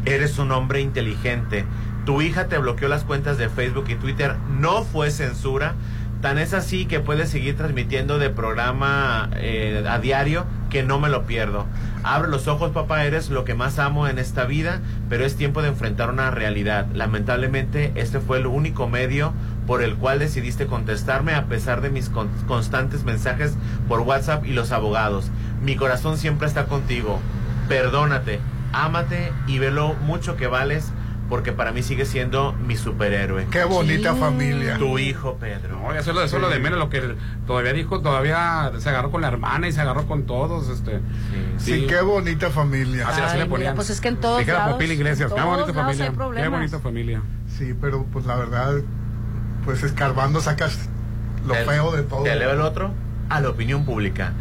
Eres 0.04 0.38
un 0.38 0.52
hombre 0.52 0.80
inteligente. 0.80 1.64
Tu 2.06 2.22
hija 2.22 2.48
te 2.48 2.58
bloqueó 2.58 2.88
las 2.88 3.04
cuentas 3.04 3.36
de 3.36 3.50
Facebook 3.50 3.86
y 3.88 3.96
Twitter. 3.96 4.36
No 4.58 4.84
fue 4.84 5.10
censura. 5.10 5.74
Tan 6.22 6.38
es 6.38 6.52
así 6.52 6.84
que 6.84 7.00
puedes 7.00 7.30
seguir 7.30 7.56
transmitiendo 7.56 8.18
de 8.18 8.28
programa 8.28 9.30
eh, 9.36 9.84
a 9.88 9.98
diario 9.98 10.44
que 10.68 10.82
no 10.82 10.98
me 10.98 11.08
lo 11.08 11.26
pierdo. 11.26 11.66
Abre 12.02 12.30
los 12.30 12.46
ojos, 12.46 12.72
papá, 12.72 13.04
eres 13.04 13.30
lo 13.30 13.44
que 13.44 13.54
más 13.54 13.78
amo 13.78 14.06
en 14.06 14.18
esta 14.18 14.44
vida, 14.44 14.80
pero 15.08 15.24
es 15.24 15.36
tiempo 15.36 15.62
de 15.62 15.68
enfrentar 15.68 16.10
una 16.10 16.30
realidad. 16.30 16.86
Lamentablemente, 16.94 17.92
este 17.94 18.20
fue 18.20 18.38
el 18.38 18.46
único 18.46 18.86
medio 18.86 19.32
por 19.66 19.82
el 19.82 19.96
cual 19.96 20.18
decidiste 20.18 20.66
contestarme 20.66 21.34
a 21.34 21.46
pesar 21.46 21.80
de 21.80 21.90
mis 21.90 22.08
con- 22.08 22.28
constantes 22.48 23.04
mensajes 23.04 23.54
por 23.88 24.00
WhatsApp 24.00 24.44
y 24.46 24.52
los 24.52 24.72
abogados. 24.72 25.30
Mi 25.62 25.76
corazón 25.76 26.16
siempre 26.18 26.46
está 26.48 26.66
contigo. 26.66 27.18
Perdónate, 27.68 28.40
ámate 28.72 29.32
y 29.46 29.58
ve 29.58 29.70
lo 29.70 29.94
mucho 29.94 30.36
que 30.36 30.46
vales 30.46 30.90
porque 31.28 31.52
para 31.52 31.70
mí 31.70 31.84
sigue 31.84 32.04
siendo 32.06 32.52
mi 32.54 32.74
superhéroe. 32.76 33.46
Qué 33.52 33.62
bonita 33.62 34.16
familia. 34.16 34.76
Tu 34.78 34.98
hijo, 34.98 35.36
Pedro. 35.38 35.78
No, 35.78 35.92
eso 35.94 36.10
es 36.10 36.16
lo, 36.16 36.22
eso 36.24 36.36
es 36.38 36.42
lo 36.42 36.48
de 36.48 36.58
menos, 36.58 36.76
lo 36.80 36.90
que 36.90 37.14
todavía 37.46 37.72
dijo, 37.72 38.00
todavía 38.00 38.72
se 38.78 38.88
agarró 38.88 39.12
con 39.12 39.20
la 39.20 39.28
hermana 39.28 39.68
y 39.68 39.72
se 39.72 39.80
agarró 39.80 40.06
con 40.08 40.24
todos, 40.24 40.68
este. 40.68 40.98
Sí, 41.58 41.86
qué 41.86 42.00
bonita 42.00 42.50
familia. 42.50 43.06
Así, 43.08 43.20
así 43.20 43.36
le 43.36 43.44
mira, 43.44 43.50
ponían. 43.50 43.74
pues 43.76 43.90
es 43.90 44.00
que 44.00 44.08
en 44.08 44.16
todos 44.16 44.44
lados- 44.44 44.72
Popil 44.72 44.90
Iglesias, 44.90 45.30
en 45.30 45.36
qué 45.36 45.40
todos 45.42 45.44
bonita 45.56 45.72
lados 45.72 45.96
familia. 45.96 46.04
hay 46.36 46.42
Qué 46.42 46.48
bonita 46.48 46.78
familia. 46.80 47.22
Sí, 47.46 47.74
pero 47.80 48.04
pues 48.12 48.26
la 48.26 48.34
verdad, 48.34 48.72
pues 49.64 49.82
escarbando 49.82 50.40
sacas 50.40 50.78
lo 51.46 51.54
feo 51.66 51.92
de 51.92 52.02
todo. 52.02 52.22
Te 52.24 52.34
leo 52.36 52.52
el 52.52 52.60
otro 52.60 52.92
a 53.28 53.40
la 53.40 53.48
opinión 53.50 53.84
pública. 53.84 54.32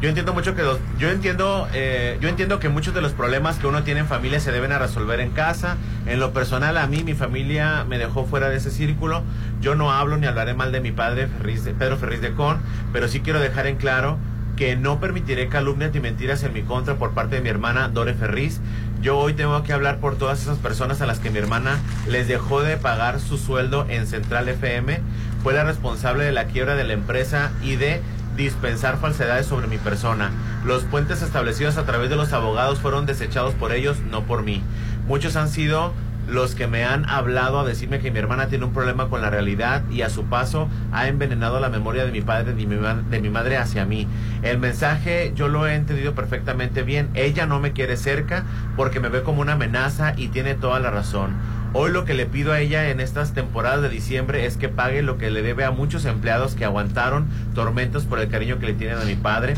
Yo 0.00 0.08
entiendo 0.08 0.32
mucho 0.32 0.54
que 0.54 0.62
los, 0.62 0.78
yo 1.00 1.10
entiendo, 1.10 1.66
eh, 1.74 2.18
yo 2.20 2.28
entiendo 2.28 2.60
que 2.60 2.68
muchos 2.68 2.94
de 2.94 3.00
los 3.00 3.12
problemas 3.12 3.56
que 3.56 3.66
uno 3.66 3.82
tiene 3.82 4.00
en 4.00 4.06
familia 4.06 4.38
se 4.38 4.52
deben 4.52 4.70
a 4.70 4.78
resolver 4.78 5.18
en 5.18 5.30
casa. 5.30 5.76
En 6.06 6.20
lo 6.20 6.32
personal, 6.32 6.76
a 6.76 6.86
mí 6.86 7.02
mi 7.02 7.14
familia 7.14 7.84
me 7.88 7.98
dejó 7.98 8.24
fuera 8.24 8.48
de 8.48 8.56
ese 8.58 8.70
círculo. 8.70 9.24
Yo 9.60 9.74
no 9.74 9.90
hablo 9.92 10.16
ni 10.16 10.26
hablaré 10.28 10.54
mal 10.54 10.70
de 10.70 10.80
mi 10.80 10.92
padre 10.92 11.26
Ferriz 11.26 11.64
de- 11.64 11.74
Pedro 11.74 11.96
Ferriz 11.96 12.20
de 12.20 12.32
Con, 12.32 12.58
pero 12.92 13.08
sí 13.08 13.20
quiero 13.20 13.40
dejar 13.40 13.66
en 13.66 13.76
claro 13.76 14.18
que 14.56 14.76
no 14.76 15.00
permitiré 15.00 15.48
calumnias 15.48 15.92
ni 15.92 15.98
mentiras 16.00 16.42
en 16.44 16.52
mi 16.52 16.62
contra 16.62 16.94
por 16.94 17.10
parte 17.12 17.34
de 17.36 17.42
mi 17.42 17.48
hermana 17.48 17.88
Dore 17.88 18.14
Ferriz. 18.14 18.60
Yo 19.00 19.16
hoy 19.16 19.32
tengo 19.32 19.62
que 19.62 19.72
hablar 19.72 20.00
por 20.00 20.16
todas 20.16 20.42
esas 20.42 20.58
personas 20.58 21.00
a 21.00 21.06
las 21.06 21.20
que 21.20 21.30
mi 21.30 21.38
hermana 21.38 21.78
les 22.08 22.26
dejó 22.26 22.62
de 22.62 22.76
pagar 22.76 23.20
su 23.20 23.38
sueldo 23.38 23.86
en 23.88 24.08
Central 24.08 24.48
FM. 24.48 25.00
Fue 25.44 25.54
la 25.54 25.62
responsable 25.62 26.24
de 26.24 26.32
la 26.32 26.46
quiebra 26.46 26.74
de 26.74 26.82
la 26.82 26.94
empresa 26.94 27.52
y 27.62 27.76
de 27.76 28.02
dispensar 28.36 28.98
falsedades 28.98 29.46
sobre 29.46 29.68
mi 29.68 29.78
persona. 29.78 30.32
Los 30.64 30.82
puentes 30.82 31.22
establecidos 31.22 31.76
a 31.76 31.86
través 31.86 32.10
de 32.10 32.16
los 32.16 32.32
abogados 32.32 32.80
fueron 32.80 33.06
desechados 33.06 33.54
por 33.54 33.70
ellos, 33.72 33.98
no 34.10 34.24
por 34.24 34.42
mí. 34.42 34.62
Muchos 35.06 35.36
han 35.36 35.48
sido 35.48 35.92
los 36.28 36.54
que 36.54 36.66
me 36.66 36.84
han 36.84 37.08
hablado 37.08 37.58
a 37.58 37.64
decirme 37.64 38.00
que 38.00 38.10
mi 38.10 38.18
hermana 38.18 38.48
tiene 38.48 38.66
un 38.66 38.72
problema 38.72 39.08
con 39.08 39.22
la 39.22 39.30
realidad 39.30 39.82
y 39.90 40.02
a 40.02 40.10
su 40.10 40.24
paso 40.24 40.68
ha 40.92 41.08
envenenado 41.08 41.58
la 41.58 41.70
memoria 41.70 42.04
de 42.04 42.12
mi 42.12 42.20
padre 42.20 42.52
y 42.52 42.66
de 42.66 43.20
mi, 43.20 43.30
madre 43.30 43.56
hacia 43.56 43.86
mí. 43.86 44.06
El 44.42 44.58
mensaje 44.58 45.32
yo 45.34 45.48
lo 45.48 45.66
he 45.66 45.74
entendido 45.74 46.14
perfectamente 46.14 46.82
bien. 46.82 47.08
Ella 47.14 47.46
no 47.46 47.60
me 47.60 47.72
quiere 47.72 47.96
cerca 47.96 48.44
porque 48.76 49.00
me 49.00 49.08
ve 49.08 49.22
como 49.22 49.40
una 49.40 49.54
amenaza 49.54 50.12
y 50.16 50.28
tiene 50.28 50.54
toda 50.54 50.80
la 50.80 50.90
razón. 50.90 51.32
Hoy 51.72 51.92
lo 51.92 52.04
que 52.04 52.14
le 52.14 52.26
pido 52.26 52.52
a 52.52 52.60
ella 52.60 52.90
en 52.90 53.00
estas 53.00 53.32
temporadas 53.32 53.82
de 53.82 53.88
diciembre 53.88 54.44
es 54.46 54.56
que 54.56 54.68
pague 54.68 55.02
lo 55.02 55.18
que 55.18 55.30
le 55.30 55.42
debe 55.42 55.64
a 55.64 55.70
muchos 55.70 56.04
empleados 56.04 56.54
que 56.54 56.64
aguantaron 56.64 57.26
tormentos 57.54 58.04
por 58.04 58.20
el 58.20 58.28
cariño 58.28 58.58
que 58.58 58.66
le 58.66 58.74
tienen 58.74 58.98
a 58.98 59.04
mi 59.04 59.16
padre 59.16 59.54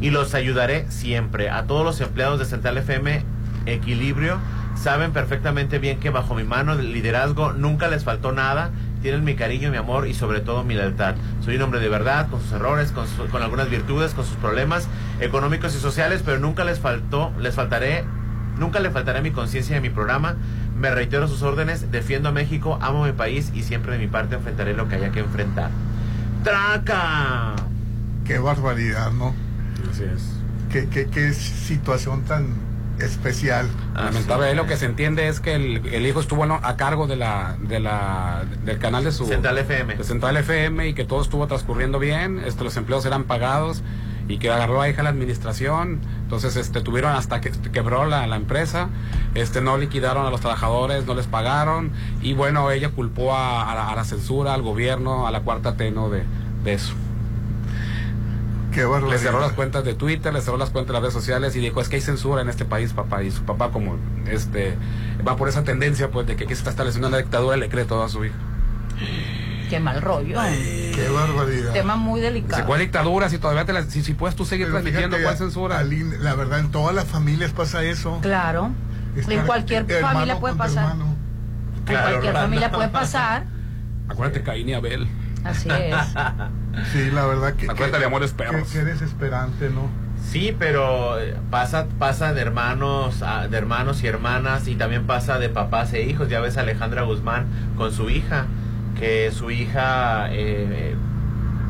y 0.00 0.10
los 0.10 0.34
ayudaré 0.34 0.86
siempre. 0.88 1.48
A 1.48 1.64
todos 1.66 1.84
los 1.84 2.00
empleados 2.00 2.40
de 2.40 2.44
Central 2.44 2.78
FM 2.78 3.24
Equilibrio 3.66 4.38
saben 4.74 5.12
perfectamente 5.12 5.78
bien 5.78 6.00
que 6.00 6.10
bajo 6.10 6.34
mi 6.34 6.44
mano 6.44 6.76
de 6.76 6.82
liderazgo 6.82 7.52
nunca 7.52 7.88
les 7.88 8.04
faltó 8.04 8.32
nada. 8.32 8.70
Tienen 9.02 9.24
mi 9.24 9.34
cariño, 9.34 9.70
mi 9.70 9.76
amor 9.76 10.06
y 10.06 10.14
sobre 10.14 10.40
todo 10.40 10.62
mi 10.64 10.74
lealtad. 10.74 11.14
Soy 11.44 11.56
un 11.56 11.62
hombre 11.62 11.80
de 11.80 11.88
verdad, 11.88 12.28
con 12.30 12.40
sus 12.40 12.52
errores, 12.52 12.92
con, 12.92 13.06
su- 13.08 13.26
con 13.28 13.42
algunas 13.42 13.68
virtudes, 13.68 14.14
con 14.14 14.24
sus 14.24 14.36
problemas 14.36 14.86
económicos 15.20 15.74
y 15.74 15.78
sociales, 15.80 16.22
pero 16.24 16.38
nunca 16.38 16.64
les 16.64 16.78
faltó, 16.78 17.32
les 17.40 17.54
faltaré, 17.54 18.04
nunca 18.58 18.78
le 18.80 18.90
faltaré 18.90 19.20
mi 19.20 19.32
conciencia 19.32 19.74
y 19.74 19.78
a 19.78 19.82
mi 19.82 19.90
programa. 19.90 20.36
Me 20.76 20.90
reitero 20.92 21.26
sus 21.28 21.42
órdenes, 21.42 21.90
defiendo 21.90 22.28
a 22.28 22.32
México, 22.32 22.78
amo 22.80 23.04
a 23.04 23.08
mi 23.08 23.12
país 23.12 23.50
y 23.54 23.62
siempre 23.62 23.92
de 23.92 23.98
mi 23.98 24.06
parte 24.06 24.36
enfrentaré 24.36 24.74
lo 24.74 24.88
que 24.88 24.94
haya 24.96 25.10
que 25.10 25.20
enfrentar. 25.20 25.70
¡Traca! 26.44 27.54
Qué 28.24 28.38
barbaridad, 28.38 29.10
¿no? 29.12 29.34
Así 29.90 30.04
es. 30.04 30.38
Qué, 30.70 30.88
qué, 30.88 31.06
qué 31.08 31.32
situación 31.32 32.22
tan 32.22 32.46
especial. 33.02 33.68
Lamentable, 33.94 34.46
ahí 34.46 34.54
lo 34.54 34.66
que 34.66 34.76
se 34.76 34.86
entiende 34.86 35.28
es 35.28 35.40
que 35.40 35.54
el, 35.54 35.86
el 35.86 36.06
hijo 36.06 36.20
estuvo 36.20 36.46
¿no? 36.46 36.60
a 36.62 36.76
cargo 36.76 37.06
de 37.06 37.16
la, 37.16 37.56
de 37.60 37.80
la, 37.80 38.44
del 38.64 38.78
canal 38.78 39.04
de 39.04 39.12
su... 39.12 39.26
Central 39.26 39.58
FM. 39.58 39.96
De 39.96 40.04
Central 40.04 40.36
FM 40.36 40.88
y 40.88 40.94
que 40.94 41.04
todo 41.04 41.22
estuvo 41.22 41.46
transcurriendo 41.46 41.98
bien, 41.98 42.42
este, 42.44 42.64
los 42.64 42.76
empleos 42.76 43.04
eran 43.04 43.24
pagados 43.24 43.82
y 44.28 44.38
que 44.38 44.50
agarró 44.50 44.80
a 44.80 44.88
hija 44.88 45.02
la 45.02 45.10
administración, 45.10 46.00
entonces 46.22 46.56
este, 46.56 46.80
tuvieron 46.80 47.12
hasta 47.12 47.40
que 47.40 47.50
quebró 47.72 48.06
la, 48.06 48.26
la 48.26 48.36
empresa, 48.36 48.88
este, 49.34 49.60
no 49.60 49.76
liquidaron 49.76 50.26
a 50.26 50.30
los 50.30 50.40
trabajadores, 50.40 51.06
no 51.06 51.14
les 51.14 51.26
pagaron 51.26 51.90
y 52.22 52.32
bueno, 52.34 52.70
ella 52.70 52.90
culpó 52.90 53.34
a, 53.34 53.70
a 53.70 53.74
la, 53.74 53.88
a 53.88 53.96
la 53.96 54.04
censura, 54.04 54.54
al 54.54 54.62
gobierno, 54.62 55.26
a 55.26 55.30
la 55.30 55.40
cuarta 55.40 55.76
T, 55.76 55.90
¿no? 55.90 56.08
de, 56.08 56.22
de 56.64 56.72
eso. 56.74 56.94
Qué. 58.72 58.86
Le 59.10 59.18
cerró 59.18 59.40
las 59.40 59.52
cuentas 59.52 59.84
de 59.84 59.94
Twitter, 59.94 60.32
le 60.32 60.40
cerró 60.40 60.56
las 60.56 60.70
cuentas 60.70 60.88
de 60.88 60.92
las 60.94 61.02
redes 61.02 61.14
sociales 61.14 61.54
y 61.56 61.60
dijo, 61.60 61.80
es 61.80 61.88
que 61.88 61.96
hay 61.96 62.02
censura 62.02 62.40
en 62.42 62.48
este 62.48 62.64
país, 62.64 62.92
papá. 62.92 63.22
Y 63.22 63.30
su 63.30 63.42
papá 63.44 63.70
como 63.70 63.96
este 64.26 64.76
va 65.26 65.36
por 65.36 65.48
esa 65.48 65.62
tendencia 65.62 66.10
pues 66.10 66.26
de 66.26 66.36
que 66.36 66.44
aquí 66.44 66.54
se 66.54 66.60
está 66.60 66.70
estableciendo 66.70 67.08
una 67.08 67.18
dictadura 67.18 67.56
y 67.56 67.60
le 67.60 67.68
cree 67.68 67.84
todo 67.84 68.02
a 68.02 68.08
su 68.08 68.24
hijo. 68.24 68.34
Qué 69.68 69.80
mal 69.80 70.02
rollo. 70.02 70.38
Qué 70.94 71.08
barbaridad. 71.14 71.72
Tema 71.72 71.96
muy 71.96 72.20
delicado. 72.20 72.66
¿cuál 72.66 72.80
dictadura? 72.80 73.28
Si 73.30 73.38
todavía 73.38 73.64
te 73.64 73.72
la- 73.72 73.84
si, 73.84 74.02
si 74.02 74.14
puedes 74.14 74.36
tú 74.36 74.44
seguir 74.44 74.66
Pero 74.66 74.74
transmitiendo, 74.78 75.16
fíjate, 75.16 75.24
¿cuál 75.24 75.36
censura? 75.38 75.78
Aline, 75.78 76.18
la 76.18 76.34
verdad, 76.34 76.58
en 76.60 76.70
todas 76.70 76.94
las 76.94 77.06
familias 77.06 77.52
pasa 77.52 77.82
eso. 77.82 78.18
Claro. 78.20 78.70
Estar 79.16 79.32
en 79.34 79.46
cualquier 79.46 79.86
familia 80.00 80.38
puede 80.40 80.54
pasar. 80.56 80.90
hermano. 80.92 81.16
En 81.86 81.94
cualquier 81.96 82.32
familia 82.34 82.70
puede 82.70 82.88
pasar. 83.00 83.44
Acuérdate, 84.08 84.42
Caín 84.42 84.68
y 84.68 84.74
Abel. 84.74 85.08
Así 85.44 85.68
es. 85.70 85.94
Sí, 86.92 87.10
la 87.12 87.26
verdad 87.26 87.54
que. 87.54 87.66
Acuérdate 87.70 87.98
de 88.00 88.04
amores 88.06 88.32
perros. 88.32 88.68
Que, 88.68 88.78
que 88.78 88.84
desesperante, 88.84 89.68
¿no? 89.70 89.88
Sí, 90.24 90.54
pero 90.58 91.18
eh, 91.20 91.36
pasa 91.50 91.86
pasa 91.98 92.32
de 92.32 92.40
hermanos 92.40 93.22
a- 93.22 93.48
de 93.48 93.58
hermanos 93.58 94.02
y 94.04 94.06
hermanas 94.06 94.68
y 94.68 94.76
también 94.76 95.04
pasa 95.06 95.38
de 95.38 95.48
papás 95.48 95.92
e 95.92 96.02
hijos. 96.02 96.28
Ya 96.28 96.40
ves 96.40 96.56
a 96.56 96.60
Alejandra 96.60 97.02
Guzmán 97.02 97.46
con 97.76 97.92
su 97.92 98.08
hija, 98.08 98.46
que 98.98 99.30
su 99.32 99.50
hija 99.50 100.28
eh, 100.30 100.94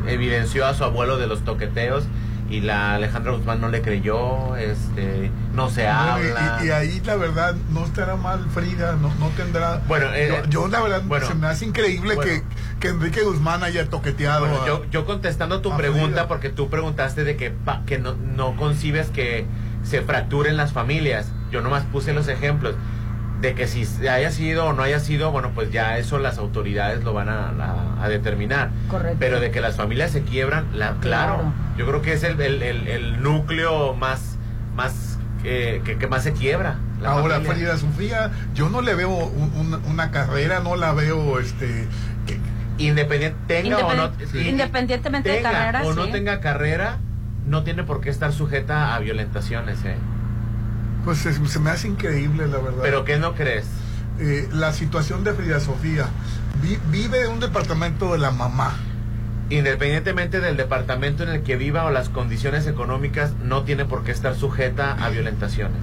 evidenció 0.06 0.66
a 0.66 0.74
su 0.74 0.84
abuelo 0.84 1.16
de 1.18 1.26
los 1.26 1.44
toqueteos 1.44 2.04
y 2.50 2.60
la 2.60 2.94
Alejandra 2.96 3.32
Guzmán 3.32 3.60
no 3.62 3.68
le 3.68 3.80
creyó, 3.80 4.56
este, 4.56 5.30
no 5.54 5.70
se 5.70 5.84
Bueno, 5.84 5.98
habla. 5.98 6.58
y, 6.62 6.66
y 6.66 6.70
ahí 6.70 7.02
la 7.06 7.16
verdad 7.16 7.54
no 7.70 7.84
estará 7.84 8.16
mal 8.16 8.44
Frida, 8.52 8.96
no, 9.00 9.12
no 9.18 9.28
tendrá. 9.30 9.80
Bueno, 9.88 10.06
eh, 10.12 10.28
yo, 10.44 10.50
yo, 10.50 10.68
la 10.68 10.80
verdad 10.80 11.02
bueno. 11.06 11.26
se 11.26 11.34
me 11.34 11.46
hace 11.46 11.64
increíble 11.64 12.14
Bueno. 12.16 12.30
que, 12.30 12.42
que 12.82 12.88
Enrique 12.88 13.22
Guzmán 13.22 13.62
haya 13.62 13.88
toqueteado. 13.88 14.40
Bueno, 14.40 14.62
a- 14.62 14.66
yo, 14.66 14.84
yo 14.90 15.06
contestando 15.06 15.60
tu 15.62 15.74
pregunta, 15.76 16.26
porque 16.26 16.50
tú 16.50 16.68
preguntaste 16.68 17.22
de 17.24 17.36
que, 17.36 17.50
pa- 17.52 17.82
que 17.86 17.98
no, 17.98 18.14
no 18.14 18.56
concibes 18.56 19.08
que 19.08 19.46
se 19.84 20.02
fracturen 20.02 20.56
las 20.56 20.72
familias. 20.72 21.30
Yo 21.52 21.62
nomás 21.62 21.84
puse 21.84 22.12
los 22.12 22.26
ejemplos 22.26 22.74
de 23.40 23.54
que 23.54 23.66
si 23.68 23.86
haya 24.08 24.30
sido 24.32 24.66
o 24.66 24.72
no 24.72 24.82
haya 24.82 24.98
sido, 25.00 25.30
bueno, 25.30 25.52
pues 25.54 25.70
ya 25.70 25.96
eso 25.98 26.18
las 26.18 26.38
autoridades 26.38 27.04
lo 27.04 27.12
van 27.14 27.28
a, 27.28 27.50
a- 27.50 28.04
a 28.04 28.08
determinar. 28.08 28.70
Correcto. 28.88 29.16
Pero 29.20 29.38
de 29.38 29.52
que 29.52 29.60
las 29.60 29.76
familias 29.76 30.10
se 30.10 30.22
quiebran, 30.22 30.66
la, 30.76 30.96
claro. 31.00 31.34
Claro. 31.36 31.52
Yo 31.78 31.86
creo 31.86 32.02
que 32.02 32.12
es 32.14 32.24
el, 32.24 32.40
el- 32.40 32.62
el- 32.64 32.88
el 32.88 33.22
núcleo 33.22 33.94
más, 33.94 34.36
más 34.74 35.18
eh, 35.44 35.82
que, 35.84 35.98
que 35.98 36.06
más 36.08 36.24
se 36.24 36.32
quiebra. 36.32 36.78
la 37.00 37.10
Ahora, 37.12 37.34
familia. 37.36 37.54
Frida 37.54 37.76
Sofía, 37.78 38.30
yo 38.54 38.68
no 38.68 38.80
le 38.80 38.94
veo 38.94 39.08
un- 39.10 39.52
un- 39.56 39.82
una 39.90 40.10
carrera, 40.12 40.60
no 40.60 40.76
la 40.76 40.92
veo 40.92 41.40
este 41.40 41.86
Independiente, 42.88 43.36
tenga 43.46 43.78
o 43.78 43.94
no, 43.94 44.10
sí, 44.30 44.38
Independientemente 44.48 45.28
de 45.28 45.36
tenga 45.36 45.50
carrera, 45.52 45.82
o 45.84 45.94
no 45.94 46.04
sí. 46.06 46.10
tenga 46.12 46.40
carrera, 46.40 46.98
no 47.46 47.62
tiene 47.64 47.82
por 47.84 48.00
qué 48.00 48.10
estar 48.10 48.32
sujeta 48.32 48.94
a 48.94 48.98
violentaciones, 49.00 49.84
¿eh? 49.84 49.96
pues 51.04 51.26
es- 51.26 51.40
se 51.50 51.58
me 51.58 51.70
hace 51.70 51.88
increíble, 51.88 52.46
la 52.46 52.58
verdad. 52.58 52.78
¿Pero 52.82 53.04
qué 53.04 53.18
no 53.18 53.34
crees? 53.34 53.66
Eh, 54.20 54.48
la 54.52 54.72
situación 54.72 55.24
de 55.24 55.32
Frida 55.32 55.58
Sofía. 55.58 56.06
Vi- 56.62 56.78
vive 56.90 57.24
en 57.24 57.32
un 57.32 57.40
departamento 57.40 58.12
de 58.12 58.18
la 58.18 58.30
mamá. 58.30 58.72
Independientemente 59.50 60.40
del 60.40 60.56
departamento 60.56 61.24
en 61.24 61.28
el 61.30 61.42
que 61.42 61.56
viva 61.56 61.84
o 61.84 61.90
las 61.90 62.08
condiciones 62.08 62.66
económicas, 62.66 63.32
no 63.42 63.64
tiene 63.64 63.84
por 63.84 64.04
qué 64.04 64.12
estar 64.12 64.34
sujeta 64.34 64.92
a 64.92 65.08
violentaciones. 65.10 65.80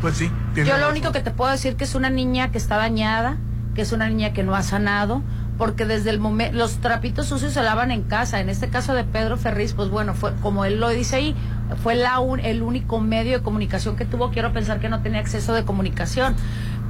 Pues 0.00 0.16
sí. 0.16 0.30
tiene 0.54 0.68
Yo 0.68 0.74
lo 0.76 0.80
razón. 0.82 0.92
único 0.92 1.12
que 1.12 1.20
te 1.20 1.30
puedo 1.32 1.50
decir 1.50 1.76
que 1.76 1.84
es 1.84 1.94
una 1.94 2.08
niña 2.10 2.50
que 2.50 2.58
está 2.58 2.76
dañada, 2.76 3.36
que 3.74 3.82
es 3.82 3.92
una 3.92 4.08
niña 4.08 4.32
que 4.32 4.42
no 4.42 4.54
ha 4.54 4.62
sanado, 4.62 5.22
porque 5.62 5.86
desde 5.86 6.10
el 6.10 6.18
momento 6.18 6.58
los 6.58 6.78
trapitos 6.78 7.26
sucios 7.28 7.52
se 7.52 7.62
lavan 7.62 7.92
en 7.92 8.02
casa. 8.02 8.40
En 8.40 8.48
este 8.48 8.68
caso 8.68 8.94
de 8.94 9.04
Pedro 9.04 9.36
Ferriz, 9.36 9.74
pues 9.74 9.90
bueno, 9.90 10.12
fue 10.12 10.34
como 10.42 10.64
él 10.64 10.80
lo 10.80 10.88
dice 10.88 11.14
ahí, 11.14 11.36
fue 11.84 11.94
la 11.94 12.18
un- 12.18 12.40
el 12.40 12.62
único 12.62 12.98
medio 13.00 13.38
de 13.38 13.44
comunicación 13.44 13.94
que 13.94 14.04
tuvo. 14.04 14.32
Quiero 14.32 14.52
pensar 14.52 14.80
que 14.80 14.88
no 14.88 15.02
tenía 15.02 15.20
acceso 15.20 15.54
de 15.54 15.62
comunicación. 15.64 16.34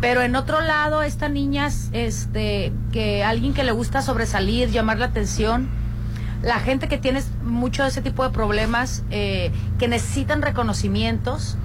Pero 0.00 0.22
en 0.22 0.36
otro 0.36 0.62
lado, 0.62 1.02
esta 1.02 1.28
niña, 1.28 1.68
este, 1.92 2.72
que 2.92 3.22
alguien 3.22 3.52
que 3.52 3.62
le 3.62 3.72
gusta 3.72 4.00
sobresalir, 4.00 4.70
llamar 4.70 4.98
la 4.98 5.04
atención, 5.04 5.68
la 6.42 6.58
gente 6.58 6.88
que 6.88 6.96
tiene 6.96 7.22
mucho 7.44 7.82
de 7.82 7.90
ese 7.90 8.00
tipo 8.00 8.24
de 8.24 8.30
problemas, 8.30 9.04
eh, 9.10 9.52
que 9.78 9.86
necesitan 9.86 10.40
reconocimientos, 10.40 11.58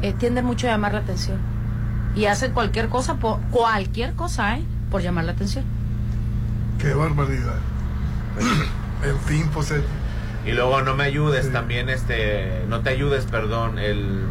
eh, 0.00 0.14
tienden 0.16 0.44
mucho 0.44 0.68
a 0.68 0.70
llamar 0.70 0.92
la 0.92 1.00
atención. 1.00 1.38
Y 2.14 2.26
hacen 2.26 2.52
cualquier 2.52 2.88
cosa, 2.88 3.16
por, 3.16 3.40
cualquier 3.50 4.12
cosa, 4.14 4.58
¿eh? 4.58 4.62
Por 4.92 5.02
llamar 5.02 5.24
la 5.24 5.32
atención. 5.32 5.81
Qué 6.82 6.92
barbaridad. 6.94 7.54
en 9.04 9.18
fin, 9.20 9.48
pues 9.54 9.72
Y 10.44 10.50
luego 10.52 10.82
no 10.82 10.94
me 10.96 11.04
ayudes 11.04 11.52
también, 11.52 11.88
este, 11.88 12.64
no 12.68 12.80
te 12.80 12.90
ayudes, 12.90 13.24
perdón, 13.26 13.78
el 13.78 14.24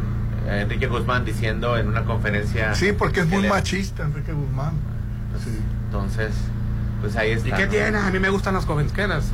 eh, 0.47 0.61
Enrique 0.63 0.87
Guzmán 0.87 1.23
diciendo 1.23 1.77
en 1.77 1.87
una 1.87 2.03
conferencia. 2.03 2.75
sí, 2.75 2.91
porque 2.91 3.21
es 3.21 3.27
muy 3.27 3.43
le- 3.43 3.49
machista 3.49 4.03
Enrique 4.03 4.33
Guzmán. 4.33 4.73
Sí. 5.43 5.57
Entonces, 5.85 6.31
pues 6.99 7.15
ahí 7.15 7.31
está. 7.31 7.47
¿Y 7.49 7.51
qué 7.53 7.65
¿no? 7.65 7.71
tiene? 7.71 7.97
A 7.97 8.09
mí 8.11 8.19
me 8.19 8.29
gustan 8.29 8.53
las 8.53 8.65
jóvenes, 8.65 8.91
¿qué? 8.91 9.07
Las. 9.07 9.31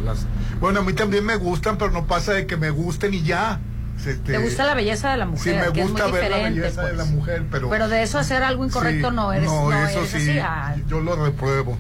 Bueno, 0.60 0.82
a 0.82 0.84
mí 0.84 0.94
también 0.94 1.26
me 1.26 1.36
gustan, 1.38 1.78
pero 1.78 1.92
no 1.92 2.06
pasa 2.06 2.34
de 2.34 2.46
que 2.46 2.56
me 2.58 2.70
gusten 2.70 3.14
y 3.16 3.24
ya. 3.24 3.60
Este, 3.98 4.14
Te 4.34 4.38
gusta 4.38 4.64
la 4.64 4.76
belleza 4.76 5.10
de 5.10 5.18
la 5.18 5.26
Sí, 5.26 5.32
mujer, 5.32 5.56
me 5.68 5.74
que 5.74 5.82
es 5.82 5.90
muy 5.90 6.00
gusta 6.02 6.12
ver 6.12 6.30
la 6.32 6.38
belleza 6.38 6.82
de 6.84 6.88
pues. 6.94 6.98
la 6.98 7.06
mujer, 7.06 7.46
pero... 7.50 7.68
Pero 7.70 7.88
de 7.90 8.04
eso 8.04 8.20
hacer 8.20 8.44
algo 8.44 8.64
incorrecto 8.64 9.10
Sí, 9.10 9.16
no 9.16 9.34
eres. 9.34 9.50
No, 9.50 9.72
no 9.72 9.76
eso 9.88 10.00
eres 10.02 10.12
sí, 10.12 10.18
así, 10.30 10.40
ah, 10.40 10.76
yo 10.88 11.00
lo 11.02 11.16
repruebo. 11.16 11.76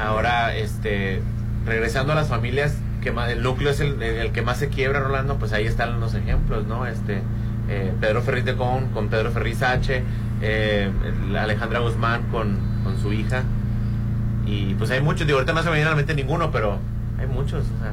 Ahora, 0.00 0.54
este, 0.56 1.20
regresando 1.66 2.12
a 2.12 2.16
las 2.16 2.28
familias, 2.28 2.74
que 3.02 3.12
más, 3.12 3.30
el 3.30 3.42
núcleo 3.42 3.70
es 3.70 3.80
el, 3.80 4.02
el 4.02 4.32
que 4.32 4.42
más 4.42 4.56
se 4.58 4.68
quiebra, 4.68 5.00
Rolando, 5.00 5.36
pues 5.36 5.52
ahí 5.52 5.66
están 5.66 6.00
los 6.00 6.14
ejemplos, 6.14 6.66
¿no? 6.66 6.86
Este, 6.86 7.22
eh, 7.68 7.92
Pedro 8.00 8.22
Ferriz 8.22 8.44
de 8.44 8.56
Con, 8.56 8.88
con 8.88 9.08
Pedro 9.08 9.30
Ferriz 9.30 9.62
H, 9.62 10.02
eh, 10.42 10.90
Alejandra 11.38 11.80
Guzmán 11.80 12.22
con, 12.30 12.58
con 12.84 12.98
su 13.00 13.12
hija. 13.12 13.42
Y 14.46 14.74
pues 14.74 14.90
hay 14.90 15.00
muchos, 15.00 15.26
digo, 15.26 15.38
ahorita 15.38 15.52
no 15.52 15.62
se 15.62 15.68
me 15.68 15.74
viene 15.76 15.88
a 15.88 15.90
la 15.90 15.96
mente 15.96 16.14
ninguno, 16.14 16.50
pero 16.50 16.78
hay 17.18 17.26
muchos. 17.26 17.64
O 17.66 17.82
sea, 17.82 17.92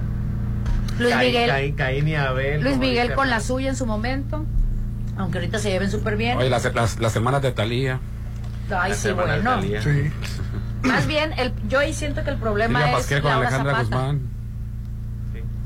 Luis 0.99 1.13
Caín- 1.13 1.27
Miguel. 1.27 1.49
Caín- 1.49 1.75
Caín 1.75 2.07
y 2.07 2.15
Abel. 2.15 2.61
Luis 2.63 2.77
Miguel 2.77 3.13
con 3.13 3.29
la 3.29 3.39
suya 3.41 3.69
en 3.69 3.75
su 3.75 3.85
momento. 3.85 4.45
Aunque 5.17 5.39
ahorita 5.39 5.59
se 5.59 5.69
lleven 5.71 5.91
súper 5.91 6.15
bien. 6.15 6.37
Oye, 6.37 6.49
las, 6.49 6.73
las, 6.73 6.99
las 6.99 7.15
hermanas 7.15 7.41
de 7.41 7.51
Talía. 7.51 7.99
Ay, 8.69 8.91
Las 8.91 8.99
sí, 8.99 9.11
bueno. 9.11 9.41
Thalía. 9.43 9.81
Sí. 9.81 9.89
Más 10.83 11.07
bien, 11.07 11.33
el, 11.37 11.53
yo 11.67 11.79
ahí 11.79 11.93
siento 11.93 12.23
que 12.23 12.29
el 12.29 12.37
problema 12.37 12.79
Silvia 12.79 12.97
es 12.99 13.07
con 13.21 13.31
Laura 13.31 13.47
Alejandra 13.47 13.71
Zapata. 13.73 13.83
Guzmán. 13.97 14.21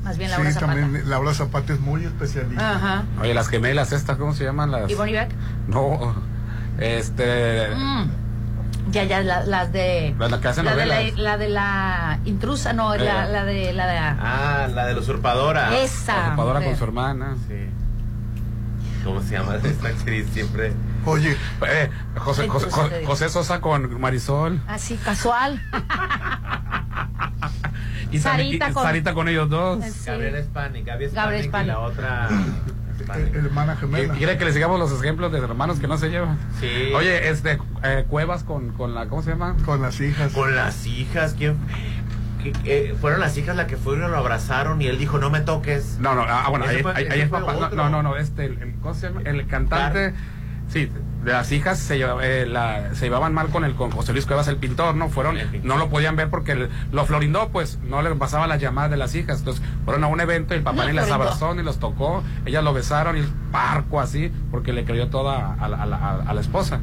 Más 0.04 0.18
bien 0.18 0.30
Laura 0.30 0.48
Sí, 0.48 0.54
Zapata. 0.54 0.72
también 0.80 1.08
Laura 1.10 1.34
Zapata 1.34 1.72
es 1.74 1.80
muy 1.80 2.04
especialista. 2.04 2.72
Ajá. 2.74 3.04
Oye, 3.20 3.34
las 3.34 3.48
gemelas 3.48 3.92
estas, 3.92 4.16
¿cómo 4.16 4.34
se 4.34 4.44
llaman? 4.44 4.70
Las... 4.70 4.90
¿Y 4.90 4.94
Bonnie 4.94 5.12
Beck? 5.14 5.30
No, 5.68 6.14
este... 6.78 7.68
Mm. 7.74 8.10
Ya, 8.90 9.04
ya, 9.04 9.20
la- 9.22 9.44
las 9.46 9.72
de... 9.72 10.12
Las 10.18 10.40
que 10.40 10.48
hacen 10.48 10.64
la 10.64 10.74
de 10.74 10.86
la, 10.86 10.94
novelas. 10.96 11.18
la 11.18 11.38
de 11.38 11.48
la 11.48 12.18
intrusa, 12.24 12.72
no, 12.72 12.96
la, 12.96 13.28
Eh. 13.28 13.32
la 13.32 13.44
de 13.44 13.72
la 13.72 13.86
de... 13.86 13.96
Ah, 13.98 14.68
la 14.74 14.86
de 14.86 14.94
la 14.94 15.00
usurpadora. 15.00 15.78
Esa. 15.78 16.16
La 16.16 16.28
ocupadora 16.30 16.58
mujer. 16.58 16.72
con 16.72 16.78
su 16.78 16.84
hermana. 16.84 17.36
Sí. 17.46 17.54
¿Cómo 19.04 19.22
se 19.22 19.34
llama 19.38 19.54
esta 19.62 19.88
actriz? 19.88 20.26
Siempre. 20.32 20.72
Oye, 21.04 21.36
Eh, 21.66 21.90
José, 22.16 22.48
José, 22.48 22.70
José. 22.70 23.04
José 23.06 23.28
Sosa 23.28 23.60
con 23.60 24.00
Marisol. 24.00 24.60
Así, 24.68 24.96
casual. 24.96 25.60
Y 28.10 28.18
también- 28.20 28.22
Sarita 28.60 28.70
y 28.70 28.72
con- 28.72 28.82
Sarita 28.82 29.14
con 29.14 29.28
ellos 29.28 29.48
dos. 29.48 29.82
Sí. 29.84 30.04
Gabriela 30.06 30.42
Spanik, 30.42 30.86
Gabriela 30.86 31.12
Spanik 31.42 31.54
y 31.62 31.66
la 31.66 31.78
otra. 31.78 32.28
Spanik. 33.00 33.34
eh, 33.34 33.38
hermana 33.38 33.74
gemela. 33.76 34.14
¿Quiere 34.14 34.36
que 34.36 34.44
le 34.44 34.52
sigamos 34.52 34.78
los 34.78 34.92
ejemplos 35.00 35.32
de 35.32 35.38
hermanos 35.38 35.80
que 35.80 35.88
no 35.88 35.96
se 35.96 36.10
llevan? 36.10 36.38
Sí. 36.60 36.92
Oye, 36.94 37.30
este, 37.30 37.58
eh, 37.82 38.04
Cuevas 38.08 38.44
con, 38.44 38.70
con 38.72 38.94
la, 38.94 39.06
¿cómo 39.06 39.22
se 39.22 39.30
llama? 39.30 39.56
Con 39.64 39.80
las 39.82 39.98
hijas. 40.00 40.32
Con 40.32 40.54
las 40.54 40.86
hijas, 40.86 41.34
¿quién? 41.36 41.56
que- 42.42 42.50
que 42.52 42.96
fueron 43.00 43.20
las 43.20 43.38
hijas 43.38 43.54
las 43.54 43.66
que 43.66 43.76
fueron 43.76 44.08
y 44.08 44.10
lo 44.10 44.18
abrazaron 44.18 44.82
y 44.82 44.88
él 44.88 44.98
dijo, 44.98 45.16
no 45.18 45.30
me 45.30 45.40
toques. 45.42 45.98
No, 46.00 46.14
no, 46.16 46.22
ah, 46.28 46.46
bueno, 46.50 46.64
Ese 46.64 46.76
ahí, 46.78 46.82
fue- 46.82 46.92
ahí- 46.96 47.04
ese 47.04 47.12
ahí 47.12 47.20
es 47.20 47.28
papá. 47.28 47.52
No, 47.54 47.70
no, 47.70 47.88
no, 47.88 48.02
no, 48.02 48.16
este, 48.16 48.46
el, 48.46 48.60
el- 48.60 48.74
¿cómo 48.82 48.94
se 48.94 49.06
llama? 49.08 49.20
El 49.24 49.46
cantante, 49.46 50.12
sí, 50.72 50.90
de 51.24 51.32
las 51.32 51.52
hijas 51.52 51.78
se, 51.78 51.98
lleva- 51.98 52.18
eh, 52.26 52.46
la- 52.46 52.94
se 52.94 53.04
llevaban 53.04 53.32
mal 53.32 53.48
con 53.50 53.64
el 53.64 53.74
con 53.76 53.90
José 53.92 54.12
Luis 54.12 54.26
Cuevas, 54.26 54.48
el 54.48 54.56
pintor, 54.56 54.96
¿no? 54.96 55.08
Fueron, 55.08 55.36
no 55.62 55.76
lo 55.76 55.88
podían 55.88 56.16
ver 56.16 56.28
porque 56.30 56.52
el- 56.52 56.68
lo 56.90 57.04
florindó, 57.06 57.50
pues, 57.50 57.78
no 57.84 58.02
le 58.02 58.12
pasaba 58.16 58.46
las 58.48 58.60
llamadas 58.60 58.90
de 58.90 58.96
las 58.96 59.14
hijas. 59.14 59.38
Entonces, 59.38 59.62
fueron 59.84 60.02
a 60.02 60.08
un 60.08 60.20
evento 60.20 60.54
y 60.54 60.56
el 60.56 60.62
papá 60.64 60.82
No, 60.82 60.88
ni 60.88 60.94
las 60.94 61.10
abrazó 61.12 61.54
ni 61.54 61.62
los 61.62 61.78
tocó. 61.78 62.24
Ellas 62.44 62.64
lo 62.64 62.72
besaron 62.74 63.16
y 63.16 63.20
el 63.20 63.28
parco 63.52 64.00
así, 64.00 64.32
porque 64.50 64.72
le 64.72 64.84
creyó 64.84 65.08
toda 65.08 65.54
a, 65.54 65.68
la- 65.68 65.82
a 65.82 65.86
la- 65.86 65.96
a- 65.96 66.22
a 66.22 66.34
la 66.34 66.40
esposa. 66.40 66.80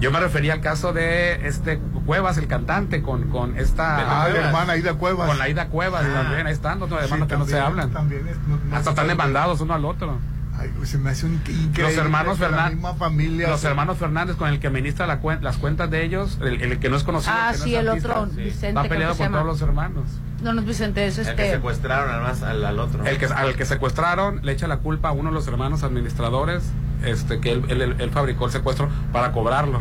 Yo 0.00 0.12
me 0.12 0.20
refería 0.20 0.52
al 0.52 0.60
caso 0.60 0.92
de 0.92 1.46
este 1.48 1.80
Cuevas, 2.06 2.38
el 2.38 2.46
cantante, 2.46 3.02
con, 3.02 3.28
con 3.30 3.58
esta... 3.58 4.22
Ah, 4.24 4.28
la 4.30 4.34
hermana 4.46 4.76
Ida 4.76 4.94
Cuevas. 4.94 5.26
Con 5.28 5.38
la 5.38 5.48
Ida 5.48 5.66
Cuevas, 5.66 6.04
Ah. 6.08 6.22
también, 6.22 6.46
ahí 6.46 6.52
están 6.54 6.78
dos 6.78 6.88
Sí, 6.88 6.94
hermanos 6.98 7.28
que 7.28 7.36
no 7.36 7.44
se 7.44 7.58
hablan. 7.60 7.90
También 7.90 8.26
es, 8.28 8.38
no- 8.48 8.56
no 8.64 8.76
Hasta 8.76 8.90
están 8.90 9.08
demandados 9.08 9.60
uno 9.60 9.74
al 9.74 9.84
otro. 9.84 10.16
Ay, 10.58 10.72
se 10.84 10.98
me 10.98 11.10
hace 11.10 11.24
un 11.26 11.34
increíble. 11.34 11.82
Los 11.82 11.96
hermanos 11.96 12.38
Fernández. 12.38 12.74
misma 12.74 12.94
familia. 12.94 13.48
Los 13.48 13.62
hermanos 13.62 13.96
Fernández 13.98 14.34
con 14.36 14.48
el 14.48 14.58
que 14.58 14.66
administra 14.66 15.06
la 15.06 15.20
cuen- 15.22 15.40
las 15.40 15.56
cuentas 15.56 15.88
de 15.90 16.04
ellos, 16.04 16.38
el, 16.42 16.60
el 16.60 16.78
que 16.80 16.88
no 16.90 16.96
es 16.96 17.04
conocido. 17.04 17.32
Ah, 17.36 17.50
el 17.50 17.54
que 17.54 17.58
no 17.60 17.64
sí, 17.64 17.74
es 17.74 17.80
el 17.80 17.88
artista, 17.88 18.20
otro, 18.20 18.34
sí. 18.34 18.42
Vicente, 18.42 18.72
Va 18.74 18.80
creo 18.82 18.90
peleado 18.90 19.16
con 19.16 19.30
todos 19.32 19.46
los 19.46 19.62
hermanos. 19.62 20.04
No, 20.42 20.52
no 20.52 20.60
es 20.60 20.66
Vicente, 20.66 21.06
es 21.06 21.18
El 21.18 21.24
que 21.26 21.30
este... 21.30 21.50
secuestraron 21.52 22.10
además 22.10 22.42
al, 22.42 22.64
al 22.64 22.78
otro. 22.80 23.04
El 23.06 23.18
que, 23.18 23.26
al 23.26 23.54
que 23.54 23.64
secuestraron 23.64 24.40
le 24.44 24.52
echa 24.52 24.66
la 24.66 24.78
culpa 24.78 25.10
a 25.10 25.12
uno 25.12 25.30
de 25.30 25.34
los 25.34 25.46
hermanos 25.46 25.82
administradores, 25.84 26.64
este, 27.04 27.38
que 27.40 27.52
él, 27.52 27.64
él- 27.68 27.82
él- 27.82 27.96
él 27.98 28.10
fabricó 28.10 28.46
el 28.46 28.52
secuestro 28.52 28.88
para 29.12 29.30
cobrarlo. 29.32 29.80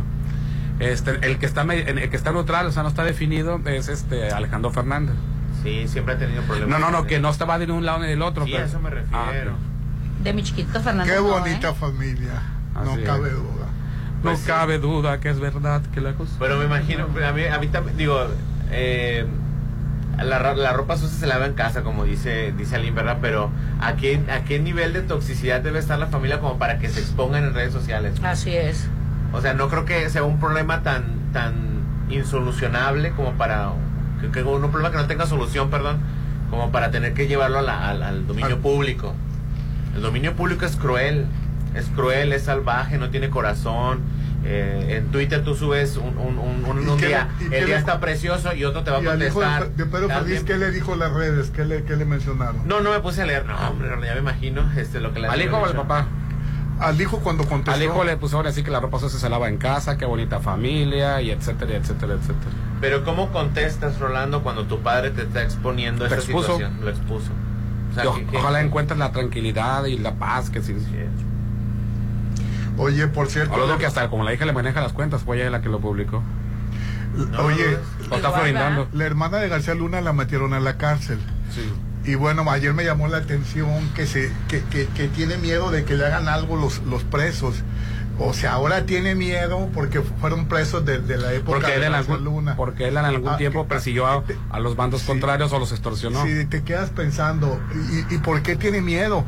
Este, 0.79 1.11
el 1.27 1.39
que 1.39 1.47
está 1.47 1.61
el 1.63 2.09
que 2.09 2.15
está 2.15 2.31
neutral, 2.31 2.67
o 2.67 2.71
sea, 2.71 2.83
no 2.83 2.89
está 2.89 3.03
definido, 3.03 3.59
es 3.65 3.87
este 3.87 4.29
Alejandro 4.31 4.69
Fernández. 4.71 5.15
Sí, 5.63 5.87
siempre 5.87 6.13
ha 6.13 6.17
tenido 6.19 6.43
problemas. 6.43 6.79
No, 6.79 6.91
no, 6.91 6.91
no, 6.95 7.07
que 7.07 7.19
no 7.19 7.29
estaba 7.31 7.57
de 7.57 7.71
un 7.71 7.83
lado 7.83 7.99
ni 7.99 8.07
del 8.07 8.21
otro. 8.21 8.45
Sí, 8.45 8.51
pero- 8.51 8.63
a 8.63 8.67
eso 8.67 8.79
me 8.79 8.91
refiero. 8.91 9.17
Ah, 9.17 9.31
De 10.27 10.33
mi 10.33 10.43
chiquito 10.43 10.79
Fernando. 10.81 11.11
Qué 11.11 11.19
bonita 11.19 11.69
¿eh? 11.69 11.73
familia. 11.73 12.41
No 12.75 12.95
es. 12.97 13.05
cabe 13.05 13.29
duda. 13.29 13.65
no 14.17 14.21
Pues 14.23 14.39
sí. 14.39 14.47
cabe 14.47 14.77
duda 14.77 15.19
que 15.21 15.29
es 15.29 15.39
verdad 15.39 15.81
que 15.93 16.01
la 16.01 16.13
cosa. 16.13 16.33
Pero 16.37 16.57
me 16.57 16.65
imagino, 16.65 17.05
a 17.05 17.31
mí, 17.31 17.45
a 17.45 17.57
mí 17.59 17.67
también, 17.67 17.95
digo, 17.97 18.19
eh, 18.71 19.25
la, 20.21 20.53
la 20.53 20.73
ropa 20.73 20.97
sucia 20.97 21.17
se 21.17 21.27
lava 21.27 21.45
en 21.45 21.53
casa, 21.53 21.81
como 21.83 22.03
dice, 22.03 22.53
dice 22.57 22.75
Aline, 22.75 22.91
¿verdad? 22.95 23.19
Pero 23.21 23.51
¿a 23.79 23.95
qué, 23.95 24.19
¿a 24.29 24.43
qué 24.43 24.59
nivel 24.59 24.91
de 24.91 25.01
toxicidad 25.01 25.61
debe 25.61 25.79
estar 25.79 25.97
la 25.97 26.07
familia 26.07 26.39
como 26.41 26.57
para 26.57 26.77
que 26.77 26.89
se 26.89 26.99
expongan 26.99 27.45
en 27.45 27.53
redes 27.53 27.71
sociales? 27.71 28.19
Así 28.21 28.53
es. 28.53 28.87
O 29.31 29.39
sea, 29.41 29.53
no 29.53 29.69
creo 29.69 29.85
que 29.85 30.09
sea 30.09 30.23
un 30.23 30.39
problema 30.41 30.83
tan, 30.83 31.03
tan 31.31 31.53
insolucionable 32.09 33.11
como 33.11 33.31
para, 33.33 33.69
que, 34.19 34.29
que 34.29 34.43
un 34.43 34.59
problema 34.71 34.91
que 34.91 34.97
no 34.97 35.07
tenga 35.07 35.25
solución, 35.25 35.69
perdón, 35.69 35.99
como 36.49 36.71
para 36.71 36.91
tener 36.91 37.13
que 37.13 37.27
llevarlo 37.27 37.59
a 37.59 37.61
la- 37.61 37.89
al, 37.89 38.03
al 38.03 38.27
dominio 38.27 38.55
Al- 38.55 38.61
público. 38.61 39.13
El 39.97 40.03
dominio 40.03 40.35
público 40.35 40.65
es 40.65 40.75
cruel, 40.77 41.25
es 41.75 41.87
cruel, 41.95 42.31
es 42.31 42.43
salvaje, 42.43 42.97
no 42.97 43.09
tiene 43.09 43.29
corazón. 43.29 43.99
Eh, 44.45 44.97
en 44.97 45.07
Twitter 45.11 45.43
tú 45.43 45.55
subes 45.55 45.97
un, 45.97 46.17
un, 46.17 46.37
un, 46.37 46.63
un- 46.65 46.83
¿Y 46.85 46.89
un 46.89 46.97
qué 46.97 47.07
día, 47.07 47.27
le- 47.39 47.45
el 47.57 47.65
día 47.65 47.75
le- 47.75 47.79
está 47.79 47.99
precioso 47.99 48.53
y 48.53 48.63
otro 48.63 48.83
te 48.83 48.91
va 48.91 48.99
a 48.99 49.03
contestar. 49.03 49.69
de, 49.71 49.83
de 49.83 49.89
Pedro. 49.89 50.07
¿qué 50.45 50.57
le 50.57 50.71
dijo 50.71 50.95
las 50.95 51.11
redes? 51.11 51.49
¿Qué 51.49 51.65
le, 51.65 51.83
qué 51.83 51.95
le 51.97 52.05
mencionaron? 52.05 52.65
No, 52.67 52.79
no 52.79 52.91
me 52.91 52.99
puse 52.99 53.23
a 53.23 53.25
leer, 53.25 53.45
no, 53.45 53.57
hombre, 53.69 53.89
ya 54.05 54.13
me 54.13 54.19
imagino 54.19 54.71
este, 54.77 55.01
lo 55.01 55.13
que 55.13 55.19
le 55.19 55.27
¿Al 55.27 55.41
hijo 55.41 55.57
o 55.57 55.65
al 55.65 55.73
papá? 55.75 56.07
Al 56.79 57.01
hijo 57.01 57.17
cuando 57.19 57.43
contestó. 57.45 57.71
Al 57.75 57.83
hijo 57.83 58.03
le 58.03 58.15
pusieron 58.17 58.45
así 58.45 58.61
que 58.61 58.69
la 58.69 58.79
ropa 58.79 58.99
se 58.99 59.29
lava 59.29 59.49
en 59.49 59.57
casa, 59.57 59.97
qué 59.97 60.05
bonita 60.05 60.39
familia, 60.39 61.19
y 61.23 61.31
etcétera, 61.31 61.75
etcétera, 61.75 62.13
etcétera. 62.13 62.51
Pero 62.79 63.03
¿cómo 63.03 63.31
contestas, 63.31 63.99
Rolando, 63.99 64.43
cuando 64.43 64.65
tu 64.67 64.79
padre 64.81 65.09
te 65.09 65.23
está 65.23 65.41
exponiendo 65.41 66.01
Te 66.07 66.13
esa 66.13 66.17
expuso. 66.23 66.53
situación? 66.53 66.79
Lo 66.81 66.89
expuso. 66.91 67.31
O 67.97 68.03
sea, 68.03 68.03
Y 68.03 68.07
o- 68.07 68.13
que- 68.15 68.25
que- 68.25 68.37
ojalá 68.37 68.61
encuentres 68.61 68.99
la 68.99 69.11
tranquilidad 69.11 69.85
y 69.85 69.97
la 69.97 70.13
paz 70.15 70.49
que 70.49 70.61
sí. 70.61 70.75
Oye, 72.77 73.07
por 73.07 73.27
cierto. 73.27 73.53
O 73.53 73.57
lo 73.57 73.65
digo 73.65 73.77
que 73.77 73.85
hasta 73.87 74.09
como 74.09 74.23
la 74.23 74.33
hija 74.33 74.45
le 74.45 74.53
maneja 74.53 74.81
las 74.81 74.93
cuentas, 74.93 75.23
fue 75.23 75.37
ella 75.37 75.49
la 75.49 75.61
que 75.61 75.69
lo 75.69 75.79
publicó. 75.79 76.21
Oye, 77.43 77.77
O 78.11 78.15
está 78.15 78.31
florindando. 78.31 78.87
la 78.93 79.05
hermana 79.05 79.37
de 79.39 79.49
García 79.49 79.73
Luna 79.73 80.01
la 80.01 80.13
metieron 80.13 80.53
a 80.53 80.59
la 80.59 80.77
cárcel. 80.77 81.17
Sí. 81.53 81.63
Y 82.11 82.15
bueno, 82.15 82.49
ayer 82.49 82.73
me 82.73 82.85
llamó 82.85 83.07
la 83.07 83.17
atención 83.17 83.89
que 83.95 84.05
se 84.05 84.31
que, 84.47 84.63
que, 84.65 84.85
que 84.87 85.07
tiene 85.07 85.37
miedo 85.37 85.71
de 85.71 85.83
que 85.83 85.95
le 85.95 86.05
hagan 86.05 86.27
algo 86.29 86.55
los, 86.55 86.79
los 86.83 87.03
presos. 87.03 87.55
O 88.19 88.33
sea, 88.33 88.53
ahora 88.53 88.85
tiene 88.85 89.13
miedo 89.13 89.69
porque 89.73 90.01
fueron 90.01 90.47
presos 90.47 90.83
de, 90.85 90.99
de 90.99 91.17
la 91.17 91.33
época 91.33 91.59
Porque 91.59 91.75
él, 91.75 91.81
de 91.81 91.87
en 91.87 91.93
algún, 91.93 92.23
Luna. 92.23 92.55
porque 92.55 92.87
él 92.87 92.97
en 92.97 93.05
algún 93.05 93.29
Ah, 93.29 93.37
tiempo 93.37 93.63
que- 93.63 93.69
persiguió 93.69 94.07
a, 94.07 94.23
a 94.49 94.59
los 94.59 94.75
bandos 94.75 95.03
contrarios 95.03 95.53
o 95.53 95.59
los 95.59 95.71
extorsionó. 95.71 96.23
Sí, 96.23 96.45
te 96.45 96.63
quedas 96.63 96.89
pensando, 96.89 97.59
¿y, 98.09 98.15
y 98.15 98.17
por 98.17 98.41
qué 98.41 98.55
tiene 98.55 98.81
miedo 98.81 99.23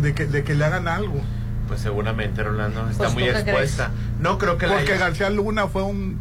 de 0.00 0.12
que, 0.14 0.26
de 0.26 0.44
que 0.44 0.54
le 0.54 0.64
hagan 0.66 0.86
algo? 0.86 1.20
Pues 1.66 1.80
seguramente, 1.80 2.42
Rolando, 2.42 2.88
está 2.90 3.04
Pues, 3.04 3.14
muy 3.14 3.22
¿tú 3.24 3.30
qué 3.32 3.38
expuesta. 3.38 3.90
No 4.20 4.36
creo 4.38 4.58
que 4.58 4.66
la 4.66 4.74
Porque 4.74 4.92
haya- 4.92 5.06
García 5.06 5.30
Luna 5.30 5.68
fue 5.68 5.82
un 5.82 6.18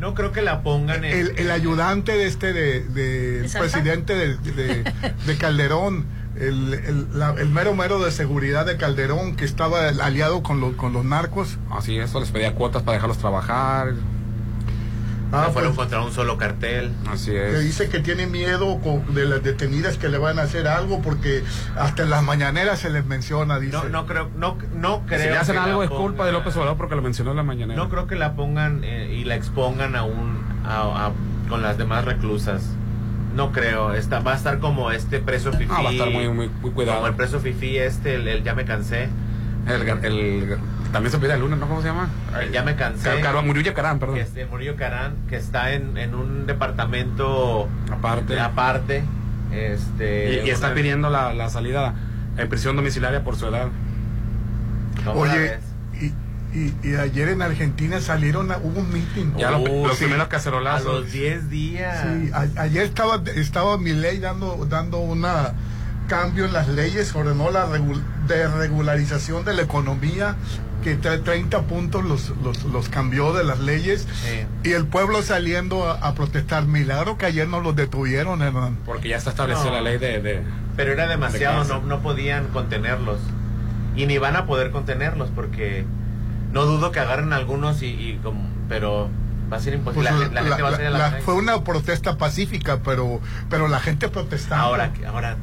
no 0.00 0.14
creo 0.14 0.30
que 0.30 0.42
la 0.42 0.62
pongan 0.62 1.02
en 1.04 1.12
el, 1.18 1.38
el 1.38 1.50
ayudante 1.50 2.12
de 2.12 2.26
este 2.26 2.52
de, 2.52 2.80
de- 2.84 3.48
presidente 3.58 4.14
de, 4.14 4.36
de- 4.36 4.84
de 5.26 5.36
Calderón 5.38 6.04
el, 6.40 6.74
el, 6.74 7.06
la- 7.18 7.34
el 7.38 7.48
mero 7.48 7.74
mero 7.74 7.98
de 7.98 8.10
seguridad 8.10 8.66
de 8.66 8.76
Calderón 8.76 9.36
que 9.36 9.44
estaba 9.44 9.88
aliado 9.88 10.42
con 10.42 10.60
los 10.60 10.74
con 10.74 10.92
los 10.92 11.04
narcos 11.04 11.58
Así 11.70 11.98
eso, 11.98 12.20
les 12.20 12.30
pedía 12.30 12.54
cuotas 12.54 12.82
para 12.82 12.94
dejarlos 12.94 13.18
trabajar. 13.18 13.94
Ah, 15.30 15.44
no 15.46 15.52
fueron 15.52 15.74
pues, 15.74 15.86
contra 15.88 16.00
un 16.00 16.10
solo 16.10 16.38
cartel. 16.38 16.90
Así 17.06 17.32
que 17.32 17.50
es. 17.58 17.60
dice 17.62 17.90
que 17.90 18.00
tiene 18.00 18.26
miedo 18.26 18.80
de 19.10 19.26
las 19.26 19.42
detenidas 19.42 19.98
que 19.98 20.08
le 20.08 20.16
van 20.16 20.38
a 20.38 20.42
hacer 20.42 20.66
algo 20.66 21.02
porque 21.02 21.44
hasta 21.76 22.04
en 22.04 22.08
las 22.10 22.22
mañaneras 22.22 22.78
se 22.78 22.88
les 22.88 23.04
menciona 23.04 23.58
dice 23.58 23.76
No, 23.76 23.88
no 23.90 24.06
creo, 24.06 24.30
no, 24.38 24.56
no 24.74 25.02
creo. 25.06 25.20
si 25.20 25.26
le 25.28 25.36
hacen 25.36 25.54
que 25.56 25.60
algo 25.60 25.80
la 25.80 25.84
es 25.84 25.90
culpa 25.90 26.24
de 26.24 26.30
pongan- 26.30 26.38
López 26.38 26.56
Obrador 26.56 26.76
porque 26.78 26.96
lo 26.96 27.02
mencionó 27.02 27.32
en 27.32 27.36
la 27.36 27.42
mañana. 27.42 27.74
No 27.76 27.90
creo 27.90 28.06
que 28.06 28.14
la 28.16 28.34
pongan 28.36 28.84
eh, 28.84 29.14
y 29.20 29.24
la 29.24 29.34
expongan 29.34 29.96
a 29.96 30.04
un 30.04 30.38
a- 30.64 31.08
a- 31.08 31.12
con 31.50 31.60
las 31.60 31.76
demás 31.76 32.06
reclusas. 32.06 32.62
No 33.38 33.52
creo. 33.52 33.94
Está, 33.94 34.18
va 34.20 34.32
a 34.32 34.36
estar 34.36 34.58
como 34.58 34.90
este 34.90 35.20
preso 35.20 35.52
fifí. 35.52 35.70
Ah, 35.74 35.82
va 35.82 35.88
a 35.90 35.92
estar 35.92 36.10
muy, 36.10 36.28
muy, 36.28 36.50
muy 36.60 36.70
cuidado. 36.72 36.96
Como 36.98 37.06
el 37.08 37.14
preso 37.14 37.38
fifí 37.40 37.78
este, 37.78 38.16
el, 38.16 38.26
el 38.28 38.42
ya 38.44 38.54
me 38.54 38.64
cansé. 38.64 39.08
El, 39.66 39.88
el- 40.04 40.58
también 40.92 41.12
se 41.12 41.18
pide 41.18 41.34
el 41.34 41.40
lunes, 41.40 41.58
¿no? 41.58 41.68
¿Cómo 41.68 41.80
se 41.82 41.88
llama? 41.88 42.08
El 42.40 42.50
ya 42.50 42.62
me 42.64 42.74
cansé. 42.74 43.04
Car- 43.08 43.20
Carón, 43.20 43.46
Murillo 43.46 43.74
Carán, 43.74 43.98
perdón. 43.98 44.16
que 44.16 44.22
este 44.22 44.44
Murillo 44.46 44.74
Carán, 44.76 45.14
que 45.28 45.36
está 45.36 45.72
en, 45.72 45.96
en 45.98 46.14
un 46.14 46.46
departamento 46.46 47.68
Aparte. 47.92 48.40
aparte. 48.40 49.04
Este, 49.52 50.42
Y, 50.44 50.48
y 50.48 50.50
está 50.50 50.74
pidiendo 50.74 51.08
la, 51.10 51.32
la 51.34 51.48
salida 51.50 51.94
en 52.36 52.48
prisión 52.48 52.74
domiciliaria 52.76 53.22
por 53.22 53.36
su 53.36 53.46
edad. 53.46 53.68
¿Cómo 55.04 55.24
la 55.26 55.32
oye? 55.34 55.58
Y, 56.82 56.94
ayer 56.96 57.28
en 57.28 57.42
Argentina 57.42 58.00
salieron, 58.00 58.50
a- 58.52 58.58
hubo 58.58 58.80
un 58.80 58.92
meeting. 58.92 59.34
Ya 59.36 59.50
los- 59.50 59.62
Oh, 59.68 59.86
los 59.86 59.96
sí. 59.96 60.04
primeros 60.04 60.28
cacerolazos. 60.28 60.86
A 60.88 61.00
los 61.00 61.12
10 61.12 61.48
días. 61.50 62.02
Sí, 62.02 62.30
a- 62.32 62.62
ayer 62.62 62.84
estaba, 62.84 63.22
estaba 63.36 63.78
Milei 63.78 64.18
dando, 64.18 64.66
dando 64.68 64.98
una 64.98 65.52
cambio 66.08 66.46
en 66.46 66.52
las 66.54 66.68
leyes, 66.68 67.14
ordenó 67.14 67.50
la 67.50 67.66
regu- 67.68 68.00
desregularización 68.26 69.44
de 69.44 69.54
la 69.54 69.62
economía, 69.62 70.36
que 70.82 70.98
tre- 70.98 71.22
30 71.22 71.62
puntos 71.62 72.04
los, 72.04 72.32
los, 72.42 72.64
los 72.64 72.88
cambió 72.88 73.32
de 73.32 73.44
las 73.44 73.58
leyes, 73.60 74.06
y 74.64 74.70
el 74.72 74.86
pueblo 74.86 75.22
saliendo 75.22 75.86
a, 75.88 75.94
a 75.94 76.14
protestar. 76.14 76.64
Milagro 76.66 77.18
que 77.18 77.26
ayer 77.26 77.46
no 77.48 77.60
los 77.60 77.76
detuvieron, 77.76 78.42
hermano. 78.42 78.76
Porque 78.86 79.08
ya 79.10 79.16
está 79.16 79.30
establecida 79.30 79.66
No. 79.66 79.72
la 79.72 79.80
ley 79.82 79.98
de... 79.98 80.20
de- 80.22 80.42
Pero 80.76 80.92
era 80.92 81.06
demasiado, 81.08 81.62
de 81.64 81.68
no, 81.68 81.80
no 81.82 82.00
podían 82.02 82.46
contenerlos. 82.48 83.18
Y 83.96 84.06
ni 84.06 84.16
van 84.18 84.36
a 84.36 84.46
poder 84.46 84.70
contenerlos 84.70 85.28
porque 85.34 85.84
no 86.52 86.64
dudo 86.64 86.90
que 86.92 87.00
agarren 87.00 87.32
algunos 87.32 87.82
y, 87.82 87.86
y 87.86 88.20
como, 88.22 88.48
pero 88.68 89.08
va 89.52 89.56
a 89.56 89.60
ser 89.60 89.74
imposible. 89.74 90.10
Pues 90.10 90.32
la, 90.32 90.40
la 90.42 90.46
gente 90.48 90.62
va 90.62 90.68
a 90.68 90.72
salir 90.72 90.86
a 90.86 90.90
la, 90.90 90.98
la- 90.98 91.10
calle. 91.10 91.22
fue 91.22 91.34
una 91.34 91.64
protesta 91.64 92.16
pacífica, 92.18 92.80
pero, 92.84 93.20
pero 93.50 93.68
la 93.68 93.80
gente 93.80 94.08
protestaba. 94.08 94.62
Ahora, 94.62 94.92
ahora, 95.06 95.36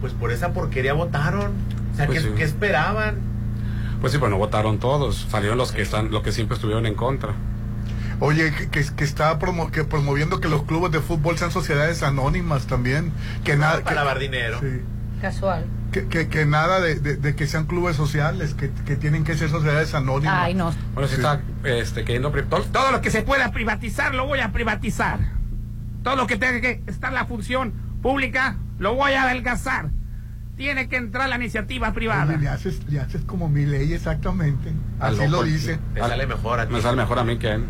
pues 0.00 0.12
por 0.12 0.32
esa 0.32 0.52
porquería 0.52 0.92
votaron. 0.94 1.52
O 1.92 1.96
sea, 1.96 2.06
Pues 2.06 2.22
¿qué, 2.22 2.28
sí. 2.28 2.34
qué 2.36 2.44
esperaban? 2.44 3.16
Pues 4.00 4.12
sí, 4.12 4.18
pero 4.18 4.30
no 4.30 4.38
votaron 4.38 4.78
todos. 4.78 5.26
Salieron 5.30 5.58
los 5.58 5.70
que 5.72 5.82
están, 5.82 6.10
los 6.10 6.22
que 6.22 6.32
siempre 6.32 6.54
estuvieron 6.56 6.86
en 6.86 6.94
contra. 6.94 7.34
Oye, 8.20 8.52
que, 8.52 8.68
que, 8.68 8.84
que 8.96 9.04
está 9.04 9.38
promo- 9.38 9.70
que 9.70 9.84
promoviendo 9.84 10.40
que 10.40 10.48
los 10.48 10.62
clubes 10.62 10.90
de 10.92 11.00
fútbol 11.00 11.38
sean 11.38 11.50
sociedades 11.50 12.02
anónimas 12.02 12.66
también. 12.66 13.12
Que 13.44 13.56
nada. 13.56 13.74
para 13.74 13.84
que- 13.84 13.94
lavar 13.94 14.18
dinero. 14.18 14.58
sí. 14.60 14.80
Casual. 15.20 15.64
Que, 15.92 16.06
que, 16.08 16.28
que 16.28 16.46
nada 16.46 16.80
de, 16.80 16.94
de- 16.96 17.16
de 17.16 17.36
que 17.36 17.46
sean 17.46 17.66
clubes 17.66 17.96
sociales, 17.96 18.54
que, 18.54 18.70
que 18.86 18.96
tienen 18.96 19.24
que 19.24 19.36
ser 19.36 19.50
sociedades 19.50 19.94
anónimas. 19.94 20.34
Ay, 20.36 20.54
no. 20.54 20.72
Bueno, 20.94 21.06
se 21.08 21.16
Sí. 21.16 21.20
está 21.20 21.40
este, 21.64 22.04
queriendo... 22.04 22.30
Todo, 22.30 22.62
todo 22.62 22.90
lo 22.92 23.02
que 23.02 23.10
se 23.10 23.22
pueda 23.22 23.52
privatizar, 23.52 24.14
lo 24.14 24.26
voy 24.26 24.40
a 24.40 24.52
privatizar. 24.52 25.18
Todo 26.02 26.16
lo 26.16 26.26
que 26.26 26.36
tenga 26.38 26.60
que 26.62 26.82
estar 26.86 27.10
en 27.10 27.14
la 27.16 27.26
función 27.26 27.74
pública, 28.00 28.56
lo 28.78 28.94
voy 28.94 29.12
a 29.12 29.24
adelgazar. 29.24 29.90
Tiene 30.56 30.88
que 30.88 30.96
entrar 30.96 31.28
la 31.28 31.36
iniciativa 31.36 31.92
privada. 31.92 32.24
Oye, 32.34 32.38
le 32.38 32.48
haces, 32.48 32.80
le 32.88 32.98
haces 33.00 33.22
como 33.22 33.48
mi 33.48 33.66
ley 33.66 33.92
exactamente. 33.92 34.72
Así 34.98 35.26
lo 35.28 35.42
dice. 35.42 35.78
Te 35.94 36.00
sale 36.00 36.26
mejor 36.26 36.60
a 36.60 36.66
ti. 36.66 36.72
Me 36.72 36.80
sale 36.80 36.96
mejor 36.96 37.18
a 37.18 37.24
mí 37.24 37.38
que 37.38 37.48
a 37.48 37.54
él. 37.54 37.64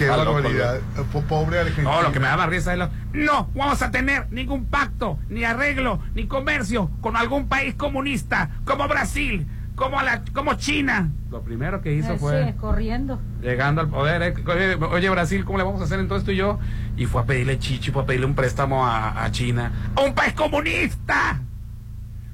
Barbaridad. 0.00 0.80
Po- 1.12 1.22
Pobre 1.22 1.60
Argentina. 1.60 1.90
No, 1.90 2.02
lo 2.02 2.12
que 2.12 2.20
me 2.20 2.26
da 2.26 2.36
más 2.36 2.48
risa 2.48 2.72
es 2.72 2.78
lo... 2.78 2.88
No 3.12 3.48
vamos 3.54 3.82
a 3.82 3.90
tener 3.90 4.30
ningún 4.32 4.66
pacto, 4.66 5.18
ni 5.28 5.44
arreglo, 5.44 6.00
ni 6.14 6.26
comercio 6.26 6.90
con 7.00 7.16
algún 7.16 7.48
país 7.48 7.74
comunista, 7.74 8.50
como 8.64 8.88
Brasil, 8.88 9.46
como, 9.74 10.00
la, 10.02 10.22
como 10.32 10.54
China. 10.54 11.10
Lo 11.30 11.42
primero 11.42 11.80
que 11.82 11.94
hizo 11.94 12.12
Eh, 12.14 12.18
fue... 12.18 12.46
sí, 12.46 12.52
corriendo. 12.58 13.20
llegando 13.40 13.80
al 13.80 13.88
poder, 13.88 14.22
eh, 14.22 14.34
oye, 14.46 14.74
oye, 14.86 15.10
Brasil, 15.10 15.44
¿cómo 15.44 15.58
le 15.58 15.64
vamos 15.64 15.80
a 15.80 15.84
hacer 15.84 15.98
entonces 16.00 16.24
tú 16.24 16.32
y 16.32 16.36
yo? 16.36 16.58
Y 16.96 17.06
fue 17.06 17.22
a 17.22 17.24
pedirle 17.24 17.58
chichi, 17.58 17.90
fue 17.90 18.02
a 18.02 18.06
pedirle 18.06 18.26
un 18.26 18.34
préstamo 18.34 18.86
a, 18.86 19.24
a 19.24 19.30
China. 19.30 19.72
¡A 19.96 20.00
un 20.02 20.14
país 20.14 20.32
comunista! 20.34 21.40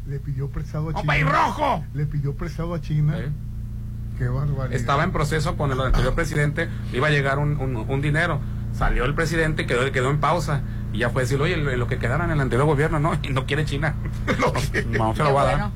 Le 0.06 0.18
pidió 0.20 0.48
prestado 0.48 0.84
a 0.86 0.88
¡Un 0.88 0.94
China. 0.94 1.06
país 1.06 1.26
rojo! 1.26 1.84
Le 1.94 2.06
pidió 2.06 2.34
prestado 2.34 2.74
a 2.74 2.80
China. 2.80 3.14
Qué 4.18 4.28
barbaridad. 4.28 4.72
Estaba 4.72 5.04
en 5.04 5.12
proceso 5.12 5.56
con 5.56 5.70
el 5.72 5.80
anterior 5.80 6.14
presidente, 6.14 6.68
iba 6.92 7.06
a 7.06 7.10
llegar 7.10 7.38
un, 7.38 7.56
un- 7.60 7.76
un 7.76 8.00
dinero. 8.02 8.40
Salió 8.72 9.04
el 9.04 9.14
presidente, 9.14 9.66
quedó, 9.66 9.90
quedó 9.92 10.10
en 10.10 10.18
pausa. 10.18 10.60
Y 10.92 10.98
ya 10.98 11.10
fue 11.10 11.22
decir, 11.22 11.40
oye, 11.40 11.56
lo, 11.56 11.74
lo 11.76 11.86
que 11.86 11.98
quedara 11.98 12.24
en 12.24 12.30
el 12.30 12.40
anterior 12.40 12.66
gobierno, 12.66 12.98
no, 12.98 13.12
y 13.22 13.28
no 13.30 13.46
quiere 13.46 13.64
China. 13.64 13.94
no, 14.40 14.52
no 14.98 15.14
se 15.14 15.22
lo 15.24 15.32
va 15.34 15.42
a 15.42 15.44
dar. 15.44 15.70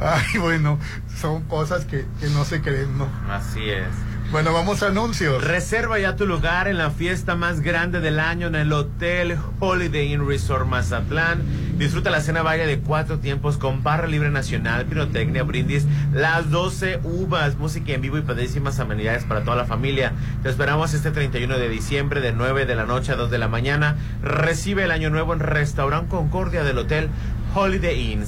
Ay, 0.00 0.38
bueno, 0.38 0.78
son 1.16 1.42
cosas 1.44 1.84
que, 1.84 2.06
que 2.20 2.28
no 2.30 2.44
se 2.44 2.60
creen, 2.62 2.96
¿no? 2.96 3.06
Así 3.28 3.68
es. 3.68 3.86
Bueno, 4.30 4.52
vamos 4.52 4.84
a 4.84 4.86
anuncios. 4.86 5.42
Reserva 5.42 5.98
ya 5.98 6.14
tu 6.14 6.24
lugar 6.24 6.68
en 6.68 6.78
la 6.78 6.90
fiesta 6.90 7.34
más 7.34 7.62
grande 7.62 7.98
del 7.98 8.20
año 8.20 8.46
en 8.46 8.54
el 8.54 8.72
Hotel 8.72 9.36
Holiday 9.58 10.12
Inn 10.12 10.24
Resort 10.24 10.68
Mazatlán. 10.68 11.42
Disfruta 11.78 12.10
la 12.10 12.20
cena 12.20 12.42
varia 12.42 12.64
de 12.64 12.78
cuatro 12.78 13.18
tiempos 13.18 13.56
con 13.56 13.82
barra 13.82 14.06
libre 14.06 14.30
nacional, 14.30 14.86
pirotecnia, 14.86 15.42
brindis, 15.42 15.84
las 16.12 16.48
12 16.48 17.00
uvas, 17.02 17.56
música 17.56 17.92
en 17.92 18.02
vivo 18.02 18.18
y 18.18 18.22
padrísimas 18.22 18.78
amenidades 18.78 19.24
para 19.24 19.42
toda 19.42 19.56
la 19.56 19.64
familia. 19.64 20.12
Te 20.44 20.48
esperamos 20.48 20.94
este 20.94 21.10
31 21.10 21.58
de 21.58 21.68
diciembre 21.68 22.20
de 22.20 22.30
9 22.30 22.66
de 22.66 22.76
la 22.76 22.86
noche 22.86 23.10
a 23.10 23.16
2 23.16 23.32
de 23.32 23.38
la 23.38 23.48
mañana. 23.48 23.96
Recibe 24.22 24.84
el 24.84 24.92
año 24.92 25.10
nuevo 25.10 25.32
en 25.32 25.40
Restaurant 25.40 26.08
Concordia 26.08 26.62
del 26.62 26.78
Hotel 26.78 27.08
Holiday 27.52 28.12
Inn 28.12 28.24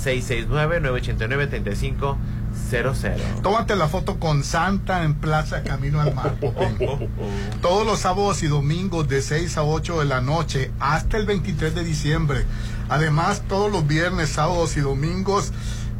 669-989-3500. 2.70 3.42
Tómate 3.42 3.76
la 3.76 3.88
foto 3.88 4.18
con 4.18 4.44
Santa 4.44 5.04
en 5.04 5.14
Plaza 5.14 5.62
Camino 5.62 6.00
al 6.00 6.14
Mar. 6.14 6.34
Todos 7.62 7.86
los 7.86 8.00
sábados 8.00 8.42
y 8.42 8.46
domingos 8.46 9.08
de 9.08 9.22
6 9.22 9.56
a 9.56 9.62
8 9.62 10.00
de 10.00 10.04
la 10.06 10.20
noche 10.20 10.70
hasta 10.80 11.16
el 11.16 11.26
23 11.26 11.74
de 11.74 11.84
diciembre. 11.84 12.44
Además, 12.88 13.42
todos 13.48 13.70
los 13.72 13.86
viernes, 13.86 14.28
sábados 14.30 14.76
y 14.76 14.80
domingos 14.80 15.52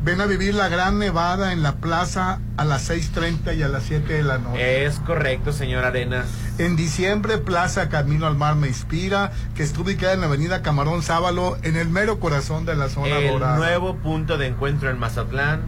ven 0.05 0.21
a 0.21 0.27
vivir 0.27 0.55
la 0.55 0.69
gran 0.69 0.99
nevada 0.99 1.53
en 1.53 1.63
la 1.63 1.77
plaza 1.77 2.41
a 2.57 2.65
las 2.65 2.91
6.30 2.91 3.57
y 3.57 3.63
a 3.63 3.69
las 3.69 3.85
7 3.85 4.13
de 4.13 4.23
la 4.25 4.39
noche. 4.39 4.85
Es 4.85 4.99
correcto, 4.99 5.53
señor 5.53 5.85
Arenas. 5.85 6.27
En 6.59 6.75
diciembre, 6.77 7.39
Plaza 7.39 7.89
Camino 7.89 8.27
al 8.27 8.37
Mar 8.37 8.57
me 8.57 8.67
inspira, 8.69 9.31
que 9.55 9.63
está 9.63 9.81
ubicada 9.81 10.13
en 10.13 10.21
la 10.21 10.27
avenida 10.27 10.61
Camarón 10.63 11.03
Sábalo, 11.03 11.57
en 11.63 11.77
el 11.77 11.89
mero 11.89 12.19
corazón 12.19 12.67
de 12.67 12.75
la 12.75 12.89
zona 12.89 13.19
El 13.19 13.29
dorada. 13.33 13.57
nuevo 13.57 13.95
punto 13.97 14.37
de 14.39 14.49
encuentro 14.49 14.91
en 14.91 14.99
Mazatlán, 14.99 15.63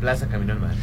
Plaza 0.00 0.28
Camino 0.28 0.52
al 0.52 0.60
Mar. 0.60 0.74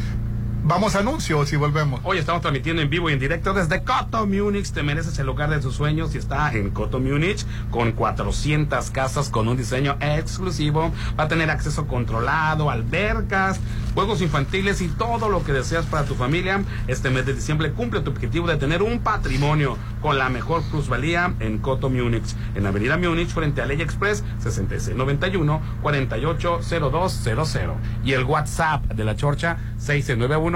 Vamos 0.68 0.96
a 0.96 0.98
anuncios 0.98 1.52
y 1.52 1.56
volvemos. 1.56 2.00
Hoy 2.02 2.18
estamos 2.18 2.42
transmitiendo 2.42 2.82
en 2.82 2.90
vivo 2.90 3.08
y 3.08 3.12
en 3.12 3.20
directo 3.20 3.54
desde 3.54 3.84
Coto 3.84 4.26
Múnich. 4.26 4.72
Te 4.72 4.82
mereces 4.82 5.16
el 5.20 5.26
lugar 5.26 5.48
de 5.48 5.60
tus 5.60 5.76
sueños 5.76 6.12
y 6.16 6.18
está 6.18 6.52
en 6.52 6.70
Coto 6.70 6.98
Múnich 6.98 7.46
con 7.70 7.92
400 7.92 8.90
casas 8.90 9.30
con 9.30 9.46
un 9.46 9.56
diseño 9.56 9.96
exclusivo. 10.00 10.92
Va 11.16 11.22
a 11.24 11.28
tener 11.28 11.50
acceso 11.50 11.86
controlado, 11.86 12.68
albercas, 12.68 13.60
juegos 13.94 14.20
infantiles 14.20 14.80
y 14.80 14.88
todo 14.88 15.28
lo 15.28 15.44
que 15.44 15.52
deseas 15.52 15.86
para 15.86 16.04
tu 16.04 16.16
familia. 16.16 16.64
Este 16.88 17.10
mes 17.10 17.26
de 17.26 17.34
diciembre 17.34 17.70
cumple 17.70 18.00
tu 18.00 18.10
objetivo 18.10 18.48
de 18.48 18.56
tener 18.56 18.82
un 18.82 18.98
patrimonio 18.98 19.78
con 20.02 20.18
la 20.18 20.28
mejor 20.30 20.64
plusvalía 20.64 21.32
en 21.38 21.58
Coto 21.58 21.90
Múnich. 21.90 22.34
En 22.56 22.66
Avenida 22.66 22.96
Múnich 22.96 23.28
frente 23.28 23.62
a 23.62 23.66
Ley 23.66 23.80
Express 23.80 24.24
6691 24.40 25.62
480200. 25.80 27.76
Y 28.04 28.14
el 28.14 28.24
WhatsApp 28.24 28.84
de 28.86 29.04
la 29.04 29.14
Chorcha 29.14 29.58
691 29.78 30.55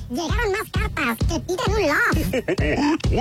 Llegaron 0.11 0.51
más 0.51 0.69
cartas 0.71 1.17
que 1.19 1.39
piden 1.39 1.57
un 1.69 1.87
loft. 1.87 2.17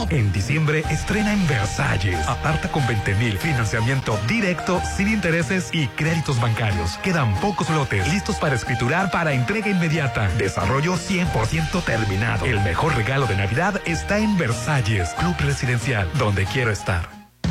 En 0.09 0.31
diciembre 0.31 0.83
estrena 0.89 1.33
en 1.33 1.47
Versalles. 1.47 2.17
Aparta 2.27 2.69
con 2.71 2.85
20 2.87 3.15
mil. 3.15 3.37
Financiamiento 3.37 4.17
directo, 4.27 4.81
sin 4.95 5.07
intereses 5.07 5.69
y 5.73 5.87
créditos 5.87 6.39
bancarios. 6.39 6.97
Quedan 6.99 7.33
pocos 7.41 7.69
lotes 7.69 8.07
listos 8.11 8.37
para 8.37 8.55
escriturar 8.55 9.11
para 9.11 9.33
entrega 9.33 9.69
inmediata. 9.69 10.29
Desarrollo 10.37 10.93
100% 10.95 11.83
terminado. 11.83 12.45
El 12.45 12.59
mejor 12.61 12.95
regalo 12.95 13.25
de 13.27 13.35
Navidad 13.35 13.81
está 13.85 14.19
en 14.19 14.37
Versalles, 14.37 15.09
Club 15.19 15.35
Residencial, 15.39 16.09
donde 16.17 16.45
quiero 16.45 16.71
estar. 16.71 17.24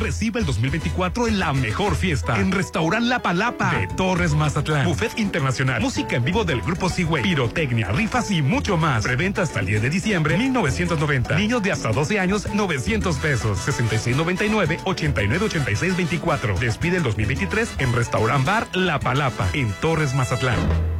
Recibe 0.00 0.40
el 0.40 0.46
2024 0.46 1.28
en 1.28 1.38
la 1.38 1.52
mejor 1.52 1.94
fiesta 1.94 2.38
en 2.38 2.52
Restaurant 2.52 3.06
La 3.06 3.20
Palapa 3.20 3.74
de 3.74 3.86
Torres 3.88 4.34
Mazatlán. 4.34 4.86
Buffet 4.86 5.18
internacional, 5.18 5.82
música 5.82 6.16
en 6.16 6.24
vivo 6.24 6.44
del 6.44 6.62
grupo 6.62 6.88
Seaway, 6.88 7.22
pirotecnia, 7.22 7.92
rifas 7.92 8.30
y 8.30 8.40
mucho 8.40 8.76
más. 8.76 9.04
Preventa 9.04 9.42
hasta 9.42 9.60
el 9.60 9.66
10 9.66 9.82
de 9.82 9.90
diciembre 9.90 10.38
1990. 10.38 11.36
Niños 11.36 11.62
de 11.62 11.72
hasta 11.72 11.92
12 11.92 12.18
años 12.18 12.48
900 12.54 13.16
pesos. 13.18 13.58
6699 13.58 14.80
8986 14.84 15.96
24. 15.96 16.58
Despide 16.58 16.96
el 16.96 17.02
2023 17.02 17.74
en 17.78 17.92
Restaurant 17.92 18.46
Bar 18.46 18.66
La 18.74 18.98
Palapa 18.98 19.48
en 19.52 19.70
Torres 19.80 20.14
Mazatlán. 20.14 20.99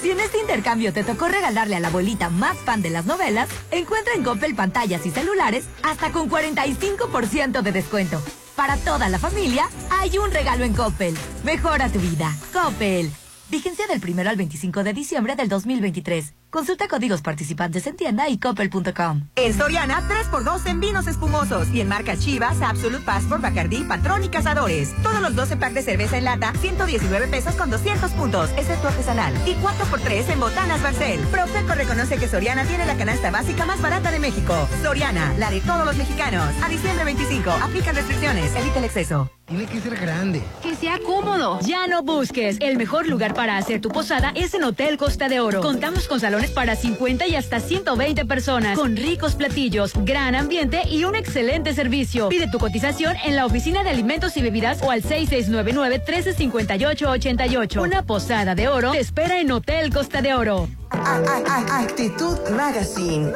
Si 0.00 0.10
en 0.10 0.18
este 0.18 0.38
intercambio 0.38 0.94
te 0.94 1.04
tocó 1.04 1.28
regalarle 1.28 1.76
a 1.76 1.80
la 1.80 1.88
abuelita 1.88 2.30
más 2.30 2.56
fan 2.56 2.80
de 2.80 2.88
las 2.88 3.04
novelas, 3.04 3.50
encuentra 3.70 4.14
en 4.14 4.24
Coppel 4.24 4.54
pantallas 4.54 5.04
y 5.04 5.10
celulares 5.10 5.66
hasta 5.82 6.10
con 6.10 6.30
45% 6.30 7.60
de 7.60 7.72
descuento. 7.72 8.22
Para 8.56 8.78
toda 8.78 9.10
la 9.10 9.18
familia, 9.18 9.68
hay 9.90 10.16
un 10.16 10.30
regalo 10.30 10.64
en 10.64 10.72
Coppel. 10.72 11.14
Mejora 11.44 11.90
tu 11.90 11.98
vida. 11.98 12.34
Coppel. 12.52 13.10
Vigencia 13.50 13.86
del 13.88 14.02
1 14.02 14.28
al 14.30 14.36
25 14.36 14.84
de 14.84 14.94
diciembre 14.94 15.36
del 15.36 15.50
2023. 15.50 16.39
Consulta 16.50 16.88
códigos 16.88 17.22
participantes 17.22 17.86
en 17.86 17.96
tienda 17.96 18.28
y 18.28 18.38
coppel.com. 18.38 19.28
En 19.36 19.54
Soriana, 19.54 20.02
3x2 20.08 20.66
en 20.66 20.80
vinos 20.80 21.06
espumosos. 21.06 21.68
Y 21.72 21.80
en 21.80 21.88
marcas 21.88 22.18
Chivas, 22.18 22.60
Absolute 22.60 23.04
Passport, 23.04 23.40
Bacardí, 23.40 23.84
Patrón 23.84 24.24
y 24.24 24.28
Cazadores. 24.28 24.92
Todos 25.02 25.20
los 25.20 25.36
12 25.36 25.56
packs 25.56 25.74
de 25.74 25.82
cerveza 25.82 26.18
en 26.18 26.24
lata, 26.24 26.52
119 26.60 27.28
pesos 27.28 27.54
con 27.54 27.70
200 27.70 28.10
puntos, 28.12 28.50
excepto 28.56 28.88
artesanal. 28.88 29.32
Y 29.46 29.54
4x3 29.54 30.32
en 30.32 30.40
botanas 30.40 30.82
Barcel. 30.82 31.20
Profeco 31.30 31.74
reconoce 31.74 32.18
que 32.18 32.28
Soriana 32.28 32.64
tiene 32.64 32.84
la 32.84 32.96
canasta 32.96 33.30
básica 33.30 33.64
más 33.64 33.80
barata 33.80 34.10
de 34.10 34.18
México. 34.18 34.68
Soriana, 34.82 35.32
la 35.38 35.50
de 35.50 35.60
todos 35.60 35.86
los 35.86 35.96
mexicanos. 35.96 36.52
A 36.64 36.68
diciembre 36.68 37.04
25, 37.04 37.48
aplican 37.50 37.94
restricciones, 37.94 38.54
evita 38.56 38.78
el 38.78 38.84
exceso. 38.86 39.30
Tiene 39.50 39.66
que 39.66 39.80
ser 39.80 39.96
grande. 39.96 40.44
Que 40.62 40.76
sea 40.76 41.00
cómodo. 41.04 41.58
Ya 41.62 41.88
no 41.88 42.04
busques. 42.04 42.58
El 42.60 42.76
mejor 42.76 43.08
lugar 43.08 43.34
para 43.34 43.56
hacer 43.56 43.80
tu 43.80 43.88
posada 43.88 44.30
es 44.36 44.54
en 44.54 44.62
Hotel 44.62 44.96
Costa 44.96 45.28
de 45.28 45.40
Oro. 45.40 45.60
Contamos 45.60 46.06
con 46.06 46.20
para 46.48 46.76
50 46.76 47.26
y 47.26 47.36
hasta 47.36 47.60
120 47.60 48.24
personas, 48.24 48.78
con 48.78 48.96
ricos 48.96 49.34
platillos, 49.34 49.92
gran 50.04 50.34
ambiente 50.34 50.84
y 50.88 51.04
un 51.04 51.14
excelente 51.14 51.74
servicio. 51.74 52.30
Pide 52.30 52.48
tu 52.50 52.58
cotización 52.58 53.16
en 53.24 53.36
la 53.36 53.44
oficina 53.44 53.84
de 53.84 53.90
alimentos 53.90 54.38
y 54.38 54.42
bebidas 54.42 54.80
o 54.82 54.90
al 54.90 55.02
6699-1358-88. 55.02 57.82
Una 57.82 58.02
posada 58.02 58.54
de 58.54 58.68
oro 58.68 58.92
te 58.92 59.00
espera 59.00 59.38
en 59.40 59.52
Hotel 59.52 59.92
Costa 59.92 60.22
de 60.22 60.32
Oro. 60.32 60.79
Actitud 60.92 62.36
Magazine, 62.50 63.32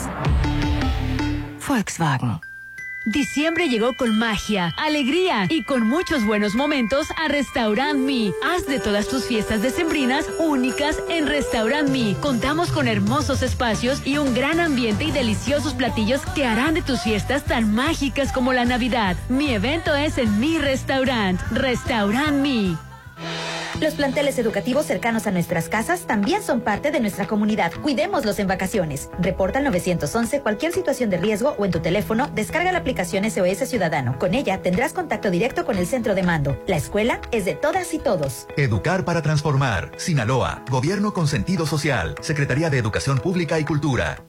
Volkswagen. 1.68 2.49
Diciembre 3.06 3.70
llegó 3.70 3.94
con 3.94 4.20
magia, 4.20 4.74
alegría 4.78 5.48
y 5.50 5.64
con 5.64 5.88
muchos 5.88 6.26
buenos 6.26 6.54
momentos 6.54 7.08
a 7.12 7.30
Restaurant 7.30 7.98
Me. 7.98 8.34
Haz 8.44 8.68
de 8.68 8.80
todas 8.80 9.08
tus 9.08 9.26
fiestas 9.26 9.62
decembrinas 9.62 10.28
únicas 10.38 11.02
en 11.08 11.26
Restaurant 11.26 11.90
Me. 11.90 12.16
Contamos 12.20 12.72
con 12.72 12.90
hermosos 12.90 13.42
espacios 13.42 14.06
y 14.06 14.18
un 14.18 14.34
gran 14.34 14.60
ambiente 14.60 15.06
y 15.06 15.12
deliciosos 15.12 15.74
platillos 15.74 16.22
que 16.36 16.46
harán 16.46 16.74
de 16.74 16.82
tus 16.82 17.02
fiestas 17.02 17.46
tan 17.46 17.74
mágicas 17.74 18.34
como 18.34 18.52
la 18.52 18.66
Navidad. 18.66 19.16
Mi 19.30 19.54
evento 19.54 19.96
es 19.96 20.18
en 20.18 20.38
mi 20.40 20.58
restaurant, 20.58 21.40
Restaurant 21.52 22.34
Me. 22.34 22.76
Los 23.82 23.94
planteles 23.94 24.38
educativos 24.38 24.86
cercanos 24.86 25.26
a 25.26 25.32
nuestras 25.32 25.70
casas 25.70 26.02
también 26.02 26.44
son 26.44 26.60
parte 26.60 26.92
de 26.92 27.00
nuestra 27.00 27.28
comunidad. 27.28 27.72
Cuidémoslos 27.82 28.38
en 28.40 28.48
vacaciones. 28.48 29.10
Reporta 29.22 29.60
al 29.60 29.66
911 29.66 30.42
cualquier 30.42 30.74
situación 30.74 31.10
de 31.10 31.18
riesgo 31.18 31.56
o 31.58 31.64
en 31.64 31.72
tu 31.72 31.80
teléfono 31.80 32.30
descarga 32.36 32.74
la 32.74 32.80
aplicación 32.80 33.30
SOS 33.30 33.70
Ciudadano. 33.70 34.20
Con 34.20 34.34
ella 34.34 34.62
tendrás 34.62 34.92
contacto 34.92 35.32
directo 35.32 35.66
con 35.66 35.78
el 35.78 35.88
centro 35.88 36.14
de 36.14 36.24
mando. 36.24 36.62
La 36.68 36.76
escuela 36.76 37.22
es 37.32 37.46
de 37.46 37.56
todas 37.56 37.94
y 37.94 38.00
todos. 38.00 38.48
Educar 38.58 39.06
para 39.06 39.22
transformar. 39.22 39.92
Sinaloa. 39.96 40.62
Gobierno 40.70 41.14
con 41.14 41.28
sentido 41.28 41.66
social. 41.66 42.16
Secretaría 42.20 42.70
de 42.70 42.80
Educación 42.80 43.20
Pública 43.20 43.60
y 43.60 43.64
Cultura. 43.64 44.29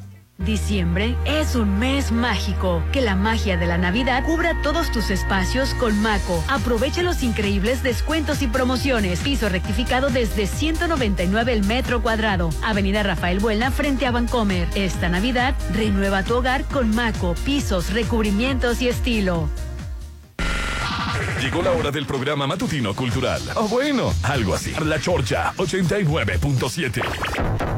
Diciembre 0.45 1.17
es 1.25 1.55
un 1.55 1.79
mes 1.79 2.11
mágico. 2.11 2.83
Que 2.93 3.01
la 3.01 3.15
magia 3.15 3.57
de 3.57 3.67
la 3.67 3.79
Navidad 3.79 4.25
cubra 4.25 4.61
todos 4.63 4.91
tus 4.91 5.11
espacios 5.11 5.75
con 5.75 6.01
Maco. 6.03 6.43
Aprovecha 6.49 7.03
los 7.03 7.23
increíbles 7.23 7.83
descuentos 7.83 8.43
y 8.43 8.49
promociones. 8.49 9.21
Piso 9.21 9.49
rectificado 9.49 10.11
desde 10.11 10.47
199 10.47 11.53
el 11.53 11.65
metro 11.65 12.03
cuadrado. 12.03 12.51
Avenida 12.65 13.03
Rafael 13.03 13.39
Buelna 13.39 13.71
frente 13.71 14.07
a 14.07 14.11
Vancomer. 14.11 14.69
Esta 14.75 15.09
Navidad 15.09 15.55
renueva 15.73 16.25
tu 16.25 16.35
hogar 16.35 16.65
con 16.65 16.95
Maco, 16.95 17.35
pisos, 17.45 17.93
recubrimientos 17.93 18.83
y 18.83 18.89
estilo. 18.89 19.49
Llegó 21.41 21.63
la 21.63 21.73
hora 21.73 21.91
del 21.91 22.07
programa 22.07 22.47
matutino 22.47 22.95
cultural. 22.95 23.43
O 23.57 23.69
bueno, 23.69 24.13
algo 24.23 24.55
así. 24.55 24.73
La 24.85 25.01
Chorcha 25.01 25.53
89.7. 25.57 27.72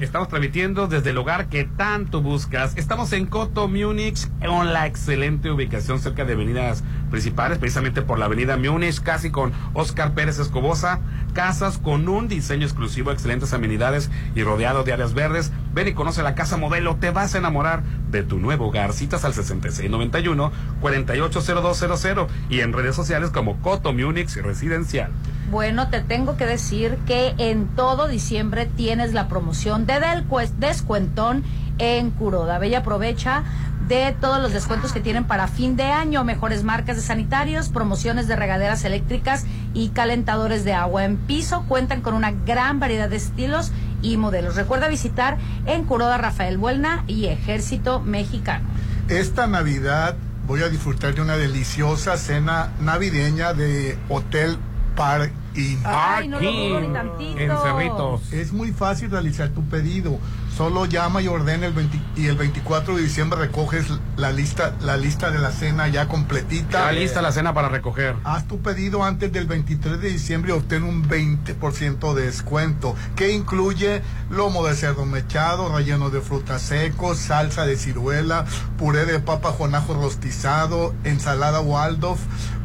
Estamos 0.00 0.28
transmitiendo 0.28 0.86
desde 0.86 1.10
el 1.10 1.18
hogar 1.18 1.48
que 1.48 1.64
tanto 1.64 2.22
buscas. 2.22 2.74
Estamos 2.78 3.12
en 3.12 3.26
Coto, 3.26 3.68
Múnich, 3.68 4.30
con 4.42 4.72
la 4.72 4.86
excelente 4.86 5.50
ubicación 5.50 6.00
cerca 6.00 6.24
de 6.24 6.32
avenidas 6.32 6.82
principales, 7.10 7.58
precisamente 7.58 8.00
por 8.00 8.18
la 8.18 8.24
avenida 8.24 8.56
Múnich, 8.56 9.02
casi 9.02 9.30
con 9.30 9.52
Oscar 9.74 10.14
Pérez 10.14 10.38
Escobosa. 10.38 11.00
Casas 11.32 11.78
con 11.78 12.08
un 12.08 12.28
diseño 12.28 12.64
exclusivo, 12.64 13.10
excelentes 13.10 13.52
amenidades 13.52 14.10
y 14.34 14.42
rodeado 14.42 14.84
de 14.84 14.92
áreas 14.92 15.14
verdes. 15.14 15.52
Ven 15.72 15.88
y 15.88 15.92
conoce 15.92 16.22
la 16.22 16.34
casa 16.34 16.56
modelo. 16.56 16.96
Te 16.96 17.10
vas 17.10 17.34
a 17.34 17.38
enamorar 17.38 17.82
de 18.10 18.22
tu 18.22 18.38
nuevo 18.38 18.68
hogar. 18.68 18.92
Citas 18.92 19.24
al 19.24 19.34
6691-480200 19.34 22.26
y 22.48 22.60
en 22.60 22.72
redes 22.72 22.96
sociales 22.96 23.30
como 23.30 23.60
Coto 23.60 23.92
Múnich 23.92 24.36
Residencial. 24.36 25.10
Bueno, 25.50 25.88
te 25.88 26.00
tengo 26.00 26.36
que 26.36 26.46
decir 26.46 26.96
que 27.06 27.34
en 27.38 27.66
todo 27.68 28.06
diciembre 28.06 28.66
tienes 28.66 29.12
la 29.12 29.28
promoción 29.28 29.86
de 29.86 30.00
del 30.00 30.24
descuentón 30.58 31.44
en 31.78 32.10
Curoda. 32.10 32.58
Bella 32.58 32.78
aprovecha 32.78 33.44
de 33.90 34.14
todos 34.20 34.40
los 34.40 34.52
descuentos 34.52 34.92
que 34.92 35.00
tienen 35.00 35.24
para 35.24 35.48
fin 35.48 35.74
de 35.74 35.82
año, 35.82 36.22
mejores 36.22 36.62
marcas 36.62 36.94
de 36.94 37.02
sanitarios, 37.02 37.70
promociones 37.70 38.28
de 38.28 38.36
regaderas 38.36 38.84
eléctricas 38.84 39.44
y 39.74 39.88
calentadores 39.88 40.62
de 40.64 40.72
agua 40.74 41.04
en 41.04 41.16
piso. 41.16 41.64
Cuentan 41.66 42.00
con 42.00 42.14
una 42.14 42.30
gran 42.30 42.78
variedad 42.78 43.10
de 43.10 43.16
estilos 43.16 43.72
y 44.00 44.16
modelos. 44.16 44.54
Recuerda 44.54 44.86
visitar 44.86 45.38
en 45.66 45.84
Curoda 45.84 46.18
Rafael 46.18 46.56
Buelna 46.56 47.02
y 47.08 47.26
Ejército 47.26 47.98
Mexicano. 47.98 48.64
Esta 49.08 49.48
Navidad 49.48 50.14
voy 50.46 50.62
a 50.62 50.68
disfrutar 50.68 51.12
de 51.16 51.22
una 51.22 51.36
deliciosa 51.36 52.16
cena 52.16 52.70
navideña 52.80 53.54
de 53.54 53.98
Hotel 54.08 54.56
Park 54.94 55.32
Inn. 55.54 55.80
Ay, 55.84 56.28
no. 56.28 56.38
En 56.40 57.50
Cerritos. 57.62 58.32
Es 58.32 58.52
muy 58.52 58.72
fácil 58.72 59.10
realizar 59.10 59.50
tu 59.50 59.64
pedido. 59.64 60.18
Solo 60.56 60.84
llama 60.84 61.22
y 61.22 61.28
ordena 61.28 61.66
el 61.66 61.72
20 61.72 62.00
y 62.16 62.26
el 62.26 62.36
24 62.36 62.96
de 62.96 63.02
diciembre 63.02 63.38
recoges 63.38 63.86
la 64.16 64.30
lista 64.30 64.74
la 64.82 64.96
lista 64.96 65.30
de 65.30 65.38
la 65.38 65.52
cena 65.52 65.88
ya 65.88 66.08
completita. 66.08 66.92
Ya 66.92 66.92
lista 66.92 67.22
la 67.22 67.32
cena 67.32 67.54
para 67.54 67.68
recoger. 67.68 68.16
Haz 68.24 68.46
tu 68.46 68.60
pedido 68.60 69.04
antes 69.04 69.32
del 69.32 69.46
23 69.46 70.00
de 70.00 70.10
diciembre 70.10 70.52
y 70.52 70.56
obtén 70.56 70.82
un 70.82 71.08
20% 71.08 72.14
de 72.14 72.26
descuento, 72.26 72.94
que 73.16 73.32
incluye 73.32 74.02
lomo 74.30 74.66
de 74.66 74.74
cerdo 74.74 75.06
mechado, 75.06 75.74
relleno 75.74 76.10
de 76.10 76.20
frutas 76.20 76.62
secos, 76.62 77.18
salsa 77.18 77.64
de 77.64 77.76
ciruela, 77.76 78.44
puré 78.78 79.06
de 79.06 79.20
papa 79.20 79.54
con 79.56 79.74
ajo 79.74 79.94
rostizado, 79.94 80.94
ensalada 81.04 81.60
Waldorf, 81.60 82.20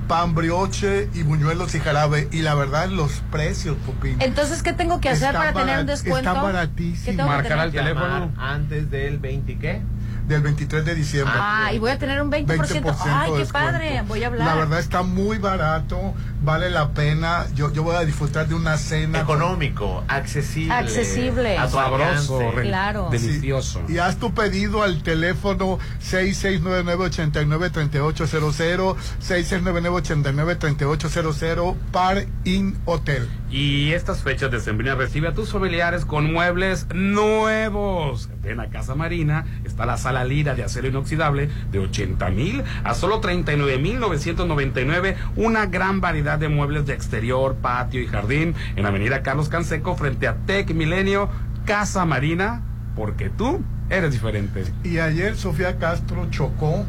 pan 0.08 0.36
brioche 0.36 1.10
y 1.14 1.24
buñuelos 1.24 1.76
y 1.76 1.80
jarabe. 1.80 2.28
Y 2.32 2.42
la 2.42 2.56
verdad, 2.56 2.90
los 2.90 3.22
precios, 3.32 3.78
Pupín. 3.86 4.18
Entonces, 4.22 4.64
¿qué 4.64 4.74
tengo 4.74 5.00
que 5.00 5.10
hacer 5.10 5.34
para 5.34 5.54
tener 5.54 5.80
un 5.80 5.86
descuento? 5.86 6.30
Están 6.30 6.44
baratísimos. 6.44 7.06
¿Qué 7.06 7.12
tengo 7.12 7.30
que 7.30 7.36
Marcar 7.36 7.60
al 7.60 7.72
teléfono. 7.72 8.34
Antes 8.38 8.90
del 8.90 9.20
20, 9.20 9.58
¿qué? 9.58 9.82
Del 10.28 10.42
23 10.42 10.84
de 10.84 10.96
diciembre. 10.96 11.36
Ah, 11.38 11.72
y 11.74 11.78
voy 11.80 11.92
a 11.92 12.00
tener 12.00 12.20
un 12.22 12.32
20%. 12.32 12.48
20% 12.48 12.96
Ay, 13.06 13.32
qué 13.38 13.46
padre. 13.46 14.02
Voy 14.08 14.24
a 14.24 14.28
hablar. 14.28 14.48
La 14.48 14.56
verdad 14.56 14.80
está 14.80 15.04
muy 15.04 15.38
barato, 15.38 16.14
vale 16.42 16.70
la 16.72 16.90
pena. 16.90 17.46
Yo, 17.54 17.72
yo 17.72 17.84
voy 17.84 17.96
a 17.96 18.02
disfrutar 18.02 18.48
de 18.48 18.56
una 18.56 18.78
cena. 18.78 19.20
Económico, 19.22 20.04
accesible. 20.08 20.74
Accesible. 20.74 21.56
A 21.58 21.68
tu 21.68 21.74
Sabroso, 21.74 22.40
Claro. 22.62 23.10
delicioso. 23.12 23.82
Y 23.88 24.00
haz 24.00 24.18
tu 24.18 24.34
pedido 24.34 24.82
al 24.82 25.04
teléfono 25.04 25.78
6699-893800, 26.02 28.96
6699-893800, 29.22 31.76
Par 31.92 32.26
In 32.46 32.76
Hotel. 32.86 33.30
Y 33.52 33.92
estas 33.94 34.24
fechas 34.24 34.50
de 34.52 34.60
sembrina 34.60 34.96
recibe 34.96 35.28
a 35.30 35.34
tus 35.34 35.52
familiares 35.52 36.04
con 36.06 36.32
muebles 36.34 36.88
nuevos. 36.94 38.30
Ven 38.42 38.60
a 38.60 38.70
Casa 38.70 38.96
Marina, 38.96 39.46
está 39.76 39.86
la 39.86 39.98
sala 39.98 40.24
Lira 40.24 40.56
de 40.56 40.64
acero 40.64 40.88
inoxidable 40.88 41.50
de 41.70 41.80
80 41.80 42.30
mil 42.30 42.64
a 42.86 42.96
solo 42.96 43.20
39 43.20 43.78
mil 43.78 44.00
999. 44.00 45.18
Una 45.36 45.66
gran 45.66 46.00
variedad 46.00 46.40
de 46.40 46.48
muebles 46.48 46.86
de 46.86 46.94
exterior, 46.94 47.56
patio 47.56 48.02
y 48.02 48.08
jardín 48.08 48.56
en 48.78 48.86
Avenida 48.86 49.22
Carlos 49.22 49.50
Canseco 49.50 49.96
frente 49.98 50.30
a 50.30 50.36
Tech 50.46 50.74
Milenio. 50.74 51.30
Casa 51.66 52.06
Marina, 52.06 52.62
porque 52.96 53.30
tú 53.30 53.62
eres 53.90 54.14
diferente. 54.14 54.64
Y 54.84 55.00
ayer 55.00 55.36
Sofía 55.36 55.78
Castro 55.78 56.28
chocó 56.30 56.86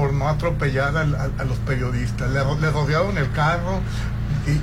por 0.00 0.14
no 0.14 0.28
atropellar 0.30 0.96
a, 0.96 1.04
los 1.44 1.58
periodistas. 1.66 2.30
Le, 2.30 2.42
ro- 2.42 2.58
le 2.58 2.70
rodearon 2.70 3.18
el 3.18 3.30
carro 3.32 3.80
y, 4.46 4.52
y- 4.52 4.54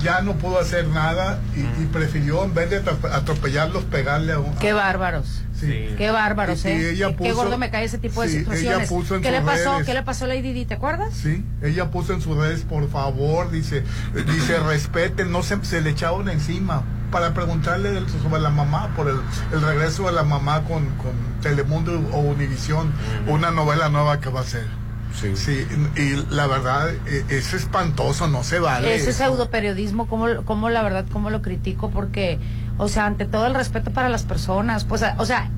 y 0.00 0.02
ya 0.02 0.22
no 0.22 0.34
pudo 0.34 0.58
hacer 0.58 0.88
nada 0.88 1.38
y, 1.54 1.60
y 1.60 1.86
prefirió 1.92 2.42
en 2.42 2.52
vez 2.52 2.68
de 2.70 2.82
atrope- 2.84 3.12
atropellarlos 3.12 3.84
pegarle 3.84 4.32
a 4.32 4.40
un... 4.40 4.52
Qué 4.56 4.72
bárbaros. 4.72 5.42
Sí. 5.60 5.94
Qué 5.96 6.10
bárbaros, 6.10 6.64
Y- 6.64 6.68
y 6.68 6.70
¿eh? 6.72 6.90
ella 6.94 7.08
Qué 7.10 7.14
puso- 7.30 7.34
gordo 7.36 7.58
me 7.58 7.70
cae 7.70 7.84
ese 7.84 7.98
tipo 7.98 8.22
de 8.22 8.28
sí, 8.28 8.34
ella 8.38 8.44
situaciones. 8.46 8.88
puso 8.88 9.14
en 9.14 9.22
¿Qué 9.22 9.30
le 9.30 9.40
pasó? 9.42 9.74
redes. 9.74 9.86
¿Qué 9.86 9.94
le 9.94 10.02
pasó 10.02 10.24
a 10.24 10.28
Lady 10.28 10.52
Di? 10.52 10.64
¿Te 10.64 10.74
acuerdas? 10.74 11.14
Sí, 11.14 11.44
ella 11.62 11.92
puso 11.92 12.12
en 12.12 12.20
sus 12.20 12.36
redes, 12.36 12.62
por 12.62 12.90
favor, 12.90 13.52
dice, 13.52 13.84
dice, 14.26 14.58
respeten, 14.58 15.30
no 15.30 15.44
se, 15.44 15.64
se 15.64 15.80
le 15.80 15.90
echaron 15.90 16.28
encima 16.28 16.82
para 17.12 17.32
preguntarle 17.34 17.92
del- 17.92 18.08
sobre 18.08 18.40
la 18.40 18.50
mamá, 18.50 18.88
por 18.96 19.08
el, 19.08 19.16
el 19.52 19.60
regreso 19.60 20.06
de 20.06 20.12
la 20.12 20.24
mamá 20.24 20.62
con, 20.64 20.86
con 20.96 21.12
Telemundo 21.42 21.92
o 22.12 22.18
Univisión, 22.18 22.90
una 23.28 23.52
novela 23.52 23.88
nueva 23.88 24.18
que 24.18 24.28
va 24.30 24.40
a 24.40 24.44
ser. 24.44 24.66
Sí. 25.14 25.66
y 25.94 26.34
la 26.34 26.46
verdad 26.46 26.88
eh, 27.06 27.24
es 27.28 27.52
espantoso, 27.52 28.28
no 28.28 28.42
se 28.42 28.58
vale. 28.58 28.94
Ese 28.96 29.10
eso. 29.10 29.18
pseudoperiodismo, 29.18 30.06
como, 30.08 30.42
como 30.46 30.70
la 30.70 30.82
verdad, 30.82 31.04
como 31.12 31.28
lo 31.28 31.42
critico, 31.42 31.90
porque, 31.90 32.38
o 32.78 32.88
sea, 32.88 33.04
ante 33.04 33.26
todo 33.26 33.46
el 33.46 33.54
respeto 33.54 33.90
para 33.90 34.08
las 34.08 34.22
personas, 34.22 34.84
pues, 34.86 35.04
o 35.18 35.26
sea, 35.26 35.50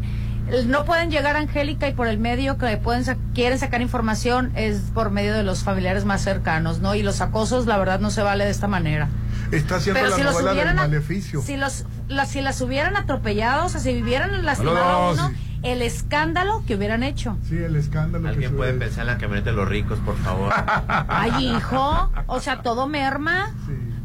el- 0.51 0.69
no 0.69 0.85
pueden 0.85 1.13
llegar 1.13 1.37
a 1.37 1.39
Angélica 1.39 1.87
y 1.89 1.95
por 1.95 2.09
el 2.09 2.19
medio 2.19 2.59
que 2.59 2.77
pueden 2.79 3.05
sa- 3.05 3.17
quieren 3.33 3.61
sacar 3.61 3.81
información 3.81 4.51
es 4.57 4.81
por 4.93 5.11
medio 5.13 5.33
de 5.35 5.45
los 5.45 5.63
familiares 5.63 6.05
más 6.05 6.21
cercanos, 6.23 6.81
¿no? 6.81 6.97
Y 6.97 7.05
los 7.05 7.21
acosos, 7.21 7.67
la 7.67 7.79
verdad, 7.79 8.01
no 8.01 8.11
se 8.11 8.23
vale 8.23 8.45
de 8.45 8.51
esta 8.51 8.67
manera. 8.67 9.09
Está 9.57 9.77
haciendo 9.77 10.01
Pero 10.01 10.11
la 10.11 10.17
si 10.17 10.23
los 10.23 10.33
novela 10.35 10.53
hubieran, 10.53 10.79
a- 10.79 10.83
maleficio. 10.83 11.43
si 11.43 11.57
los, 11.57 11.85
las, 12.09 12.31
si 12.31 12.41
las 12.43 12.61
hubieran 12.61 12.97
atropellado, 12.97 13.67
o 13.67 13.69
sea, 13.69 13.81
si 13.81 14.03
hubieran 14.03 14.45
lastimado 14.45 14.79
a 15.13 15.15
No, 15.17 15.27
uno, 15.29 15.33
el 15.63 15.81
escándalo 15.83 16.63
que 16.67 16.75
hubieran 16.77 17.03
hecho. 17.03 17.37
Sí, 17.49 17.57
el 17.57 17.77
escándalo. 17.77 18.29
Alguien 18.29 18.55
puede 18.57 18.75
pensar 18.75 19.03
en 19.03 19.07
la 19.07 19.19
camioneta 19.19 19.51
de 19.51 19.57
los 19.57 19.69
ricos, 19.69 19.99
por 20.01 20.17
favor. 20.19 20.53
Ay, 21.09 21.55
hijo, 21.57 22.11
o 22.27 22.41
sea, 22.41 22.63
todo 22.63 22.87
merma. 22.87 23.55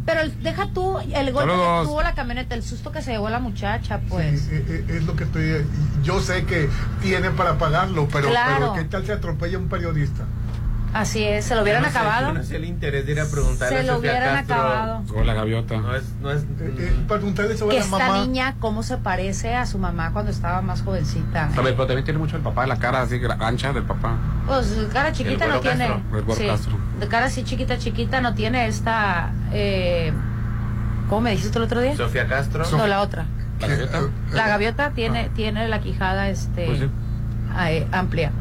Pero 0.05 0.21
el- 0.21 0.41
deja 0.41 0.71
tú 0.73 0.97
el 0.99 1.31
golpe 1.33 1.51
Saludos. 1.51 1.81
que 1.81 1.87
tuvo 1.89 2.01
la 2.01 2.15
camioneta, 2.15 2.55
el 2.55 2.63
susto 2.63 2.91
que 2.91 3.01
se 3.01 3.11
llevó 3.11 3.29
la 3.29 3.39
muchacha, 3.39 3.99
pues. 4.09 4.41
Sí, 4.41 4.47
eh, 4.53 4.85
eh, 4.89 4.95
es 4.97 5.03
lo 5.03 5.15
que 5.15 5.25
estoy. 5.25 5.65
Yo 6.03 6.19
sé 6.21 6.45
que 6.45 6.67
tiene 7.01 7.29
para 7.31 7.57
pagarlo, 7.59 8.07
pero, 8.11 8.29
Claro. 8.29 8.55
pero 8.59 8.73
¿qué 8.73 8.83
tal 8.85 9.05
se 9.05 9.11
atropella 9.11 9.57
un 9.59 9.67
periodista? 9.67 10.23
Así 10.91 11.23
es, 11.23 11.45
se 11.45 11.55
lo 11.55 11.61
hubieran 11.61 11.83
no 11.83 11.89
sé, 11.91 11.97
acabado. 11.97 12.33
no 12.33 12.43
sé 12.43 12.55
el 12.55 12.65
interés 12.65 13.05
de 13.05 13.11
ir 13.11 13.19
a 13.19 13.25
preguntarle 13.27 13.77
Se 13.83 13.83
a 13.89 13.91
lo 13.93 13.99
hubieran 13.99 14.37
Castro. 14.37 14.55
acabado. 14.55 15.03
Con 15.13 15.27
la 15.27 15.33
gaviota. 15.35 15.77
No 15.77 15.95
es, 15.95 16.03
no 16.19 16.31
es, 16.31 16.43
preguntarle 17.07 17.55
sobre 17.57 17.75
Que 17.75 17.79
la 17.81 17.85
esta 17.85 17.97
mamá. 18.07 18.21
niña, 18.25 18.55
cómo 18.59 18.81
se 18.81 18.97
parece 18.97 19.55
a 19.55 19.67
su 19.67 19.77
mamá 19.77 20.11
cuando 20.13 20.31
estaba 20.31 20.61
más 20.61 20.81
jovencita. 20.81 21.49
Pero 21.55 21.75
también 21.75 22.03
tiene 22.05 22.17
mucho 22.17 22.37
el 22.37 22.41
papá, 22.41 22.65
la 22.65 22.77
cara 22.77 23.01
así 23.01 23.21
ancha 23.39 23.71
del 23.71 23.83
papá. 23.83 24.17
Pues 24.47 24.75
cara 24.91 25.11
chiquita 25.11 25.45
El 25.45 25.51
no 25.51 25.59
tiene. 25.59 25.87
Sí, 26.35 26.47
Castro. 26.47 26.77
de 26.99 27.07
cara 27.07 27.25
así 27.27 27.43
chiquita, 27.43 27.77
chiquita 27.77 28.19
no 28.21 28.33
tiene 28.33 28.67
esta. 28.67 29.31
Eh, 29.53 30.11
¿Cómo 31.07 31.21
me 31.21 31.31
dijiste 31.31 31.57
el 31.59 31.65
otro 31.65 31.81
día? 31.81 31.95
Sofía 31.95 32.27
Castro. 32.27 32.63
No, 32.71 32.87
la 32.87 33.01
otra. 33.01 33.25
¿La 33.59 33.67
gaviota? 33.67 33.99
La 34.31 34.47
gaviota 34.47 34.89
tiene, 34.91 35.29
tiene 35.35 35.67
la 35.67 35.81
quijada 35.81 36.29
este, 36.29 36.65
Pues 36.65 36.79
sí. 36.79 36.89
ah, 37.55 37.71
eh, 37.71 37.87
amplia. 37.91 38.31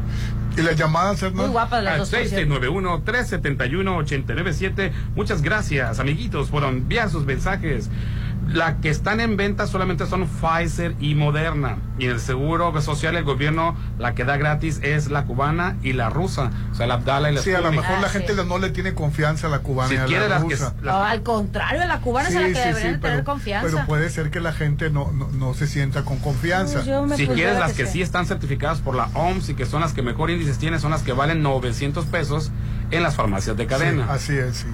¿Y 0.59 0.63
las 0.63 0.75
llamadas, 0.75 1.21
Muy 1.33 1.47
guapas 1.47 1.83
las 1.83 1.93
Al 1.93 1.99
dos. 1.99 2.09
por 2.09 2.25
cierto. 2.25 2.59
6691-371-897. 2.59 4.91
Muchas 5.15 5.41
gracias, 5.41 5.99
amiguitos, 5.99 6.49
por 6.49 6.63
enviar 6.63 7.09
sus 7.09 7.25
mensajes. 7.25 7.89
La 8.51 8.77
que 8.77 8.89
están 8.89 9.19
en 9.19 9.37
venta 9.37 9.67
solamente 9.67 10.05
son 10.07 10.27
Pfizer 10.27 10.95
y 10.99 11.13
Moderna. 11.15 11.77
Y 11.99 12.05
en 12.05 12.11
el 12.11 12.19
seguro 12.19 12.79
social, 12.81 13.15
el 13.15 13.23
gobierno, 13.23 13.75
la 13.99 14.15
que 14.15 14.23
da 14.25 14.37
gratis 14.37 14.79
es 14.81 15.09
la 15.11 15.25
cubana 15.25 15.75
y 15.83 15.93
la 15.93 16.09
rusa. 16.09 16.49
O 16.71 16.75
sea, 16.75 16.87
la 16.87 16.95
Abdala 16.95 17.29
y 17.31 17.35
la 17.35 17.41
Sí, 17.41 17.53
a 17.53 17.61
lo 17.61 17.71
mejor 17.71 17.99
la 17.99 18.07
Ah, 18.07 18.09
gente 18.09 18.33
sí. 18.35 18.39
no 18.47 18.57
le 18.57 18.69
tiene 18.71 18.93
confianza 18.95 19.47
a 19.47 19.49
la 19.51 19.59
cubana 19.59 19.89
Si 19.89 19.95
y 19.95 19.97
a 19.97 20.05
quiere 20.05 20.27
la 20.27 20.39
las 20.39 20.43
que- 20.45 20.55
rusa. 20.55 20.73
No, 20.81 21.03
al 21.03 21.21
contrario, 21.21 21.85
la 21.85 21.99
cubana 22.01 22.29
es 22.29 22.35
a 22.35 22.39
la 22.41 22.47
que 22.47 22.53
Sí, 22.55 22.59
sí, 22.61 22.67
deberían 22.69 22.95
sí, 22.95 23.01
tener 23.01 23.17
pero- 23.17 23.25
confianza. 23.25 23.69
Pero 23.71 23.85
puede 23.85 24.09
ser 24.09 24.31
que 24.31 24.39
la 24.39 24.53
gente 24.53 24.89
no, 24.89 25.11
no, 25.11 25.27
no 25.29 25.53
se 25.53 25.67
sienta 25.67 26.03
con 26.03 26.17
confianza. 26.17 26.79
Me 27.05 27.17
Si 27.17 27.27
quieres 27.27 27.53
la 27.55 27.59
las 27.67 27.73
que 27.73 27.85
sí. 27.85 27.93
sí 27.93 28.01
están 28.01 28.25
certificadas 28.25 28.79
por 28.81 28.95
la 28.95 29.09
OMS 29.13 29.49
y 29.51 29.55
que 29.55 29.65
son 29.65 29.81
las 29.81 29.93
que 29.93 30.01
mejor 30.01 30.31
índices 30.31 30.57
tienen, 30.57 30.79
son 30.79 30.91
las 30.91 31.03
que 31.03 31.13
valen 31.13 31.43
900 31.43 32.05
pesos 32.05 32.51
en 32.91 33.03
las 33.03 33.15
farmacias 33.15 33.55
de 33.57 33.67
cadena. 33.67 34.05
Sí, 34.05 34.09
así 34.11 34.37
es, 34.37 34.55
sí. 34.57 34.67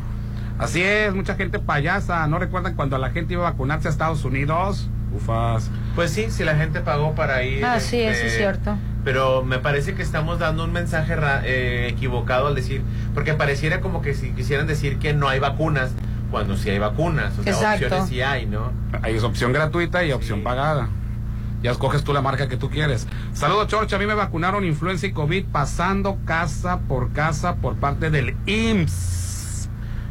Así 0.58 0.82
es, 0.82 1.14
mucha 1.14 1.36
gente 1.36 1.60
payasa. 1.60 2.26
¿No 2.28 2.40
recuerdan 2.40 2.76
cuando 2.76 2.98
la 2.98 3.10
gente 3.12 3.34
iba 3.34 3.48
a 3.48 3.52
vacunarse 3.52 3.88
a 3.88 3.92
Estados 3.92 4.24
Unidos? 4.26 4.90
Ufas. 5.16 5.70
Pues 5.96 6.12
sí, 6.12 6.28
si 6.30 6.44
la 6.44 6.56
gente 6.56 6.82
pagó 6.82 7.14
para 7.16 7.44
ir. 7.44 7.64
Ah, 7.66 7.80
sí, 7.80 8.00
eso 8.02 8.12
este, 8.12 8.28
es 8.28 8.38
cierto. 8.38 8.76
Pero 9.04 9.44
me 9.44 9.60
parece 9.60 9.94
que 9.96 10.02
estamos 10.02 10.40
dando 10.40 10.64
un 10.64 10.72
mensaje 10.74 11.16
ra- 11.16 11.42
eh, 11.46 11.88
equivocado 11.90 12.48
al 12.48 12.56
decir, 12.56 12.82
porque 13.14 13.34
pareciera 13.34 13.80
como 13.82 14.02
que 14.02 14.14
si 14.14 14.32
quisieran 14.32 14.66
decir 14.68 14.98
que 14.98 15.14
no 15.14 15.28
hay 15.30 15.40
vacunas, 15.40 15.92
cuando 16.32 16.58
sí 16.58 16.70
hay 16.70 16.80
vacunas, 16.80 17.38
o 17.38 17.44
sea, 17.44 17.54
Exacto. 17.54 17.86
opciones 17.86 18.10
sí 18.10 18.22
hay, 18.22 18.46
¿no? 18.46 18.72
Hay 19.04 19.18
opción 19.20 19.54
gratuita 19.54 20.04
y 20.04 20.12
opción 20.12 20.44
pagada. 20.44 20.90
Ya 21.62 21.72
escoges 21.72 22.04
tú 22.04 22.14
la 22.14 22.22
marca 22.22 22.48
que 22.48 22.58
tú 22.58 22.70
quieres. 22.70 23.08
Saludos, 23.34 23.68
Chorcha. 23.68 23.96
A 23.96 24.00
mí 24.00 24.06
me 24.06 24.14
vacunaron 24.16 24.64
influenza 24.66 25.08
y 25.08 25.12
COVID 25.12 25.46
pasando 25.52 26.18
casa 26.26 26.80
por 26.88 27.12
casa 27.14 27.56
por 27.56 27.76
parte 27.76 28.10
del 28.10 28.36
IMSS. 28.46 29.25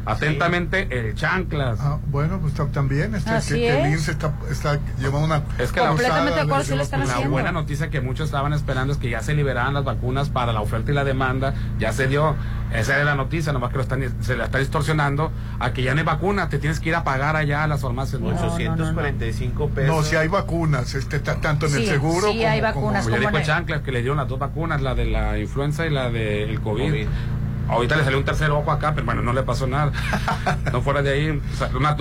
Atentamente, 0.05 0.87
el 0.91 1.15
Chanclas. 1.15 1.79
Ah, 1.81 1.97
bueno, 2.07 2.39
pues 2.39 2.53
ta- 2.53 2.67
también 2.67 3.15
este, 3.15 3.31
Así 3.31 3.55
que, 3.55 3.59
que 3.61 3.69
el 3.79 3.85
es. 3.87 3.91
IMSS 3.93 4.09
está, 4.09 4.33
está- 4.51 4.79
lleva 4.99 5.19
una 5.19 5.41
Es 5.57 5.71
que 5.71 5.79
la- 5.81 5.87
Completamente 5.89 6.35
de 6.35 6.41
acuerdo, 6.41 6.59
de- 6.63 6.69
sí 6.69 6.75
lo 6.75 6.83
están 6.83 7.01
de- 7.01 7.07
La 7.07 7.27
buena 7.27 7.51
noticia 7.51 7.89
que 7.89 8.01
muchos 8.01 8.25
estaban 8.27 8.53
esperando 8.53 8.93
es 8.93 8.99
que 8.99 9.09
ya 9.09 9.21
se 9.21 9.33
liberaran 9.33 9.73
las 9.73 9.83
vacunas 9.83 10.29
para 10.29 10.53
la 10.53 10.61
oferta 10.61 10.91
y 10.91 10.95
la 10.95 11.03
demanda. 11.03 11.53
Ya 11.79 11.91
se 11.93 12.07
dio. 12.07 12.35
Esa 12.73 12.95
era 12.95 13.05
la 13.05 13.15
noticia, 13.15 13.53
nomás 13.53 13.69
que 13.71 13.77
lo 13.77 13.83
están, 13.83 14.03
se 14.21 14.35
la 14.35 14.45
está 14.45 14.57
distorsionando 14.57 15.31
a 15.59 15.71
que 15.71 15.81
ya 15.83 15.93
no 15.93 15.99
hay 15.99 16.05
vacuna. 16.05 16.49
Te 16.49 16.57
tienes 16.59 16.79
que 16.79 16.89
ir 16.89 16.95
a 16.95 17.03
pagar 17.03 17.35
allá 17.35 17.63
a 17.63 17.67
las 17.67 17.81
farmacias. 17.81 18.21
¿no? 18.21 18.27
845 18.29 19.69
pesos. 19.69 19.95
No, 19.95 20.03
si 20.03 20.15
hay 20.15 20.27
vacunas, 20.27 20.93
este, 20.95 21.19
ta- 21.19 21.35
tanto 21.39 21.67
en 21.67 21.75
el 21.75 21.85
seguro 21.85 22.31
sí 22.31 22.37
como, 22.37 22.47
hay 22.49 22.59
como- 22.59 22.73
vacunas, 22.73 23.03
Como 23.05 23.15
ya 23.15 23.21
¿cómo 23.21 23.29
dijo 23.29 23.37
el 23.37 23.41
no? 23.41 23.45
Chanclas 23.47 23.81
que 23.81 23.91
le 23.91 23.99
dieron 23.99 24.17
las 24.17 24.27
dos 24.27 24.39
vacunas, 24.39 24.81
la 24.81 24.95
de 24.95 25.05
la 25.05 25.37
influenza 25.37 25.85
y 25.85 25.89
la 25.89 26.09
del 26.09 26.59
COVID. 26.61 26.89
COVID. 26.89 27.07
Ahorita 27.67 27.95
le 27.95 28.03
salió 28.03 28.19
un 28.19 28.25
tercer 28.25 28.51
ojo 28.51 28.71
acá, 28.71 28.93
pero 28.93 29.05
bueno, 29.05 29.21
no 29.21 29.33
le 29.33 29.43
pasó 29.43 29.67
nada. 29.67 29.91
no 30.71 30.81
fuera 30.81 31.01
de 31.01 31.11
ahí, 31.11 31.41
una, 31.75 31.95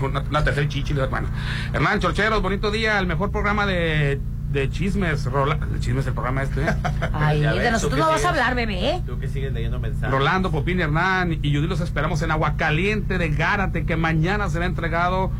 una, 0.00 0.20
una 0.20 0.44
tercer 0.44 0.68
chichi. 0.68 0.94
Bueno, 0.94 1.28
Hernán 1.72 2.00
Chorcheros, 2.00 2.42
bonito 2.42 2.70
día, 2.70 2.98
el 2.98 3.06
mejor 3.06 3.30
programa 3.30 3.66
de, 3.66 4.20
de 4.50 4.70
chismes. 4.70 5.24
Rola, 5.24 5.56
de 5.56 5.80
chismes 5.80 6.06
el 6.06 6.12
programa 6.12 6.42
este. 6.42 6.62
¿eh? 6.62 6.74
Ay, 7.12 7.40
de 7.40 7.58
ves, 7.58 7.72
nosotros 7.72 7.98
tú 7.98 8.04
no 8.04 8.10
vas 8.10 8.24
a 8.24 8.30
hablar, 8.30 8.54
bebé. 8.54 9.02
Tú 9.06 9.18
que 9.18 9.28
sigues 9.28 9.52
leyendo 9.52 9.78
mensajes. 9.78 10.10
Rolando, 10.10 10.50
Popín, 10.50 10.80
Hernán 10.80 11.38
y 11.42 11.54
Judy 11.54 11.66
los 11.66 11.80
esperamos 11.80 12.22
en 12.22 12.30
Aguacaliente 12.30 13.18
de 13.18 13.30
Gárate, 13.30 13.84
que 13.84 13.96
mañana 13.96 14.48
será 14.48 14.66
entregado 14.66 15.30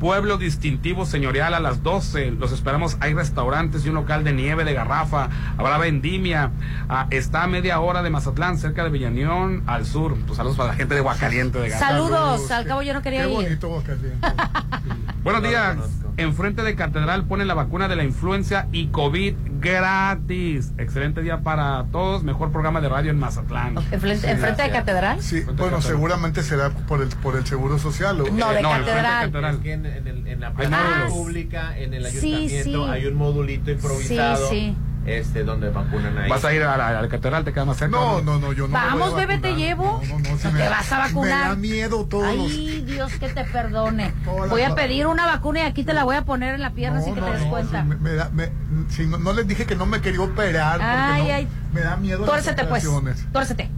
Pueblo 0.00 0.38
Distintivo 0.38 1.04
Señorial 1.06 1.52
a 1.54 1.60
las 1.60 1.82
12. 1.82 2.32
Los 2.32 2.50
esperamos. 2.52 2.96
Hay 3.00 3.12
restaurantes 3.14 3.84
y 3.84 3.90
un 3.90 3.94
local 3.96 4.24
de 4.24 4.32
nieve 4.32 4.64
de 4.64 4.72
garrafa. 4.72 5.28
Habrá 5.58 5.76
vendimia. 5.78 6.50
Ah, 6.88 7.06
está 7.10 7.44
a 7.44 7.46
media 7.46 7.78
hora 7.80 8.02
de 8.02 8.08
Mazatlán, 8.10 8.58
cerca 8.58 8.82
de 8.82 8.90
Villañón, 8.90 9.62
al 9.66 9.84
sur. 9.84 10.16
Pues 10.26 10.38
saludos 10.38 10.56
para 10.56 10.70
la 10.70 10.74
gente 10.74 10.94
de 10.94 11.00
Aguacaliente 11.00 11.60
de 11.60 11.68
Gárate. 11.68 11.86
Saludos, 11.86 12.50
al 12.50 12.64
cabo 12.66 12.82
yo 12.82 12.94
no 12.94 13.02
quería 13.02 13.24
Qué 13.24 13.28
ir. 13.30 13.34
bonito. 13.34 13.68
Buenos 15.22 15.42
días. 15.42 15.76
Enfrente 16.20 16.62
de 16.62 16.74
Catedral 16.74 17.24
ponen 17.24 17.48
la 17.48 17.54
vacuna 17.54 17.88
de 17.88 17.96
la 17.96 18.04
influencia 18.04 18.68
y 18.72 18.88
COVID 18.88 19.34
gratis. 19.60 20.72
Excelente 20.78 21.22
día 21.22 21.40
para 21.42 21.84
todos. 21.90 22.22
Mejor 22.22 22.52
programa 22.52 22.80
de 22.80 22.88
radio 22.88 23.10
en 23.10 23.18
Mazatlán. 23.18 23.76
¿Enfrente, 23.90 24.30
enfrente 24.30 24.62
de 24.62 24.70
catedral? 24.70 25.22
Sí, 25.22 25.40
bueno, 25.40 25.56
Catedral. 25.58 25.82
seguramente 25.82 26.42
será 26.42 26.70
por 26.70 27.00
el, 27.02 27.08
por 27.08 27.36
el 27.36 27.46
seguro 27.46 27.78
social. 27.78 28.20
¿o? 28.20 28.24
No, 28.24 28.52
de 28.52 28.62
no, 28.62 28.74
enfrente 28.76 28.90
de 28.90 28.96
catedral. 28.96 29.26
Catedral. 29.26 29.54
Es 29.56 29.60
que 29.62 29.72
en, 29.72 29.86
en 29.86 30.06
el- 30.06 30.26
en 30.26 30.40
la 30.40 30.48
Hay 30.48 30.54
plaza 30.54 30.70
módulos. 30.84 31.12
pública, 31.12 31.78
en 31.78 31.94
el 31.94 32.06
Sí, 32.06 32.34
ayuntamiento, 32.34 32.84
sí. 32.86 32.90
hay 32.92 33.06
un 33.06 33.14
modulito 33.14 33.70
improvisado. 33.70 34.48
Sí, 34.50 34.56
sí. 34.76 34.76
Este, 35.06 35.44
donde 35.44 35.70
vacunan 35.70 36.16
ahí. 36.18 36.28
¿Vas 36.28 36.44
a 36.44 36.52
ir 36.52 36.62
a 36.62 36.76
la, 36.76 36.98
a 36.98 37.02
la 37.02 37.08
catedral? 37.08 37.42
¿Te 37.42 37.52
quedas 37.54 37.66
más 37.66 37.78
cerca? 37.78 37.96
No, 37.96 38.20
no, 38.20 38.38
no, 38.38 38.52
yo 38.52 38.68
no. 38.68 38.74
Vamos, 38.74 39.16
bebé, 39.16 39.38
te 39.38 39.54
llevo. 39.54 40.00
No, 40.06 40.18
no, 40.18 40.30
no, 40.30 40.36
si 40.36 40.42
¿Te 40.42 40.50
me- 40.52 40.68
vas 40.68 40.92
a 40.92 40.98
vacunar? 40.98 41.42
Me 41.44 41.48
da 41.48 41.56
miedo 41.56 42.04
todos. 42.04 42.26
Ay, 42.28 42.84
Dios 42.86 43.12
que 43.14 43.28
te 43.30 43.44
perdone. 43.44 44.12
Todas 44.24 44.50
Voy 44.50 44.60
a 44.62 44.68
las- 44.68 44.76
pedir 44.76 45.06
una 45.06 45.24
vacuna 45.26 45.60
y 45.60 45.62
aquí 45.62 45.84
te 45.84 45.94
la 45.94 46.04
voy 46.04 46.16
a 46.16 46.22
poner 46.26 46.54
en 46.54 46.60
la 46.60 46.70
pierna 46.72 46.98
No, 46.98 47.04
así 47.04 47.14
que 47.14 47.20
no, 47.20 47.26
te 47.26 47.32
des 47.32 47.42
no, 47.44 47.50
cuenta. 47.50 47.82
si 47.82 47.88
me- 47.88 47.96
me 47.96 48.12
da- 48.12 48.30
me- 48.32 48.50
si 48.90 49.06
no, 49.06 49.16
no 49.18 49.32
les 49.32 49.48
dije 49.48 49.64
que 49.64 49.74
no 49.74 49.86
me 49.86 50.00
quería 50.02 50.20
operar 50.20 50.80
Ay, 50.82 51.22
no- 51.28 51.34
ay. 51.34 51.48
me 51.72 51.80
da 51.80 51.96
miedo 51.96 52.18
las 52.20 52.28
Tuércete, 52.28 52.64
pues. 52.66 52.86
Tuércete. 53.32 53.70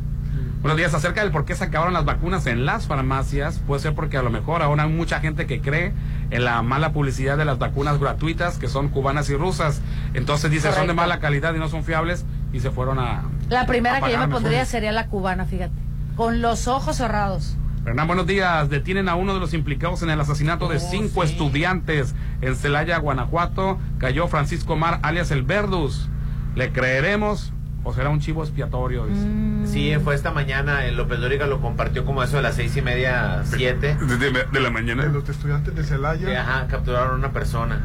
Buenos 0.61 0.77
días. 0.79 0.93
Acerca 0.95 1.23
del 1.23 1.31
por 1.33 1.45
qué 1.45 1.55
se 1.57 1.65
acabaron 1.65 1.93
las 1.93 2.05
vacunas 2.05 2.47
en 2.47 2.65
las 2.67 2.87
farmacias, 2.87 3.59
puede 3.67 3.81
ser 3.81 3.95
porque 3.95 4.17
a 4.17 4.23
lo 4.23 4.31
mejor 4.31 4.63
ahora 4.63 4.85
hay 4.85 4.91
mucha 4.91 5.19
gente 5.21 5.47
que 5.47 5.61
cree 5.61 5.93
en 6.33 6.45
la 6.45 6.61
mala 6.63 6.93
publicidad 6.93 7.37
de 7.39 7.45
las 7.45 7.59
vacunas 7.59 8.01
gratuitas 8.01 8.59
que 8.59 8.67
son 8.67 8.89
cubanas 8.89 9.31
y 9.31 9.37
rusas. 9.37 9.81
Entonces 10.15 10.51
dice, 10.51 10.73
son 10.73 10.89
de 10.89 10.95
mala 10.95 11.21
calidad 11.21 11.55
y 11.55 11.59
no 11.59 11.69
son 11.69 11.85
fiables 11.85 12.25
y 12.53 12.59
se 12.61 12.71
fueron 12.73 12.99
a... 12.99 13.23
La 13.49 13.67
primera 13.67 13.99
a 13.99 14.01
que 14.01 14.11
yo 14.13 14.19
me 14.19 14.27
mejor. 14.27 14.43
pondría 14.43 14.65
sería 14.65 14.93
la 14.93 15.07
cubana, 15.09 15.45
fíjate. 15.45 15.75
Con 16.17 16.43
los 16.43 16.67
ojos 16.69 16.97
cerrados. 16.97 17.57
Hernán, 17.85 18.07
buenos 18.07 18.27
días. 18.27 18.69
Detienen 18.71 19.09
a 19.09 19.15
uno 19.15 19.35
de 19.35 19.41
los 19.41 19.55
implicados 19.55 20.03
en 20.03 20.11
el 20.11 20.21
asesinato 20.21 20.69
de 20.69 20.77
Oh, 20.77 20.81
cinco 20.81 21.27
sí. 21.27 21.33
estudiantes 21.33 22.15
en 22.41 22.57
Celaya, 22.57 22.97
Guanajuato. 22.99 23.79
Cayó 23.99 24.27
Francisco 24.29 24.75
Mar, 24.77 25.01
alias 25.03 25.31
el 25.33 25.43
Verdus. 25.43 26.09
¿Le 26.55 26.73
creeremos 26.73 27.53
o 27.85 27.93
será 27.93 28.09
un 28.11 28.21
chivo 28.21 28.43
expiatorio? 28.43 29.07
Dice. 29.07 29.27
Mm. 29.27 29.67
Sí, 29.67 29.93
fue 30.03 30.15
esta 30.15 30.31
mañana, 30.33 30.85
el 30.87 30.97
López 30.97 31.19
Dóriga 31.21 31.47
lo 31.47 31.61
compartió 31.61 32.05
como 32.05 32.23
eso 32.23 32.37
de 32.37 32.43
las 32.43 32.55
seis 32.55 32.77
y 32.77 32.83
media, 32.83 33.43
siete. 33.45 33.97
De, 33.97 34.17
de- 34.17 34.45
de 34.51 34.61
la 34.61 34.71
mañana. 34.71 35.05
De 35.05 35.11
los 35.13 35.29
estudiantes 35.29 35.75
de 35.75 35.85
Celaya. 35.85 36.41
ajá, 36.43 36.67
capturaron 36.69 37.13
a 37.13 37.15
una 37.15 37.33
persona. 37.33 37.81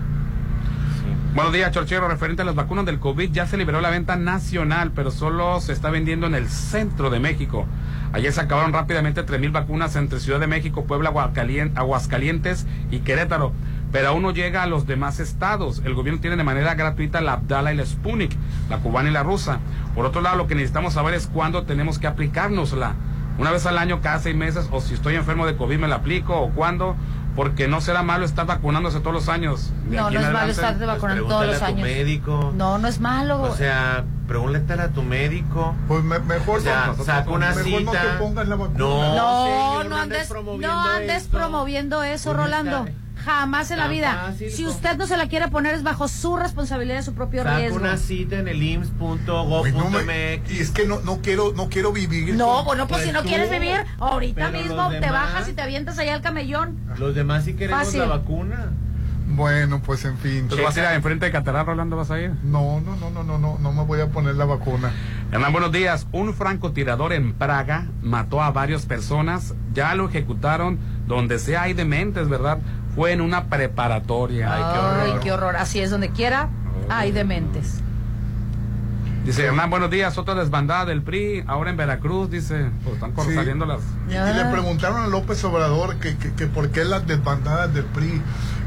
Sí. 1.01 1.33
Buenos 1.35 1.53
días, 1.53 1.71
Chorchero. 1.71 2.07
Referente 2.07 2.41
a 2.41 2.45
las 2.45 2.55
vacunas 2.55 2.85
del 2.85 2.99
COVID, 2.99 3.31
ya 3.31 3.45
se 3.47 3.57
liberó 3.57 3.81
la 3.81 3.89
venta 3.89 4.15
nacional, 4.15 4.91
pero 4.95 5.11
solo 5.11 5.59
se 5.61 5.73
está 5.73 5.89
vendiendo 5.89 6.27
en 6.27 6.35
el 6.35 6.47
centro 6.49 7.09
de 7.09 7.19
México. 7.19 7.65
Ayer 8.13 8.31
se 8.31 8.39
acabaron 8.41 8.71
rápidamente 8.73 9.25
3.000 9.25 9.51
vacunas 9.51 9.95
entre 9.97 10.19
Ciudad 10.21 10.39
de 10.39 10.47
México, 10.47 10.85
Puebla, 10.85 11.09
Aguascalientes 11.75 12.65
y 12.89 12.99
Querétaro. 12.99 13.51
Pero 13.91 14.09
aún 14.09 14.21
no 14.21 14.31
llega 14.31 14.63
a 14.63 14.67
los 14.67 14.85
demás 14.85 15.19
estados. 15.19 15.81
El 15.85 15.93
gobierno 15.93 16.19
tiene 16.19 16.35
de 16.35 16.43
manera 16.43 16.75
gratuita 16.75 17.21
la 17.21 17.33
Abdala 17.33 17.73
y 17.73 17.77
la 17.77 17.85
Sputnik, 17.85 18.35
la 18.69 18.79
cubana 18.79 19.09
y 19.09 19.13
la 19.13 19.23
rusa. 19.23 19.59
Por 19.95 20.05
otro 20.05 20.21
lado, 20.21 20.35
lo 20.35 20.47
que 20.47 20.55
necesitamos 20.55 20.93
saber 20.93 21.13
es 21.13 21.27
cuándo 21.27 21.63
tenemos 21.63 21.97
que 21.97 22.07
aplicárnosla. 22.07 22.95
Una 23.39 23.51
vez 23.51 23.65
al 23.65 23.77
año, 23.77 24.01
cada 24.01 24.19
seis 24.19 24.35
meses, 24.35 24.67
o 24.71 24.81
si 24.81 24.93
estoy 24.95 25.15
enfermo 25.15 25.45
de 25.45 25.55
COVID 25.55 25.77
me 25.77 25.87
la 25.87 25.95
aplico, 25.97 26.35
o 26.35 26.49
cuándo, 26.49 26.95
porque 27.35 27.67
no 27.67 27.79
será 27.81 28.01
malo 28.03 28.25
estar 28.25 28.45
vacunándose 28.47 28.99
todos 28.99 29.13
los 29.13 29.29
años. 29.29 29.71
De 29.89 29.95
No, 29.97 30.07
aquí 30.07 30.15
no 30.15 30.21
es 30.21 30.31
malo 30.33 30.51
estar 30.51 30.75
Pues 30.75 30.87
vacunando 30.87 31.25
todos 31.27 31.45
los 31.45 31.55
a 31.57 31.59
tu 31.59 31.65
años. 31.65 31.81
médico. 31.81 32.53
No, 32.57 32.77
no 32.79 32.87
es 32.87 32.99
malo. 32.99 33.41
O 33.43 33.55
sea, 33.55 34.03
pregúntale 34.27 34.81
a 34.81 34.89
tu 34.89 35.03
médico. 35.03 35.75
Pues 35.87 36.03
me- 36.03 36.19
mejor 36.19 36.57
O 36.59 36.61
sea, 36.61 36.93
no, 36.97 37.03
saca 37.03 37.29
una 37.29 37.53
mejor 37.53 37.83
no 37.83 37.91
te 37.91 37.97
pongas 38.19 38.47
la 38.47 38.55
vacuna. 38.55 38.77
No, 38.79 39.15
No, 39.15 39.45
señor, 39.45 39.83
no 39.85 39.89
no 39.89 39.95
andes 40.01 40.17
andes, 40.17 40.27
promoviendo 40.27 40.67
no 40.75 40.83
andes 40.89 41.17
esto. 41.23 41.37
promoviendo 41.37 42.03
eso, 42.03 42.31
Pues 42.33 42.43
Rolando. 42.43 42.77
está- 42.87 42.91
Jamás 43.27 43.69
en 43.71 43.77
la 43.77 43.87
vida. 43.89 44.27
fácil 44.31 44.49
si 44.49 44.65
usted 44.65 44.97
no 44.97 45.05
se 45.05 45.17
la 45.17 45.27
quiere 45.27 45.49
poner 45.49 45.75
es 45.75 45.83
bajo 45.83 46.07
su 46.07 46.37
responsabilidad 46.37 46.99
y 47.01 47.03
su 47.03 47.13
propio 47.13 47.43
Saca 47.43 47.57
riesgo. 47.57 47.77
una 47.77 47.97
cita 47.97 48.37
en 48.39 48.47
el. 48.47 48.57
Pues 49.61 50.05
me- 50.05 50.41
y 50.49 50.59
es 50.59 50.71
que 50.71 50.85
no, 50.85 50.99
no 51.01 51.19
quiero 51.21 51.51
no 51.53 51.69
quiero 51.69 51.91
vivir. 51.91 52.35
No, 52.35 52.63
bueno, 52.63 52.87
pues 52.87 52.99
Pues 53.01 53.07
si 53.07 53.11
no 53.13 53.21
tú, 53.21 53.27
quieres 53.27 53.49
vivir, 53.51 53.77
ahorita 53.99 54.49
pero 54.51 54.63
mismo 54.63 54.89
te 54.89 55.11
bajas 55.11 55.47
y 55.49 55.53
te 55.53 55.61
avientas 55.61 55.99
allá 55.99 56.15
al 56.15 56.21
camellón. 56.21 56.77
Los 56.97 57.15
demás 57.15 57.43
sí 57.45 57.53
queremos 57.53 57.85
Fácil. 57.85 57.99
la 57.99 58.05
vacuna. 58.07 58.71
Bueno, 59.29 59.81
pues 59.85 60.05
en 60.05 60.17
fin. 60.17 60.37
Entonces, 60.37 60.65
¿Vas 60.65 60.77
a 60.77 60.79
ir 60.79 60.85
a 60.85 60.95
enfrente 60.95 61.25
de 61.25 61.31
Catedral, 61.33 61.65
Rolando? 61.65 61.97
¿Vas 61.97 62.09
a 62.11 62.19
ir? 62.19 62.31
No, 62.43 62.79
no, 62.79 62.95
no, 62.95 63.09
no, 63.11 63.23
no, 63.23 63.37
no, 63.37 63.57
no 63.59 63.73
me 63.73 63.83
voy 63.83 63.99
a 63.99 64.07
poner 64.07 64.35
la 64.35 64.45
vacuna. 64.45 64.93
Hernán, 65.33 65.51
buenos 65.51 65.73
días. 65.73 66.07
Un 66.13 66.33
francotirador 66.33 67.11
en 67.11 67.33
Praga 67.33 67.87
mató 68.01 68.41
a 68.41 68.51
varias 68.51 68.85
personas. 68.85 69.53
Ya 69.73 69.93
lo 69.95 70.07
ejecutaron 70.07 70.79
donde 71.07 71.39
sea 71.39 71.63
hay 71.63 71.73
dementes, 71.73 72.29
¿verdad? 72.29 72.59
Fue 72.97 73.13
en 73.13 73.21
una 73.21 73.45
preparatoria. 73.45 74.53
Ay, 74.53 74.61
qué 74.73 74.79
Ay, 74.79 75.07
horror. 75.09 75.19
qué 75.21 75.31
horror. 75.31 75.55
Así 75.55 75.79
es, 75.79 75.89
donde 75.91 76.09
quiera 76.09 76.49
hay 76.89 77.11
dementes. 77.13 77.75
Dice 79.23 79.45
Hernán, 79.45 79.69
buenos 79.69 79.91
días. 79.91 80.17
Otra 80.17 80.35
desbandada 80.35 80.85
del 80.85 81.01
PRI. 81.03 81.43
Ahora 81.47 81.69
en 81.69 81.77
Veracruz, 81.77 82.29
dice. 82.31 82.71
Pues 82.83 82.95
están 82.95 83.13
Sí. 83.25 83.35
saliendo 83.35 83.65
las. 83.65 83.81
Y, 84.09 84.13
y 84.13 84.15
Ah. 84.15 84.31
le 84.33 84.45
preguntaron 84.45 85.03
a 85.03 85.07
López 85.07 85.43
Obrador 85.43 85.97
que, 85.97 86.17
que, 86.17 86.33
que 86.33 86.47
por 86.47 86.69
qué 86.71 86.85
las 86.85 87.05
desbandadas 87.05 87.73
del 87.73 87.83
PRI. 87.85 88.21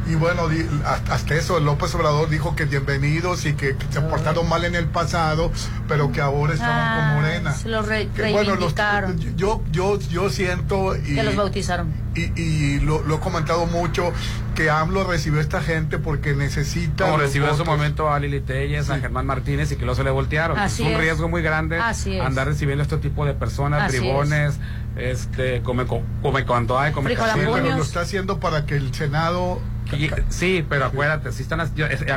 Y 0.06 0.14
bueno, 0.14 0.48
di- 0.48 0.66
hasta 1.08 1.34
eso, 1.34 1.58
López 1.60 1.94
Obrador 1.94 2.28
dijo 2.28 2.54
que 2.56 2.66
bienvenidos 2.66 3.46
y 3.46 3.54
que, 3.54 3.76
que 3.76 3.86
se 3.90 4.00
portaron 4.00 4.48
mal 4.48 4.64
en 4.64 4.74
el 4.74 4.86
pasado, 4.86 5.50
pero 5.88 6.12
que 6.12 6.20
ahora 6.20 6.54
estaban 6.54 6.78
Ah, 6.78 7.12
con 7.14 7.22
Morena. 7.22 7.52
se 7.52 7.68
los 7.68 7.86
re- 7.86 8.08
Que, 8.14 8.30
bueno, 8.32 8.50
los- 8.54 8.74
reivindicaron. 8.74 9.18
yo, 9.36 9.62
yo, 9.72 9.98
yo 9.98 10.30
siento 10.30 10.94
y, 10.96 11.14
Que 11.16 11.22
los 11.22 11.36
bautizaron. 11.36 11.88
Y, 12.14 12.40
y 12.40 12.80
lo, 12.80 13.02
lo 13.02 13.16
he 13.16 13.20
comentado 13.20 13.66
mucho, 13.66 14.12
que 14.54 14.68
AMLO 14.68 15.04
recibió 15.04 15.38
a 15.38 15.42
esta 15.42 15.60
gente 15.62 15.98
porque 15.98 16.34
necesita... 16.34 17.04
Como 17.04 17.18
los 17.18 17.26
recibió 17.28 17.48
en 17.50 17.56
su 17.56 17.64
momento 17.64 18.10
a 18.12 18.18
Lili 18.18 18.40
Telles, 18.40 18.90
a 18.90 18.98
Germán 18.98 19.26
Martínez 19.26 19.70
y 19.72 19.76
que 19.76 19.82
luego 19.84 19.94
se 19.94 20.04
le 20.04 20.10
voltearon. 20.10 20.58
Así 20.58 20.82
es 20.82 20.88
un 20.88 20.94
es. 20.94 21.00
riesgo 21.00 21.28
muy 21.28 21.42
grande 21.42 21.78
Así 21.78 22.16
es. 22.16 22.22
andar 22.22 22.46
recibiendo 22.48 22.82
este 22.82 22.96
tipo 22.98 23.24
de 23.24 23.34
personas, 23.34 23.82
Así 23.82 23.98
bribones, 24.00 24.58
este, 24.96 25.62
come, 25.62 25.86
co- 25.86 26.02
come 26.22 26.44
cuanto 26.44 26.78
hay, 26.78 26.92
come 26.92 27.10
Sí, 27.10 27.16
casi- 27.16 27.38
pero 27.38 27.56
lo 27.56 27.82
está 27.82 28.00
haciendo 28.00 28.40
para 28.40 28.66
que 28.66 28.76
el 28.76 28.92
Senado... 28.94 29.60
Y- 29.92 30.08
sí, 30.28 30.64
pero 30.68 30.84
acuérdate, 30.86 31.32
si 31.32 31.42
están, 31.42 31.74
yo- 31.74 31.86
es- 31.86 32.02
es- 32.02 32.08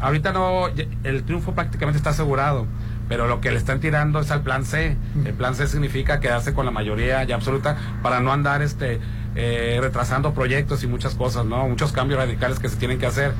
ahorita 0.00 0.32
no, 0.32 0.66
el 1.04 1.22
triunfo 1.24 1.54
prácticamente 1.54 1.98
está 1.98 2.10
asegurado, 2.10 2.66
pero 3.08 3.26
lo 3.28 3.40
que 3.40 3.50
le 3.50 3.58
están 3.58 3.78
tirando 3.80 4.20
es 4.20 4.30
al 4.30 4.42
plan 4.42 4.64
C. 4.64 4.96
El 5.24 5.34
plan 5.34 5.54
C 5.54 5.66
significa 5.66 6.18
quedarse 6.20 6.54
con 6.54 6.64
la 6.64 6.70
mayoría 6.72 7.22
ya 7.24 7.34
absoluta 7.36 7.76
para 8.02 8.20
no 8.20 8.32
andar 8.32 8.62
este 8.62 9.00
eh, 9.36 9.78
retrasando 9.80 10.34
proyectos 10.34 10.82
y 10.82 10.86
muchas 10.86 11.14
cosas, 11.14 11.44
¿no? 11.44 11.68
Muchos 11.68 11.92
cambios 11.92 12.18
radicales 12.18 12.58
que 12.58 12.68
se 12.68 12.76
tienen 12.76 12.98
que 12.98 13.06
hacer, 13.06 13.32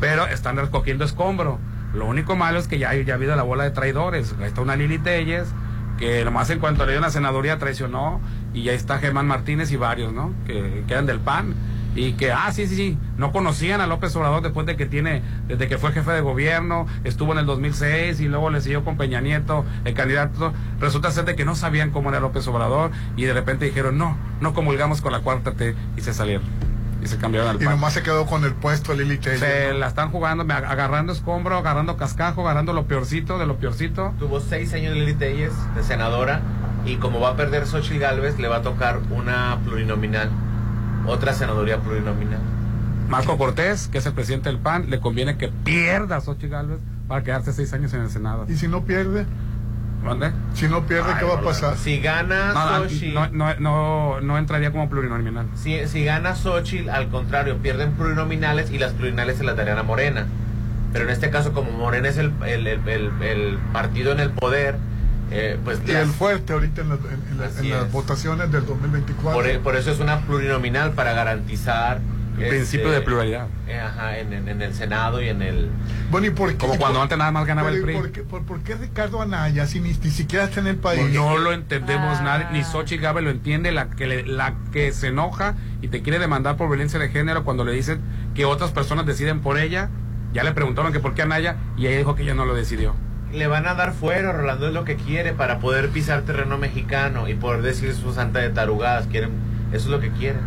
pero 0.00 0.26
están 0.26 0.56
recogiendo 0.56 1.04
escombro. 1.04 1.58
Lo 1.94 2.06
único 2.06 2.36
malo 2.36 2.58
es 2.58 2.68
que 2.68 2.78
ya, 2.78 2.94
ya 2.94 3.14
ha 3.14 3.16
habido 3.16 3.34
la 3.34 3.42
bola 3.42 3.64
de 3.64 3.70
traidores. 3.70 4.34
Ahí 4.40 4.46
está 4.46 4.60
una 4.60 4.76
Lili 4.76 4.98
Telles, 4.98 5.48
que 5.98 6.24
nomás 6.24 6.50
en 6.50 6.58
cuanto 6.58 6.84
le 6.84 6.92
dio 6.92 7.00
la 7.00 7.10
senaduría 7.10 7.58
traicionó, 7.58 8.20
y 8.52 8.68
ahí 8.68 8.76
está 8.76 8.98
Germán 8.98 9.26
Martínez 9.26 9.70
y 9.72 9.76
varios, 9.76 10.12
¿no? 10.12 10.32
Que 10.46 10.84
quedan 10.86 11.06
del 11.06 11.20
PAN 11.20 11.54
y 11.98 12.12
que, 12.12 12.32
ah, 12.32 12.50
sí, 12.52 12.66
sí, 12.66 12.76
sí, 12.76 12.98
no 13.16 13.32
conocían 13.32 13.80
a 13.80 13.86
López 13.86 14.14
Obrador 14.16 14.42
después 14.42 14.66
de 14.66 14.76
que 14.76 14.86
tiene, 14.86 15.22
desde 15.48 15.68
que 15.68 15.78
fue 15.78 15.92
jefe 15.92 16.12
de 16.12 16.20
gobierno, 16.20 16.86
estuvo 17.04 17.32
en 17.32 17.38
el 17.38 17.46
2006 17.46 18.20
y 18.20 18.28
luego 18.28 18.50
le 18.50 18.60
siguió 18.60 18.84
con 18.84 18.96
Peña 18.96 19.20
Nieto, 19.20 19.64
el 19.84 19.94
candidato, 19.94 20.52
resulta 20.80 21.10
ser 21.10 21.24
de 21.24 21.34
que 21.34 21.44
no 21.44 21.56
sabían 21.56 21.90
cómo 21.90 22.10
era 22.10 22.20
López 22.20 22.46
Obrador 22.46 22.92
y 23.16 23.24
de 23.24 23.32
repente 23.32 23.64
dijeron, 23.64 23.98
no, 23.98 24.16
no 24.40 24.54
comulgamos 24.54 25.00
con 25.00 25.12
la 25.12 25.20
cuarta 25.20 25.52
T 25.52 25.74
y 25.96 26.00
se 26.00 26.14
salieron 26.14 26.44
y 27.02 27.06
se 27.06 27.16
cambiaron 27.16 27.50
al 27.50 27.62
Y 27.62 27.64
nomás 27.64 27.92
se 27.92 28.02
quedó 28.02 28.26
con 28.26 28.44
el 28.44 28.54
puesto 28.54 28.92
Lili 28.94 29.18
Telles. 29.18 29.40
Se 29.40 29.72
la 29.72 29.88
están 29.88 30.10
jugando, 30.10 30.42
agarrando 30.52 31.12
escombro, 31.12 31.56
agarrando 31.56 31.96
cascajo, 31.96 32.42
agarrando 32.42 32.72
lo 32.72 32.86
peorcito 32.86 33.38
de 33.38 33.46
lo 33.46 33.56
peorcito. 33.56 34.14
Tuvo 34.18 34.40
seis 34.40 34.72
años 34.74 34.94
Lili 34.94 35.14
Telles 35.14 35.52
de 35.74 35.82
senadora 35.82 36.40
y 36.84 36.96
como 36.96 37.20
va 37.20 37.30
a 37.30 37.36
perder 37.36 37.66
Xochitl 37.66 37.98
Galvez, 37.98 38.38
le 38.38 38.48
va 38.48 38.56
a 38.56 38.62
tocar 38.62 39.00
una 39.10 39.58
plurinominal, 39.64 40.30
otra 41.08 41.32
senaduría 41.34 41.78
plurinominal. 41.78 42.40
Marco 43.08 43.38
Cortés, 43.38 43.88
que 43.88 43.98
es 43.98 44.06
el 44.06 44.12
presidente 44.12 44.48
del 44.50 44.58
PAN, 44.58 44.90
le 44.90 45.00
conviene 45.00 45.36
que 45.38 45.48
pierda 45.48 46.16
a 46.16 46.20
Xochitl 46.20 46.48
Gálvez 46.50 46.78
para 47.08 47.22
quedarse 47.22 47.52
seis 47.52 47.72
años 47.72 47.92
en 47.94 48.02
el 48.02 48.10
Senado. 48.10 48.44
¿Y 48.48 48.54
si 48.56 48.68
no 48.68 48.84
pierde? 48.84 49.24
¿Dónde? 50.04 50.30
Si 50.54 50.68
no 50.68 50.86
pierde, 50.86 51.08
¿qué 51.18 51.24
va 51.24 51.34
a 51.38 51.40
pasar? 51.40 51.76
Si 51.76 51.98
gana 52.00 52.52
No, 52.52 52.78
Xochitl, 52.84 53.14
no, 53.14 53.28
no, 53.30 53.54
no, 53.58 54.20
no 54.20 54.38
entraría 54.38 54.70
como 54.70 54.88
plurinominal. 54.90 55.46
si, 55.54 55.86
si 55.88 56.04
gana 56.04 56.34
Xochitl, 56.36 56.90
al 56.90 57.08
contrario, 57.08 57.56
pierden 57.58 57.92
plurinominales 57.92 58.70
y 58.70 58.78
las 58.78 58.92
plurinominales 58.92 59.38
se 59.38 59.44
las 59.44 59.56
darían 59.56 59.78
a 59.78 59.82
Morena. 59.82 60.26
Pero 60.92 61.04
en 61.04 61.10
este 61.10 61.30
caso, 61.30 61.52
como 61.52 61.70
Morena 61.72 62.08
es 62.08 62.16
el, 62.18 62.32
el, 62.46 62.66
el- 62.66 62.88
el- 62.88 63.22
el 63.22 63.58
partido 63.72 64.12
en 64.12 64.20
el 64.20 64.30
poder, 64.30 64.76
eh, 65.30 65.58
pues 65.64 65.80
Y 65.86 65.92
las- 65.92 66.02
el 66.04 66.08
fuerte 66.10 66.52
ahorita 66.52 66.80
en, 66.82 66.88
la- 66.90 66.94
en- 66.94 67.02
en 67.32 67.38
la- 67.38 67.46
en 67.60 67.70
las 67.70 67.86
es. 67.86 67.92
votaciones 67.92 68.50
del 68.52 68.64
2024. 68.66 69.40
por, 69.40 69.60
por 69.62 69.76
eso 69.76 69.90
es 69.90 70.00
una 70.00 70.20
plurinominal 70.20 70.92
para 70.92 71.12
garantizar 71.12 72.00
El 72.38 72.48
principio 72.48 72.90
de 72.90 73.00
pluralidad. 73.00 73.48
eh, 73.66 73.78
ajá, 73.80 74.18
en, 74.18 74.32
en- 74.32 74.48
en 74.48 74.62
el 74.62 74.72
Senado 74.72 75.20
y 75.20 75.28
en 75.28 75.42
el 75.42 75.68
Bueno, 76.10 76.28
¿y 76.28 76.30
por 76.30 76.50
qué? 76.50 76.56
Como 76.56 76.78
cuando 76.78 77.02
antes 77.02 77.18
nada 77.18 77.32
más 77.32 77.44
ganaba 77.46 77.68
Pero, 77.70 77.76
el 77.78 77.82
¿y 77.82 77.84
PRI. 77.84 77.94
¿por 78.00 78.12
qué, 78.12 78.22
por, 78.22 78.42
por 78.44 78.60
qué 78.60 78.74
Ricardo 78.76 79.20
Anaya, 79.20 79.66
si 79.66 79.80
ni, 79.80 79.90
ni 79.92 80.10
siquiera 80.10 80.44
está 80.44 80.60
en 80.60 80.68
el 80.68 80.76
país? 80.76 81.00
Pues 81.00 81.12
no 81.14 81.36
lo 81.36 81.52
entendemos 81.52 82.18
Ah. 82.20 82.22
nadie, 82.22 82.46
ni 82.52 82.62
Xochitl 82.64 83.02
Gálvez 83.02 83.24
lo 83.24 83.30
entiende, 83.30 83.72
la 83.72 83.90
que, 83.90 84.06
le- 84.06 84.24
la 84.26 84.54
que 84.72 84.92
se 84.92 85.08
enoja 85.08 85.56
y 85.82 85.88
te 85.88 86.00
quiere 86.00 86.18
demandar 86.20 86.56
por 86.56 86.68
violencia 86.68 86.98
de 87.00 87.08
género 87.10 87.42
cuando 87.44 87.64
le 87.64 87.72
dicen 87.72 88.00
que 88.34 88.44
otras 88.44 88.70
personas 88.70 89.04
deciden 89.04 89.40
por 89.40 89.58
ella, 89.58 89.90
ya 90.32 90.44
le 90.44 90.52
preguntaron 90.52 90.92
que 90.92 91.00
por 91.00 91.14
qué 91.14 91.22
Anaya 91.22 91.56
y 91.76 91.86
ella 91.88 91.98
dijo 91.98 92.14
que 92.14 92.22
ella 92.22 92.34
no 92.34 92.44
lo 92.46 92.54
decidió. 92.54 92.94
Le 93.32 93.46
van 93.46 93.66
a 93.66 93.74
dar 93.74 93.92
fuero, 93.92 94.32
Rolando 94.32 94.68
es 94.68 94.72
lo 94.74 94.84
que 94.84 94.96
quiere 94.96 95.32
para 95.32 95.58
poder 95.58 95.88
pisar 95.90 96.22
terreno 96.22 96.58
mexicano 96.58 97.28
y 97.28 97.34
poder 97.34 97.62
decir 97.62 97.94
su 97.94 98.12
santa 98.14 98.38
de 98.40 98.50
tarugadas, 98.50 99.06
quieren, 99.06 99.30
eso 99.72 99.84
es 99.86 99.90
lo 99.90 100.00
que 100.00 100.10
quieren. 100.10 100.40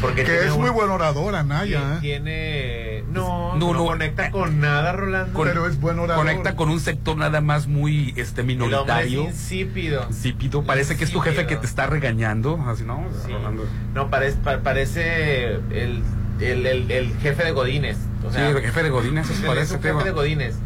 Porque 0.00 0.22
que 0.22 0.30
tiene 0.30 0.46
es 0.46 0.52
un- 0.52 0.60
muy 0.60 0.70
buen 0.70 0.90
orador, 0.90 1.34
Anaya. 1.34 1.98
tiene, 2.00 2.98
¿eh? 2.98 3.02
tiene- 3.02 3.04
no, 3.12 3.56
No, 3.56 3.72
no, 3.72 3.72
no, 3.74 3.84
conecta 3.86 4.30
con 4.30 4.60
nada, 4.60 4.92
Rolando. 4.92 5.32
Con- 5.34 5.48
Pero 5.48 5.66
es 5.66 5.80
buen 5.80 5.98
orador. 5.98 6.24
Conecta 6.24 6.54
con 6.54 6.68
un 6.68 6.78
sector 6.78 7.16
nada 7.16 7.40
más 7.40 7.66
muy 7.66 8.12
este 8.16 8.44
minoritario. 8.44 9.24
insípido. 9.24 10.06
Insípido, 10.08 10.62
parece 10.62 10.96
que 10.96 11.02
es 11.04 11.10
tu 11.10 11.18
jefe 11.20 11.46
que 11.46 11.56
te 11.56 11.66
está 11.66 11.86
regañando, 11.88 12.62
así 12.68 12.84
no, 12.84 13.04
Sí. 13.26 13.32
Rolando. 13.32 13.66
No, 13.94 14.08
parece, 14.08 14.36
pa- 14.38 14.58
parece 14.58 15.54
el, 15.54 16.02
el, 16.40 16.66
el- 16.66 16.90
el 16.92 17.16
jefe 17.18 17.42
de 17.44 17.50
Godínez. 17.50 17.96
O 18.24 18.30
sea, 18.30 18.50
sí, 18.50 18.56
el 18.56 18.62
jefe 18.62 18.82
de 18.84 18.90
Godínez, 18.90 19.24
eso 19.28 19.34
es 19.40 19.46
parece 19.48 19.74
un 19.74 19.80
tema. 19.80 19.98
jefe 19.98 20.10
de 20.10 20.14
Godínez. 20.14 20.56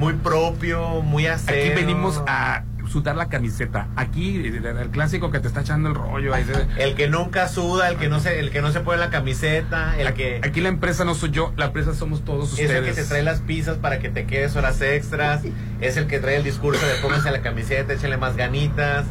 Muy 0.00 0.14
propio, 0.14 1.02
muy 1.02 1.26
acero. 1.26 1.60
Aquí 1.72 1.80
venimos 1.80 2.22
a 2.26 2.64
sudar 2.90 3.14
la 3.14 3.28
camiseta. 3.28 3.86
Aquí 3.94 4.36
el, 4.46 4.64
el 4.64 4.88
clásico 4.90 5.30
que 5.30 5.38
te 5.38 5.46
está 5.46 5.60
echando 5.60 5.90
el 5.90 5.94
rollo. 5.94 6.34
ahí 6.34 6.42
se- 6.44 6.66
El 6.82 6.94
que 6.96 7.08
nunca 7.08 7.46
suda, 7.46 7.88
el 7.88 7.96
que 7.98 8.08
no 8.08 8.18
se, 8.18 8.40
el 8.40 8.50
que 8.50 8.62
no 8.62 8.72
se 8.72 8.80
pone 8.80 8.98
la 8.98 9.10
camiseta, 9.10 9.94
el 10.00 10.12
que 10.14 10.40
Aquí 10.42 10.60
la 10.60 10.70
empresa 10.70 11.04
no 11.04 11.14
soy 11.14 11.30
yo, 11.30 11.52
la 11.56 11.66
empresa 11.66 11.94
somos 11.94 12.24
todos 12.24 12.54
es 12.54 12.58
el 12.60 12.66
que 12.66 12.90
ustedes. 12.90 12.96
te 12.96 13.04
trae 13.04 13.22
las 13.22 13.40
pizzas 13.42 13.76
para 13.76 14.00
que 14.00 14.08
te 14.08 14.24
quedes 14.26 14.56
horas 14.56 14.80
extras, 14.80 15.42
es 15.80 15.96
el 15.98 16.06
que 16.08 16.18
trae 16.18 16.36
el 16.36 16.42
discurso 16.42 16.84
de 16.84 16.94
pónganse 16.94 17.30
la 17.30 17.42
camiseta, 17.42 17.92
échale 17.92 18.16
más 18.16 18.36
ganitas. 18.36 19.04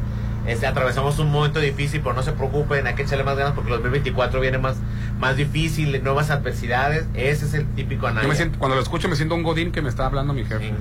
Este, 0.48 0.66
atravesamos 0.68 1.20
un 1.20 1.32
momento 1.32 1.60
difícil, 1.60 2.02
pero 2.02 2.16
no 2.16 2.24
se 2.24 2.32
preocupen, 2.32 2.88
hay 2.88 2.96
que 2.96 3.04
echarle 3.04 3.24
más 3.24 3.38
ganas 3.38 3.54
porque 3.54 3.70
el 3.70 3.78
2024 3.78 4.40
viene 4.42 4.58
más, 4.58 4.78
más 5.20 5.36
difícil, 5.38 6.02
nuevas 6.04 6.30
adversidades. 6.32 7.06
Ese 7.14 7.46
es 7.46 7.54
el 7.54 7.68
típico 7.76 8.08
Anaya. 8.08 8.24
Yo 8.24 8.30
me 8.30 8.36
siento, 8.36 8.58
cuando 8.58 8.76
lo 8.76 8.82
escucho 8.82 9.08
me 9.10 9.16
siento 9.16 9.36
un 9.36 9.44
godín 9.44 9.72
que 9.72 9.82
me 9.82 9.90
está 9.90 10.06
hablando 10.06 10.34
mi 10.34 10.44
jefe. 10.46 10.74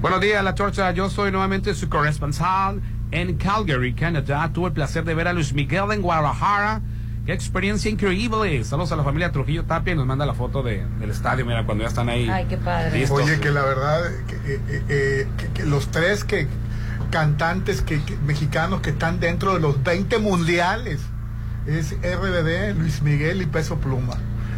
Buenos 0.00 0.20
días, 0.20 0.42
La 0.44 0.54
Chorcha. 0.54 0.90
Yo 0.92 1.10
soy 1.10 1.30
nuevamente 1.30 1.74
su 1.74 1.88
corresponsal 1.88 2.80
en 3.10 3.36
Calgary, 3.36 3.92
Canadá. 3.94 4.50
Tuve 4.52 4.68
el 4.68 4.72
placer 4.72 5.04
de 5.04 5.14
ver 5.14 5.28
a 5.28 5.32
Luis 5.32 5.52
Miguel 5.52 5.90
en 5.92 6.02
Guadalajara. 6.02 6.80
Qué 7.24 7.32
experiencia 7.32 7.90
increíble. 7.90 8.62
Saludos 8.62 8.92
a 8.92 8.96
la 8.96 9.02
familia 9.02 9.32
Trujillo 9.32 9.64
Tapia 9.64 9.94
y 9.94 9.96
nos 9.96 10.06
manda 10.06 10.24
la 10.26 10.34
foto 10.34 10.62
de, 10.62 10.84
del 11.00 11.10
estadio. 11.10 11.44
Mira, 11.44 11.64
cuando 11.66 11.82
ya 11.82 11.88
están 11.88 12.08
ahí. 12.08 12.28
Ay, 12.30 12.46
qué 12.48 12.56
padre. 12.56 13.00
listos. 13.00 13.20
Oye, 13.20 13.40
que 13.40 13.50
la 13.50 13.62
verdad, 13.62 14.00
que, 14.28 14.34
eh, 14.54 14.60
eh, 14.68 14.82
eh, 14.88 15.28
que- 15.36 15.48
que 15.48 15.64
los 15.66 15.88
tres 15.90 16.22
que 16.24 16.46
cantantes 17.10 17.82
que, 17.82 18.02
que- 18.02 18.16
mexicanos 18.18 18.80
que 18.80 18.90
están 18.90 19.20
dentro 19.20 19.54
de 19.54 19.60
los 19.60 19.82
20 19.82 20.18
mundiales 20.18 21.00
es 21.66 21.92
RBD, 22.00 22.74
Luis 22.78 23.02
Miguel 23.02 23.42
y 23.42 23.46
Peso 23.46 23.76
Pluma. 23.76 24.14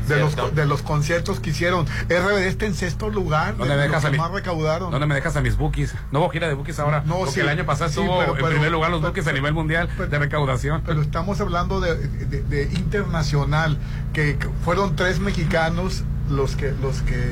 De 0.08 0.18
los, 0.20 0.34
de 0.54 0.64
los 0.64 0.80
conciertos 0.80 1.38
que 1.38 1.50
hicieron. 1.50 1.84
RBD 2.08 2.46
está 2.46 2.64
en 2.64 2.74
sexto 2.74 3.10
lugar. 3.10 3.58
¿Dónde 3.58 3.74
de 3.74 3.80
me 3.82 3.88
los 3.88 3.90
dejas 3.90 4.04
a 4.04 4.06
que 4.08 4.12
mi- 4.12 4.18
más 4.18 4.30
recaudaron. 4.32 4.90
¿Dónde 4.90 5.06
me 5.06 5.14
dejas 5.14 5.36
a 5.36 5.42
mis 5.42 5.58
bookies? 5.58 5.94
No 6.12 6.20
hubo 6.20 6.30
gira 6.30 6.48
de 6.48 6.54
bookies 6.54 6.78
ahora. 6.78 7.02
No, 7.04 7.16
porque 7.18 7.32
sí, 7.32 7.40
el 7.40 7.48
año 7.50 7.66
pasado 7.66 7.90
sí, 7.90 8.00
estuvo 8.00 8.18
pero- 8.20 8.38
en 8.38 8.46
primer 8.54 8.72
lugar 8.72 8.90
los 8.90 9.00
pero- 9.00 9.10
bookies 9.10 9.26
a 9.26 9.32
nivel 9.34 9.52
mundial 9.52 9.86
de 9.98 10.18
recaudación. 10.18 10.82
Pero 10.86 11.02
estamos 11.02 11.42
hablando 11.42 11.80
de, 11.80 11.94
de- 11.96 12.42
de 12.42 12.62
internacional, 12.74 13.76
que, 14.14 14.38
que 14.38 14.48
fueron 14.64 14.96
tres 14.96 15.20
mexicanos 15.20 16.04
los 16.30 16.56
que 16.56 16.72
los 16.80 17.02
que 17.02 17.30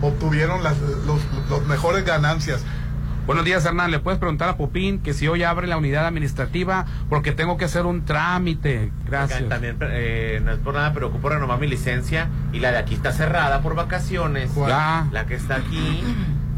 obtuvieron 0.00 0.64
las 0.64 0.76
los, 1.06 1.20
los 1.48 1.64
mejores 1.66 2.04
ganancias. 2.04 2.62
Buenos 3.26 3.44
días, 3.44 3.64
Hernán. 3.64 3.90
¿Le 3.92 4.00
puedes 4.00 4.18
preguntar 4.18 4.48
a 4.48 4.56
Popín 4.56 4.98
que 4.98 5.14
si 5.14 5.28
hoy 5.28 5.44
abre 5.44 5.68
la 5.68 5.76
unidad 5.76 6.06
administrativa 6.06 6.86
porque 7.08 7.30
tengo 7.32 7.56
que 7.56 7.64
hacer 7.66 7.86
un 7.86 8.04
trámite? 8.04 8.90
Gracias. 9.06 9.48
También, 9.48 9.76
eh, 9.80 10.40
no 10.44 10.50
es 10.52 10.58
por 10.58 10.74
nada, 10.74 10.92
pero 10.92 11.06
ocupo 11.08 11.28
renovar 11.28 11.60
mi 11.60 11.68
licencia 11.68 12.28
y 12.52 12.58
la 12.58 12.72
de 12.72 12.78
aquí 12.78 12.94
está 12.94 13.12
cerrada 13.12 13.60
por 13.60 13.76
vacaciones. 13.76 14.50
La 15.12 15.26
que 15.26 15.34
está 15.34 15.56
aquí. 15.56 16.02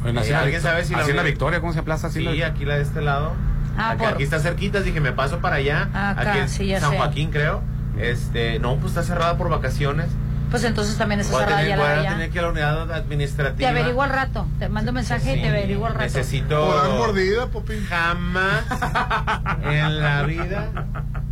Eh, 0.07 0.35
¿Alguien 0.35 0.61
sabe 0.61 0.85
si 0.85 0.95
la 0.95 1.03
unidad- 1.07 1.25
Victoria, 1.25 1.61
¿cómo 1.63 1.73
se 1.73 1.79
aplaza? 1.79 2.11
Sí, 2.11 2.43
aquí 2.43 2.67
la 2.67 2.75
de 2.77 2.83
este 2.83 3.01
lado. 3.01 3.33
Ah, 3.79 3.93
aquí, 3.93 3.99
por- 4.05 4.09
aquí 4.13 4.23
está 4.23 4.39
cerquita, 4.39 4.83
dije, 4.83 5.01
me 5.01 5.13
paso 5.13 5.39
para 5.39 5.57
allá. 5.57 5.89
Acá, 5.95 6.31
aquí 6.33 6.39
en 6.41 6.49
sí, 6.51 6.67
ya 6.67 6.79
San 6.79 6.91
sé. 6.91 6.97
Joaquín, 6.99 7.31
creo. 7.31 7.63
Este, 7.99 8.59
no, 8.59 8.77
pues 8.77 8.89
está 8.89 9.03
cerrada 9.03 9.39
por 9.39 9.49
vacaciones. 9.49 10.09
Pues 10.55 10.63
entonces 10.63 10.97
también 10.97 11.19
está 11.21 11.33
Voy 11.33 11.43
a 11.43 11.47
cerrada 11.47 11.63
tener, 11.65 11.79
voy 11.79 12.07
a 12.07 12.15
de 12.17 12.31
que 12.31 12.35
ir 12.35 12.39
a 12.39 12.43
la 12.43 12.49
unidad 12.53 12.93
administrativa. 12.93 13.57
Te 13.59 13.67
averiguo 13.67 14.03
al 14.05 14.11
rato. 14.11 14.47
Te 14.61 14.69
mando 14.69 14.93
mensaje 14.93 15.37
y 15.37 15.43
te 15.43 15.49
averiguo 15.49 15.87
al 15.89 15.95
rato. 15.95 16.05
Necesito. 16.05 16.65
¿O 16.65 16.77
dan 16.77 16.97
mordida, 16.97 17.47
Popín? 17.49 17.85
Jamás 17.89 18.63
en 19.65 20.01
la 20.01 20.23
vida. 20.23 20.69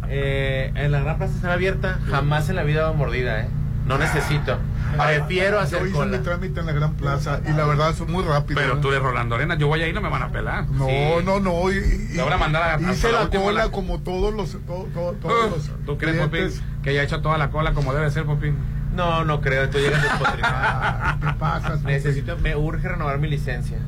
eh, 0.09 0.73
en 0.74 0.90
la 0.90 1.03
gran 1.03 1.19
plaza 1.19 1.35
estará 1.36 1.55
abierta. 1.55 2.01
Jamás 2.11 2.49
en 2.49 2.57
la 2.57 2.65
vida 2.65 2.82
va 2.82 2.94
mordida, 2.94 3.43
¿eh? 3.43 3.49
No 3.86 3.97
necesito. 3.97 4.59
Prefiero 4.99 5.59
Yo 5.59 5.61
hacer 5.61 5.82
hice 5.86 5.93
cola. 5.93 6.19
mi 6.19 6.24
trámite 6.24 6.59
en 6.61 6.66
la 6.66 6.73
Gran 6.73 6.94
Plaza 6.94 7.40
y 7.49 7.53
la 7.53 7.65
verdad 7.65 7.90
es 7.90 8.01
muy 8.01 8.24
rápido. 8.24 8.61
Pero 8.61 8.78
tú 8.78 8.89
eres 8.89 9.03
Rolando 9.03 9.36
Arena, 9.36 9.55
yo 9.57 9.69
voy 9.69 9.82
ahí 9.82 9.90
y 9.90 9.93
no 9.93 10.01
me 10.03 10.09
van 10.11 10.23
a 10.23 10.31
pelar. 10.32 10.66
No, 10.69 10.86
Sí. 10.86 10.94
no, 11.24 11.39
no. 11.40 11.70
Y, 11.73 12.11
y- 12.12 12.16
van 12.19 12.32
a 12.32 12.36
mandar 12.39 12.62
a- 12.85 12.93
hice 12.93 13.11
la 13.12 13.28
cola 13.28 13.65
la- 13.66 13.70
como 13.70 14.01
todos 14.01 14.35
los. 14.35 14.51
to- 14.66 14.89
to- 14.93 15.15
todos 15.23 15.47
Uh, 15.53 15.57
los 15.57 15.70
¿Tú 15.86 15.97
crees, 15.97 16.16
Popín, 16.16 16.31
clientes. 16.31 16.62
que 16.82 16.90
haya 16.90 17.05
hecho 17.05 17.23
toda 17.23 17.39
la 17.39 17.51
cola 17.51 17.73
como 17.73 17.94
debe 17.94 18.11
ser, 18.11 18.24
Popín? 18.24 18.57
No, 18.94 19.24
no 19.24 19.40
creo. 19.40 19.69
Tú 19.70 19.78
llegas 19.78 20.02
despotricado. 20.02 20.55
Ah, 20.56 21.16
¿Qué 21.20 21.32
pasa? 21.39 21.77
Necesito, 21.85 22.36
me 22.39 22.56
urge 22.56 22.89
renovar 22.89 23.19
mi 23.19 23.28
licencia. 23.28 23.78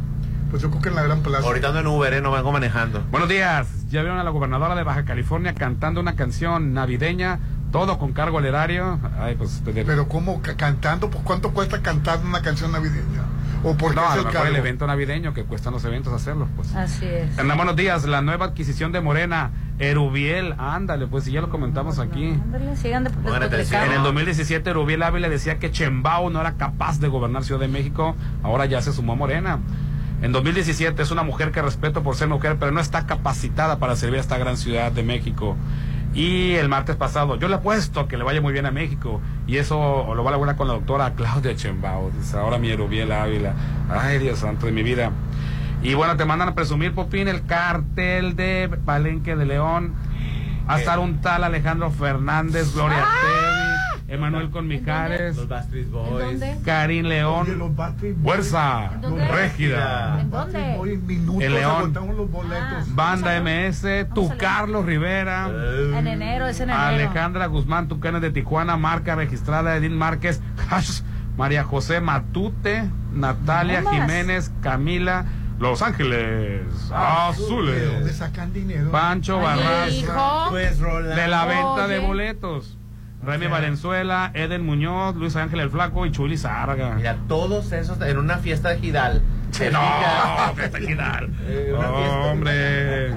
Pues 0.50 0.62
yo 0.62 0.70
creo 0.70 0.82
que 0.82 0.88
en 0.88 0.94
la 0.94 1.02
Gran 1.02 1.20
Plaza. 1.20 1.44
Ahorita 1.46 1.68
ando 1.68 1.80
en 1.80 1.86
Uber, 1.88 2.12
¿eh? 2.14 2.20
No 2.20 2.30
vengo 2.30 2.52
manejando. 2.52 3.02
Buenos 3.10 3.28
días. 3.28 3.66
Ya 3.88 4.02
vieron 4.02 4.18
a 4.18 4.24
la 4.24 4.30
gobernadora 4.30 4.74
de 4.74 4.82
Baja 4.84 5.04
California 5.04 5.54
cantando 5.54 6.00
una 6.00 6.14
canción 6.14 6.72
navideña 6.74 7.40
todo 7.72 7.98
con 7.98 8.12
cargo 8.12 8.38
al 8.38 8.44
erario. 8.46 9.00
Ay, 9.18 9.34
pues, 9.34 9.60
Pero 9.64 10.08
¿cómo? 10.08 10.40
Ca- 10.42 10.56
¿Cantando? 10.56 11.10
¿Por 11.10 11.22
cuánto 11.22 11.50
cuesta 11.50 11.82
cantar 11.82 12.20
una 12.24 12.40
canción 12.40 12.70
navideña? 12.70 13.22
¿O 13.64 13.76
por 13.76 13.90
qué 13.90 13.96
no, 13.96 14.04
es 14.04 14.10
a 14.10 14.14
lo 14.16 14.20
el 14.20 14.26
mejor 14.28 14.46
el 14.46 14.56
evento 14.56 14.86
navideño 14.86 15.34
que 15.34 15.42
cuestan 15.42 15.72
los 15.72 15.84
eventos 15.84 16.12
hacerlo, 16.12 16.46
pues. 16.54 16.72
Así 16.76 17.04
es. 17.06 17.36
Anda, 17.36 17.56
buenos 17.56 17.74
días, 17.74 18.04
la 18.04 18.20
nueva 18.22 18.44
adquisición 18.46 18.92
de 18.92 19.00
Morena, 19.00 19.50
Erubiel, 19.78 20.54
ándale, 20.58 21.06
pues 21.06 21.24
si 21.24 21.32
ya 21.32 21.40
lo 21.40 21.50
comentamos 21.50 21.98
aquí. 21.98 22.30
Ándale, 22.30 22.76
sigan 22.76 23.04
de, 23.04 23.10
En 23.10 23.92
el 23.92 24.02
2017 24.02 24.70
Erubiel 24.70 25.02
Ávila 25.02 25.28
decía 25.28 25.58
que 25.58 25.70
Chembao 25.70 26.30
no 26.30 26.40
era 26.40 26.52
capaz 26.52 27.00
de 27.00 27.08
gobernar 27.08 27.44
Ciudad 27.44 27.60
de 27.60 27.68
México, 27.68 28.14
ahora 28.42 28.66
ya 28.66 28.80
se 28.82 28.92
sumó 28.92 29.14
a 29.14 29.16
Morena. 29.16 29.58
En 30.22 30.32
2017 30.32 31.02
es 31.02 31.10
una 31.10 31.22
mujer 31.22 31.50
que 31.50 31.60
respeto 31.60 32.02
por 32.02 32.14
ser 32.14 32.28
mujer, 32.28 32.56
pero 32.58 32.70
no 32.72 32.80
está 32.80 33.06
capacitada 33.06 33.78
para 33.78 33.96
servir 33.96 34.18
a 34.18 34.20
esta 34.20 34.38
gran 34.38 34.56
ciudad 34.56 34.92
de 34.92 35.02
México. 35.02 35.56
Y 36.14 36.52
el 36.54 36.68
martes 36.68 36.94
pasado, 36.94 37.36
yo 37.36 37.48
le 37.48 37.56
apuesto 37.56 38.06
que 38.06 38.16
le 38.16 38.22
vaya 38.22 38.40
muy 38.40 38.52
bien 38.52 38.66
a 38.66 38.70
México. 38.70 39.20
Y 39.48 39.56
eso 39.56 40.14
lo 40.14 40.22
va 40.22 40.30
a 40.30 40.34
lograr 40.34 40.54
con 40.54 40.68
la 40.68 40.74
doctora 40.74 41.12
Claudia 41.16 41.56
Chembao. 41.56 42.12
Dice, 42.16 42.36
ahora 42.36 42.56
mi 42.58 42.70
Erubiel 42.70 43.10
Ávila. 43.10 43.54
Ay, 43.90 44.18
Dios 44.18 44.38
santo 44.38 44.66
de 44.66 44.72
mi 44.72 44.84
vida. 44.84 45.10
Y 45.84 45.94
bueno, 45.94 46.16
te 46.16 46.24
mandan 46.24 46.48
a 46.48 46.54
presumir, 46.54 46.94
Popín, 46.94 47.28
el 47.28 47.44
cartel 47.44 48.36
de 48.36 48.70
Palenque 48.84 49.36
de 49.36 49.44
León. 49.44 49.92
A 50.66 50.78
estar 50.78 50.98
un 50.98 51.20
tal 51.20 51.44
Alejandro 51.44 51.90
Fernández, 51.90 52.72
Gloria 52.74 53.04
Trevi, 53.20 54.14
Emanuel 54.14 54.48
Conmijares, 54.48 55.36
Los 55.36 55.46
Backstreet 55.46 55.90
Boys. 55.90 56.40
León. 57.04 57.46
Fuerza? 58.22 58.92
Régida, 59.30 60.20
¿En 60.20 60.30
dónde? 60.30 60.76
Hoy 60.78 60.92
en 60.92 61.06
minutos 61.06 61.42
El 61.42 61.52
León. 61.52 61.92
los 62.16 62.30
boletos. 62.30 62.94
Banda 62.94 63.38
MS, 63.42 64.06
Tu 64.14 64.34
Carlos 64.38 64.86
Rivera, 64.86 65.50
En 65.98 66.06
enero, 66.06 66.46
es 66.46 66.60
en 66.60 66.70
enero. 66.70 66.82
Alejandra 66.82 67.44
Guzmán, 67.44 67.88
Tucanes 67.88 68.22
de 68.22 68.30
Tijuana, 68.30 68.78
marca 68.78 69.14
registrada 69.16 69.76
Edith 69.76 69.92
Márquez, 69.92 70.40
Hash, 70.70 71.02
María 71.36 71.62
José 71.62 72.00
Matute, 72.00 72.88
Natalia. 73.12 73.82
Jiménez, 73.90 74.50
Camila, 74.62 75.26
Los 75.58 75.82
Ángeles 75.82 76.88
¿De 76.88 76.94
Azules, 76.94 77.92
dónde 77.92 78.12
sacan 78.12 78.52
dinero? 78.52 78.90
Pancho 78.90 79.40
hijo. 79.90 80.46
Pues 80.50 80.78
Rolando. 80.80 81.14
de 81.16 81.28
la 81.28 81.44
venta 81.46 81.86
de 81.86 81.98
boletos. 82.00 82.76
Remy 83.24 83.46
Valenzuela, 83.46 84.30
Eden 84.34 84.66
Muñoz, 84.66 85.14
Luis 85.16 85.34
Ángel 85.36 85.60
el 85.60 85.70
Flaco 85.70 86.04
y 86.04 86.12
Chuli 86.12 86.36
Zárraga. 86.36 86.90
Mira, 86.96 87.16
todos 87.26 87.72
esos 87.72 87.98
en 88.02 88.18
una 88.18 88.36
fiesta 88.38 88.68
de 88.70 88.78
Gidal. 88.78 89.22
Sí, 89.50 89.64
no, 89.72 89.80
fiesta 90.56 90.78
Gidal. 90.78 91.30
Eh, 91.46 91.72
una 91.74 91.88
fiesta. 91.88 92.16
Hombre. 92.18 93.08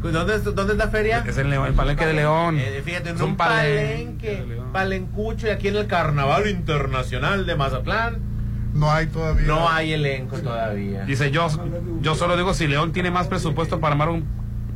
¿Dónde, 0.00 0.34
es- 0.36 0.44
¿Dónde 0.44 0.72
es 0.74 0.78
la 0.78 0.88
feria? 0.88 1.24
Es 1.26 1.36
el, 1.38 1.50
León, 1.50 1.66
el 1.66 1.74
palenque 1.74 2.06
de 2.06 2.12
León. 2.14 2.58
Eh, 2.58 2.82
fíjate, 2.84 3.10
en 3.10 3.16
Es 3.16 3.22
un 3.22 3.36
palenque 3.36 4.44
de 4.44 4.62
palencucho 4.72 5.46
y 5.46 5.50
aquí 5.50 5.68
en 5.68 5.76
el 5.76 5.86
Carnaval 5.86 6.48
Internacional 6.48 7.44
de 7.46 7.56
Mazatlán 7.56 8.18
No 8.74 8.90
hay 8.92 9.06
todavía. 9.06 9.46
no 9.46 9.68
hay 9.68 9.92
elenco 9.92 10.36
todavía. 10.38 11.04
Dice, 11.04 11.30
yo, 11.30 11.48
yo 12.00 12.14
solo 12.14 12.36
digo 12.36 12.52
si 12.54 12.66
León 12.66 12.92
tiene 12.92 13.10
más 13.10 13.28
presupuesto 13.28 13.80
para 13.80 13.92
armar 13.92 14.08
un 14.10 14.24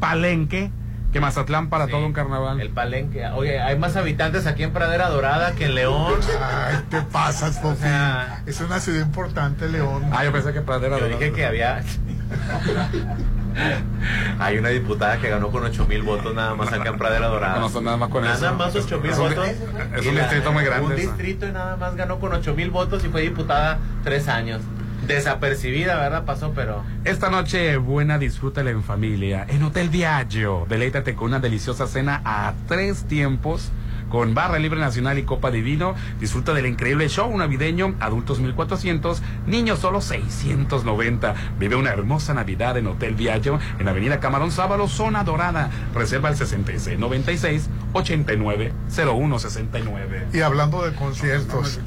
palenque 0.01 0.71
que 1.13 1.21
Mazatlán 1.21 1.69
para 1.69 1.87
Sí, 1.87 1.91
todo 1.93 2.07
un 2.07 2.13
carnaval. 2.13 2.61
El 2.61 2.71
palenque. 2.71 3.27
Oye, 3.29 3.61
hay 3.61 3.79
más 3.79 3.97
habitantes 3.97 4.47
aquí 4.47 4.63
en 4.63 4.73
Pradera 4.73 5.09
Dorada 5.09 5.53
que 5.53 5.65
en 5.67 5.75
León. 5.75 6.15
Ay, 6.41 6.77
te 6.91 7.01
pasas, 7.03 7.59
Fofi. 7.61 7.83
sea, 7.83 8.43
Es 8.47 8.61
una 8.61 8.79
ciudad 8.79 9.01
importante, 9.05 9.69
León. 9.69 10.05
Ah, 10.13 10.25
yo 10.25 10.33
pensé 10.33 10.53
que 10.53 10.61
Pradera 10.61 10.99
Yo 10.99 11.05
Dorada. 11.05 11.19
dije 11.19 11.33
que 11.33 11.45
había. 11.47 11.83
Hay 14.39 14.59
una 14.59 14.69
diputada 14.69 15.19
que 15.19 15.29
ganó 15.29 15.51
con 15.51 15.65
8 15.65 15.87
mil 15.87 16.03
votos 16.03 16.35
nada 16.35 16.55
más 16.55 16.73
acá 16.73 16.91
en 16.91 16.99
Pradera 16.99 17.27
Dorada. 17.29 17.59
No, 17.61 17.69
no, 17.69 17.81
nada 17.81 17.97
más 17.97 18.09
con 18.09 18.23
nada 18.23 18.35
eso. 18.35 18.55
más 18.55 18.75
8 18.75 19.01
mil 19.01 19.13
votos. 19.13 19.49
es 19.97 20.07
un 20.07 20.15
distrito 20.15 20.53
muy 20.53 20.65
grande 20.65 20.87
Un 20.87 20.97
distrito 20.97 21.47
y 21.47 21.53
nada 21.53 21.77
más 21.77 21.97
ganó 21.97 22.19
con 22.19 22.33
8 22.33 22.55
mil 22.55 22.71
votos 22.71 23.05
y 23.05 23.09
fue 23.09 23.23
diputada 23.23 23.79
tres 24.05 24.29
años. 24.29 24.61
Desapercibida, 25.07 25.97
¿verdad? 25.97 26.25
Pasó, 26.25 26.53
pero. 26.55 26.83
Esta 27.05 27.31
noche 27.31 27.79
buena 27.79 28.19
disfrútala 28.19 28.71
en 28.71 28.83
familia. 28.83 29.47
En 29.49 29.63
Hotel 29.63 29.89
Viaggio. 29.89 30.67
Deleítate 30.69 31.15
con 31.15 31.29
una 31.29 31.39
deliciosa 31.41 31.87
cena 31.87 32.21
a 32.25 32.53
tres 32.67 33.05
tiempos. 33.05 33.71
Con 34.09 34.35
barra 34.35 34.59
libre 34.59 34.81
nacional 34.81 35.19
y 35.19 35.25
copa 35.25 35.51
de 35.51 35.61
vino. 35.61 35.95
Disfruta 36.21 36.55
del 36.55 36.67
increíble 36.67 37.09
show 37.09 37.37
navideño. 37.37 37.95
Adultos 38.01 38.41
1400, 38.41 39.23
niños 39.47 39.81
solo 39.81 40.01
690. 40.01 41.35
Vive 41.59 41.77
una 41.77 41.91
hermosa 41.91 42.35
Navidad 42.35 42.77
en 42.77 42.87
Hotel 42.87 43.15
Viaggio. 43.15 43.59
En 43.79 43.89
Avenida 43.89 44.21
Camarón 44.21 44.51
Sábalo, 44.51 44.89
zona 44.89 45.25
dorada. 45.25 45.71
Reserva 45.95 46.31
el 46.31 46.37
6696 46.37 47.69
890169. 47.93 50.27
Y 50.33 50.41
hablando 50.41 50.85
de 50.85 50.95
conciertos. 50.95 51.81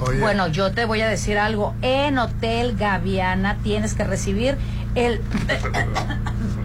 Oye, 0.00 0.20
Bueno, 0.20 0.48
yo 0.48 0.72
te 0.72 0.84
voy 0.84 1.00
a 1.00 1.08
decir 1.08 1.38
algo. 1.38 1.74
En 1.82 2.18
Hotel 2.18 2.76
Gaviana 2.76 3.58
tienes 3.62 3.94
que 3.94 4.04
recibir 4.04 4.56
el... 4.94 5.20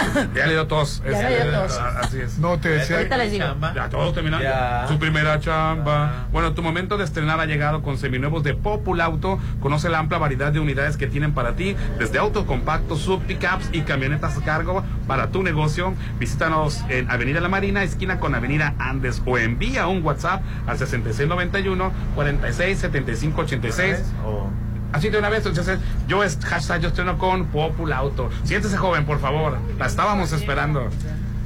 Ya 0.34 0.46
le 0.46 0.52
dio 0.52 0.66
tos. 0.66 1.02
Ya 1.04 1.28
le 1.28 1.42
dio 1.44 1.52
tos. 1.52 1.78
Ah, 1.80 2.00
Así 2.02 2.20
es. 2.20 2.38
no 2.38 2.58
te 2.58 2.68
decía. 2.70 2.96
Ahorita 2.98 3.16
les 3.16 3.32
digo. 3.32 3.46
Ya 3.74 3.88
todos 3.88 4.14
terminaron. 4.14 4.44
Ya. 4.44 4.86
Su 4.88 4.98
primera 4.98 5.38
chamba. 5.40 6.26
Bueno, 6.32 6.52
tu 6.52 6.62
momento 6.62 6.96
de 6.98 7.04
estrenar 7.04 7.40
ha 7.40 7.46
llegado 7.46 7.82
con 7.82 7.98
seminuevos 7.98 8.42
de 8.42 8.54
Populauto. 8.54 9.38
Conoce 9.60 9.88
la 9.88 9.98
amplia 9.98 10.18
variedad 10.18 10.52
de 10.52 10.60
unidades 10.60 10.96
que 10.96 11.06
tienen 11.06 11.32
para 11.32 11.54
ti, 11.56 11.76
desde 11.98 12.18
autos 12.18 12.44
compactos, 12.44 13.00
sub 13.00 13.22
pickups 13.22 13.68
y 13.72 13.82
camionetas 13.82 14.36
a 14.38 14.42
cargo 14.42 14.84
para 15.06 15.28
tu 15.30 15.42
negocio. 15.42 15.94
Visítanos 16.18 16.80
en 16.88 17.10
Avenida 17.10 17.40
La 17.40 17.48
Marina, 17.48 17.82
esquina 17.82 18.18
con 18.18 18.34
Avenida 18.34 18.74
Andes, 18.78 19.22
o 19.26 19.38
envía 19.38 19.86
un 19.86 20.02
WhatsApp 20.04 20.42
al 20.66 20.78
6691 20.78 21.92
467586 22.14 24.12
O- 24.24 24.50
Así 24.92 25.08
de 25.08 25.18
una 25.18 25.28
vez, 25.28 25.46
entonces 25.46 25.78
yo 26.08 26.24
es 26.24 26.38
hashtag 26.44 26.80
yo 26.80 26.88
estreno 26.88 27.18
con 27.18 27.46
Populauto. 27.46 28.30
Siéntese 28.44 28.76
joven, 28.76 29.04
por 29.06 29.20
favor. 29.20 29.58
La 29.78 29.86
estábamos 29.86 30.32
esperando. 30.32 30.88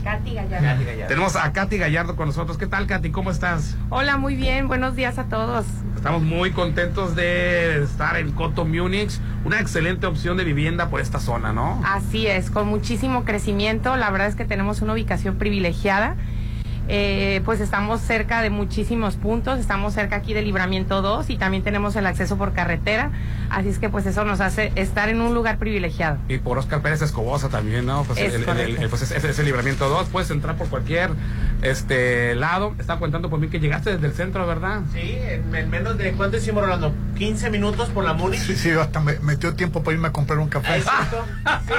Katy 0.04 0.34
Gallardo. 0.34 0.84
Tenemos 1.08 1.34
a 1.34 1.52
Katy 1.52 1.78
Gallardo 1.78 2.14
con 2.14 2.26
nosotros. 2.26 2.58
¿Qué 2.58 2.66
tal, 2.66 2.86
Katy? 2.86 3.10
¿Cómo 3.10 3.30
estás? 3.30 3.76
Hola, 3.88 4.18
muy 4.18 4.36
bien. 4.36 4.68
Buenos 4.68 4.96
días 4.96 5.18
a 5.18 5.24
todos. 5.24 5.64
Estamos 5.96 6.22
muy 6.22 6.50
contentos 6.50 7.16
de 7.16 7.82
estar 7.82 8.18
en 8.18 8.32
Coto 8.32 8.66
Múnich, 8.66 9.18
una 9.46 9.60
excelente 9.60 10.06
opción 10.06 10.36
de 10.36 10.44
vivienda 10.44 10.90
por 10.90 11.00
esta 11.00 11.18
zona, 11.18 11.54
¿no? 11.54 11.80
Así 11.86 12.26
es, 12.26 12.50
con 12.50 12.68
muchísimo 12.68 13.24
crecimiento. 13.24 13.96
La 13.96 14.10
verdad 14.10 14.28
es 14.28 14.34
que 14.34 14.44
tenemos 14.44 14.82
una 14.82 14.92
ubicación 14.92 15.36
privilegiada. 15.36 16.16
Eh, 16.88 17.40
pues 17.46 17.60
estamos 17.60 18.00
cerca 18.02 18.42
de 18.42 18.50
muchísimos 18.50 19.16
puntos. 19.16 19.58
Estamos 19.58 19.94
cerca 19.94 20.16
aquí 20.16 20.34
del 20.34 20.44
Libramiento 20.44 21.00
2 21.02 21.30
y 21.30 21.36
también 21.38 21.62
tenemos 21.62 21.96
el 21.96 22.06
acceso 22.06 22.36
por 22.36 22.52
carretera. 22.52 23.10
Así 23.50 23.68
es 23.68 23.78
que 23.78 23.88
pues 23.88 24.04
eso 24.06 24.24
nos 24.24 24.40
hace 24.40 24.72
estar 24.74 25.08
en 25.08 25.20
un 25.20 25.34
lugar 25.34 25.58
privilegiado. 25.58 26.18
Y 26.28 26.38
por 26.38 26.58
Oscar 26.58 26.82
Pérez 26.82 27.00
Escobosa 27.02 27.48
también, 27.48 27.86
¿no? 27.86 28.04
Pues, 28.04 28.18
Es 28.18 28.34
el, 28.34 28.48
el- 28.48 28.88
pues 28.90 29.02
es, 29.02 29.24
es 29.24 29.38
el 29.38 29.44
libramiento 29.46 29.88
2, 29.88 30.08
puedes 30.10 30.30
entrar 30.30 30.56
por 30.56 30.68
cualquier 30.68 31.10
este 31.62 32.34
lado. 32.34 32.74
Está 32.78 32.98
contando 32.98 33.30
por 33.30 33.38
mí 33.38 33.48
que 33.48 33.60
llegaste 33.60 33.92
desde 33.92 34.06
el 34.06 34.12
centro, 34.12 34.46
¿verdad? 34.46 34.82
Sí, 34.92 35.16
en, 35.22 35.54
en 35.54 35.70
menos 35.70 35.96
de. 35.96 36.12
¿Cuánto 36.12 36.36
hicimos, 36.36 36.62
Rolando? 36.62 36.92
¿15 37.14 37.50
minutos 37.50 37.88
por 37.90 38.04
la 38.04 38.12
Muni? 38.12 38.36
Sí, 38.36 38.54
sí, 38.56 38.70
hasta 38.70 39.00
me 39.00 39.18
metió 39.20 39.54
tiempo 39.54 39.82
para 39.82 39.94
irme 39.94 40.08
a 40.08 40.12
comprar 40.12 40.38
un 40.38 40.48
café. 40.48 40.78
¿Es 40.78 40.84
cierto? 40.84 41.24
Sí, 41.66 41.74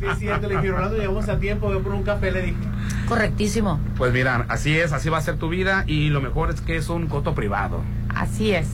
sí, 0.00 0.06
es 0.06 0.18
cierto. 0.18 0.48
Le 0.48 0.56
dije, 0.56 0.70
Rolando, 0.70 0.96
llegamos 0.96 1.28
a 1.28 1.38
tiempo, 1.38 1.66
voy 1.68 1.82
por 1.82 1.92
un 1.92 2.02
café, 2.02 2.30
le 2.30 2.42
dije. 2.42 2.58
Correctísimo. 3.06 3.80
Pues 3.96 4.12
mira, 4.12 4.46
así 4.48 4.78
es, 4.78 4.92
así 4.92 5.08
va 5.08 5.18
a 5.18 5.22
ser 5.22 5.36
tu 5.36 5.48
vida 5.48 5.84
y 5.86 6.08
lo 6.08 6.20
mejor 6.20 6.50
es 6.50 6.60
que 6.60 6.76
es 6.76 6.88
un 6.88 7.06
coto 7.06 7.34
privado. 7.34 7.82
Así 8.14 8.52
es. 8.52 8.68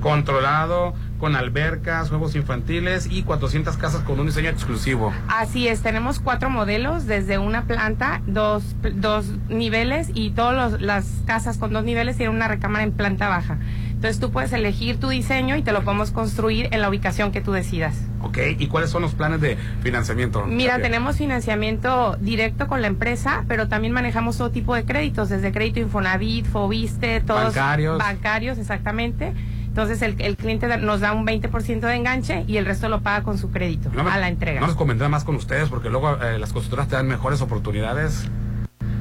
Controlado, 0.00 0.94
con 1.18 1.36
albercas, 1.36 2.08
juegos 2.08 2.34
infantiles 2.36 3.08
y 3.10 3.22
400 3.22 3.76
casas 3.76 4.02
con 4.02 4.20
un 4.20 4.26
diseño 4.26 4.50
exclusivo. 4.50 5.12
Así 5.28 5.68
es, 5.68 5.80
tenemos 5.80 6.20
cuatro 6.20 6.50
modelos, 6.50 7.06
desde 7.06 7.38
una 7.38 7.64
planta, 7.64 8.22
dos, 8.26 8.76
dos 8.94 9.26
niveles 9.48 10.10
y 10.14 10.30
todas 10.30 10.80
las 10.80 11.06
casas 11.26 11.58
con 11.58 11.72
dos 11.72 11.84
niveles 11.84 12.16
tienen 12.16 12.36
una 12.36 12.48
recámara 12.48 12.84
en 12.84 12.92
planta 12.92 13.28
baja. 13.28 13.58
Entonces 14.06 14.20
tú 14.20 14.30
puedes 14.30 14.52
elegir 14.52 15.00
tu 15.00 15.08
diseño 15.08 15.56
y 15.56 15.62
te 15.62 15.72
lo 15.72 15.82
podemos 15.82 16.12
construir 16.12 16.68
en 16.70 16.80
la 16.80 16.88
ubicación 16.88 17.32
que 17.32 17.40
tú 17.40 17.50
decidas. 17.50 17.96
¿Ok? 18.22 18.38
¿Y 18.56 18.68
cuáles 18.68 18.90
son 18.90 19.02
los 19.02 19.14
planes 19.14 19.40
de 19.40 19.58
financiamiento? 19.82 20.46
Mira, 20.46 20.78
tenemos 20.80 21.16
financiamiento 21.16 22.16
directo 22.20 22.68
con 22.68 22.82
la 22.82 22.86
empresa, 22.86 23.44
pero 23.48 23.66
también 23.66 23.92
manejamos 23.92 24.38
todo 24.38 24.52
tipo 24.52 24.76
de 24.76 24.84
créditos, 24.84 25.28
desde 25.28 25.50
crédito 25.50 25.80
Infonavit, 25.80 26.46
Fobiste, 26.46 27.20
todos 27.20 27.46
Bancarios. 27.46 27.98
bancarios, 27.98 28.58
exactamente. 28.58 29.32
Entonces 29.66 30.00
el, 30.02 30.14
el 30.20 30.36
cliente 30.36 30.68
nos 30.78 31.00
da 31.00 31.12
un 31.12 31.26
20% 31.26 31.80
de 31.80 31.94
enganche 31.96 32.44
y 32.46 32.58
el 32.58 32.64
resto 32.64 32.88
lo 32.88 33.00
paga 33.00 33.24
con 33.24 33.38
su 33.38 33.50
crédito 33.50 33.90
No 33.92 34.04
me- 34.04 34.10
a 34.12 34.18
la 34.18 34.28
entrega. 34.28 34.60
No 34.60 34.68
nos 34.68 34.76
convendrá 34.76 35.08
más 35.08 35.24
con 35.24 35.34
ustedes 35.34 35.68
porque 35.68 35.90
luego 35.90 36.16
eh, 36.22 36.38
las 36.38 36.52
constructoras 36.52 36.86
te 36.86 36.94
dan 36.94 37.08
mejores 37.08 37.40
oportunidades. 37.40 38.28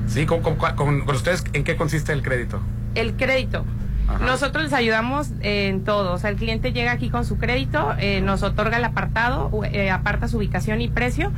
Sí, 0.07 0.26
¿con, 0.26 0.41
con- 0.41 0.56
con- 0.56 1.02
con 1.06 1.15
ustedes 1.15 1.44
en 1.53 1.64
qué 1.64 1.76
consiste 1.76 2.11
el 2.11 2.23
crédito? 2.23 2.60
El 2.95 3.14
crédito. 3.14 3.64
Ajá. 4.07 4.26
Nosotros 4.26 4.64
les 4.65 4.73
ayudamos 4.73 5.32
en 5.41 5.84
todo. 5.84 6.14
O 6.14 6.18
sea, 6.18 6.30
el 6.30 6.36
cliente 6.36 6.73
llega 6.73 6.91
aquí 6.91 7.10
con 7.10 7.26
su 7.26 7.38
crédito, 7.38 7.95
eh, 7.99 8.22
nos 8.22 8.44
otorga 8.44 8.77
el 8.77 8.84
apartado, 8.84 9.49
eh, 9.65 9.90
aparta 9.90 10.27
su 10.27 10.38
ubicación 10.38 10.82
y 10.82 10.88
precio 10.88 11.32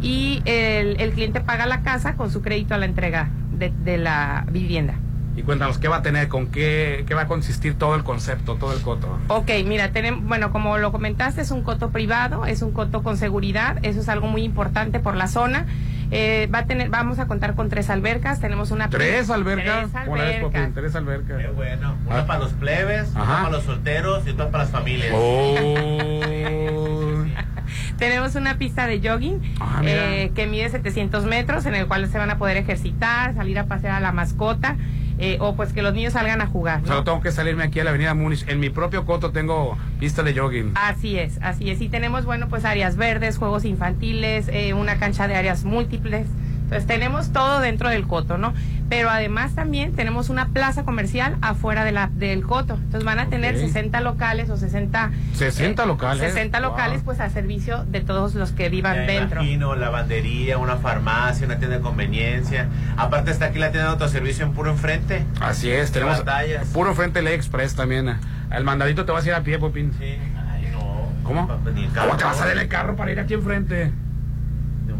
y 0.00 0.42
el, 0.44 1.00
el 1.00 1.12
cliente 1.12 1.40
paga 1.40 1.66
la 1.66 1.82
casa 1.82 2.14
con 2.14 2.30
su 2.30 2.42
crédito 2.42 2.74
a 2.74 2.78
la 2.78 2.86
entrega 2.86 3.28
de, 3.52 3.72
de 3.84 3.98
la 3.98 4.44
vivienda. 4.50 4.94
Y 5.36 5.42
cuéntanos, 5.42 5.76
¿qué 5.76 5.88
va 5.88 5.96
a 5.96 6.02
tener? 6.02 6.28
¿Con 6.28 6.46
qué, 6.46 7.04
qué 7.06 7.14
va 7.14 7.22
a 7.22 7.26
consistir 7.26 7.74
todo 7.74 7.94
el 7.94 8.04
concepto, 8.04 8.54
todo 8.54 8.72
el 8.72 8.80
coto? 8.80 9.18
Ok, 9.28 9.50
mira, 9.66 9.90
tenemos, 9.92 10.24
bueno, 10.24 10.50
como 10.50 10.78
lo 10.78 10.92
comentaste, 10.92 11.42
es 11.42 11.50
un 11.50 11.60
coto 11.62 11.90
privado, 11.90 12.46
es 12.46 12.62
un 12.62 12.72
coto 12.72 13.02
con 13.02 13.18
seguridad, 13.18 13.76
eso 13.82 14.00
es 14.00 14.08
algo 14.08 14.28
muy 14.28 14.44
importante 14.44 14.98
por 14.98 15.14
la 15.14 15.28
zona. 15.28 15.66
Eh, 16.10 16.48
va 16.54 16.60
a 16.60 16.66
tener, 16.66 16.88
vamos 16.88 17.18
a 17.18 17.26
contar 17.26 17.54
con 17.54 17.68
tres 17.68 17.90
albercas, 17.90 18.40
tenemos 18.40 18.70
una... 18.70 18.88
¿Tres 18.88 19.28
albercas? 19.30 19.90
Tres 19.92 20.08
Una 20.08 20.22
vez, 20.24 20.36
albercas. 20.36 20.60
Popín, 20.62 20.74
tres 20.74 20.94
albercas. 20.94 21.38
Qué 21.42 21.48
bueno. 21.48 21.96
Una 22.06 22.18
Ah. 22.20 22.26
para 22.26 22.38
los 22.40 22.52
plebes, 22.52 23.10
una 23.12 23.22
Ajá. 23.22 23.36
para 23.44 23.50
los 23.50 23.64
solteros 23.64 24.26
y 24.26 24.30
otra 24.30 24.50
para 24.50 24.64
las 24.64 24.72
familias. 24.72 25.12
Oh. 25.14 27.24
Tenemos 27.98 28.34
una 28.34 28.58
pista 28.58 28.86
de 28.86 29.00
jogging 29.00 29.40
Ah, 29.60 29.80
eh, 29.84 30.30
que 30.34 30.46
mide 30.46 30.68
700 30.68 31.24
metros, 31.24 31.64
en 31.66 31.74
el 31.74 31.86
cual 31.86 32.06
se 32.08 32.18
van 32.18 32.30
a 32.30 32.38
poder 32.38 32.56
ejercitar, 32.58 33.34
salir 33.34 33.58
a 33.58 33.64
pasear 33.64 33.94
a 33.94 34.00
la 34.00 34.12
mascota, 34.12 34.76
eh, 35.18 35.38
o 35.40 35.56
pues 35.56 35.72
que 35.72 35.82
los 35.82 35.94
niños 35.94 36.12
salgan 36.12 36.40
a 36.40 36.46
jugar. 36.46 36.82
¿no? 36.82 36.88
Solo 36.88 37.04
tengo 37.04 37.20
que 37.20 37.32
salirme 37.32 37.64
aquí 37.64 37.80
a 37.80 37.84
la 37.84 37.90
avenida 37.90 38.14
Múnich. 38.14 38.46
En 38.48 38.60
mi 38.60 38.70
propio 38.70 39.04
coto 39.04 39.30
tengo 39.30 39.76
pista 39.98 40.22
de 40.22 40.38
jogging. 40.38 40.72
Así 40.74 41.18
es, 41.18 41.38
así 41.42 41.70
es. 41.70 41.80
Y 41.80 41.88
tenemos, 41.88 42.24
bueno, 42.24 42.48
pues 42.48 42.64
áreas 42.64 42.96
verdes, 42.96 43.38
juegos 43.38 43.64
infantiles, 43.64 44.48
eh, 44.48 44.74
una 44.74 44.98
cancha 44.98 45.26
de 45.28 45.36
áreas 45.36 45.64
múltiples. 45.64 46.26
Entonces 46.66 46.86
tenemos 46.88 47.32
todo 47.32 47.60
dentro 47.60 47.88
del 47.88 48.08
coto, 48.08 48.38
¿no? 48.38 48.52
Pero 48.88 49.08
además 49.08 49.54
también 49.54 49.92
tenemos 49.94 50.28
una 50.30 50.48
plaza 50.48 50.84
comercial 50.84 51.36
afuera 51.40 51.84
de 51.84 51.92
la, 51.92 52.08
del 52.12 52.42
coto. 52.44 52.74
Entonces 52.74 53.04
van 53.04 53.20
a 53.20 53.26
tener 53.28 53.54
Ok. 53.54 53.60
60 53.62 54.00
locales 54.00 54.50
o 54.50 54.56
60... 54.56 55.10
60 55.34 55.86
locales. 55.86 56.32
60 56.32 56.58
Wow. 56.60 56.70
locales 56.70 57.02
pues 57.04 57.20
a 57.20 57.30
servicio 57.30 57.84
de 57.84 58.00
todos 58.00 58.34
los 58.34 58.50
que 58.50 58.68
vivan 58.68 58.98
Me 58.98 59.06
dentro. 59.06 59.40
imagino, 59.42 59.74
lavandería, 59.76 60.58
una 60.58 60.76
farmacia, 60.76 61.46
una 61.46 61.58
tienda 61.58 61.76
de 61.76 61.82
conveniencia. 61.82 62.66
Aparte 62.96 63.30
está 63.30 63.46
aquí 63.46 63.58
la 63.60 63.70
tienda 63.70 63.86
de 63.88 63.92
autoservicio 63.92 64.44
en 64.44 64.52
puro 64.52 64.70
enfrente. 64.72 65.24
Así 65.40 65.70
es, 65.70 65.92
tenemos 65.92 66.18
batallas. 66.18 66.66
puro 66.68 66.94
frente 66.94 67.22
Ley 67.22 67.34
Express 67.34 67.74
también. 67.76 68.16
El 68.50 68.64
mandadito 68.64 69.04
te 69.04 69.12
vas 69.12 69.24
a 69.24 69.28
ir 69.28 69.34
a 69.34 69.42
pie, 69.42 69.58
Popín. 69.60 69.92
Sí. 69.98 70.16
Ay, 70.52 70.68
no. 70.72 71.12
¿Cómo? 71.22 71.42
El 71.66 71.88
¿Cómo 71.90 72.16
te 72.16 72.24
vas 72.24 72.40
a 72.40 72.46
dar 72.46 72.58
el 72.58 72.68
carro 72.68 72.96
para 72.96 73.12
ir 73.12 73.20
aquí 73.20 73.34
enfrente? 73.34 73.92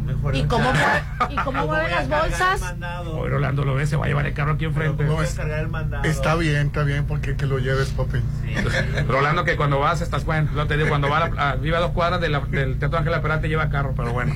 Mejor 0.06 0.36
¿Y 0.36 0.44
cómo, 0.44 0.70
mue- 0.72 1.02
¿y 1.30 1.34
cómo 1.36 1.44
¿Cómo 1.44 1.66
mueven 1.66 1.84
voy 1.86 1.92
a 1.92 1.96
las 2.04 2.08
bolsas? 2.08 2.74
Hoy 3.12 3.28
Rolando 3.28 3.64
lo 3.64 3.74
ve, 3.74 3.86
se 3.86 3.96
va 3.96 4.04
a 4.04 4.08
llevar 4.08 4.26
el 4.26 4.34
carro 4.34 4.52
aquí 4.52 4.64
enfrente. 4.64 4.96
¿Cómo 5.04 5.08
No, 5.08 5.14
voy 5.16 5.24
a 5.24 5.28
es- 5.28 5.34
cargar 5.34 5.60
el 5.60 5.68
mandado? 5.68 6.04
Está 6.04 6.34
bien, 6.36 6.68
está 6.68 6.82
bien, 6.84 7.04
porque 7.06 7.36
que 7.36 7.46
lo 7.46 7.58
lleves, 7.58 7.88
papi. 7.90 8.18
Sí. 8.42 8.54
Rolando 9.08 9.44
que 9.44 9.56
cuando 9.56 9.78
vas 9.80 10.00
estás 10.00 10.24
bueno, 10.24 10.48
no 10.54 10.66
te 10.66 10.76
digo, 10.76 10.88
cuando 10.88 11.08
va 11.08 11.18
a, 11.24 11.28
la- 11.28 11.50
a- 11.50 11.56
vive 11.56 11.76
a 11.76 11.80
dos 11.80 11.90
cuadras 11.90 12.20
de 12.20 12.28
la- 12.28 12.40
del 12.40 12.78
Teatro 12.78 12.98
Ángela 12.98 13.20
Peralta 13.22 13.46
lleva 13.48 13.68
carro, 13.68 13.94
pero 13.96 14.12
bueno. 14.12 14.32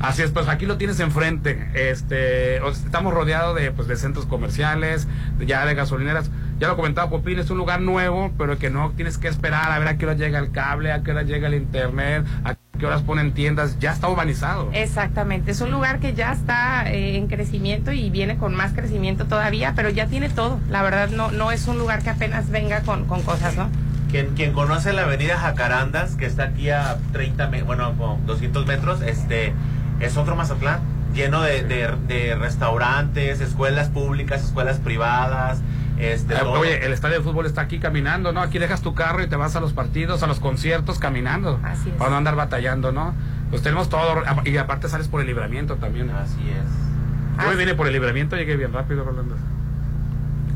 Así 0.00 0.22
es, 0.22 0.30
pues 0.30 0.46
aquí 0.48 0.66
lo 0.66 0.76
tienes 0.76 1.00
enfrente. 1.00 1.70
Este, 1.74 2.56
estamos 2.68 3.12
rodeados 3.14 3.56
de 3.56 3.72
pues 3.72 3.88
de 3.88 3.96
centros 3.96 4.26
comerciales, 4.26 5.08
ya 5.40 5.64
de 5.66 5.74
gasolineras. 5.74 6.30
Ya 6.58 6.66
lo 6.66 6.74
comentaba 6.76 7.08
Popín, 7.08 7.38
es 7.38 7.50
un 7.50 7.58
lugar 7.58 7.80
nuevo, 7.80 8.32
pero 8.36 8.58
que 8.58 8.68
no 8.68 8.90
tienes 8.96 9.16
que 9.16 9.28
esperar 9.28 9.70
a 9.70 9.78
ver 9.78 9.86
a 9.86 9.96
qué 9.96 10.06
hora 10.06 10.14
llega 10.16 10.40
el 10.40 10.50
cable, 10.50 10.90
a 10.90 11.02
qué 11.04 11.12
hora 11.12 11.22
llega 11.22 11.46
el 11.46 11.54
internet, 11.54 12.24
a 12.44 12.56
qué 12.78 12.86
horas 12.86 13.02
ponen 13.02 13.32
tiendas, 13.32 13.78
ya 13.78 13.92
está 13.92 14.08
urbanizado. 14.08 14.70
Exactamente, 14.72 15.50
es 15.50 15.60
un 15.60 15.70
lugar 15.70 15.98
que 16.00 16.14
ya 16.14 16.32
está 16.32 16.90
eh, 16.90 17.16
en 17.16 17.26
crecimiento 17.28 17.92
y 17.92 18.08
viene 18.10 18.36
con 18.38 18.54
más 18.54 18.72
crecimiento 18.72 19.26
todavía, 19.26 19.72
pero 19.76 19.90
ya 19.90 20.06
tiene 20.06 20.28
todo. 20.28 20.60
La 20.70 20.82
verdad 20.82 21.08
no 21.10 21.30
no 21.30 21.50
es 21.52 21.66
un 21.66 21.78
lugar 21.78 22.02
que 22.02 22.10
apenas 22.10 22.50
venga 22.50 22.80
con, 22.82 23.04
con 23.06 23.22
cosas, 23.22 23.56
¿no? 23.56 23.68
Quien, 24.10 24.28
quien 24.34 24.52
conoce 24.54 24.92
la 24.94 25.02
avenida 25.02 25.36
Jacarandas, 25.36 26.14
que 26.14 26.24
está 26.24 26.44
aquí 26.44 26.70
a 26.70 26.96
30, 27.12 27.48
me- 27.48 27.62
bueno, 27.62 27.92
como 27.98 28.18
200 28.26 28.64
metros, 28.66 29.02
este, 29.02 29.52
es 30.00 30.16
otro 30.16 30.34
Mazatlán, 30.34 30.80
lleno 31.12 31.42
de, 31.42 31.62
de- 31.64 31.94
de 32.06 32.34
restaurantes, 32.36 33.40
escuelas 33.40 33.88
públicas, 33.88 34.42
escuelas 34.44 34.78
privadas, 34.78 35.60
este, 35.98 36.34
Eh, 36.34 36.38
todo. 36.38 36.60
Oye, 36.60 36.84
el 36.84 36.92
estadio 36.92 37.16
de 37.18 37.22
fútbol 37.22 37.46
está 37.46 37.62
aquí 37.62 37.78
caminando, 37.78 38.32
¿no? 38.32 38.40
Aquí 38.40 38.58
dejas 38.58 38.82
tu 38.82 38.94
carro 38.94 39.22
y 39.22 39.26
te 39.26 39.36
vas 39.36 39.56
a 39.56 39.60
los 39.60 39.72
partidos, 39.72 40.22
a 40.22 40.26
los 40.26 40.40
conciertos 40.40 40.98
caminando. 40.98 41.60
Así 41.62 41.90
es. 41.90 41.94
Para 41.96 42.10
no 42.10 42.16
andar 42.16 42.36
batallando, 42.36 42.92
¿no? 42.92 43.14
Pues 43.50 43.62
tenemos 43.62 43.88
todo. 43.88 44.22
Y 44.44 44.56
aparte 44.56 44.88
sales 44.88 45.08
por 45.08 45.20
el 45.20 45.26
libramiento 45.26 45.76
también. 45.76 46.10
Así 46.10 46.40
es. 46.50 47.42
Yo 47.42 47.50
me 47.50 47.56
vine 47.56 47.74
por 47.74 47.86
el 47.86 47.92
libramiento, 47.92 48.36
llegué 48.36 48.56
bien 48.56 48.72
rápido, 48.72 49.04
Rolando. 49.04 49.36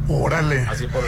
Órale. 0.08 0.62
Así 0.68 0.88
por, 0.88 1.04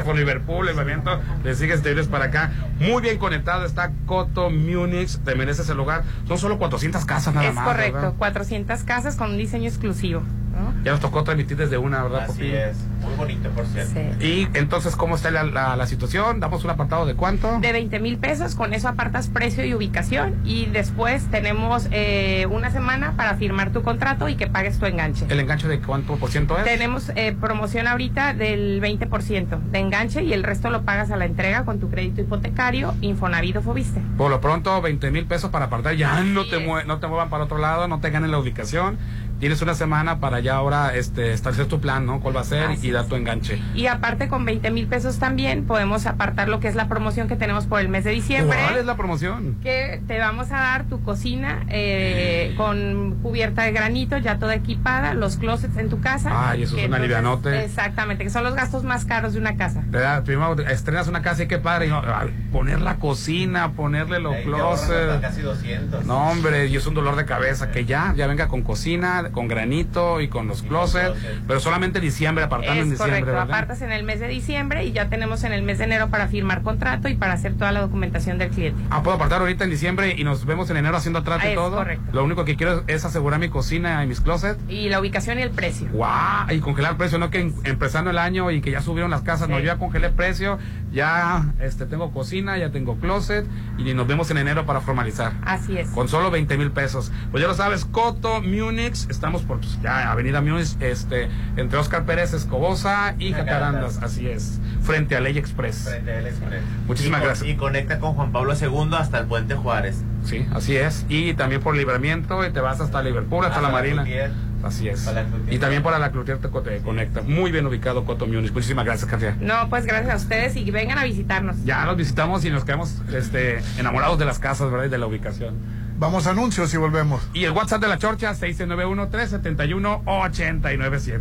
por 0.04 0.14
Liverpool, 0.14 0.66
libramiento. 0.66 1.18
Le 1.44 1.54
sigues, 1.54 1.82
te 1.82 1.88
vienes 1.88 2.08
para 2.08 2.26
acá. 2.26 2.52
Muy 2.78 3.00
bien 3.00 3.16
conectado 3.18 3.64
está 3.64 3.90
Coto, 4.06 4.50
Múnich. 4.50 5.16
Te 5.24 5.34
mereces 5.34 5.68
el 5.70 5.78
lugar. 5.78 6.04
Son 6.26 6.36
solo 6.36 6.58
400 6.58 7.04
casas 7.06 7.34
nada 7.34 7.48
es 7.48 7.54
más. 7.54 7.64
correcto, 7.64 7.94
¿verdad? 7.94 8.14
400 8.18 8.82
casas 8.84 9.16
con 9.16 9.30
un 9.30 9.38
diseño 9.38 9.66
exclusivo. 9.68 10.22
¿No? 10.58 10.74
Ya 10.84 10.92
nos 10.92 11.00
tocó 11.00 11.24
transmitir 11.24 11.56
desde 11.56 11.78
una, 11.78 12.02
¿verdad, 12.02 12.22
Así 12.22 12.32
Popín? 12.32 12.54
es. 12.54 12.76
Muy 13.02 13.14
bonito, 13.16 13.48
por 13.50 13.64
cierto. 13.66 13.92
Sí. 14.20 14.26
Y 14.26 14.48
entonces, 14.58 14.96
¿cómo 14.96 15.14
está 15.16 15.30
la, 15.30 15.44
la- 15.44 15.76
la 15.76 15.86
situación? 15.86 16.40
¿Damos 16.40 16.64
un 16.64 16.70
apartado 16.70 17.06
de 17.06 17.14
cuánto? 17.14 17.58
De 17.60 17.72
20 17.72 18.00
mil 18.00 18.18
pesos, 18.18 18.54
con 18.54 18.74
eso 18.74 18.88
apartas 18.88 19.28
precio 19.28 19.64
y 19.64 19.72
ubicación 19.74 20.34
y 20.44 20.66
después 20.66 21.24
tenemos 21.30 21.86
eh, 21.90 22.46
una 22.50 22.70
semana 22.70 23.12
para 23.16 23.34
firmar 23.36 23.70
tu 23.72 23.82
contrato 23.82 24.28
y 24.28 24.34
que 24.36 24.46
pagues 24.48 24.78
tu 24.78 24.86
enganche. 24.86 25.26
¿El 25.28 25.40
enganche 25.40 25.68
de 25.68 25.80
cuánto 25.80 26.16
por 26.16 26.30
ciento 26.30 26.58
es? 26.58 26.64
Tenemos 26.64 27.10
eh, 27.14 27.36
promoción 27.40 27.86
ahorita 27.86 28.34
del 28.34 28.80
20% 28.82 29.60
de 29.70 29.78
enganche 29.78 30.22
y 30.22 30.32
el 30.32 30.42
resto 30.42 30.70
lo 30.70 30.82
pagas 30.82 31.10
a 31.10 31.16
la 31.16 31.24
entrega 31.24 31.64
con 31.64 31.78
tu 31.78 31.88
crédito 31.90 32.20
hipotecario, 32.20 32.94
Infonavit 33.00 33.56
o 33.56 33.62
Fobiste. 33.62 34.00
Por 34.16 34.30
lo 34.30 34.40
pronto, 34.40 34.80
20 34.82 35.10
mil 35.10 35.24
pesos 35.26 35.50
para 35.50 35.66
apartar. 35.66 35.94
Ya 35.94 36.16
Así 36.18 36.28
no 36.28 36.44
te, 36.46 36.60
no 36.84 36.98
te 36.98 37.06
muevan 37.06 37.30
para 37.30 37.44
otro 37.44 37.58
lado, 37.58 37.88
no 37.88 38.00
te 38.00 38.10
ganen 38.10 38.30
la 38.32 38.38
ubicación. 38.38 38.98
Tienes 39.38 39.62
una 39.62 39.74
semana 39.74 40.18
para 40.20 40.40
ya 40.40 40.56
ahora 40.56 40.94
este, 40.94 41.32
establecer 41.32 41.66
tu 41.66 41.80
plan, 41.80 42.04
¿no? 42.06 42.20
¿Cuál 42.20 42.36
va 42.36 42.40
a 42.40 42.44
ser? 42.44 42.64
Así 42.64 42.88
y 42.88 42.90
dar 42.90 43.06
tu 43.06 43.14
enganche. 43.14 43.60
Y 43.74 43.86
aparte 43.86 44.28
con 44.28 44.44
20 44.44 44.70
mil 44.70 44.86
pesos 44.88 45.18
también 45.18 45.64
podemos 45.64 46.06
apartar 46.06 46.48
lo 46.48 46.58
que 46.60 46.68
es 46.68 46.74
la 46.74 46.88
promoción 46.88 47.28
que 47.28 47.36
tenemos 47.36 47.66
por 47.66 47.80
el 47.80 47.88
mes 47.88 48.04
de 48.04 48.10
diciembre. 48.10 48.58
¿Cuál 48.66 48.78
es 48.78 48.86
la 48.86 48.96
promoción? 48.96 49.56
que 49.62 50.00
te 50.06 50.18
vamos 50.18 50.50
a 50.50 50.56
dar 50.56 50.84
tu 50.84 51.02
cocina 51.02 51.64
eh, 51.68 52.54
con 52.56 53.16
cubierta 53.22 53.62
de 53.62 53.72
granito, 53.72 54.16
ya 54.18 54.38
toda 54.38 54.54
equipada, 54.54 55.14
los 55.14 55.36
closets 55.36 55.76
en 55.76 55.88
tu 55.88 56.00
casa. 56.00 56.50
Ay, 56.50 56.62
eso 56.64 56.76
es 56.76 56.86
una 56.86 56.96
alivianote. 56.96 57.64
Exactamente, 57.64 58.24
que 58.24 58.30
son 58.30 58.44
los 58.44 58.54
gastos 58.54 58.84
más 58.84 59.04
caros 59.04 59.34
de 59.34 59.40
una 59.40 59.56
casa. 59.56 59.82
Te 59.90 59.98
da- 59.98 60.22
primero 60.24 60.58
estrenas 60.62 61.08
una 61.08 61.22
casa 61.22 61.44
y 61.44 61.48
qué 61.48 61.58
padre. 61.58 61.86
y 61.86 61.90
no, 61.90 62.02
ay, 62.04 62.34
poner 62.52 62.80
la 62.80 62.96
cocina, 62.96 63.72
ponerle 63.72 64.20
los 64.20 64.34
closets. 64.36 65.20
Casi 65.20 65.42
200. 65.42 66.04
No, 66.06 66.30
hombre, 66.30 66.66
y 66.66 66.76
es 66.76 66.86
un 66.86 66.94
dolor 66.94 67.16
de 67.16 67.24
cabeza. 67.24 67.70
Que 67.70 67.84
ya, 67.84 68.12
ya 68.16 68.26
venga 68.26 68.48
con 68.48 68.62
cocina, 68.62 69.27
con 69.32 69.48
granito 69.48 70.20
y 70.20 70.28
con 70.28 70.48
los 70.48 70.62
closets. 70.62 71.16
Pero 71.46 71.60
solamente 71.60 71.98
en 71.98 72.04
diciembre, 72.04 72.44
apartando 72.44 72.80
en 72.82 72.86
es 72.86 72.90
diciembre, 72.98 73.20
correcto, 73.20 73.38
¿verdad? 73.40 73.42
apartas 73.56 73.82
en 73.82 73.92
el 73.92 74.04
mes 74.04 74.20
de 74.20 74.28
diciembre 74.28 74.84
y 74.84 74.92
ya 74.92 75.08
tenemos 75.08 75.44
en 75.44 75.52
el 75.52 75.62
mes 75.62 75.78
de 75.78 75.84
enero 75.84 76.08
para 76.08 76.28
firmar 76.28 76.62
contrato 76.62 77.08
y 77.08 77.14
para 77.16 77.32
hacer 77.34 77.54
toda 77.54 77.72
la 77.72 77.80
documentación 77.80 78.38
del 78.38 78.50
cliente. 78.50 78.82
Ah, 78.90 79.02
puedo 79.02 79.16
apartar 79.16 79.40
ahorita 79.40 79.64
en 79.64 79.70
diciembre 79.70 80.14
y 80.16 80.24
nos 80.24 80.44
vemos 80.44 80.68
en 80.70 80.76
enero 80.78 80.96
haciendo 80.96 81.22
trato 81.22 81.42
Ah, 81.44 81.48
y 81.48 81.50
es 81.50 81.54
todo. 81.56 81.76
correcto. 81.76 82.04
Lo 82.12 82.24
único 82.24 82.44
que 82.44 82.56
quiero 82.56 82.84
es 82.86 83.04
asegurar 83.04 83.38
mi 83.40 83.48
cocina 83.48 84.02
y 84.04 84.06
mis 84.06 84.20
closets. 84.20 84.58
Y 84.68 84.88
la 84.88 85.00
ubicación 85.00 85.38
y 85.38 85.42
el 85.42 85.50
precio. 85.50 85.88
¡Guau! 85.92 86.50
Y 86.50 86.60
congelar 86.60 86.96
precio, 86.96 87.18
no 87.18 87.30
que 87.30 87.40
en- 87.40 87.54
empezando 87.64 88.10
el 88.10 88.18
año 88.18 88.50
y 88.50 88.60
que 88.60 88.70
ya 88.70 88.80
subieron 88.80 89.10
las 89.10 89.22
casas. 89.22 89.48
No, 89.48 89.58
yo 89.58 89.64
ya 89.66 89.76
congelé 89.78 90.10
precio, 90.10 90.58
ya 90.92 91.52
este 91.60 91.86
tengo 91.86 92.12
cocina, 92.12 92.56
ya 92.58 92.70
tengo 92.70 92.96
closet 92.98 93.46
y 93.78 93.94
nos 93.94 94.06
vemos 94.06 94.30
en 94.30 94.38
enero 94.38 94.66
para 94.66 94.80
formalizar. 94.80 95.32
Así 95.44 95.76
es. 95.78 95.88
Con 95.90 96.08
solo 96.08 96.30
20 96.30 96.56
mil 96.56 96.70
pesos. 96.70 97.12
Pues 97.30 97.40
ya 97.42 97.48
lo 97.48 97.54
sabes, 97.54 97.84
Coto, 97.84 98.40
Múnich, 98.42 99.08
estamos 99.18 99.42
por 99.42 99.58
pues, 99.58 99.78
ya 99.82 100.12
Avenida 100.12 100.40
Múnich, 100.40 100.76
este, 100.80 101.28
entre 101.56 101.78
Oscar 101.78 102.04
Pérez 102.04 102.32
Escobosa 102.32 103.14
y 103.18 103.32
Jacarandas. 103.32 103.98
Así 104.00 104.28
es, 104.28 104.60
frente 104.82 105.16
a 105.16 105.20
Ley 105.20 105.36
Express. 105.36 105.88
Frente 105.88 106.16
al 106.16 106.26
Express. 106.28 106.62
Muchísimas 106.86 107.18
Y 107.18 107.20
con- 107.20 107.28
gracias. 107.28 107.48
Y 107.50 107.56
conecta 107.56 107.98
con 107.98 108.14
Juan 108.14 108.30
Pablo 108.32 108.54
II 108.54 108.90
hasta 108.96 109.18
el 109.18 109.26
Puente 109.26 109.54
Juárez. 109.56 110.02
Sí, 110.24 110.46
así 110.54 110.76
es. 110.76 111.04
Y 111.08 111.34
también 111.34 111.60
por 111.60 111.76
libramiento 111.76 112.46
y 112.46 112.50
te 112.52 112.60
vas 112.60 112.80
hasta 112.80 113.02
Liverpool, 113.02 113.44
hasta, 113.44 113.60
la 113.60 113.70
Marina. 113.70 114.02
Cloutier. 114.02 114.30
Así 114.62 114.88
es. 114.88 115.04
La. 115.06 115.24
Y 115.50 115.58
también 115.58 115.82
para 115.82 115.98
la 115.98 116.10
Cloutier 116.10 116.38
te, 116.38 116.48
te 116.48 116.78
conecta. 116.78 117.22
Muy 117.22 117.50
bien 117.50 117.66
ubicado 117.66 118.04
Coto 118.04 118.26
Múnich. 118.26 118.52
Muchísimas 118.52 118.84
gracias, 118.84 119.10
Katia. 119.10 119.36
No, 119.40 119.68
pues 119.68 119.84
gracias 119.84 120.12
a 120.14 120.16
ustedes 120.16 120.56
y 120.56 120.70
vengan 120.70 120.98
a 120.98 121.04
visitarnos. 121.04 121.64
Ya 121.64 121.84
los 121.86 121.96
visitamos 121.96 122.44
y 122.44 122.50
nos 122.50 122.64
quedamos 122.64 123.02
este, 123.12 123.58
enamorados 123.78 124.18
de 124.18 124.24
las 124.24 124.38
casas, 124.38 124.70
¿verdad? 124.70 124.86
Y 124.86 124.90
de 124.90 124.98
la 124.98 125.06
ubicación. 125.06 125.56
Vamos 125.98 126.26
a 126.28 126.30
anuncios 126.30 126.72
y 126.72 126.76
volvemos. 126.76 127.20
Y 127.34 127.44
el 127.44 127.50
WhatsApp 127.52 127.82
de 127.82 127.88
la 127.88 127.98
Chorcha, 127.98 128.32
691-371-897. 128.34 131.20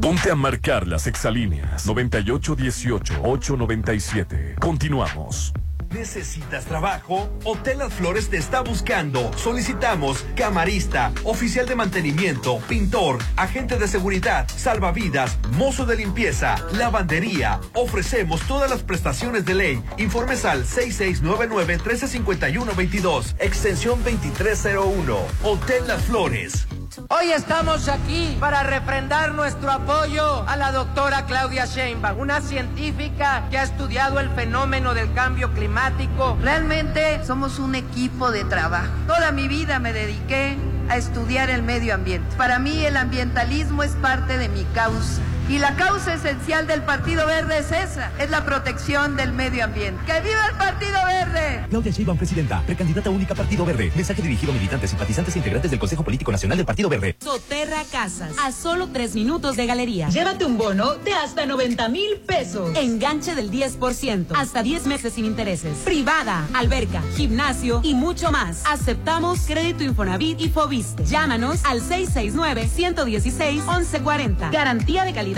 Ponte 0.00 0.30
a 0.30 0.34
marcar 0.34 0.86
las 0.86 1.06
exalíneas 1.06 1.86
9818-897. 1.86 4.58
Continuamos. 4.58 5.52
¿Necesitas 5.92 6.64
trabajo? 6.66 7.30
Hotel 7.44 7.78
Las 7.78 7.94
Flores 7.94 8.28
te 8.28 8.36
está 8.36 8.60
buscando. 8.60 9.32
Solicitamos 9.36 10.24
camarista, 10.36 11.12
oficial 11.24 11.66
de 11.66 11.76
mantenimiento, 11.76 12.58
pintor, 12.68 13.18
agente 13.36 13.78
de 13.78 13.88
seguridad, 13.88 14.46
salvavidas, 14.48 15.38
mozo 15.52 15.86
de 15.86 15.96
limpieza, 15.96 16.56
lavandería. 16.72 17.60
Ofrecemos 17.74 18.42
todas 18.42 18.68
las 18.70 18.82
prestaciones 18.82 19.44
de 19.44 19.54
ley. 19.54 19.82
Informes 19.96 20.44
al 20.44 20.64
6699-1351-22, 20.64 23.34
extensión 23.38 24.02
2301. 24.04 25.16
Hotel 25.42 25.86
Las 25.86 26.04
Flores. 26.04 26.66
Hoy 27.08 27.32
estamos 27.32 27.88
aquí 27.88 28.36
para 28.40 28.62
refrendar 28.62 29.34
nuestro 29.34 29.70
apoyo 29.70 30.48
a 30.48 30.56
la 30.56 30.72
doctora 30.72 31.26
Claudia 31.26 31.66
Sheinbaum, 31.66 32.18
una 32.18 32.40
científica 32.40 33.46
que 33.50 33.58
ha 33.58 33.62
estudiado 33.62 34.20
el 34.20 34.30
fenómeno 34.30 34.94
del 34.94 35.12
cambio 35.12 35.52
climático. 35.52 36.38
Realmente 36.40 37.22
somos 37.26 37.58
un 37.58 37.74
equipo 37.74 38.30
de 38.30 38.44
trabajo. 38.44 38.90
Toda 39.06 39.32
mi 39.32 39.48
vida 39.48 39.78
me 39.78 39.92
dediqué 39.92 40.56
a 40.88 40.96
estudiar 40.96 41.50
el 41.50 41.62
medio 41.62 41.94
ambiente. 41.94 42.34
Para 42.36 42.58
mí 42.58 42.84
el 42.84 42.96
ambientalismo 42.96 43.82
es 43.82 43.92
parte 43.96 44.38
de 44.38 44.48
mi 44.48 44.64
causa. 44.74 45.20
Y 45.48 45.58
la 45.58 45.74
causa 45.76 46.12
esencial 46.12 46.66
del 46.66 46.82
Partido 46.82 47.26
Verde 47.26 47.60
es 47.60 47.72
esa, 47.72 48.12
es 48.18 48.28
la 48.28 48.44
protección 48.44 49.16
del 49.16 49.32
medio 49.32 49.64
ambiente. 49.64 49.98
¡Que 50.04 50.20
viva 50.20 50.46
el 50.46 50.54
Partido 50.58 50.92
Verde! 51.06 51.64
Claudia 51.70 51.90
Sheinbaum, 51.90 52.18
presidenta, 52.18 52.60
precandidata 52.66 53.08
única 53.08 53.34
Partido 53.34 53.64
Verde. 53.64 53.90
Mensaje 53.96 54.20
dirigido 54.20 54.52
a 54.52 54.56
militantes, 54.56 54.90
simpatizantes 54.90 55.34
e 55.36 55.38
integrantes 55.38 55.70
del 55.70 55.80
Consejo 55.80 56.04
Político 56.04 56.30
Nacional 56.30 56.58
del 56.58 56.66
Partido 56.66 56.90
Verde. 56.90 57.16
Soterra 57.20 57.82
Casas, 57.90 58.32
a 58.44 58.52
solo 58.52 58.88
tres 58.92 59.14
minutos 59.14 59.56
de 59.56 59.64
galería. 59.64 60.10
Llévate 60.10 60.44
un 60.44 60.58
bono 60.58 60.96
de 60.96 61.14
hasta 61.14 61.46
90 61.46 61.88
mil 61.88 62.20
pesos. 62.26 62.76
Enganche 62.76 63.34
del 63.34 63.50
10%, 63.50 64.26
hasta 64.36 64.62
10 64.62 64.84
meses 64.84 65.14
sin 65.14 65.24
intereses. 65.24 65.78
Privada, 65.78 66.46
alberca, 66.52 67.00
gimnasio 67.16 67.80
y 67.82 67.94
mucho 67.94 68.30
más. 68.30 68.64
Aceptamos 68.66 69.46
crédito 69.46 69.82
Infonavit 69.82 70.42
y 70.42 70.50
Fobiste. 70.50 71.06
Llámanos 71.06 71.64
al 71.64 71.80
669-116-1140. 71.80 74.52
Garantía 74.52 75.04
de 75.04 75.14
calidad 75.14 75.37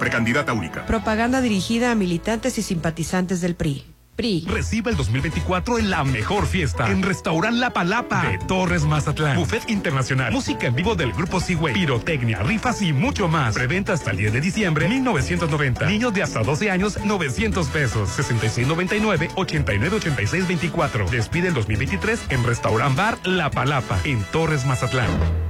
Precandidata 0.00 0.54
única. 0.54 0.86
Propaganda 0.86 1.40
dirigida 1.42 1.92
a 1.92 1.94
militantes 1.94 2.58
y 2.58 2.62
simpatizantes 2.62 3.40
del 3.42 3.54
PRI. 3.54 3.84
PRI. 4.16 4.46
Reciba 4.48 4.90
el 4.90 4.96
2024 4.96 5.78
en 5.78 5.90
la 5.90 6.04
mejor 6.04 6.46
fiesta. 6.46 6.90
En 6.90 7.02
Restaurant 7.02 7.56
La 7.58 7.70
Palapa 7.72 8.22
de 8.22 8.38
Torres 8.38 8.84
Mazatlán. 8.84 9.36
Buffet 9.36 9.68
internacional. 9.68 10.32
Música 10.32 10.66
en 10.66 10.74
vivo 10.74 10.94
del 10.94 11.12
grupo 11.12 11.38
Seaway. 11.38 11.74
Pirotecnia, 11.74 12.38
rifas 12.40 12.82
y 12.82 12.92
mucho 12.92 13.28
más. 13.28 13.54
Preventa 13.54 13.92
hasta 13.92 14.10
el 14.10 14.16
10 14.16 14.32
de 14.32 14.40
diciembre 14.40 14.88
1990. 14.88 15.86
Niños 15.86 16.14
de 16.14 16.22
hasta 16.22 16.42
12 16.42 16.70
años 16.70 16.98
900 17.04 17.68
pesos. 17.68 18.08
6699 18.10 19.30
898624. 19.36 21.10
Despide 21.10 21.48
el 21.48 21.54
2023 21.54 22.20
en 22.30 22.44
Restaurant 22.44 22.96
Bar 22.96 23.18
La 23.26 23.50
Palapa 23.50 23.98
en 24.04 24.22
Torres 24.32 24.64
Mazatlán. 24.64 25.49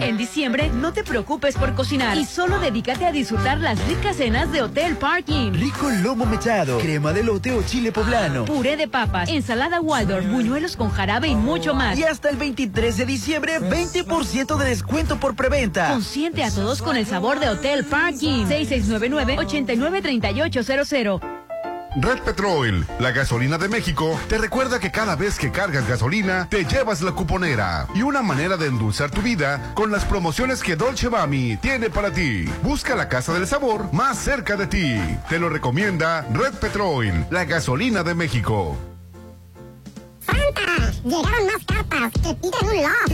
En 0.00 0.16
diciembre, 0.16 0.70
no 0.72 0.92
te 0.92 1.04
preocupes 1.04 1.56
por 1.56 1.74
cocinar 1.74 2.16
y 2.16 2.24
solo 2.24 2.58
dedícate 2.58 3.04
a 3.04 3.12
disfrutar 3.12 3.58
las 3.58 3.78
ricas 3.86 4.16
cenas 4.16 4.50
de 4.52 4.62
Hotel 4.62 4.96
Parking. 4.96 5.52
Rico 5.52 5.90
lomo 6.02 6.24
mechado, 6.24 6.78
crema 6.78 7.12
de 7.12 7.22
lote 7.22 7.52
o 7.52 7.62
chile 7.62 7.92
poblano. 7.92 8.46
Puré 8.46 8.76
de 8.76 8.88
papas, 8.88 9.28
ensalada 9.28 9.80
Waldorf, 9.80 10.26
buñuelos 10.30 10.76
con 10.76 10.90
jarabe 10.90 11.28
y 11.28 11.34
mucho 11.34 11.74
más. 11.74 11.98
Y 11.98 12.04
hasta 12.04 12.30
el 12.30 12.36
23 12.36 12.96
de 12.96 13.04
diciembre, 13.04 13.60
20% 13.60 14.56
de 14.56 14.64
descuento 14.64 15.18
por 15.18 15.36
preventa. 15.36 15.90
Consiente 15.90 16.44
a 16.44 16.50
todos 16.50 16.80
con 16.80 16.96
el 16.96 17.04
sabor 17.06 17.40
de 17.40 17.50
Hotel 17.50 17.84
Parking. 17.84 18.46
6699-893800. 18.46 21.41
Red 21.96 22.20
Petrol, 22.20 22.86
la 22.98 23.10
gasolina 23.10 23.58
de 23.58 23.68
México, 23.68 24.18
te 24.28 24.38
recuerda 24.38 24.78
que 24.80 24.90
cada 24.90 25.14
vez 25.14 25.38
que 25.38 25.50
cargas 25.50 25.86
gasolina, 25.86 26.48
te 26.48 26.64
llevas 26.64 27.02
la 27.02 27.12
cuponera 27.12 27.86
y 27.94 28.02
una 28.02 28.22
manera 28.22 28.56
de 28.56 28.66
endulzar 28.66 29.10
tu 29.10 29.20
vida 29.20 29.72
con 29.74 29.92
las 29.92 30.04
promociones 30.06 30.62
que 30.62 30.76
Dolce 30.76 31.08
Bami 31.08 31.58
tiene 31.58 31.90
para 31.90 32.10
ti. 32.10 32.46
Busca 32.62 32.96
la 32.96 33.08
casa 33.08 33.34
del 33.34 33.46
sabor 33.46 33.92
más 33.92 34.18
cerca 34.18 34.56
de 34.56 34.66
ti. 34.66 34.98
Te 35.28 35.38
lo 35.38 35.50
recomienda 35.50 36.26
Red 36.32 36.54
Petrol, 36.54 37.26
la 37.30 37.44
gasolina 37.44 38.02
de 38.02 38.14
México. 38.14 38.91
¡Santa! 40.26 40.92
Llegaron 41.04 41.46
más 41.46 41.64
cartas 41.66 42.12
que 42.22 42.34
piden 42.34 42.68
un 42.68 42.82
loft. 42.82 43.12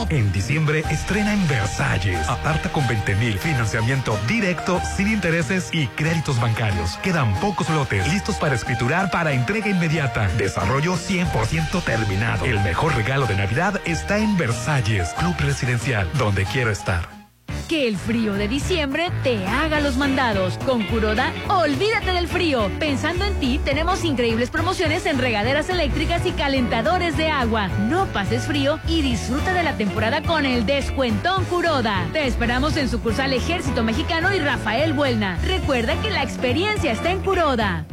En 0.09 0.31
diciembre 0.31 0.83
estrena 0.89 1.33
en 1.33 1.47
Versalles. 1.47 2.27
Aparta 2.29 2.69
con 2.71 2.87
20 2.87 3.15
mil. 3.15 3.39
Financiamiento 3.39 4.17
directo, 4.27 4.79
sin 4.95 5.07
intereses 5.07 5.69
y 5.71 5.87
créditos 5.87 6.39
bancarios. 6.39 6.97
Quedan 6.97 7.33
pocos 7.39 7.69
lotes 7.69 8.07
listos 8.11 8.35
para 8.37 8.55
escriturar 8.55 9.09
para 9.11 9.33
entrega 9.33 9.69
inmediata. 9.69 10.27
Desarrollo 10.37 10.93
100% 10.95 11.83
terminado. 11.83 12.45
El 12.45 12.59
mejor 12.61 12.95
regalo 12.95 13.25
de 13.25 13.35
Navidad 13.35 13.81
está 13.85 14.17
en 14.17 14.37
Versalles, 14.37 15.09
Club 15.17 15.35
Residencial, 15.39 16.09
donde 16.17 16.45
quiero 16.45 16.71
estar. 16.71 17.24
Que 17.67 17.87
el 17.87 17.97
frío 17.97 18.33
de 18.33 18.47
diciembre 18.47 19.11
te 19.23 19.47
haga 19.47 19.79
los 19.79 19.97
mandados. 19.97 20.57
Con 20.65 20.83
Curoda, 20.83 21.33
olvídate 21.47 22.11
del 22.11 22.27
frío. 22.27 22.69
Pensando 22.79 23.25
en 23.25 23.33
ti, 23.39 23.59
tenemos 23.63 24.03
increíbles 24.03 24.51
promociones 24.51 25.05
en 25.07 25.17
regaderas 25.17 25.69
eléctricas 25.69 26.25
y 26.25 26.31
calentadores 26.31 27.17
de 27.17 27.29
agua. 27.29 27.67
No 27.89 28.05
pases 28.07 28.45
frío 28.45 28.79
y 28.87 29.01
disfruta 29.01 29.53
de 29.53 29.63
la 29.63 29.77
temporada 29.77 30.21
con 30.21 30.45
el 30.45 30.65
descuentón 30.65 31.43
Curoda. 31.45 32.07
Te 32.13 32.27
esperamos 32.27 32.77
en 32.77 32.87
sucursal 32.87 33.33
Ejército 33.33 33.83
Mexicano 33.83 34.33
y 34.33 34.39
Rafael 34.39 34.93
Buelna. 34.93 35.39
Recuerda 35.43 35.99
que 36.01 36.11
la 36.11 36.21
experiencia 36.21 36.91
está 36.91 37.09
en 37.09 37.21
Curoda. 37.21 37.85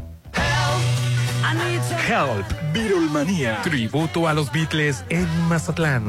Help, 2.09 2.47
Beatlemania. 2.73 3.61
Tributo 3.63 4.27
a 4.27 4.35
los 4.35 4.51
Beatles 4.51 5.05
en 5.09 5.27
Mazatlán. 5.49 6.05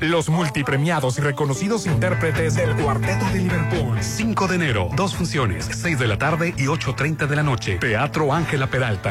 Los 0.00 0.30
multipremiados 0.30 1.18
y 1.18 1.20
reconocidos 1.20 1.86
intérpretes 1.86 2.54
del 2.54 2.74
Cuarteto 2.76 3.26
de 3.26 3.40
Liverpool. 3.40 3.98
5 4.00 4.48
de 4.48 4.54
enero, 4.54 4.88
dos 4.96 5.14
funciones, 5.14 5.66
6 5.66 5.98
de 5.98 6.06
la 6.06 6.16
tarde 6.16 6.54
y 6.56 6.64
8.30 6.64 7.26
de 7.26 7.36
la 7.36 7.42
noche. 7.42 7.76
Teatro 7.78 8.32
Ángela 8.32 8.66
Peralta. 8.66 9.10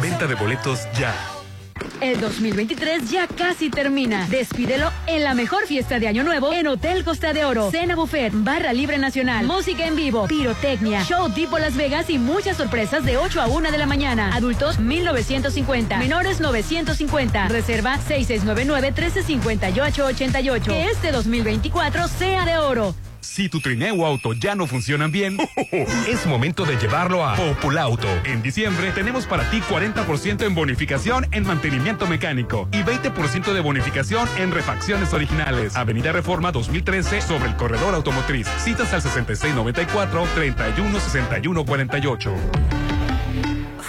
Venta 0.00 0.28
de 0.28 0.36
boletos 0.36 0.86
ya. 0.96 1.41
El 2.00 2.20
2023 2.20 3.10
ya 3.10 3.26
casi 3.26 3.70
termina. 3.70 4.26
Despídelo 4.28 4.90
en 5.06 5.24
la 5.24 5.34
mejor 5.34 5.66
fiesta 5.66 5.98
de 5.98 6.08
Año 6.08 6.24
Nuevo 6.24 6.52
en 6.52 6.66
Hotel 6.66 7.04
Costa 7.04 7.32
de 7.32 7.44
Oro. 7.44 7.70
Cena 7.70 7.94
buffet, 7.94 8.32
barra 8.34 8.72
libre 8.72 8.98
nacional, 8.98 9.46
música 9.46 9.86
en 9.86 9.96
vivo, 9.96 10.26
pirotecnia, 10.26 11.04
show 11.04 11.30
tipo 11.30 11.58
Las 11.58 11.76
Vegas 11.76 12.10
y 12.10 12.18
muchas 12.18 12.56
sorpresas 12.56 13.04
de 13.04 13.16
8 13.16 13.40
a 13.40 13.46
1 13.46 13.70
de 13.70 13.78
la 13.78 13.86
mañana. 13.86 14.34
Adultos 14.34 14.78
1950, 14.78 15.98
menores 15.98 16.40
950. 16.40 17.48
Reserva 17.48 17.98
6699-1358-88. 18.08 20.62
Que 20.62 20.86
este 20.86 21.12
2024 21.12 22.08
sea 22.08 22.44
de 22.44 22.58
oro. 22.58 22.94
Si 23.22 23.48
tu 23.48 23.60
trineo 23.60 23.94
o 23.94 24.04
auto 24.04 24.32
ya 24.32 24.56
no 24.56 24.66
funcionan 24.66 25.12
bien, 25.12 25.38
es 26.08 26.26
momento 26.26 26.64
de 26.64 26.76
llevarlo 26.76 27.24
a 27.24 27.36
Populauto. 27.36 28.08
En 28.24 28.42
diciembre 28.42 28.90
tenemos 28.90 29.26
para 29.26 29.48
ti 29.48 29.60
40% 29.60 30.44
en 30.44 30.54
bonificación 30.54 31.28
en 31.30 31.46
mantenimiento 31.46 32.08
mecánico 32.08 32.68
y 32.72 32.82
20% 32.82 33.52
de 33.52 33.60
bonificación 33.60 34.28
en 34.38 34.50
refacciones 34.50 35.14
originales. 35.14 35.76
Avenida 35.76 36.10
Reforma 36.10 36.50
2013 36.50 37.20
sobre 37.20 37.48
el 37.48 37.56
corredor 37.56 37.94
automotriz. 37.94 38.48
Citas 38.58 38.92
al 38.92 39.02
6694 39.02 40.26
316148. 40.34 42.81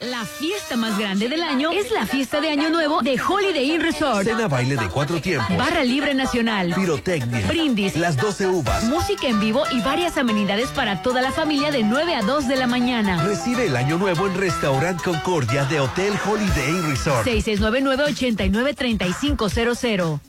La 0.00 0.24
fiesta 0.24 0.76
más 0.76 0.96
grande 0.96 1.28
del 1.28 1.42
año 1.42 1.72
es 1.72 1.90
la 1.90 2.06
fiesta 2.06 2.40
de 2.40 2.50
Año 2.50 2.70
Nuevo 2.70 3.02
de 3.02 3.20
Holiday 3.20 3.72
Inn 3.72 3.80
Resort. 3.80 4.24
Cena 4.24 4.46
baile 4.46 4.76
de 4.76 4.88
cuatro 4.88 5.20
tiempos. 5.20 5.56
Barra 5.56 5.82
libre 5.82 6.14
nacional. 6.14 6.72
Pirotecnia. 6.72 7.44
Brindis. 7.48 7.96
Las 7.96 8.16
12 8.16 8.46
uvas. 8.46 8.84
Música 8.84 9.26
en 9.26 9.40
vivo 9.40 9.64
y 9.72 9.80
varias 9.80 10.16
amenidades 10.16 10.68
para 10.68 11.02
toda 11.02 11.20
la 11.20 11.32
familia 11.32 11.72
de 11.72 11.82
9 11.82 12.14
a 12.14 12.22
2 12.22 12.46
de 12.46 12.54
la 12.54 12.68
mañana. 12.68 13.24
Recibe 13.24 13.66
el 13.66 13.76
año 13.76 13.98
nuevo 13.98 14.28
en 14.28 14.38
Restaurant 14.38 15.02
Concordia 15.02 15.64
de 15.64 15.80
Hotel 15.80 16.12
Holiday 16.24 16.68
Inn 16.68 16.90
Resort. 16.90 17.26
6699-893500. 17.26 20.20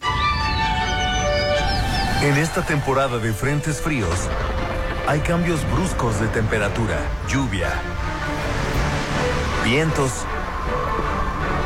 En 2.24 2.38
esta 2.38 2.66
temporada 2.66 3.20
de 3.20 3.32
frentes 3.34 3.80
fríos, 3.80 4.28
hay 5.08 5.20
cambios 5.20 5.60
bruscos 5.72 6.20
de 6.20 6.26
temperatura, 6.28 7.00
lluvia, 7.32 7.70
vientos, 9.70 10.26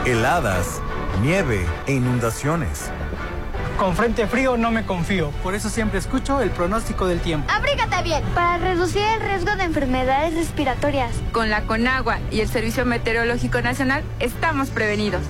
heladas, 0.05 0.81
nieve 1.21 1.65
e 1.87 1.93
inundaciones. 1.93 2.91
Con 3.77 3.95
frente 3.95 4.27
frío 4.27 4.57
no 4.57 4.71
me 4.71 4.85
confío, 4.85 5.31
por 5.41 5.55
eso 5.55 5.69
siempre 5.69 5.99
escucho 5.99 6.41
el 6.41 6.49
pronóstico 6.49 7.07
del 7.07 7.21
tiempo. 7.21 7.49
Abrígate 7.49 8.03
bien 8.03 8.21
para 8.35 8.57
reducir 8.57 9.01
el 9.01 9.21
riesgo 9.21 9.55
de 9.55 9.63
enfermedades 9.63 10.35
respiratorias. 10.35 11.15
Con 11.31 11.49
la 11.49 11.63
Conagua 11.63 12.19
y 12.29 12.41
el 12.41 12.49
Servicio 12.49 12.85
Meteorológico 12.85 13.61
Nacional 13.61 14.03
estamos 14.19 14.69
prevenidos. 14.69 15.21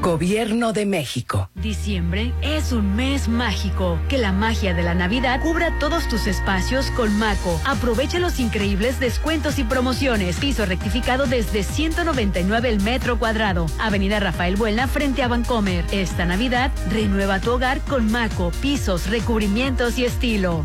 Gobierno 0.00 0.72
de 0.72 0.86
México. 0.86 1.50
Diciembre 1.54 2.32
es 2.40 2.72
un 2.72 2.96
mes 2.96 3.28
mágico. 3.28 3.98
Que 4.08 4.16
la 4.16 4.32
magia 4.32 4.72
de 4.72 4.82
la 4.82 4.94
Navidad 4.94 5.42
cubra 5.42 5.78
todos 5.78 6.08
tus 6.08 6.26
espacios 6.26 6.90
con 6.92 7.18
Maco. 7.18 7.60
Aprovecha 7.66 8.18
los 8.18 8.40
increíbles 8.40 8.98
descuentos 8.98 9.58
y 9.58 9.64
promociones. 9.64 10.36
Piso 10.36 10.64
rectificado 10.64 11.26
desde 11.26 11.62
199 11.64 12.70
el 12.70 12.80
metro 12.80 13.18
cuadrado. 13.18 13.66
Avenida 13.78 14.20
Rafael 14.20 14.56
Buena 14.56 14.88
frente 14.88 15.22
a 15.22 15.28
Vancomer. 15.28 15.84
Esta 15.92 16.24
Navidad 16.24 16.70
renueva 16.90 17.38
tu 17.38 17.50
hogar 17.50 17.82
con 17.82 18.10
Maco. 18.10 18.52
Pisos, 18.62 19.06
recubrimientos 19.10 19.98
y 19.98 20.06
estilo. 20.06 20.64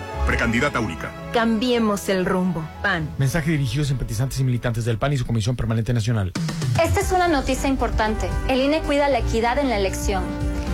Precandidata 0.25 0.79
única. 0.79 1.11
Cambiemos 1.33 2.07
el 2.07 2.25
rumbo. 2.25 2.63
PAN. 2.81 3.09
Mensaje 3.17 3.51
dirigido 3.51 3.83
a 3.83 3.85
simpatizantes 3.85 4.39
y 4.39 4.43
militantes 4.43 4.85
del 4.85 4.97
PAN 4.97 5.13
y 5.13 5.17
su 5.17 5.25
Comisión 5.25 5.55
Permanente 5.55 5.93
Nacional. 5.93 6.31
Esta 6.81 6.99
es 6.99 7.11
una 7.11 7.27
noticia 7.27 7.67
importante. 7.67 8.29
El 8.47 8.61
INE 8.61 8.81
cuida 8.81 9.09
la 9.09 9.19
equidad 9.19 9.57
en 9.57 9.69
la 9.69 9.77
elección. 9.77 10.23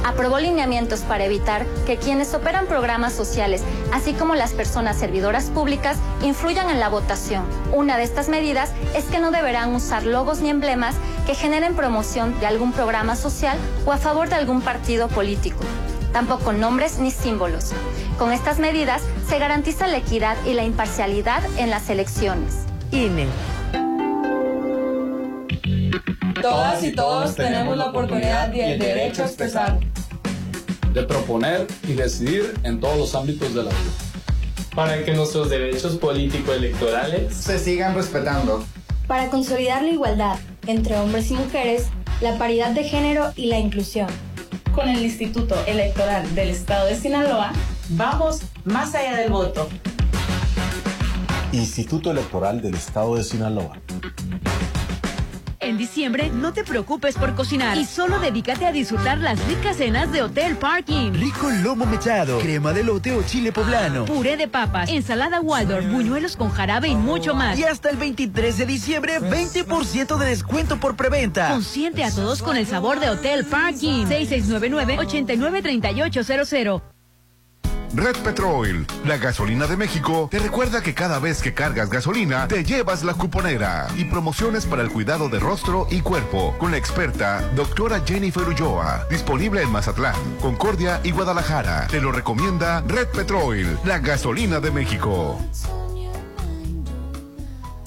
Aprobó 0.06 0.40
lineamientos 0.40 1.02
para 1.02 1.26
evitar 1.26 1.66
que 1.86 1.98
quienes 1.98 2.34
operan 2.34 2.68
programas 2.68 3.14
sociales, 3.14 3.64
así 3.92 4.14
como 4.14 4.36
las 4.36 4.54
personas 4.54 4.98
servidoras 4.98 5.46
públicas, 5.46 5.98
influyan 6.24 6.70
en 6.70 6.80
la 6.80 6.90
votación. 6.90 7.44
Una 7.74 7.98
de 7.98 8.04
estas 8.04 8.30
medidas 8.30 8.72
es 8.96 9.06
que 9.06 9.20
no 9.20 9.32
deberán 9.32 9.74
usar 9.74 10.06
logos 10.06 10.40
ni 10.40 10.50
emblemas 10.50 10.96
que 11.26 11.36
generen 11.36 11.76
promoción 11.76 12.40
de 12.40 12.48
algún 12.48 12.74
programa 12.74 13.16
social 13.16 13.58
o 13.86 13.92
a 13.92 13.98
favor 13.98 14.30
de 14.30 14.36
algún 14.36 14.62
partido 14.62 15.08
político 15.08 15.64
tampoco 16.14 16.54
nombres 16.54 17.00
ni 17.00 17.12
símbolos. 17.12 17.72
Con 18.18 18.32
estas 18.32 18.60
medidas 18.60 19.02
se 19.30 19.40
garantiza 19.40 19.88
la 19.88 19.98
equidad 19.98 20.38
y 20.46 20.54
la 20.54 20.64
imparcialidad 20.64 21.44
en 21.58 21.70
las 21.70 21.90
elecciones. 21.90 22.56
INE. 22.92 23.28
Todas 26.42 26.84
y 26.84 26.94
todos 26.94 27.36
tenemos 27.36 27.76
la 27.78 27.86
oportunidad 27.86 28.54
y 28.54 28.62
el 28.62 28.80
derecho 28.80 29.24
a 29.24 29.26
expresar. 29.26 29.80
De 30.94 31.04
proponer 31.04 31.68
y 31.88 31.94
decidir 31.94 32.54
en 32.64 32.80
todos 32.80 32.98
los 32.98 33.16
ámbitos 33.16 33.54
de 33.54 33.64
la 33.64 33.70
vida. 33.70 33.92
para 34.76 35.04
que 35.04 35.12
nuestros 35.14 35.50
derechos 35.50 35.96
político-electorales 35.98 37.36
se 37.36 37.58
sigan 37.58 37.96
respetando. 37.96 38.64
Para 39.08 39.28
consolidar 39.30 39.82
la 39.82 39.90
igualdad 39.90 40.38
entre 40.68 40.98
hombres 41.00 41.32
y 41.32 41.34
mujeres, 41.34 41.88
la 42.22 42.38
paridad 42.38 42.70
de 42.72 42.84
género 42.84 43.32
y 43.36 43.48
la 43.48 43.58
inclusión. 43.58 44.08
Con 44.78 44.90
el 44.90 45.04
Instituto 45.04 45.56
Electoral 45.66 46.36
del 46.36 46.50
Estado 46.50 46.86
de 46.86 46.96
Sinaloa, 46.96 47.52
vamos 47.90 48.42
más 48.64 48.94
allá 48.94 49.16
del 49.18 49.32
voto. 49.32 49.68
Instituto 51.52 52.12
Electoral 52.12 52.62
del 52.62 52.76
Estado 52.76 53.16
de 53.16 53.24
Sinaloa. 53.24 53.76
En 55.68 55.78
diciembre, 55.78 56.32
no 56.34 56.54
te 56.54 56.64
preocupes 56.64 57.16
por 57.16 57.36
cocinar 57.36 57.78
y 57.78 57.84
solo 57.84 58.20
dedícate 58.20 58.66
a 58.66 58.72
disfrutar 58.72 59.18
las 59.18 59.46
ricas 59.48 59.76
cenas 59.76 60.10
de 60.14 60.22
Hotel 60.22 60.56
Parking. 60.56 61.12
Rico 61.12 61.50
lomo 61.62 61.86
mechado, 61.86 62.40
crema 62.40 62.72
de 62.72 62.86
lote 62.86 63.12
o 63.12 63.22
chile 63.24 63.52
poblano, 63.52 64.06
puré 64.06 64.38
de 64.38 64.48
papas, 64.48 64.90
ensalada 64.90 65.42
Waldorf, 65.42 65.92
buñuelos 65.92 66.38
con 66.38 66.52
jarabe 66.52 66.88
y 66.88 66.96
mucho 66.96 67.36
más. 67.36 67.60
Y 67.60 67.66
hasta 67.66 67.90
el 67.90 67.98
23 67.98 68.60
de 68.60 68.66
diciembre, 68.66 69.20
20% 69.20 70.18
de 70.18 70.26
descuento 70.26 70.80
por 70.80 70.96
preventa. 70.96 71.50
Consiente 71.50 72.06
a 72.06 72.12
todos 72.12 72.42
con 72.42 72.56
el 72.56 72.66
sabor 72.66 73.02
de 73.02 73.10
Hotel 73.10 73.44
Parking. 73.44 74.06
6699-893800. 74.06 76.97
Red 77.94 78.18
Petrol, 78.18 78.86
la 79.06 79.18
gasolina 79.18 79.66
de 79.66 79.78
México, 79.78 80.28
te 80.30 80.40
recuerda 80.40 80.82
que 80.82 80.94
cada 80.94 81.20
vez 81.20 81.42
que 81.42 81.54
cargas 81.54 81.90
gasolina, 81.90 82.48
te 82.48 82.64
llevas 82.64 83.04
la 83.04 83.14
cuponera 83.14 83.88
y 83.96 84.06
promociones 84.06 84.66
para 84.66 84.82
el 84.84 84.90
cuidado 84.90 85.30
de 85.30 85.40
rostro 85.40 85.88
y 85.90 86.02
cuerpo 86.02 86.56
con 86.60 86.72
la 86.72 86.78
experta 86.78 87.42
doctora 87.56 88.02
Jennifer 88.06 88.44
Ulloa, 88.44 89.08
disponible 89.10 89.62
en 89.62 89.72
Mazatlán, 89.72 90.16
Concordia 90.42 91.00
y 91.04 91.12
Guadalajara. 91.12 91.88
Te 91.88 92.02
lo 92.02 92.12
recomienda 92.12 92.82
Red 92.88 93.08
Petrol, 93.08 93.80
la 93.86 94.00
gasolina 94.00 94.60
de 94.60 94.72
México. 94.72 95.40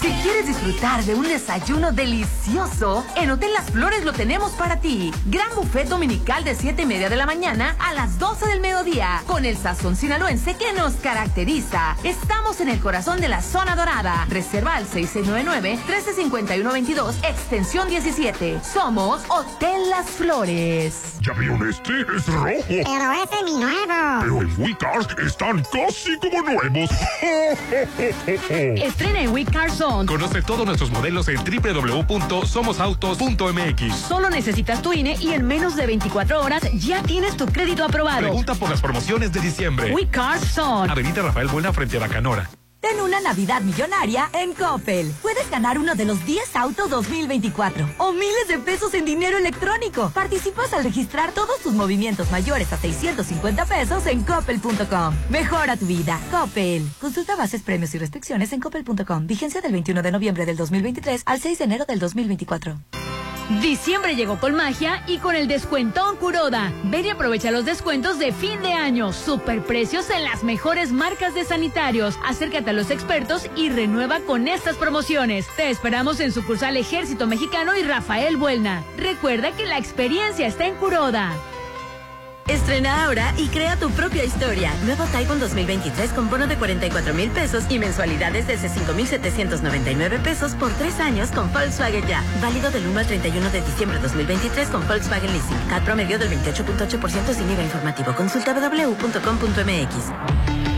Si 0.01 0.09
quieres 0.23 0.47
disfrutar 0.47 1.05
de 1.05 1.15
un 1.15 1.25
desayuno 1.25 1.93
delicioso, 1.93 3.05
en 3.17 3.33
Hotel 3.33 3.53
Las 3.53 3.71
Flores 3.71 4.03
lo 4.03 4.15
tenemos 4.15 4.53
para 4.53 4.81
ti. 4.81 5.13
Gran 5.27 5.55
buffet 5.55 5.89
dominical 5.89 6.43
de 6.43 6.55
7 6.55 6.81
y 6.81 6.87
media 6.87 7.11
de 7.11 7.17
la 7.17 7.27
mañana 7.27 7.77
a 7.79 7.93
las 7.93 8.19
12 8.19 8.47
del 8.47 8.61
mediodía, 8.61 9.23
con 9.27 9.45
el 9.45 9.59
sazón 9.59 9.97
sinaloense 9.97 10.57
que 10.57 10.73
nos 10.73 10.95
caracteriza. 10.95 11.99
Estamos 12.03 12.63
en 12.63 12.71
el 12.71 12.81
corazón 12.81 13.21
de 13.21 13.29
la 13.29 13.43
zona 13.43 13.77
dorada. 13.77 14.25
Reserva 14.31 14.77
al 14.77 14.87
6699-135122, 14.87 17.17
extensión 17.29 17.91
17. 17.91 18.63
Somos 18.65 19.21
Hotel 19.29 19.91
Las 19.91 20.07
Flores. 20.07 21.03
Ya 21.21 21.35
vieron 21.35 21.69
este, 21.69 21.93
es 22.17 22.27
rojo. 22.27 22.47
Pero 22.67 23.13
ese 23.13 23.37
es 23.37 23.43
mi 23.45 23.59
nuevo. 23.61 23.77
Pero 24.21 24.41
en 24.41 24.63
WeCars 24.63 25.09
están 25.27 25.63
casi 25.71 26.17
como 26.21 26.41
nuevos. 26.43 26.89
Estrena 28.27 29.21
en 29.21 29.35
WeCars 29.35 29.75
Conoce 30.07 30.43
todos 30.43 30.67
nuestros 30.67 30.91
modelos 30.91 31.29
en 31.29 31.37
www.somosautos.mx. 31.37 33.97
Solo 33.97 34.31
necesitas 34.31 34.83
tu 34.83 34.93
INE 34.93 35.17
y 35.21 35.33
en 35.33 35.47
menos 35.47 35.77
de 35.77 35.87
24 35.87 36.41
horas 36.41 36.63
ya 36.75 37.03
tienes 37.03 37.37
tu 37.37 37.47
crédito 37.47 37.85
aprobado. 37.85 38.21
Pregunta 38.21 38.55
por 38.55 38.71
las 38.71 38.81
promociones 38.81 39.33
de 39.33 39.41
diciembre. 39.41 39.93
We 39.93 40.09
Cars 40.09 40.55
Zone. 40.55 40.91
Avenida 40.91 41.23
Rafael 41.23 41.49
Buena 41.49 41.73
frente 41.73 41.97
a 41.97 42.01
Bacanora. 42.01 42.49
Ten 42.81 42.99
una 43.01 43.21
Navidad 43.21 43.61
millonaria 43.61 44.31
en 44.33 44.55
Coppel. 44.55 45.13
Puedes 45.21 45.51
ganar 45.51 45.79
uno 45.79 45.95
de 45.95 46.07
los 46.07 46.25
10 46.25 46.57
autos 46.57 46.89
2024 46.89 47.87
o 47.99 48.13
miles 48.13 48.49
de 48.49 48.59
pesos 48.59 48.95
en 48.95 49.05
dinero 49.05 49.37
electrónico. 49.37 50.11
Participas 50.15 50.73
al 50.73 50.85
registrar 50.85 51.33
todos 51.33 51.61
tus 51.61 51.75
movimientos 51.75 52.31
mayores 52.31 52.73
a 52.73 52.79
650 52.79 53.67
pesos 53.67 54.07
en 54.07 54.23
coppel.com. 54.23 55.15
Mejora 55.29 55.77
tu 55.77 55.87
vida. 55.87 56.19
Coppel. 56.31 56.89
Consulta 57.01 57.37
bases, 57.37 57.63
premios 57.63 57.95
y 57.95 57.99
restricciones 57.99 58.53
en 58.55 58.61
coppel.com. 58.61 59.27
Vigencia 59.27 59.61
del 59.61 59.73
21 59.73 60.03
de 60.03 60.13
noviembre 60.13 60.47
del 60.47 60.57
2023 60.57 61.23
al 61.27 61.41
6 61.41 61.59
de 61.59 61.65
enero 61.65 61.85
del 61.85 61.99
2024. 61.99 62.79
Diciembre 63.59 64.15
llegó 64.15 64.39
con 64.39 64.55
magia 64.55 65.03
y 65.09 65.19
con 65.19 65.35
el 65.35 65.49
descuentón 65.49 66.17
Curoda. 66.17 66.73
Ven 66.85 67.07
y 67.07 67.11
aprovecha 67.11 67.51
los 67.51 67.65
descuentos 67.65 68.21
de 68.21 68.31
fin 68.31 68.63
de 68.63 68.73
año. 68.75 69.13
Superprecios 69.13 70.09
en 70.11 70.23
las 70.23 70.45
mejores 70.45 70.93
marcas 70.93 71.35
de 71.35 71.45
sanitarios. 71.45 72.17
Acércate 72.25 72.71
a 72.71 72.73
los 72.73 72.93
expertos 72.93 73.51
y 73.57 73.69
renueva 73.69 74.21
con 74.21 74.47
estas 74.47 74.77
promociones. 74.77 75.49
Te 75.57 75.69
esperamos 75.69 76.21
en 76.21 76.31
sucursal 76.31 76.77
Ejército 76.77 77.27
Mexicano 77.27 77.77
y 77.77 77.83
Rafael 77.83 78.37
Buelna. 78.37 78.85
Recuerda 78.97 79.51
que 79.51 79.67
la 79.67 79.79
experiencia 79.79 80.47
está 80.47 80.67
en 80.67 80.77
Curoda. 80.77 81.35
Estrena 82.51 83.05
ahora 83.05 83.33
y 83.37 83.47
crea 83.47 83.77
tu 83.77 83.91
propia 83.91 84.25
historia. 84.25 84.75
Nuevo 84.85 85.05
Taiwan 85.05 85.39
2023 85.39 86.11
con 86.11 86.29
bono 86.29 86.49
de 86.49 86.57
44 86.57 87.15
mil 87.15 87.31
pesos 87.31 87.63
y 87.71 87.79
mensualidades 87.79 88.49
desde 88.49 88.69
5,799 88.69 90.19
pesos 90.19 90.57
por 90.57 90.73
tres 90.73 90.99
años 90.99 91.31
con 91.31 91.53
Volkswagen 91.53 92.05
Ya. 92.09 92.25
Válido 92.43 92.73
del 92.73 92.89
1 92.89 92.99
al 92.99 93.07
31 93.07 93.51
de 93.51 93.61
diciembre 93.61 94.01
2023 94.01 94.69
con 94.69 94.85
Volkswagen 94.89 95.33
Leasing. 95.33 95.59
CAT 95.69 95.85
promedio 95.85 96.19
del 96.19 96.29
28.8% 96.31 97.35
sin 97.35 97.49
IVA 97.53 97.63
informativo. 97.63 98.17
Consulta 98.17 98.53
www.com.mx. 98.53 100.70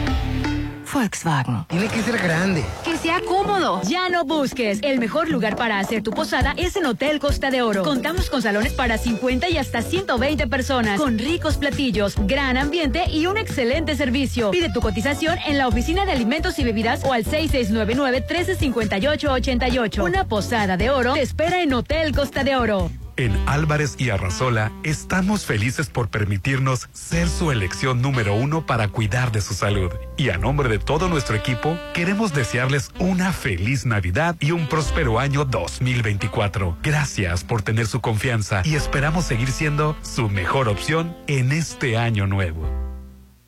Volkswagen. 0.92 1.64
Tiene 1.68 1.88
que 1.88 2.02
ser 2.02 2.18
grande. 2.18 2.64
Que 2.84 2.96
sea 2.96 3.20
cómodo. 3.26 3.80
Ya 3.82 4.08
no 4.08 4.24
busques. 4.24 4.78
El 4.82 4.98
mejor 4.98 5.28
lugar 5.28 5.56
para 5.56 5.78
hacer 5.78 6.02
tu 6.02 6.10
posada 6.10 6.54
es 6.56 6.76
en 6.76 6.86
Hotel 6.86 7.18
Costa 7.18 7.50
de 7.50 7.62
Oro. 7.62 7.82
Contamos 7.82 8.30
con 8.30 8.42
salones 8.42 8.72
para 8.72 8.98
50 8.98 9.48
y 9.48 9.58
hasta 9.58 9.82
120 9.82 10.46
personas, 10.48 11.00
con 11.00 11.18
ricos 11.18 11.56
platillos, 11.56 12.14
gran 12.26 12.56
ambiente 12.56 13.04
y 13.10 13.26
un 13.26 13.38
excelente 13.38 13.96
servicio. 13.96 14.50
Pide 14.50 14.72
tu 14.72 14.80
cotización 14.80 15.38
en 15.46 15.58
la 15.58 15.68
oficina 15.68 16.04
de 16.04 16.12
alimentos 16.12 16.58
y 16.58 16.64
bebidas 16.64 17.04
o 17.04 17.12
al 17.12 17.24
6699-1358-88. 17.24 20.02
Una 20.02 20.28
posada 20.28 20.76
de 20.76 20.90
oro 20.90 21.14
te 21.14 21.22
espera 21.22 21.62
en 21.62 21.72
Hotel 21.72 22.14
Costa 22.14 22.44
de 22.44 22.56
Oro. 22.56 22.90
En 23.16 23.36
Álvarez 23.46 23.96
y 23.98 24.10
Arrasola 24.10 24.72
estamos 24.84 25.44
felices 25.44 25.88
por 25.88 26.08
permitirnos 26.08 26.88
ser 26.92 27.28
su 27.28 27.50
elección 27.50 28.00
número 28.00 28.34
uno 28.34 28.66
para 28.66 28.88
cuidar 28.88 29.32
de 29.32 29.40
su 29.40 29.54
salud. 29.54 29.90
Y 30.16 30.30
a 30.30 30.38
nombre 30.38 30.68
de 30.68 30.78
todo 30.78 31.08
nuestro 31.08 31.36
equipo, 31.36 31.76
queremos 31.94 32.32
desearles 32.32 32.90
una 32.98 33.32
feliz 33.32 33.86
Navidad 33.86 34.36
y 34.40 34.52
un 34.52 34.68
próspero 34.68 35.18
año 35.18 35.44
2024. 35.44 36.78
Gracias 36.82 37.44
por 37.44 37.62
tener 37.62 37.86
su 37.86 38.00
confianza 38.00 38.62
y 38.64 38.74
esperamos 38.74 39.24
seguir 39.24 39.50
siendo 39.50 39.96
su 40.02 40.28
mejor 40.28 40.68
opción 40.68 41.16
en 41.26 41.52
este 41.52 41.96
año 41.96 42.26
nuevo. 42.26 42.81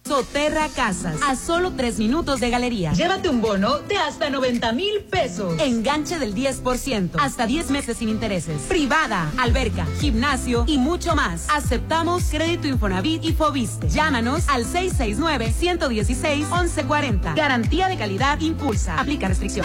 Soterra 0.07 0.69
Casas, 0.69 1.19
a 1.27 1.35
solo 1.35 1.71
tres 1.71 1.99
minutos 1.99 2.39
de 2.39 2.51
galería. 2.51 2.93
Llévate 2.93 3.31
un 3.31 3.41
bono 3.41 3.79
de 3.79 3.97
hasta 3.97 4.29
90 4.29 4.73
mil 4.73 5.01
pesos. 5.01 5.59
Enganche 5.59 6.19
del 6.19 6.35
10%, 6.35 7.13
hasta 7.19 7.47
10 7.47 7.71
meses 7.71 7.97
sin 7.97 8.11
intereses. 8.11 8.61
Privada, 8.69 9.33
alberca, 9.39 9.87
gimnasio 10.01 10.65
y 10.67 10.77
mucho 10.77 11.15
más. 11.15 11.47
Aceptamos 11.49 12.25
crédito 12.31 12.69
Infonavit 12.69 13.25
y 13.25 13.33
Fobiste. 13.33 13.89
Llámanos 13.89 14.47
al 14.49 14.67
669-116-1140. 14.67 17.35
Garantía 17.35 17.89
de 17.89 17.97
calidad 17.97 18.39
impulsa. 18.41 19.01
Aplica 19.01 19.29
restricción. 19.29 19.65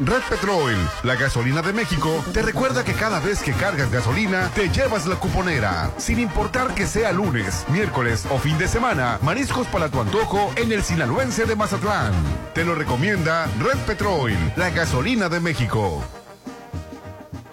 Red 0.00 0.22
Petrol, 0.28 0.74
la 1.04 1.14
gasolina 1.14 1.62
de 1.62 1.72
México, 1.72 2.24
te 2.32 2.42
recuerda 2.42 2.84
que 2.84 2.94
cada 2.94 3.20
vez 3.20 3.40
que 3.40 3.52
cargas 3.52 3.92
gasolina, 3.92 4.50
te 4.54 4.68
llevas 4.68 5.06
la 5.06 5.14
cuponera. 5.16 5.92
Sin 5.98 6.18
importar 6.18 6.74
que 6.74 6.86
sea 6.86 7.12
lunes, 7.12 7.64
miércoles 7.68 8.26
o 8.30 8.38
fin 8.38 8.58
de 8.58 8.66
semana, 8.66 9.18
mariscos 9.22 9.68
para 9.68 9.88
tu 9.88 10.00
antojo 10.00 10.50
en 10.56 10.72
el 10.72 10.82
sinaloense 10.82 11.44
de 11.44 11.54
Mazatlán. 11.54 12.12
Te 12.54 12.64
lo 12.64 12.74
recomienda 12.74 13.46
Red 13.60 13.78
Petrol, 13.86 14.32
la 14.56 14.70
gasolina 14.70 15.28
de 15.28 15.38
México. 15.38 16.02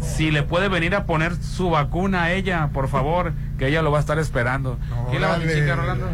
si 0.00 0.30
le 0.30 0.42
puede 0.42 0.68
venir 0.68 0.94
a 0.94 1.04
poner 1.04 1.34
su 1.36 1.70
vacuna 1.70 2.24
a 2.24 2.32
ella, 2.32 2.68
por 2.74 2.88
favor, 2.88 3.32
que 3.58 3.68
ella 3.68 3.80
lo 3.80 3.90
va 3.90 3.98
a 3.98 4.00
estar 4.00 4.18
esperando. 4.18 4.78
¿Quién 5.10 5.22
es 5.22 5.28
la 5.28 5.28
batichica, 5.38 5.76
Rolando? 5.76 6.10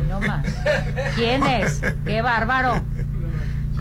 ¿Quién 1.16 1.42
es? 1.44 1.80
¡Qué 2.04 2.22
bárbaro! 2.22 2.80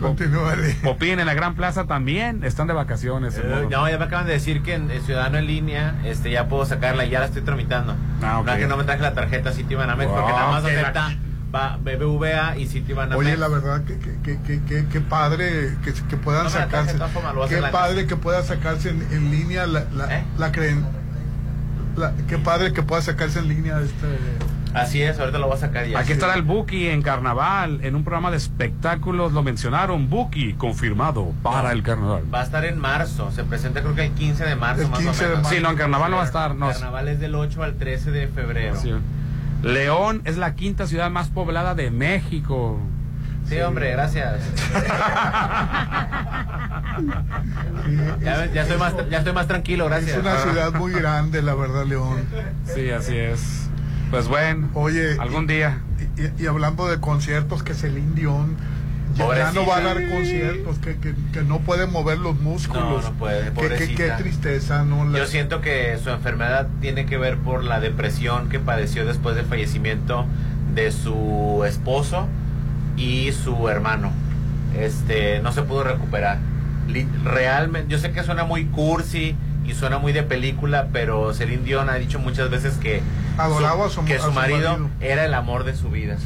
Continúale. 0.00 0.74
Popín 0.82 1.20
en 1.20 1.26
la 1.26 1.34
Gran 1.34 1.54
Plaza 1.54 1.84
también 1.86 2.42
están 2.44 2.66
de 2.66 2.72
vacaciones. 2.74 3.36
Eh, 3.38 3.66
no, 3.70 3.88
ya 3.88 3.98
me 3.98 4.04
acaban 4.04 4.26
de 4.26 4.32
decir 4.32 4.62
que 4.62 4.74
en, 4.74 4.90
en 4.90 5.02
Ciudadano 5.02 5.38
en 5.38 5.46
línea 5.46 5.94
este, 6.04 6.30
ya 6.30 6.48
puedo 6.48 6.64
sacarla, 6.66 7.04
ya 7.04 7.20
la 7.20 7.26
estoy 7.26 7.42
tramitando. 7.42 7.94
Ah, 8.22 8.40
ok. 8.40 8.46
Nada 8.46 8.58
que 8.58 8.66
no 8.66 8.76
me 8.76 8.84
traje 8.84 9.02
la 9.02 9.14
tarjeta 9.14 9.52
Citibanamex 9.52 10.08
Wow, 10.10 10.16
porque 10.18 10.32
nada 10.32 10.50
más 10.50 10.64
acepta 10.64 11.16
va, 11.54 11.76
BBVA 11.82 12.56
y 12.56 12.66
Citibanamex. 12.66 13.18
Oye, 13.18 13.36
la 13.36 13.48
verdad 13.48 13.82
que, 13.84 13.98
que, 13.98 14.40
que, 14.42 14.62
que, 14.64 14.86
que- 14.86 15.00
padre 15.00 15.76
que, 15.84 15.92
que 15.92 16.16
puedan 16.16 16.44
No 16.44 16.50
la 16.50 16.56
sacarse. 16.56 16.96
Qué 17.48 17.60
la- 17.60 17.70
padre 17.70 18.06
que 18.06 18.16
pueda 18.16 18.42
sacarse 18.42 18.90
en, 18.90 19.02
en 19.10 19.30
línea 19.30 19.66
la, 19.66 19.84
la, 19.92 20.22
la 20.38 20.52
creen. 20.52 20.84
la- 21.96 22.12
qué 22.28 22.38
padre 22.38 22.72
que 22.72 22.82
pueda 22.82 23.02
sacarse 23.02 23.40
en 23.40 23.48
línea 23.48 23.80
este. 23.80 24.06
Así 24.74 25.02
es, 25.02 25.18
ahorita 25.18 25.38
lo 25.38 25.46
voy 25.46 25.56
a 25.56 25.60
sacar 25.60 25.86
ya. 25.86 25.98
Aquí 25.98 26.12
estará 26.12 26.34
el 26.34 26.42
Buki 26.50 26.88
en 26.88 27.02
carnaval, 27.02 27.80
en 27.82 27.96
un 27.96 28.04
programa 28.04 28.30
de 28.30 28.36
espectáculos, 28.36 29.32
lo 29.32 29.42
mencionaron, 29.42 30.08
Buki 30.08 30.54
confirmado 30.54 31.32
para 31.42 31.72
el 31.72 31.82
carnaval. 31.82 32.22
Va 32.32 32.40
a 32.40 32.44
estar 32.44 32.64
en 32.64 32.78
marzo, 32.78 33.30
se 33.32 33.44
presenta 33.44 33.82
creo 33.82 33.94
que 33.94 34.06
el 34.06 34.12
15 34.12 34.44
de 34.44 34.56
marzo 34.56 34.88
más 34.88 35.00
15 35.00 35.10
o 35.10 35.12
de 35.12 35.28
menos. 35.28 35.42
marzo. 35.42 35.56
Sí, 35.56 35.62
no, 35.62 35.70
en 35.70 35.76
carnaval 35.76 36.10
no 36.10 36.16
va 36.18 36.22
a 36.22 36.26
estar, 36.26 36.54
no. 36.54 36.68
Carnaval 36.68 37.08
es 37.08 37.20
del 37.20 37.34
8 37.34 37.62
al 37.62 37.74
13 37.74 38.10
de 38.10 38.28
febrero. 38.28 38.74
Es. 38.76 38.84
León 39.62 40.22
es 40.24 40.38
la 40.38 40.54
quinta 40.54 40.86
ciudad 40.86 41.10
más 41.10 41.28
poblada 41.28 41.74
de 41.74 41.90
México. 41.90 42.78
Sí, 43.46 43.58
hombre, 43.60 43.90
gracias. 43.90 44.40
ya, 48.20 48.46
ya 48.46 48.62
estoy 48.62 48.78
más, 48.78 48.94
ya 49.10 49.18
estoy 49.18 49.32
más 49.32 49.48
tranquilo, 49.48 49.86
gracias. 49.86 50.12
Es 50.12 50.18
una 50.18 50.36
ciudad 50.38 50.72
muy 50.74 50.92
grande, 50.92 51.42
la 51.42 51.54
verdad, 51.54 51.84
León. 51.84 52.20
Sí, 52.72 52.90
así 52.90 53.16
es. 53.16 53.69
Pues 54.10 54.28
bueno, 54.28 54.68
Oye, 54.74 55.16
algún 55.18 55.46
día. 55.46 55.78
Y, 56.16 56.42
y 56.42 56.46
hablando 56.46 56.88
de 56.88 56.98
conciertos, 57.00 57.62
que 57.62 57.74
Celine 57.74 58.14
Dion 58.14 58.56
ya, 59.14 59.36
ya 59.36 59.52
no 59.52 59.66
va 59.66 59.78
a 59.78 59.80
dar 59.80 59.96
conciertos, 60.08 60.78
que, 60.78 60.96
que, 60.96 61.14
que 61.32 61.42
no 61.42 61.58
puede 61.60 61.86
mover 61.86 62.18
los 62.18 62.38
músculos. 62.40 63.04
No, 63.04 63.10
no 63.10 63.18
puede, 63.18 63.52
Qué- 63.78 63.94
qué, 63.94 64.10
tristeza, 64.18 64.84
¿no? 64.84 65.04
La- 65.04 65.18
Yo 65.18 65.26
siento 65.26 65.60
que 65.60 65.98
su 66.02 66.10
enfermedad 66.10 66.68
tiene 66.80 67.06
que 67.06 67.16
ver 67.18 67.36
por 67.38 67.64
la 67.64 67.80
depresión 67.80 68.48
que 68.48 68.58
padeció 68.60 69.04
después 69.06 69.36
del 69.36 69.46
fallecimiento 69.46 70.26
de 70.74 70.92
su 70.92 71.64
esposo 71.66 72.26
y 72.96 73.32
su 73.32 73.68
hermano. 73.68 74.12
Este, 74.78 75.40
no 75.40 75.52
se 75.52 75.62
pudo 75.62 75.82
recuperar. 75.84 76.38
Realmente, 77.24 77.90
yo 77.90 77.98
sé 77.98 78.12
que 78.12 78.22
suena 78.22 78.44
muy 78.44 78.66
cursi 78.66 79.34
y 79.64 79.74
suena 79.74 79.98
muy 79.98 80.12
de 80.12 80.22
película, 80.22 80.88
pero 80.92 81.32
Celine 81.34 81.62
Dion 81.64 81.88
ha 81.90 81.94
dicho 81.94 82.18
muchas 82.18 82.50
veces 82.50 82.74
que 82.78 83.02
Adoraba 83.38 83.86
a 83.86 83.88
su- 83.88 84.04
que 84.04 84.16
a 84.16 84.18
su 84.18 84.26
su 84.26 84.32
marido, 84.32 84.70
marido. 84.72 84.90
era 85.00 85.24
el 85.24 85.34
amor 85.34 85.64
de 85.64 85.74
su 85.76 85.90
vida. 85.90 86.16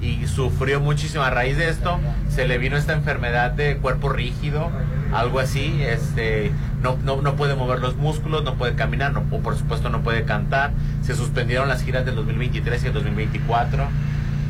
Y 0.00 0.26
sufrió 0.26 0.80
muchísimo. 0.80 1.22
A 1.22 1.30
raíz 1.30 1.56
de 1.56 1.68
esto, 1.68 1.98
se 2.28 2.46
le 2.46 2.58
vino 2.58 2.76
esta 2.76 2.92
enfermedad 2.92 3.50
de 3.52 3.76
cuerpo 3.76 4.08
rígido, 4.08 4.70
algo 5.14 5.38
así. 5.40 5.80
Este, 5.82 6.50
no, 6.82 6.98
no, 7.04 7.22
no 7.22 7.34
puede 7.36 7.54
mover 7.54 7.78
los 7.80 7.96
músculos, 7.96 8.42
no 8.44 8.54
puede 8.56 8.74
caminar, 8.74 9.12
no, 9.12 9.24
o 9.30 9.40
por 9.40 9.56
supuesto 9.56 9.90
no 9.90 10.02
puede 10.02 10.24
cantar. 10.24 10.72
Se 11.02 11.14
suspendieron 11.14 11.68
las 11.68 11.82
giras 11.84 12.04
del 12.04 12.16
2023 12.16 12.82
y 12.82 12.86
el 12.88 12.92
2024. 12.92 13.84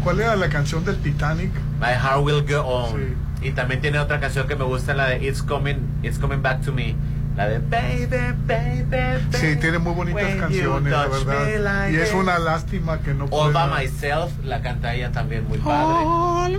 ¿Cuál 0.05 0.21
era 0.21 0.37
la 0.37 0.49
canción 0.49 0.85
del 0.85 0.97
Titanic? 0.97 1.51
My 1.81 1.89
Heart 1.95 2.21
Will 2.23 2.45
Go 2.49 2.61
On. 2.63 3.01
Y 3.43 3.51
también 3.53 3.81
tiene 3.81 3.99
otra 3.99 4.21
canción 4.21 4.47
que 4.47 4.55
me 4.57 4.65
gusta, 4.65 4.95
la 4.95 5.07
de 5.09 5.27
It's 5.27 5.43
Coming, 5.43 5.77
It's 6.03 6.19
Coming 6.19 6.43
Back 6.43 6.63
to 6.65 6.73
Me. 6.73 6.95
La 7.37 7.49
de 7.49 7.59
Baby, 7.61 8.07
Baby, 8.47 8.85
Baby. 8.91 9.23
Sí, 9.33 9.57
tiene 9.57 9.79
muy 9.79 9.95
bonitas 9.95 10.35
canciones, 10.37 10.93
la 10.93 11.07
verdad. 11.07 11.61
like 11.87 11.97
y 11.97 12.01
es 12.01 12.13
una 12.13 12.39
lástima 12.39 12.99
que 13.01 13.15
no 13.15 13.25
All 13.25 13.53
pueda- 13.53 13.67
by 13.69 13.85
Myself, 13.87 14.33
la 14.45 14.61
canta 14.61 14.95
ella 14.95 15.11
también 15.13 15.49
muy 15.49 15.57
padre. 15.59 16.59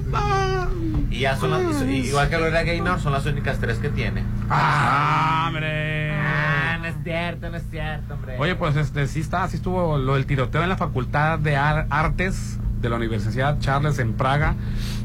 Y 1.11 1.19
ya 1.19 1.37
son 1.37 1.51
las, 1.51 1.81
y- 1.83 2.07
igual 2.07 2.27
que 2.29 2.37
Gloria 2.37 2.63
Gaynor, 2.63 2.99
son 2.99 3.11
las 3.13 3.25
únicas 3.27 3.59
tres 3.59 3.77
que 3.77 3.89
tiene. 3.89 4.23
¡Ah, 4.49 5.45
hombre! 5.47 6.11
Ah, 6.19 6.77
no 6.81 6.87
es 6.87 6.95
cierto, 7.03 7.49
no 7.51 7.57
es 7.57 7.63
cierto, 7.69 8.15
hombre. 8.15 8.35
Oye, 8.39 8.55
pues 8.55 8.75
este 8.75 9.07
sí 9.07 9.19
está, 9.19 9.47
sí 9.47 9.57
estuvo 9.57 9.97
lo 9.99 10.15
del 10.15 10.25
tiroteo 10.25 10.63
en 10.63 10.69
la 10.69 10.77
Facultad 10.77 11.37
de 11.37 11.55
Ar- 11.55 11.85
Artes 11.91 12.57
de 12.81 12.89
la 12.89 12.95
Universidad 12.95 13.59
Charles 13.59 13.99
en 13.99 14.13
Praga, 14.13 14.55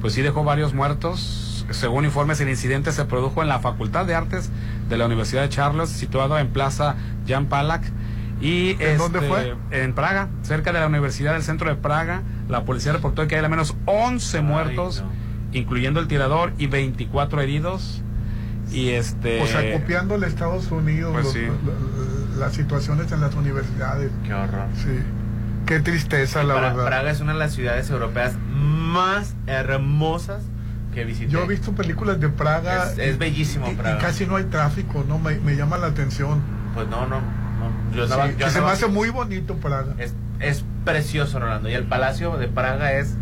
pues 0.00 0.14
sí 0.14 0.22
dejó 0.22 0.44
varios 0.44 0.72
muertos. 0.72 1.44
Según 1.70 2.04
informes, 2.04 2.40
el 2.40 2.48
incidente 2.48 2.92
se 2.92 3.04
produjo 3.04 3.42
en 3.42 3.48
la 3.48 3.58
Facultad 3.58 4.06
de 4.06 4.14
Artes 4.14 4.50
de 4.88 4.96
la 4.96 5.06
Universidad 5.06 5.42
de 5.42 5.48
Charles, 5.50 5.90
situado 5.90 6.38
en 6.38 6.48
Plaza 6.48 6.96
Jan 7.26 7.46
Palak. 7.46 7.82
Y 8.40 8.76
¿En 8.82 8.98
dónde 8.98 9.18
este, 9.18 9.28
fue? 9.28 9.56
En 9.70 9.94
Praga, 9.94 10.28
cerca 10.42 10.72
de 10.72 10.80
la 10.80 10.86
Universidad 10.86 11.32
del 11.34 11.42
Centro 11.42 11.68
de 11.68 11.76
Praga. 11.76 12.22
La 12.48 12.64
policía 12.64 12.92
reportó 12.92 13.26
que 13.26 13.36
hay 13.36 13.44
al 13.44 13.50
menos 13.50 13.76
11 13.84 14.40
muertos, 14.42 15.04
incluyendo 15.52 16.00
el 16.00 16.06
tirador, 16.08 16.52
y 16.56 16.68
24 16.68 17.40
heridos. 17.40 18.02
Y 18.70 18.90
este. 18.90 19.42
O 19.42 19.46
sea, 19.46 19.72
copiándole 19.78 20.26
a 20.26 20.28
Estados 20.28 20.70
Unidos 20.70 21.12
Pues 21.12 21.24
los- 21.24 21.34
sí. 21.34 21.46
las 22.38 22.52
situaciones 22.54 23.10
en 23.12 23.20
las 23.20 23.34
universidades. 23.34 24.10
Qué 24.24 24.32
horror. 24.34 24.66
Sí. 24.76 24.98
Qué 25.66 25.80
tristeza, 25.80 26.44
la 26.44 26.54
verdad. 26.54 26.86
Praga 26.86 27.10
es 27.10 27.20
una 27.20 27.32
de 27.32 27.38
las 27.40 27.52
ciudades 27.54 27.90
europeas 27.90 28.34
más 28.54 29.34
hermosas 29.46 30.42
que 30.98 31.04
visité. 31.04 31.30
Yo 31.30 31.42
he 31.44 31.46
visto 31.46 31.72
películas 31.72 32.18
de 32.20 32.28
Praga. 32.28 32.90
Es- 32.92 32.98
es 32.98 33.14
y- 33.14 33.18
bellísimo 33.18 33.66
y, 33.68 33.70
y 33.70 33.74
Praga. 33.74 33.98
casi 33.98 34.26
no 34.26 34.36
hay 34.36 34.44
tráfico, 34.44 35.04
¿no? 35.06 35.18
Me, 35.18 35.38
me 35.40 35.54
llama 35.56 35.78
la 35.78 35.86
atención. 35.88 36.40
Pues 36.74 36.88
no, 36.88 37.06
no. 37.06 37.20
no. 37.20 37.94
Yo 37.94 38.06
Sí, 38.06 38.14
yo 38.38 38.50
se 38.50 38.60
me 38.60 38.68
hace 38.68 38.86
muy 38.86 39.10
bonito 39.10 39.54
Praga. 39.56 39.94
Es, 39.98 40.14
es 40.40 40.64
precioso, 40.84 41.38
Rolando. 41.38 41.68
Y 41.68 41.74
el 41.74 41.84
Palacio 41.84 42.36
de 42.36 42.48
Praga 42.48 42.92
es 42.92 43.14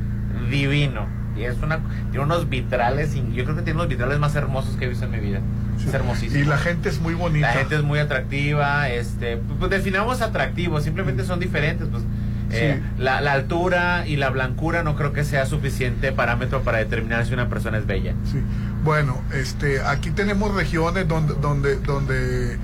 divino. 0.51 1.07
Y 1.37 1.45
es 1.45 1.59
una, 1.63 1.81
tiene 2.11 2.25
unos 2.25 2.49
vitrales, 2.49 3.15
y 3.15 3.21
yo 3.35 3.45
creo 3.45 3.57
que 3.57 3.61
tiene 3.63 3.77
los 3.79 3.89
vitrales 3.89 4.19
más 4.19 4.35
hermosos 4.37 4.77
que 4.77 4.87
he 4.87 4.89
visto 4.89 5.05
en 5.05 5.11
mi 5.11 5.19
vida. 5.21 5.41
Es 5.87 5.93
hermosísimo. 5.93 6.43
Y 6.43 6.47
la 6.47 6.57
gente 6.57 6.89
es 6.89 6.99
muy 6.99 7.13
bonita. 7.13 7.49
La 7.49 7.53
gente 7.53 7.77
es 7.77 7.83
muy 7.83 7.99
atractiva, 7.99 8.89
este, 8.89 9.37
pues 9.37 9.71
definamos 9.71 10.23
atractivos, 10.23 10.83
simplemente 10.85 11.25
son 11.27 11.39
diferentes, 11.39 11.87
pues 11.91 12.03
Eh, 12.51 12.81
la, 12.99 13.21
la 13.21 13.33
altura 13.33 14.07
y 14.07 14.17
la 14.17 14.31
blancura 14.31 14.83
no 14.83 14.95
creo 14.95 15.13
que 15.13 15.25
sea 15.25 15.47
suficiente 15.47 16.13
parámetro 16.13 16.63
para 16.63 16.79
determinar 16.79 17.27
si 17.27 17.35
una 17.35 17.49
persona 17.49 17.79
es 17.79 17.87
bella. 17.87 18.15
Sí. 18.25 18.41
Bueno, 18.85 19.21
este, 19.35 19.81
aquí 19.81 20.11
tenemos 20.11 20.55
regiones 20.55 21.09
donde, 21.09 21.35
donde, 21.35 21.77
donde 21.77 22.57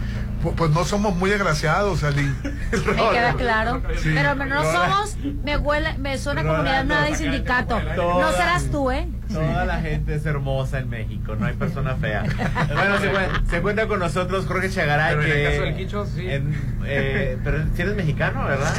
pues 0.42 0.70
no 0.70 0.84
somos 0.84 1.14
muy 1.16 1.32
agraciados, 1.32 2.02
Ali. 2.04 2.22
Me 2.72 3.10
queda 3.10 3.34
claro. 3.34 3.82
Sí. 4.02 4.10
Pero 4.14 4.34
no 4.34 4.62
somos, 4.64 5.16
me 5.44 5.56
huele, 5.56 5.96
me 5.98 6.18
suena 6.18 6.40
a 6.40 6.44
comunidad 6.44 6.84
nada 6.84 7.08
y 7.10 7.14
sindicato. 7.14 7.80
No 7.96 8.32
serás 8.32 8.64
tú, 8.70 8.90
¿eh? 8.90 9.08
Toda 9.32 9.64
la 9.64 9.80
gente 9.80 10.14
es 10.14 10.26
hermosa 10.26 10.78
en 10.78 10.90
México, 10.90 11.34
no 11.36 11.46
hay 11.46 11.54
persona 11.54 11.94
fea. 11.96 12.22
bueno, 12.74 12.98
se, 12.98 13.10
cuen- 13.10 13.46
se 13.48 13.62
cuenta 13.62 13.86
con 13.86 13.98
nosotros 14.00 14.44
Jorge 14.46 14.68
Chagaray. 14.68 15.14
Pero 15.16 15.22
en 15.22 15.30
el 15.30 15.36
que 15.36 15.44
caso 15.50 15.62
del 15.62 15.76
Quicho, 15.76 16.06
sí. 16.06 16.30
en- 16.30 16.54
eh, 16.84 17.38
pero 17.44 17.64
si 17.74 17.82
eres 17.82 17.94
mexicano, 17.96 18.44
¿verdad? 18.44 18.74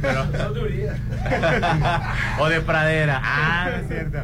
Pero- 0.00 0.26
o 2.38 2.48
de 2.48 2.60
pradera. 2.60 3.20
Ah, 3.24 3.68
no 3.70 3.76
es 3.82 3.88
cierto. 3.88 4.18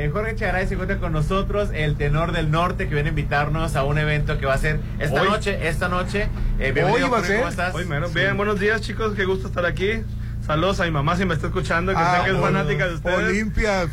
Eh, 0.00 0.10
Jorge 0.12 0.36
Chagaray 0.36 0.68
se 0.68 0.74
encuentra 0.74 0.98
con 0.98 1.10
nosotros, 1.10 1.70
el 1.74 1.96
tenor 1.96 2.30
del 2.30 2.52
norte, 2.52 2.86
que 2.86 2.94
viene 2.94 3.08
a 3.08 3.10
invitarnos 3.10 3.74
a 3.74 3.82
un 3.82 3.98
evento 3.98 4.38
que 4.38 4.46
va 4.46 4.54
a 4.54 4.58
ser 4.58 4.78
esta 5.00 5.22
Hoy. 5.22 5.28
noche. 5.28 5.66
Esta 5.66 5.88
noche. 5.88 6.28
Eh, 6.60 6.70
bienvenido, 6.70 7.08
Jorge, 7.08 7.38
¿Cómo 7.38 7.48
estás? 7.48 7.74
Hoy 7.74 7.84
mero. 7.84 8.06
Sí. 8.06 8.14
Bien, 8.14 8.36
buenos 8.36 8.60
días 8.60 8.80
chicos, 8.80 9.16
qué 9.16 9.24
gusto 9.24 9.48
estar 9.48 9.66
aquí. 9.66 10.04
Saludos 10.48 10.80
a 10.80 10.84
mi 10.86 10.90
mamá 10.90 11.14
si 11.14 11.26
me 11.26 11.34
está 11.34 11.48
escuchando, 11.48 11.92
que 11.92 11.98
sé 11.98 12.04
que 12.24 12.30
es 12.30 12.36
Ah, 12.36 12.40
fanática 12.40 12.88
de 12.88 12.94
ustedes. 12.94 13.18
Olimpia. 13.18 13.86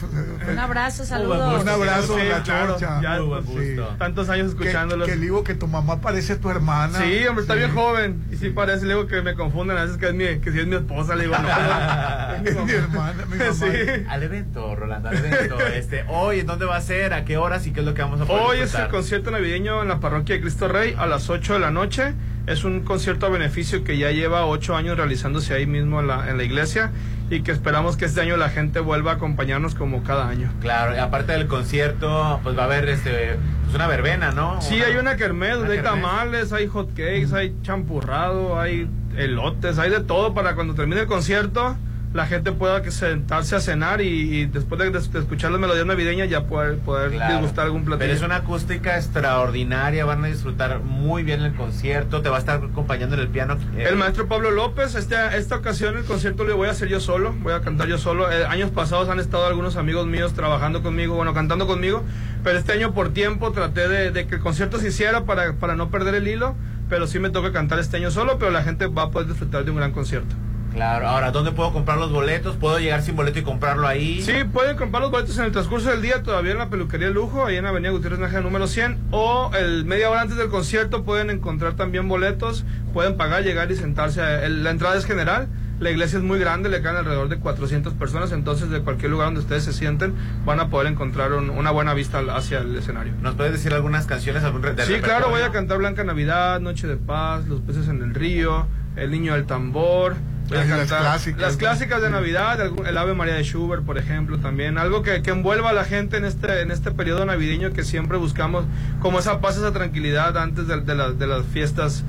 Un 0.50 0.58
abrazo, 0.58 1.04
Un 1.04 1.08
saludos. 1.10 1.68
abrazo, 1.68 2.18
Sí, 2.18 2.26
la 2.30 2.44
claro, 2.44 2.68
chorcha. 2.80 3.02
ya, 3.02 3.18
Sí. 3.18 3.24
gusto. 3.24 3.96
Tantos 4.00 4.30
años 4.30 4.56
Que, 4.56 4.62
escuchándolos. 4.64 5.06
que 5.10 5.16
le 5.18 5.22
digo 5.22 5.44
que 5.44 5.54
tu 5.54 5.68
mamá 5.68 6.00
parece 6.00 6.38
tu 6.38 6.50
hermana. 6.50 6.98
Sí, 6.98 7.28
hombre, 7.28 7.42
está 7.42 7.56
Sí. 7.56 7.60
bien 7.60 7.74
joven. 7.76 8.24
Y 8.32 8.38
sí 8.38 8.50
parece, 8.52 8.86
le 8.86 8.94
digo 8.94 9.06
que 9.06 9.22
me 9.22 9.34
confunden 9.36 9.78
a 9.78 9.84
veces 9.84 9.98
que 9.98 10.08
es 10.08 10.14
mi, 10.14 10.40
que 10.40 10.50
si 10.54 10.60
es 10.62 10.66
mi 10.68 10.76
esposa, 10.78 11.14
le 11.16 11.24
digo, 11.24 11.36
no, 11.38 11.46
Es 12.50 12.56
mi 12.66 12.72
hermana, 12.72 13.26
mi 13.30 13.38
mamá. 13.38 13.52
Sí. 13.54 14.06
Al 14.08 14.24
evento, 14.24 14.76
Rolando, 14.78 15.10
al 15.10 15.18
evento. 15.18 15.60
Este, 15.60 16.06
hoy, 16.08 16.40
¿en 16.40 16.48
dónde 16.48 16.64
va 16.66 16.78
a 16.78 16.82
ser? 16.82 17.14
¿A 17.14 17.26
qué 17.26 17.36
horas 17.36 17.68
y 17.68 17.74
qué 17.74 17.82
es 17.82 17.86
lo 17.86 17.94
que 17.94 18.02
vamos 18.02 18.22
a 18.22 18.26
poder 18.26 18.42
Hoy 18.44 18.60
es 18.62 18.74
el 18.76 18.88
concierto 18.88 19.30
navideño 19.30 19.82
en 19.82 19.90
la 19.90 20.00
parroquia 20.00 20.36
de 20.36 20.42
Cristo 20.42 20.70
Rey 20.70 20.96
a 20.98 21.06
las 21.06 21.30
8 21.30 21.54
de 21.56 21.60
la 21.60 21.72
noche. 21.72 22.14
Es 22.48 22.64
un 22.64 22.82
concierto 22.82 23.26
a 23.26 23.30
beneficio 23.30 23.84
que 23.84 23.98
ya 23.98 24.12
lleva 24.12 24.46
8 24.46 24.76
años 24.76 24.98
realizándose 24.98 25.54
ahí 25.54 25.66
mismo 25.66 26.00
en 26.00 26.08
la, 26.08 26.30
en 26.30 26.38
la 26.38 26.44
iglesia 26.44 26.92
y 27.30 27.42
que 27.42 27.52
esperamos 27.52 27.98
que 27.98 28.06
este 28.06 28.22
año 28.22 28.38
la 28.38 28.50
gente 28.50 28.80
vuelva 28.80 29.12
a 29.12 29.14
acompañarnos 29.16 29.74
como 29.74 30.04
cada 30.04 30.28
año. 30.28 30.52
Claro, 30.62 30.96
y 30.96 31.00
aparte 31.00 31.32
del 31.32 31.48
concierto, 31.48 32.40
pues 32.44 32.56
va 32.56 32.64
a 32.64 32.66
haber 32.66 32.88
este, 32.88 33.38
pues 33.64 33.76
una 33.76 33.88
verbena, 33.88 34.32
¿no? 34.32 34.62
Sí, 34.62 34.76
hay 34.82 34.96
una 34.98 35.16
kermés, 35.16 35.56
hay 35.56 35.62
kermés. 35.62 35.84
tamales, 35.84 36.54
hay 36.54 36.68
hot 36.68 36.90
cakes, 36.90 37.30
hay 37.34 37.56
champurrado, 37.64 38.60
hay 38.60 38.88
elotes, 39.18 39.80
hay 39.80 39.90
de 39.90 40.02
todo 40.02 40.34
para 40.34 40.54
cuando 40.54 40.76
termine 40.76 41.02
el 41.02 41.08
concierto 41.08 41.78
la 42.16 42.26
gente 42.28 42.54
pueda 42.54 42.82
sentarse 42.92 43.58
a 43.58 43.60
cenar 43.60 44.00
y, 44.00 44.08
y 44.08 44.46
después 44.46 44.80
de, 44.80 44.90
de 44.90 45.20
escuchar 45.20 45.52
las 45.52 45.60
melodías 45.60 45.86
navideñas 45.86 46.30
ya 46.30 46.46
poder, 46.48 46.78
poder 46.78 47.12
Claro. 47.12 47.34
disgustar 47.34 47.66
algún 47.66 47.84
platillo. 47.84 48.06
Pero 48.08 48.14
es 48.18 48.22
una 48.24 48.38
acústica 48.38 48.96
extraordinaria, 48.96 50.06
van 50.06 50.24
a 50.24 50.28
disfrutar 50.28 50.80
muy 50.80 51.24
bien 51.24 51.42
el 51.42 51.54
concierto, 51.56 52.22
te 52.22 52.30
va 52.30 52.38
a 52.38 52.40
estar 52.40 52.64
acompañando 52.64 53.16
en 53.16 53.22
el 53.22 53.28
piano. 53.28 53.58
eh, 53.78 53.86
El 53.90 53.98
maestro 53.98 54.28
Pablo 54.28 54.50
López, 54.52 54.96
este, 54.96 55.16
esta 55.38 55.58
ocasión 55.58 55.98
el 55.98 56.06
concierto 56.06 56.46
lo 56.46 56.56
voy 56.56 56.70
a 56.70 56.72
hacer 56.72 56.88
yo 56.88 57.02
solo, 57.02 57.34
voy 57.42 57.52
a 57.54 57.60
cantar 57.60 57.88
yo 57.90 57.98
solo. 57.98 58.32
Eh, 58.32 58.46
años 58.46 58.72
pasados 58.72 59.10
han 59.10 59.20
estado 59.20 59.46
algunos 59.46 59.76
amigos 59.76 60.08
míos 60.08 60.34
trabajando 60.34 60.82
conmigo, 60.82 61.16
bueno, 61.16 61.34
cantando 61.34 61.68
conmigo, 61.68 62.02
pero 62.46 62.58
este 62.58 62.72
año 62.72 62.94
por 62.94 63.10
tiempo 63.10 63.52
traté 63.52 63.90
de, 63.90 64.12
de 64.12 64.26
que 64.26 64.36
el 64.36 64.42
concierto 64.42 64.80
se 64.80 64.88
hiciera 64.88 65.26
para, 65.26 65.54
para 65.54 65.76
no 65.76 65.90
perder 65.92 66.16
el 66.16 66.28
hilo, 66.30 66.56
pero 66.90 67.08
sí 67.08 67.20
me 67.20 67.30
toca 67.30 67.52
cantar 67.52 67.80
este 67.80 67.98
año 67.98 68.10
solo, 68.10 68.38
pero 68.40 68.52
la 68.52 68.64
gente 68.64 68.88
va 68.88 69.04
a 69.04 69.12
poder 69.12 69.28
disfrutar 69.28 69.66
de 69.66 69.72
un 69.72 69.78
gran 69.78 69.92
concierto. 69.92 70.34
Claro, 70.76 71.08
ahora, 71.08 71.32
¿dónde 71.32 71.54
puedo 71.54 71.72
comprar 71.72 71.98
los 71.98 72.12
boletos? 72.12 72.58
¿Puedo 72.58 72.80
llegar 72.80 73.02
sin 73.02 73.16
boleto 73.16 73.40
y 73.40 73.44
comprarlo 73.44 73.88
ahí? 73.88 74.22
Sí, 74.22 74.34
pueden 74.52 74.76
comprar 74.76 75.02
los 75.02 75.10
boletos 75.10 75.38
en 75.38 75.46
el 75.46 75.54
transcurso 75.54 75.90
del 75.90 76.02
día, 76.02 76.22
todavía 76.22 76.52
en 76.52 76.58
la 76.58 76.70
peluquería 76.70 77.10
Lujo, 77.12 77.46
ahí 77.46 77.56
en 77.56 77.66
Avenida 77.66 77.92
Gutiérrez 77.92 78.20
Nájera 78.20 78.42
número 78.42 78.68
100, 78.68 78.98
o 79.12 79.52
el 79.58 79.86
media 79.86 80.10
hora 80.10 80.20
antes 80.22 80.36
del 80.36 80.50
concierto 80.50 81.04
pueden 81.06 81.30
encontrar 81.30 81.76
también 81.78 82.10
boletos, 82.10 82.66
pueden 82.94 83.16
pagar, 83.16 83.44
llegar 83.44 83.72
y 83.72 83.76
sentarse. 83.78 84.22
El- 84.46 84.66
la 84.66 84.72
entrada 84.72 84.98
es 84.98 85.06
general, 85.06 85.48
la 85.80 85.92
iglesia 85.92 86.18
es 86.18 86.24
muy 86.26 86.40
grande, 86.40 86.68
le 86.70 86.82
caen 86.82 86.98
alrededor 86.98 87.30
de 87.30 87.38
400 87.38 87.94
personas, 87.94 88.34
entonces 88.34 88.70
de 88.70 88.82
cualquier 88.82 89.12
lugar 89.12 89.28
donde 89.28 89.40
ustedes 89.40 89.64
se 89.64 89.72
sienten 89.72 90.14
van 90.46 90.60
a 90.60 90.68
poder 90.70 90.88
encontrar 90.92 91.32
un- 91.32 91.52
una 91.52 91.72
buena 91.72 91.94
vista 91.94 92.20
hacia 92.36 92.60
el 92.60 92.76
escenario. 92.76 93.14
¿Nos 93.22 93.36
puedes 93.36 93.54
decir 93.54 93.74
algunas 93.74 94.08
canciones? 94.08 94.44
Algún 94.44 94.62
del 94.62 94.78
Sí, 94.82 94.96
claro, 95.02 95.30
voy 95.30 95.42
a 95.42 95.52
cantar 95.52 95.78
Blanca 95.78 96.04
Navidad, 96.04 96.60
Noche 96.60 96.86
de 96.88 96.98
Paz, 96.98 97.48
Los 97.48 97.62
peces 97.62 97.88
en 97.88 98.02
el 98.04 98.14
río, 98.14 98.68
El 98.98 99.12
niño 99.12 99.34
del 99.34 99.46
tambor. 99.46 100.16
Voy 100.50 100.58
a 100.60 100.62
Ay, 100.62 100.68
las 100.70 100.88
clásicas, 100.88 101.42
las 101.42 101.54
¿no? 101.54 101.58
clásicas 101.60 102.02
de 102.02 102.10
Navidad, 102.12 102.60
el 102.88 102.98
Ave 102.98 103.14
María 103.16 103.34
de 103.36 103.44
Schubert, 103.44 103.84
por 103.84 103.98
ejemplo, 103.98 104.38
también. 104.38 104.78
Algo 104.78 105.02
que, 105.02 105.22
que 105.24 105.32
envuelva 105.32 105.72
a 105.72 105.74
la 105.74 105.86
gente 105.86 106.18
en 106.18 106.26
este, 106.26 106.62
en 106.62 106.70
este 106.72 106.92
periodo 106.92 107.26
navideño 107.26 107.74
que 107.74 107.84
siempre 107.84 108.18
buscamos, 108.18 108.66
como 109.02 109.18
esa 109.20 109.42
paz, 109.42 109.58
esa 109.58 109.72
tranquilidad 109.72 110.38
antes 110.38 110.68
de, 110.68 110.82
de 110.82 110.96
las- 110.96 111.18
de 111.18 111.28
las 111.28 111.46
fiestas 111.48 112.04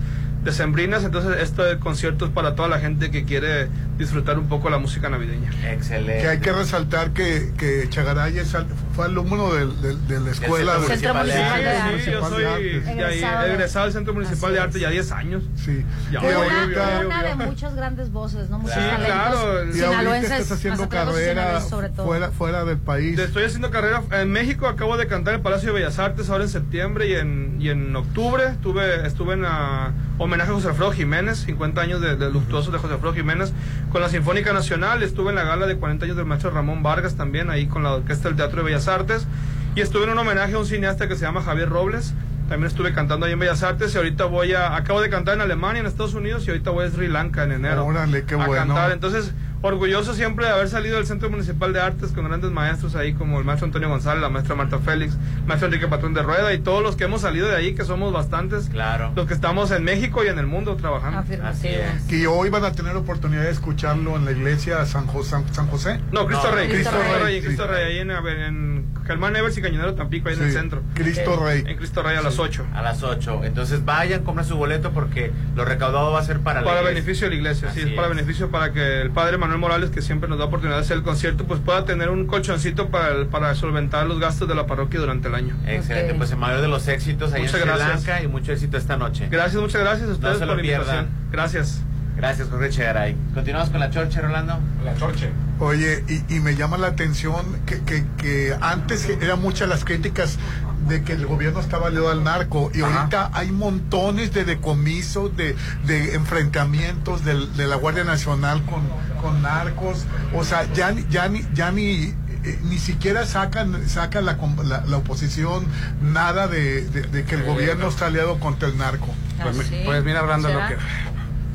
decembrinas. 0.45 1.03
Entonces, 1.05 1.41
este 1.41 1.79
concierto 1.79 2.27
es 2.27 2.31
para 2.31 2.55
toda 2.55 2.69
la 2.69 2.79
gente 2.79 3.11
que 3.11 3.25
quiere 3.25 3.69
disfrutar 3.99 4.39
un 4.39 4.47
poco 4.49 4.69
la 4.71 4.79
música 4.79 5.09
navideña. 5.09 5.51
Excelente. 5.73 6.23
Que 6.23 6.29
hay 6.29 6.39
que 6.41 6.53
resaltar 6.53 7.11
que, 7.13 7.53
que 7.57 7.87
Chagaray 7.89 8.39
es 8.39 8.55
al- 8.55 8.67
fue 8.95 9.07
alumno 9.07 9.53
del- 9.55 9.81
del- 9.81 10.07
de 10.09 10.21
la 10.21 10.31
escuela. 10.31 10.73
Centro 10.87 10.89
del- 10.89 10.99
Centro 10.99 11.15
Municipal 11.15 11.27
de 11.27 11.33
Sí, 11.33 11.77
Arte. 11.81 12.05
sí, 12.05 12.11
yo 12.11 12.29
soy 12.29 12.43
de 12.43 12.49
de 12.81 12.93
Egresado 12.93 13.43
de- 13.47 13.53
egresado 13.55 13.85
del 13.87 13.93
Centro 13.95 14.15
Municipal 14.15 14.45
Así 14.51 14.55
de 14.55 14.61
Arte 14.61 14.77
es. 14.79 14.83
ya 14.83 14.91
10 14.91 15.13
años. 15.13 15.43
Sí. 15.57 15.85
Ya, 16.13 16.21
Y 16.23 16.27
Una, 16.27 16.37
ahorita- 16.61 17.03
una 17.07 17.23
de 17.23 17.35
muchas 17.47 17.75
grandes 17.75 18.11
voces, 18.13 18.51
¿no? 18.51 18.59
Muchos 18.59 18.75
Sí, 18.77 18.81
claro. 19.05 19.65
Y 19.75 19.81
ahorita 19.81 20.17
estás 20.37 20.53
haciendo 20.53 20.89
carrera 20.89 21.61
fuera, 21.97 22.31
fuera 22.31 22.65
del 22.65 22.79
país. 22.79 23.19
Estoy 23.19 23.45
haciendo 23.45 23.71
carrera 23.71 24.03
en 24.13 24.31
México, 24.31 24.67
acabo 24.67 24.97
de 24.97 25.07
cantar 25.07 25.35
en 25.35 25.39
el 25.39 25.43
Palacio 25.43 25.73
de 25.73 25.81
Bellas 25.81 25.99
Artes 25.99 26.29
ahora 26.31 26.45
en 26.45 26.51
septiembre 26.51 27.09
y 27.09 27.15
en, 27.15 27.57
y 27.61 27.71
en 27.71 27.95
octubre 27.97 28.55
tuve, 28.63 29.07
estuve 29.07 29.35
en 29.35 29.45
ah, 29.47 29.93
homenaje 30.19 30.51
a 30.51 30.55
José 30.55 30.69
Alfredo 30.69 30.93
Jiménez, 30.93 31.39
50 31.39 31.81
años 31.81 32.01
de, 32.01 32.17
de 32.17 32.31
luctuosos 32.31 32.73
de 32.73 32.79
José 32.79 32.95
Alfredo 32.95 33.15
Jiménez, 33.15 33.53
con 33.97 34.03
la 34.03 34.11
Sinfónica 34.11 34.53
Nacional, 34.53 35.03
estuve 35.03 35.31
en 35.31 35.37
la 35.37 35.45
gala 35.45 35.67
de 35.67 35.79
40 35.79 36.05
años 36.05 36.19
del 36.19 36.27
maestro 36.27 36.51
Ramón 36.51 36.83
Vargas 36.83 37.15
también, 37.15 37.49
ahí 37.49 37.67
con 37.67 37.83
la 37.83 37.95
orquesta 37.95 38.29
del 38.29 38.37
Teatro 38.37 38.59
de 38.59 38.65
Bellas 38.65 38.89
Artes, 38.89 39.27
y 39.75 39.81
estuve 39.81 40.05
en 40.05 40.11
un 40.11 40.19
homenaje 40.19 40.53
a 40.53 40.59
un 40.59 40.67
cineasta 40.67 41.09
que 41.09 41.15
se 41.15 41.23
llama 41.23 41.41
Javier 41.41 41.71
Robles, 41.71 42.13
también 42.47 42.67
estuve 42.67 42.93
cantando 42.93 43.25
ahí 43.25 43.33
en 43.33 43.39
Bellas 43.39 43.63
Artes 43.63 43.95
y 43.95 43.97
ahorita 43.97 44.27
voy 44.27 44.53
a, 44.53 44.77
acabo 44.77 45.01
de 45.01 45.09
cantar 45.09 45.37
en 45.37 45.41
Alemania, 45.41 45.81
en 45.81 45.87
Estados 45.87 46.13
Unidos 46.13 46.47
y 46.47 46.51
ahorita 46.51 46.69
voy 46.73 46.85
a 46.85 46.91
Sri 46.91 47.09
Lanka 47.09 47.45
en 47.45 47.53
enero. 47.53 47.87
Órale, 47.87 48.25
qué 48.25 48.35
a 48.35 48.47
bueno. 48.47 48.67
cantar, 48.67 48.93
entonces 48.93 49.33
orgulloso 49.63 50.15
siempre 50.15 50.47
de 50.47 50.53
haber 50.53 50.69
salido 50.69 50.97
del 50.97 51.07
Centro 51.07 51.31
Municipal 51.31 51.73
de 51.73 51.81
Artes 51.81 52.13
con 52.13 52.25
grandes 52.27 52.51
maestros 52.51 52.95
ahí 52.95 53.15
como 53.15 53.39
el 53.39 53.45
maestro 53.45 53.67
Antonio 53.67 53.89
González, 53.89 54.21
la 54.23 54.29
maestra 54.29 54.55
Marta 54.55 54.79
Félix, 54.79 55.15
el 55.15 55.45
maestro 55.47 55.67
Enrique 55.67 55.89
Patrón 55.89 56.15
de 56.15 56.23
Rueda 56.23 56.53
y 56.53 56.59
todos 56.59 56.83
los 56.83 56.95
que 56.97 57.05
hemos 57.05 57.23
salido 57.23 57.49
de 57.49 57.57
ahí, 57.57 57.75
que 57.75 57.85
somos 57.85 58.13
bastantes, 58.13 58.69
Claro. 58.69 59.13
los 59.17 59.27
que 59.27 59.35
estamos 59.35 59.71
en 59.71 59.83
México 59.85 60.25
y 60.25 60.29
en 60.29 60.39
el 60.39 60.47
mundo 60.47 60.77
trabajando. 60.77 61.19
Así 61.45 61.69
es. 61.69 62.03
Que 62.09 62.27
hoy 62.27 62.49
van 62.51 62.65
a 62.65 62.73
tener 62.73 62.95
oportunidad 62.97 63.43
de 63.43 63.51
escucharlo 63.51 64.17
en 64.17 64.25
la 64.25 64.33
iglesia 64.33 64.85
San, 64.87 65.07
Jo- 65.07 65.25
San, 65.25 65.53
San 65.53 65.67
José. 65.69 66.01
No, 66.13 66.27
Cristo 66.27 66.49
No, 66.49 66.55
Rey, 66.55 66.69
Cristo 66.69 66.91
Cristo, 66.91 67.13
Rey, 67.15 67.23
Rey, 67.25 67.37
en 67.37 67.41
sí. 67.43 67.47
Cristo 67.47 67.67
Rey, 67.67 67.85
ahí 67.85 67.99
en, 67.99 68.11
en 68.11 68.87
Germán 69.07 69.37
Evers 69.37 69.57
y 69.59 69.63
Cañonero 69.63 69.95
Tampico, 69.95 70.29
ahí 70.29 70.35
en 70.37 70.43
el 70.45 70.53
centro. 70.53 70.83
Cristo 70.95 71.37
Rey. 71.45 71.65
En 71.67 71.77
Cristo 71.77 72.03
Rey 72.03 72.17
a 72.17 72.23
las 72.23 72.39
8. 72.39 72.67
A 72.75 72.83
las 72.83 73.03
8. 73.03 73.43
Entonces 73.45 73.85
vayan, 73.85 74.23
compren 74.23 74.47
su 74.47 74.57
boleto 74.57 74.93
porque 74.93 75.33
lo 75.55 75.65
recaudado 75.65 76.13
va 76.13 76.21
a 76.21 76.25
ser 76.25 76.41
para 76.41 76.61
la 76.61 76.67
Para 76.67 76.81
iglesia. 76.81 76.95
beneficio 77.01 77.27
de 77.27 77.31
la 77.31 77.37
iglesia, 77.37 77.71
sí, 77.73 77.81
es 77.81 77.89
para 77.93 78.09
beneficio 78.09 78.51
para 78.51 78.73
que 78.73 79.01
el 79.03 79.11
padre 79.11 79.39
Manuel 79.47 79.61
Morales, 79.61 79.91
que 79.91 80.03
siempre 80.03 80.29
nos 80.29 80.39
da 80.39 80.45
oportunidad 80.47 80.79
de 80.79 80.83
hacer 80.85 80.97
el 80.97 81.03
concierto, 81.03 81.45
pues 81.45 81.61
pueda 81.61 81.85
tener 81.85 82.11
un 82.11 82.27
colchoncito 82.27 82.89
para, 82.91 83.09
el- 83.15 83.27
para 83.27 83.55
solventar 83.55 84.07
los 84.07 84.19
gastos 84.21 84.49
de 84.49 84.55
la 84.55 84.67
parroquia 84.67 85.01
durante 85.01 85.29
el 85.29 85.35
año. 85.35 85.55
Excelente, 85.67 86.15
pues 86.15 86.31
el 86.33 86.39
mayor 86.39 86.61
de 86.61 86.69
los 86.69 86.87
éxitos 86.89 87.33
ahí 87.33 87.43
Muchas 87.43 87.55
en 87.55 87.61
Sri 87.63 87.69
gracias. 87.71 87.89
Lanka 88.07 88.23
y 88.23 88.29
mucho 88.29 88.53
éxito 88.53 88.77
esta 88.77 88.97
noche. 88.97 89.29
Gracias, 89.31 89.61
muchas 89.63 89.81
gracias 89.81 90.09
a 90.09 90.13
ustedes 90.13 90.39
se 90.39 90.47
lo 90.47 90.53
por 90.53 90.57
la 90.57 90.63
invitación. 90.63 91.07
pierdan. 91.07 91.31
Gracias. 91.33 91.81
Gracias, 92.17 92.49
Jorge 92.49 92.71
Chegaray. 92.71 93.15
Continuamos 93.35 93.69
con 93.69 93.79
la 93.79 93.91
chorcha, 93.91 94.23
Rolando. 94.23 94.59
La 94.85 94.95
chorche. 94.97 95.29
Oye, 95.59 96.03
y, 96.09 96.37
y 96.37 96.41
me 96.41 96.57
llama 96.57 96.79
la 96.79 96.87
atención 96.87 97.45
que, 97.67 97.83
que, 97.83 98.05
que 98.17 98.57
antes 98.61 99.07
eran 99.21 99.41
muchas 99.43 99.69
las 99.69 99.85
críticas 99.85 100.39
de 100.89 101.03
que 101.03 101.13
el 101.13 101.27
gobierno 101.27 101.61
estaba 101.61 101.89
aliado 101.89 102.11
al 102.11 102.23
narco. 102.25 102.71
Y 102.75 102.81
ahorita 102.81 103.31
hay 103.33 103.51
montones 103.51 104.33
de 104.33 104.45
decomisos, 104.45 105.37
de, 105.37 105.57
de 105.87 106.15
enfrentamientos 106.15 107.25
del- 107.25 107.55
de 107.57 107.67
la 107.67 107.77
Guardia 107.77 108.05
Nacional 108.05 108.63
con, 108.65 108.83
con 109.21 109.43
narcos. 109.43 110.05
O 110.35 110.45
sea, 110.45 110.71
ya, 110.73 110.93
ni- 110.93 111.07
ya 111.11 111.29
ni, 111.29 111.45
ya 111.55 111.71
ni, 111.73 112.15
eh, 112.45 112.59
ni 112.65 112.79
siquiera 112.79 113.27
sacan, 113.27 113.89
saca 113.89 114.21
la, 114.21 114.39
com- 114.39 114.57
la, 114.65 114.85
la 114.87 114.97
oposición 114.99 115.67
nada 116.03 116.47
de, 116.49 116.83
de- 116.83 117.03
de 117.03 117.25
que 117.25 117.35
el 117.35 117.43
gobierno 117.45 117.89
está 117.89 118.07
aliado 118.07 118.39
contra 118.41 118.69
el 118.69 118.79
narco. 118.79 119.09
Pues, 119.43 119.57
Ah, 119.71 119.83
pues 119.85 120.05
mira, 120.05 120.21
hablando 120.21 120.49
lo 120.49 120.61
que... 120.69 120.77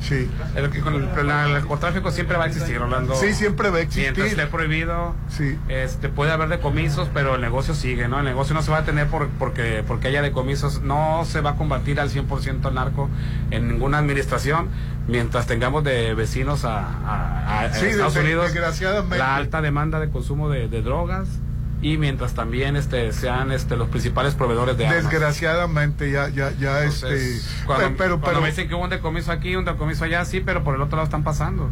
Sí. 0.02 0.28
El, 0.56 0.64
el, 0.64 1.08
el 1.18 1.26
narcotráfico 1.26 2.10
siempre 2.10 2.36
va 2.36 2.44
a 2.44 2.46
existir, 2.48 2.78
Rolando. 2.78 3.14
Sí, 3.14 3.32
siempre 3.32 3.70
va 3.70 3.78
a 3.78 3.80
existir. 3.80 4.04
Mientras 4.04 4.28
esté 4.30 4.46
prohibido, 4.46 5.14
sí. 5.28 5.56
este, 5.68 6.08
puede 6.08 6.32
haber 6.32 6.48
decomisos, 6.48 7.08
pero 7.14 7.36
el 7.36 7.40
negocio 7.40 7.74
sigue, 7.74 8.08
¿no? 8.08 8.18
El 8.18 8.24
negocio 8.24 8.54
no 8.54 8.62
se 8.62 8.70
va 8.70 8.78
a 8.78 8.84
tener 8.84 9.06
por, 9.06 9.28
porque, 9.28 9.84
porque 9.86 10.08
haya 10.08 10.22
decomisos. 10.22 10.82
No 10.82 11.24
se 11.24 11.40
va 11.40 11.50
a 11.50 11.56
combatir 11.56 12.00
al 12.00 12.10
100% 12.10 12.68
el 12.68 12.74
narco 12.74 13.08
en 13.50 13.68
ninguna 13.68 13.98
administración 13.98 14.68
mientras 15.08 15.46
tengamos 15.46 15.82
de 15.84 16.14
vecinos 16.14 16.64
a, 16.64 16.78
a, 16.80 17.60
a 17.62 17.72
sí, 17.74 17.86
Estados 17.86 18.14
de, 18.14 18.20
Unidos 18.20 18.44
desgraciadamente. 18.46 19.18
la 19.18 19.36
alta 19.36 19.60
demanda 19.60 19.98
de 20.00 20.10
consumo 20.10 20.48
de, 20.48 20.68
de 20.68 20.82
drogas 20.82 21.28
y 21.82 21.98
mientras 21.98 22.32
también 22.34 22.76
este 22.76 23.12
sean 23.12 23.50
este 23.52 23.76
los 23.76 23.88
principales 23.88 24.34
proveedores 24.34 24.78
de 24.78 24.86
armas. 24.86 25.02
Desgraciadamente 25.04 26.10
ya 26.10 26.28
ya 26.28 26.52
ya 26.52 26.82
Entonces, 26.84 27.44
este 27.44 27.66
cuando, 27.66 27.88
pero 27.96 28.20
cuando 28.20 28.26
pero 28.26 28.40
me 28.40 28.48
dicen 28.48 28.68
que 28.68 28.74
hubo 28.74 28.84
un 28.84 28.90
decomiso 28.90 29.32
aquí, 29.32 29.56
un 29.56 29.64
decomiso 29.64 30.04
allá, 30.04 30.24
sí, 30.24 30.40
pero 30.40 30.62
por 30.64 30.74
el 30.76 30.80
otro 30.80 30.96
lado 30.96 31.04
están 31.04 31.24
pasando. 31.24 31.68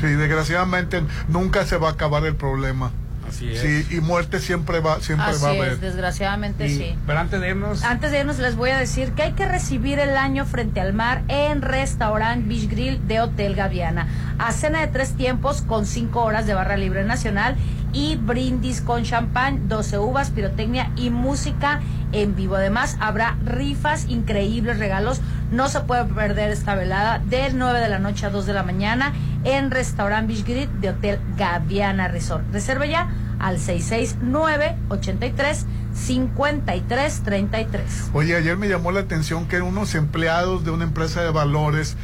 Sí, 0.00 0.06
desgraciadamente 0.08 1.02
nunca 1.28 1.64
se 1.64 1.76
va 1.78 1.88
a 1.88 1.92
acabar 1.92 2.24
el 2.26 2.34
problema. 2.34 2.90
Así 3.28 3.50
es. 3.50 3.60
Sí, 3.60 3.96
y 3.96 4.00
muerte 4.00 4.38
siempre 4.38 4.80
va 4.80 5.00
siempre 5.00 5.28
Así 5.28 5.42
va 5.42 5.48
a 5.48 5.52
haber. 5.52 5.72
es, 5.72 5.80
desgraciadamente 5.80 6.66
Y- 6.66 6.76
sí. 6.76 6.98
Pero 7.06 7.18
antes 7.20 7.40
de 7.40 7.48
irnos, 7.50 7.82
Antes 7.82 8.10
de 8.10 8.20
irnos 8.20 8.38
les 8.38 8.54
voy 8.54 8.70
a 8.70 8.78
decir 8.78 9.12
que 9.12 9.22
hay 9.22 9.32
que 9.32 9.46
recibir 9.46 9.98
el 9.98 10.16
año 10.16 10.44
frente 10.44 10.80
al 10.80 10.92
mar 10.92 11.22
en 11.28 11.62
Restaurant 11.62 12.46
Beach 12.46 12.68
Grill 12.68 13.06
de 13.08 13.20
Hotel 13.20 13.54
Gaviana. 13.54 14.08
A 14.38 14.52
cena 14.52 14.80
de 14.80 14.88
tres 14.88 15.14
tiempos 15.14 15.62
con 15.62 15.86
cinco 15.86 16.22
horas 16.22 16.46
de 16.46 16.54
barra 16.54 16.76
libre 16.76 17.04
nacional 17.04 17.56
y 17.94 18.16
brindis 18.16 18.80
con 18.80 19.04
champán, 19.04 19.68
12 19.68 19.98
uvas, 19.98 20.30
pirotecnia 20.30 20.90
y 20.96 21.10
música 21.10 21.80
en 22.12 22.34
vivo. 22.36 22.56
Además 22.56 22.96
habrá 23.00 23.38
rifas, 23.44 24.06
increíbles 24.08 24.78
regalos. 24.78 25.20
No 25.50 25.68
se 25.68 25.80
puede 25.80 26.04
perder 26.04 26.50
esta 26.50 26.74
velada 26.74 27.20
del 27.20 27.56
9 27.56 27.78
de 27.78 27.88
la 27.88 28.00
noche 28.00 28.26
a 28.26 28.30
2 28.30 28.46
de 28.46 28.52
la 28.52 28.64
mañana 28.64 29.12
en 29.44 29.70
Restaurant 29.70 30.26
Beach 30.26 30.44
Grill 30.44 30.80
de 30.80 30.90
Hotel 30.90 31.20
Gaviana 31.36 32.08
Resort. 32.08 32.44
Reserve 32.52 32.88
ya 32.90 33.08
al 33.38 33.58
669 33.58 34.76
83 34.88 35.66
53 35.94 37.22
33. 37.24 38.10
Oye, 38.12 38.36
ayer 38.36 38.56
me 38.56 38.68
llamó 38.68 38.90
la 38.90 39.00
atención 39.00 39.46
que 39.46 39.60
unos 39.60 39.94
empleados 39.94 40.64
de 40.64 40.70
una 40.70 40.84
empresa 40.84 41.22
de 41.22 41.30
valores 41.30 41.96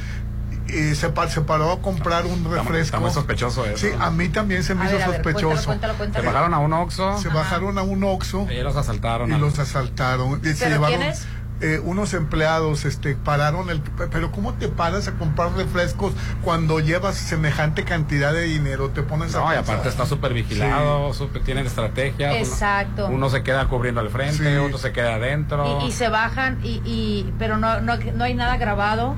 eh, 0.72 0.94
se, 0.94 1.08
pa- 1.10 1.28
se 1.28 1.40
paró 1.42 1.72
a 1.72 1.80
comprar 1.82 2.26
un 2.26 2.44
refresco. 2.44 2.78
está 2.80 3.00
muy 3.00 3.10
sospechoso 3.10 3.64
eso. 3.66 3.76
Sí, 3.78 3.88
a 3.98 4.10
mí 4.10 4.28
también 4.28 4.62
se 4.62 4.74
me 4.74 4.84
A 4.84 4.86
hizo 4.88 4.96
ver, 4.98 5.06
sospechoso. 5.06 5.64
cuéntalo, 5.66 5.66
cuéntalo, 5.66 5.94
cuéntalo. 5.96 6.22
se 6.24 6.26
bajaron 6.26 6.54
a 6.54 6.58
un 6.58 6.72
Oxxo 6.72 7.18
Se 7.18 7.28
bajaron 7.28 7.78
a 7.78 7.82
un 7.82 8.04
Oxxo 8.04 8.46
y 8.50 8.60
los 8.62 8.76
asaltaron. 8.76 9.32
y 9.32 9.38
los 9.38 9.58
asaltaron. 9.58 10.40
Y 10.44 10.48
se 10.48 10.64
¿Pero 10.64 10.70
llevaron, 10.76 10.98
quiénes? 10.98 11.26
eh, 11.62 11.78
unos 11.84 12.14
empleados 12.14 12.86
este 12.86 13.14
pararon 13.16 13.68
el 13.68 13.82
pero 14.10 14.32
cómo 14.32 14.54
te 14.54 14.68
paras 14.68 15.08
a 15.08 15.12
comprar 15.12 15.52
refrescos 15.54 16.14
cuando 16.42 16.80
llevas 16.80 17.16
semejante 17.16 17.84
cantidad 17.84 18.32
de 18.32 18.44
dinero 18.44 18.88
te 18.88 19.02
pones 19.02 19.34
a 19.34 19.40
No, 19.40 19.52
y 19.52 19.56
aparte 19.56 19.90
está 19.90 20.06
súper 20.06 20.32
vigilado, 20.32 21.12
súper- 21.12 21.42
tienen 21.44 21.66
estrategia. 21.66 22.28
uno- 22.30 22.38
Exacto. 22.38 23.08
Uno, 23.08 23.28
se 23.28 23.42
queda 23.42 23.68
cubriendo 23.68 24.00
al 24.00 24.08
frente, 24.08 24.38
Sí. 24.52 24.56
otro 24.56 24.78
se 24.78 24.92
queda 24.92 25.16
adentro. 25.16 25.80
Y, 25.82 25.88
y 25.88 25.92
se 25.92 26.08
bajan, 26.08 26.60
y, 26.62 26.80
y 26.86 27.30
pero 27.38 27.58
no, 27.58 27.80
no, 27.82 27.96
no 28.14 28.24
hay 28.24 28.32
nada 28.34 28.56
grabado. 28.56 29.14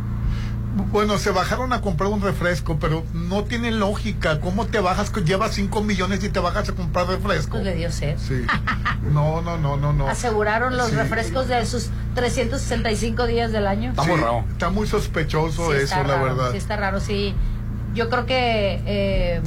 Bueno, 0.91 1.19
se 1.19 1.31
bajaron 1.31 1.73
a 1.73 1.81
comprar 1.83 2.11
un 2.11 2.23
refresco, 2.23 2.79
pero 2.79 3.05
no 3.13 3.45
tiene 3.45 3.71
lógica. 3.71 4.41
¿Cómo 4.41 4.67
te 4.67 4.81
bajas? 4.81 5.11
que 5.11 5.23
Llevas 5.23 5.53
5 5.55 5.83
millones 5.83 6.23
y 6.25 6.29
te 6.31 6.41
bajas 6.41 6.69
a 6.69 6.73
comprar 6.73 7.07
refresco. 7.09 7.53
Pues 7.53 7.65
le 7.65 7.75
dio 7.75 7.91
sed. 7.93 8.17
Sí. 8.19 8.45
No, 9.13 9.43
no, 9.43 9.59
no, 9.59 9.77
no, 9.77 9.93
no. 9.93 10.09
Aseguraron 10.09 10.77
los 10.77 10.89
Sí. 10.91 10.97
refrescos 10.97 11.49
de 11.49 11.65
sus 11.67 11.91
365 12.15 13.27
días 13.27 13.53
del 13.53 13.67
año. 13.67 13.91
Está 13.91 14.03
muy 14.05 14.17
Sí, 14.17 14.21
raro. 14.23 14.45
Está 14.51 14.71
muy 14.71 14.87
sospechoso 14.87 15.73
Sí, 15.73 15.79
eso, 15.83 16.03
la 16.05 16.17
verdad. 16.17 16.51
Sí, 16.53 16.57
está 16.59 16.77
raro, 16.77 17.01
sí. 17.01 17.35
Yo 17.95 18.09
creo 18.09 18.25
que 18.27 18.81
eh, 18.87 19.41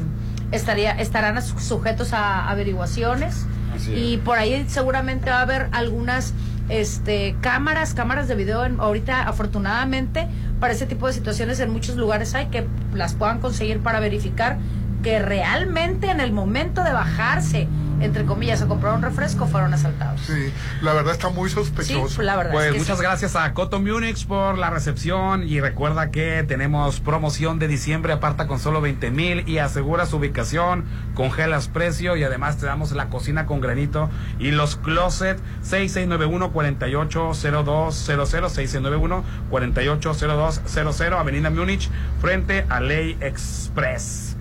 estaría, 0.51 0.91
estarán 0.91 1.41
su- 1.41 1.59
sujetos 1.59 2.13
a 2.13 2.49
averiguaciones 2.49 3.45
Así 3.75 3.93
es. 3.93 3.99
y 3.99 4.17
por 4.17 4.37
ahí 4.37 4.65
seguramente 4.69 5.29
va 5.31 5.39
a 5.39 5.41
haber 5.41 5.69
algunas 5.71 6.33
este, 6.69 7.35
cámaras, 7.41 7.93
cámaras 7.93 8.27
de 8.27 8.35
video. 8.35 8.65
en- 8.65 8.79
ahorita, 8.79 9.23
afortunadamente, 9.27 10.27
para 10.59 10.73
ese 10.73 10.85
tipo 10.85 11.07
de 11.07 11.13
situaciones 11.13 11.59
en 11.59 11.69
muchos 11.71 11.95
lugares 11.95 12.33
hay 12.35 12.47
que 12.47 12.65
las 12.93 13.13
puedan 13.13 13.39
conseguir 13.39 13.79
para 13.79 13.99
verificar 13.99 14.57
que 15.03 15.19
realmente 15.19 16.09
en 16.09 16.19
el 16.19 16.31
momento 16.31 16.83
de 16.83 16.91
bajarse, 16.91 17.67
entre 18.01 18.25
comillas, 18.25 18.61
a 18.61 18.67
comprar 18.67 18.93
un 18.95 19.01
refresco, 19.01 19.47
fueron 19.47 19.73
asaltados. 19.73 20.21
Sí, 20.21 20.51
la 20.81 20.93
verdad 20.93 21.13
está 21.13 21.29
muy 21.29 21.49
Sí, 21.49 21.55
sospechoso. 21.55 22.21
la 22.21 22.35
verdad. 22.35 22.51
Pues 22.53 22.65
es 22.67 22.73
que 22.73 22.79
muchas 22.79 22.97
sí. 22.97 23.03
gracias 23.03 23.35
a 23.35 23.53
Coto 23.53 23.79
Munich 23.79 24.25
por 24.27 24.57
la 24.57 24.69
recepción 24.69 25.47
y 25.47 25.59
recuerda 25.61 26.11
que 26.11 26.43
tenemos 26.47 26.99
promoción 26.99 27.59
de 27.59 27.67
diciembre, 27.67 28.13
aparta 28.13 28.47
con 28.47 28.59
solo 28.59 28.81
20 28.81 29.11
mil 29.11 29.47
y 29.47 29.59
asegura 29.59 30.05
su 30.05 30.17
ubicación, 30.17 30.85
congelas 31.13 31.67
precio 31.67 32.15
y 32.17 32.23
además 32.23 32.57
te 32.57 32.65
damos 32.65 32.91
la 32.91 33.07
cocina 33.09 33.45
con 33.45 33.61
granito 33.61 34.09
y 34.39 34.51
los 34.51 34.75
closet 34.75 35.37
6691 35.61 36.51
480200 36.51 37.95
6691 37.95 39.23
480200 39.49 41.19
Avenida 41.19 41.49
Múnich 41.49 41.89
frente 42.21 42.65
a 42.69 42.79
Ley 42.79 43.17
Express. 43.21 44.34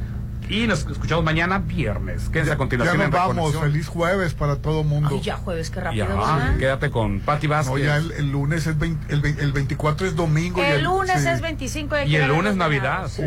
Y 0.49 0.67
nos 0.67 0.81
escuchamos 0.87 1.25
mañana 1.25 1.59
viernes. 1.59 2.29
Quédense 2.29 2.51
a 2.51 2.55
Ya 2.55 2.59
continuación 2.59 2.99
nos 2.99 3.07
en 3.07 3.11
vamos. 3.13 3.57
Feliz 3.57 3.89
jueves 3.89 4.35
para 4.35 4.57
todo 4.57 4.85
mundo. 4.85 5.09
Ay, 5.13 5.21
ya 5.23 5.37
jueves, 5.37 5.71
qué 5.71 5.81
rápido. 5.81 6.07
¿verdad? 6.07 6.57
quédate 6.59 6.91
con 6.91 7.21
Patti 7.21 7.47
Vázquez. 7.47 7.73
No, 7.73 7.79
ya 7.79 7.97
el, 7.97 8.13
el 8.13 8.31
lunes 8.31 8.67
es 8.67 8.79
20 8.79 9.15
el, 9.15 9.25
el 9.25 9.53
24 9.53 10.07
es 10.07 10.15
domingo. 10.17 10.61
y 10.61 10.65
El 10.67 10.85
lunes 10.85 11.23
sí, 11.23 11.29
es 11.29 11.41
25 11.41 11.97
Y 12.07 12.17
el 12.17 12.29
lunes 12.29 12.57
Navidad. 12.57 13.09
sí. 13.09 13.23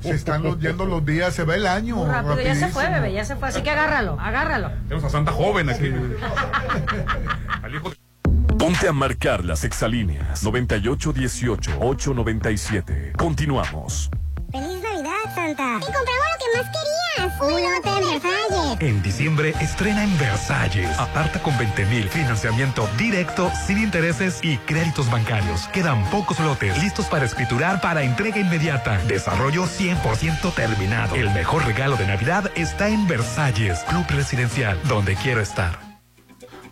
Se 0.00 0.10
están 0.10 0.42
los- 0.42 0.58
yendo 0.58 0.84
los 0.84 1.04
días, 1.06 1.32
se 1.32 1.44
ve 1.44 1.54
el 1.56 1.66
año. 1.66 1.94
Muy 1.96 2.08
rápido, 2.08 2.40
ya 2.40 2.54
se 2.56 2.68
fue, 2.68 2.88
bebé, 2.90 3.12
ya 3.12 3.24
se 3.24 3.36
fue. 3.36 3.48
Así 3.48 3.62
que 3.62 3.70
agárralo, 3.70 4.18
agárralo. 4.20 4.70
Tenemos 4.88 5.04
a 5.04 5.10
Santa 5.10 5.30
Joven 5.32 5.70
aquí. 5.70 5.86
Al 7.62 7.74
hijo 7.74 7.90
de- 7.90 7.96
Ponte 8.58 8.86
a 8.88 8.92
marcar 8.92 9.44
las 9.44 9.62
exalíneas 9.64 10.44
9818-897. 10.44 13.12
Continuamos. 13.16 14.10
¡Feliz 15.34 15.56
Navidad, 15.58 15.78
Santa! 15.78 15.78
¡Y 15.78 15.92
compramos 15.92 16.26
lo 16.30 16.38
que 16.38 16.48
más 16.56 16.66
querías! 16.72 17.40
¡Un 17.40 17.74
hotel 17.74 18.20
Versalles! 18.20 18.80
En 18.80 19.02
diciembre 19.02 19.54
estrena 19.60 20.04
en 20.04 20.18
Versalles. 20.18 20.98
Aparta 20.98 21.42
con 21.42 21.56
20 21.58 21.84
mil. 21.86 22.08
Financiamiento 22.08 22.88
directo, 22.98 23.50
sin 23.66 23.78
intereses 23.78 24.40
y 24.42 24.58
créditos 24.58 25.10
bancarios. 25.10 25.68
Quedan 25.68 26.04
pocos 26.10 26.38
lotes 26.40 26.82
listos 26.82 27.06
para 27.06 27.24
escriturar 27.24 27.80
para 27.80 28.02
entrega 28.02 28.38
inmediata. 28.38 28.98
Desarrollo 29.06 29.64
100% 29.64 30.54
terminado. 30.54 31.14
El 31.14 31.30
mejor 31.30 31.64
regalo 31.64 31.96
de 31.96 32.06
Navidad 32.06 32.50
está 32.56 32.88
en 32.88 33.06
Versalles, 33.06 33.80
Club 33.88 34.04
Residencial, 34.08 34.78
donde 34.88 35.14
quiero 35.16 35.40
estar. 35.40 35.91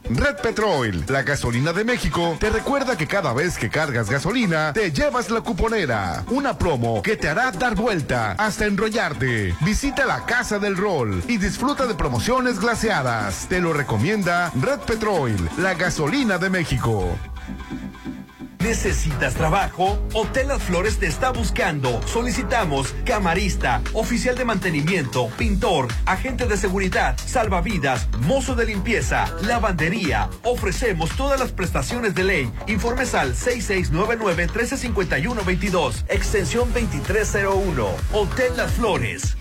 Red 0.08 0.36
Petrol, 0.42 1.04
la 1.08 1.22
gasolina 1.22 1.72
de 1.72 1.84
México, 1.84 2.36
te 2.40 2.50
recuerda 2.50 2.96
que 2.96 3.06
cada 3.06 3.32
vez 3.32 3.56
que 3.56 3.70
cargas 3.70 4.10
gasolina, 4.10 4.72
te 4.72 4.90
llevas 4.90 5.30
la 5.30 5.40
cuponera. 5.40 6.24
Una 6.30 6.56
promo 6.58 7.02
que 7.02 7.16
te 7.16 7.28
hará 7.28 7.52
dar 7.52 7.74
vuelta 7.76 8.32
hasta 8.32 8.66
enrollarte. 8.66 9.54
Visita 9.60 10.06
la 10.06 10.24
Casa 10.24 10.58
del 10.58 10.76
Rol 10.76 11.22
y 11.28 11.36
disfruta 11.36 11.86
de 11.86 11.94
promociones 11.94 12.58
glaseadas. 12.58 13.46
Te 13.48 13.60
lo 13.60 13.72
recomienda 13.72 14.50
Red 14.60 14.80
Petrol, 14.80 15.36
la 15.58 15.74
gasolina 15.74 16.38
de 16.38 16.50
México. 16.50 17.16
¿Necesitas 18.60 19.34
trabajo? 19.34 19.98
Hotel 20.12 20.48
Las 20.48 20.62
Flores 20.62 20.98
te 20.98 21.06
está 21.06 21.30
buscando. 21.30 22.02
Solicitamos 22.06 22.94
camarista, 23.06 23.80
oficial 23.94 24.36
de 24.36 24.44
mantenimiento, 24.44 25.30
pintor, 25.38 25.88
agente 26.04 26.46
de 26.46 26.58
seguridad, 26.58 27.16
salvavidas, 27.16 28.08
mozo 28.26 28.54
de 28.54 28.66
limpieza, 28.66 29.34
lavandería. 29.42 30.28
Ofrecemos 30.44 31.16
todas 31.16 31.40
las 31.40 31.52
prestaciones 31.52 32.14
de 32.14 32.24
ley. 32.24 32.52
Informes 32.66 33.14
al 33.14 33.34
6699-1351-22, 33.34 36.04
extensión 36.08 36.70
2301. 36.74 37.88
Hotel 38.12 38.52
Las 38.56 38.72
Flores. 38.72 39.36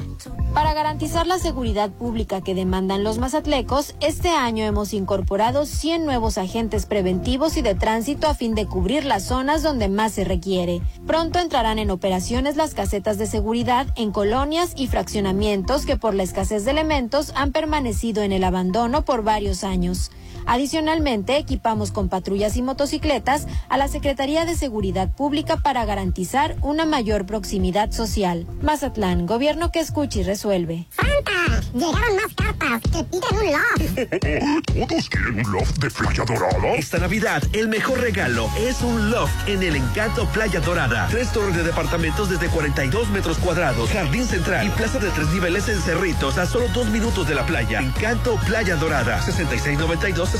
Para 0.54 0.74
garantizar 0.74 1.28
la 1.28 1.40
seguridad 1.40 1.90
pública 1.90 2.42
que 2.42 2.56
demandan 2.56 3.04
los 3.04 3.18
mazatlecos, 3.20 3.96
este 4.00 4.30
año 4.30 4.66
hemos 4.66 4.94
incorporado 4.94 5.66
100 5.66 6.06
nuevos 6.06 6.38
agentes 6.38 6.86
preventivos 6.86 7.56
y 7.58 7.62
de 7.62 7.76
tránsito 7.76 8.28
a 8.28 8.34
fin 8.34 8.56
de 8.56 8.66
cubrir 8.66 9.06
las 9.06 9.24
zonas 9.24 9.64
donde 9.64 9.88
más 9.88 10.14
se 10.14 10.24
requiere. 10.24 10.82
Pronto 11.08 11.40
entrarán 11.40 11.80
en 11.80 11.92
operaciones 11.92 12.56
las 12.56 12.74
casetas 12.74 13.18
de 13.18 13.28
seguridad 13.28 13.88
en 13.96 14.12
colonias 14.12 14.74
y 14.76 14.88
fraccionamientos 14.88 15.86
que 15.86 15.98
por 15.98 16.14
la 16.14 16.24
escasez 16.24 16.66
de 16.66 16.72
elementos 16.72 17.32
han 17.36 17.52
permanecido 17.52 18.24
en 18.24 18.32
el 18.32 18.44
abandono 18.44 19.06
por 19.06 19.24
varios 19.24 19.64
años. 19.64 20.12
Adicionalmente, 20.50 21.38
equipamos 21.38 21.92
con 21.92 22.10
patrullas 22.10 22.58
y 22.58 22.64
motocicletas 22.64 23.46
a 23.70 23.78
la 23.78 23.88
Secretaría 23.88 24.46
de 24.46 24.56
Seguridad 24.56 25.08
Pública 25.14 25.58
para 25.58 25.86
garantizar 25.86 26.56
una 26.64 26.86
mayor 26.86 27.28
proximidad 27.28 27.92
social. 27.92 28.48
Mazatlán, 28.60 29.28
gobierno 29.28 29.72
que 29.72 29.80
escucha 29.80 30.22
y 30.22 30.24
resuelve. 30.24 30.88
¡Santa! 30.90 31.62
Llegaron 31.72 32.16
más 32.16 32.34
cartas 32.36 32.82
que 32.92 33.04
piden 33.04 33.38
un 33.38 33.52
loft. 33.52 34.88
¿Todos 34.88 35.10
quieren 35.10 35.46
un 35.46 35.52
loft 35.52 35.78
de 35.78 35.90
Playa 35.92 36.24
Dorada? 36.26 36.74
Esta 36.74 36.98
Navidad, 36.98 37.44
el 37.54 37.68
mejor 37.68 38.00
regalo 38.00 38.50
es 38.58 38.82
un 38.82 39.12
loft 39.12 39.48
en 39.48 39.62
el 39.62 39.76
Encanto 39.76 40.26
Playa 40.30 40.62
Dorada. 40.62 41.08
Tres 41.12 41.32
torres 41.32 41.56
de 41.56 41.62
departamentos 41.62 42.28
desde 42.28 42.48
42 42.48 43.10
metros 43.10 43.38
cuadrados, 43.38 43.88
jardín 43.92 44.26
central 44.26 44.66
y 44.66 44.72
plaza 44.72 44.98
de 44.98 45.12
tres 45.12 45.30
niveles 45.30 45.70
en 45.70 45.80
Cerritos 45.80 46.40
a 46.40 46.48
solo 46.48 46.68
dos 46.70 46.90
minutos 46.90 47.28
de 47.28 47.36
la 47.36 47.46
playa. 47.46 47.82
Encanto 47.82 48.36
Playa 48.48 48.76
Dorada. 48.78 49.22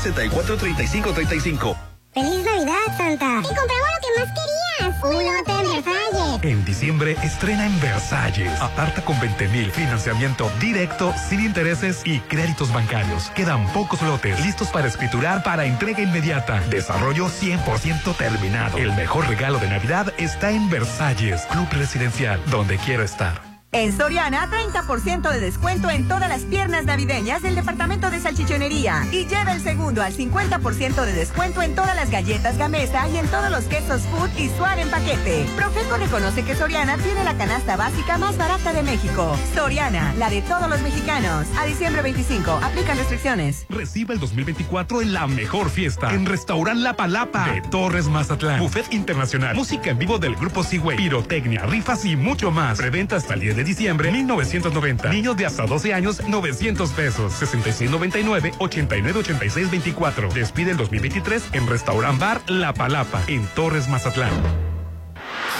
6692-643535. 0.00 1.76
¡Feliz 2.12 2.44
Navidad, 2.44 2.96
Santa! 2.96 3.40
¡Te 3.40 3.54
compramos 3.54 3.88
lo 3.94 4.00
que 4.00 4.08
más 4.18 4.28
querías! 4.34 5.04
¡Un 5.04 5.12
lote 5.12 5.52
en 5.52 5.84
Versalles! 5.84 6.42
En 6.42 6.64
diciembre 6.64 7.16
estrena 7.22 7.66
en 7.66 7.80
Versalles. 7.80 8.50
Aparta 8.60 9.02
con 9.04 9.20
20 9.20 9.48
mil, 9.48 9.70
financiamiento 9.70 10.50
directo, 10.58 11.14
sin 11.28 11.40
intereses 11.40 12.02
y 12.04 12.18
créditos 12.20 12.72
bancarios. 12.72 13.30
Quedan 13.30 13.64
pocos 13.72 14.02
lotes 14.02 14.44
listos 14.44 14.68
para 14.68 14.88
escriturar 14.88 15.44
para 15.44 15.66
entrega 15.66 16.00
inmediata. 16.00 16.60
Desarrollo 16.68 17.26
100% 17.26 18.16
terminado. 18.16 18.78
El 18.78 18.92
mejor 18.94 19.28
regalo 19.28 19.58
de 19.58 19.68
Navidad 19.68 20.12
está 20.18 20.50
en 20.50 20.68
Versalles, 20.68 21.42
Club 21.50 21.68
Residencial, 21.72 22.40
donde 22.46 22.76
quiero 22.78 23.04
estar. 23.04 23.49
En 23.72 23.96
Soriana, 23.96 24.48
30% 24.50 25.30
de 25.30 25.38
descuento 25.38 25.90
en 25.90 26.08
todas 26.08 26.28
las 26.28 26.42
piernas 26.42 26.86
navideñas 26.86 27.40
del 27.40 27.54
departamento 27.54 28.10
de 28.10 28.18
salchichonería. 28.18 29.06
Y 29.12 29.26
lleva 29.26 29.52
el 29.52 29.60
segundo 29.60 30.02
al 30.02 30.12
50% 30.12 31.04
de 31.04 31.12
descuento 31.12 31.62
en 31.62 31.76
todas 31.76 31.94
las 31.94 32.10
galletas 32.10 32.58
Gamesa 32.58 33.08
y 33.08 33.18
en 33.18 33.28
todos 33.28 33.48
los 33.48 33.66
quesos 33.66 34.02
Food 34.02 34.30
y 34.36 34.48
Suar 34.48 34.80
en 34.80 34.90
paquete. 34.90 35.46
Profeco 35.54 35.98
reconoce 35.98 36.44
que 36.44 36.56
Soriana 36.56 36.96
tiene 36.96 37.22
la 37.22 37.38
canasta 37.38 37.76
básica 37.76 38.18
más 38.18 38.36
barata 38.36 38.72
de 38.72 38.82
México. 38.82 39.36
Soriana, 39.54 40.14
la 40.18 40.30
de 40.30 40.42
todos 40.42 40.68
los 40.68 40.82
mexicanos. 40.82 41.46
A 41.56 41.64
diciembre 41.64 42.02
25, 42.02 42.50
aplican 42.50 42.98
restricciones. 42.98 43.66
Reciba 43.68 44.14
el 44.14 44.18
2024 44.18 45.00
en 45.00 45.12
la 45.12 45.28
mejor 45.28 45.70
fiesta. 45.70 46.12
En 46.12 46.26
Restaurant 46.26 46.80
La 46.80 46.96
Palapa 46.96 47.48
de 47.52 47.60
Torres 47.60 48.08
Mazatlán. 48.08 48.58
Buffet 48.58 48.92
internacional. 48.92 49.54
Música 49.54 49.90
en 49.90 49.98
vivo 49.98 50.18
del 50.18 50.34
grupo 50.34 50.64
Seaway. 50.64 50.96
Pirotecnia, 50.96 51.66
rifas 51.66 52.04
y 52.04 52.16
mucho 52.16 52.50
más. 52.50 52.76
Preventa 52.76 53.14
hasta 53.14 53.34
el 53.34 53.40
10 53.40 53.59
de 53.60 53.64
diciembre 53.64 54.10
1990. 54.10 55.10
Niños 55.10 55.36
de 55.36 55.44
hasta 55.44 55.66
12 55.66 55.92
años, 55.92 56.22
900 56.26 56.90
pesos. 56.92 57.34
6699-898624. 57.42 60.32
Despide 60.32 60.70
el 60.70 60.78
2023 60.78 61.50
en 61.52 61.66
Restaurant 61.66 62.18
Bar 62.18 62.40
La 62.48 62.72
Palapa, 62.72 63.22
en 63.26 63.44
Torres 63.54 63.86
Mazatlán. 63.88 64.30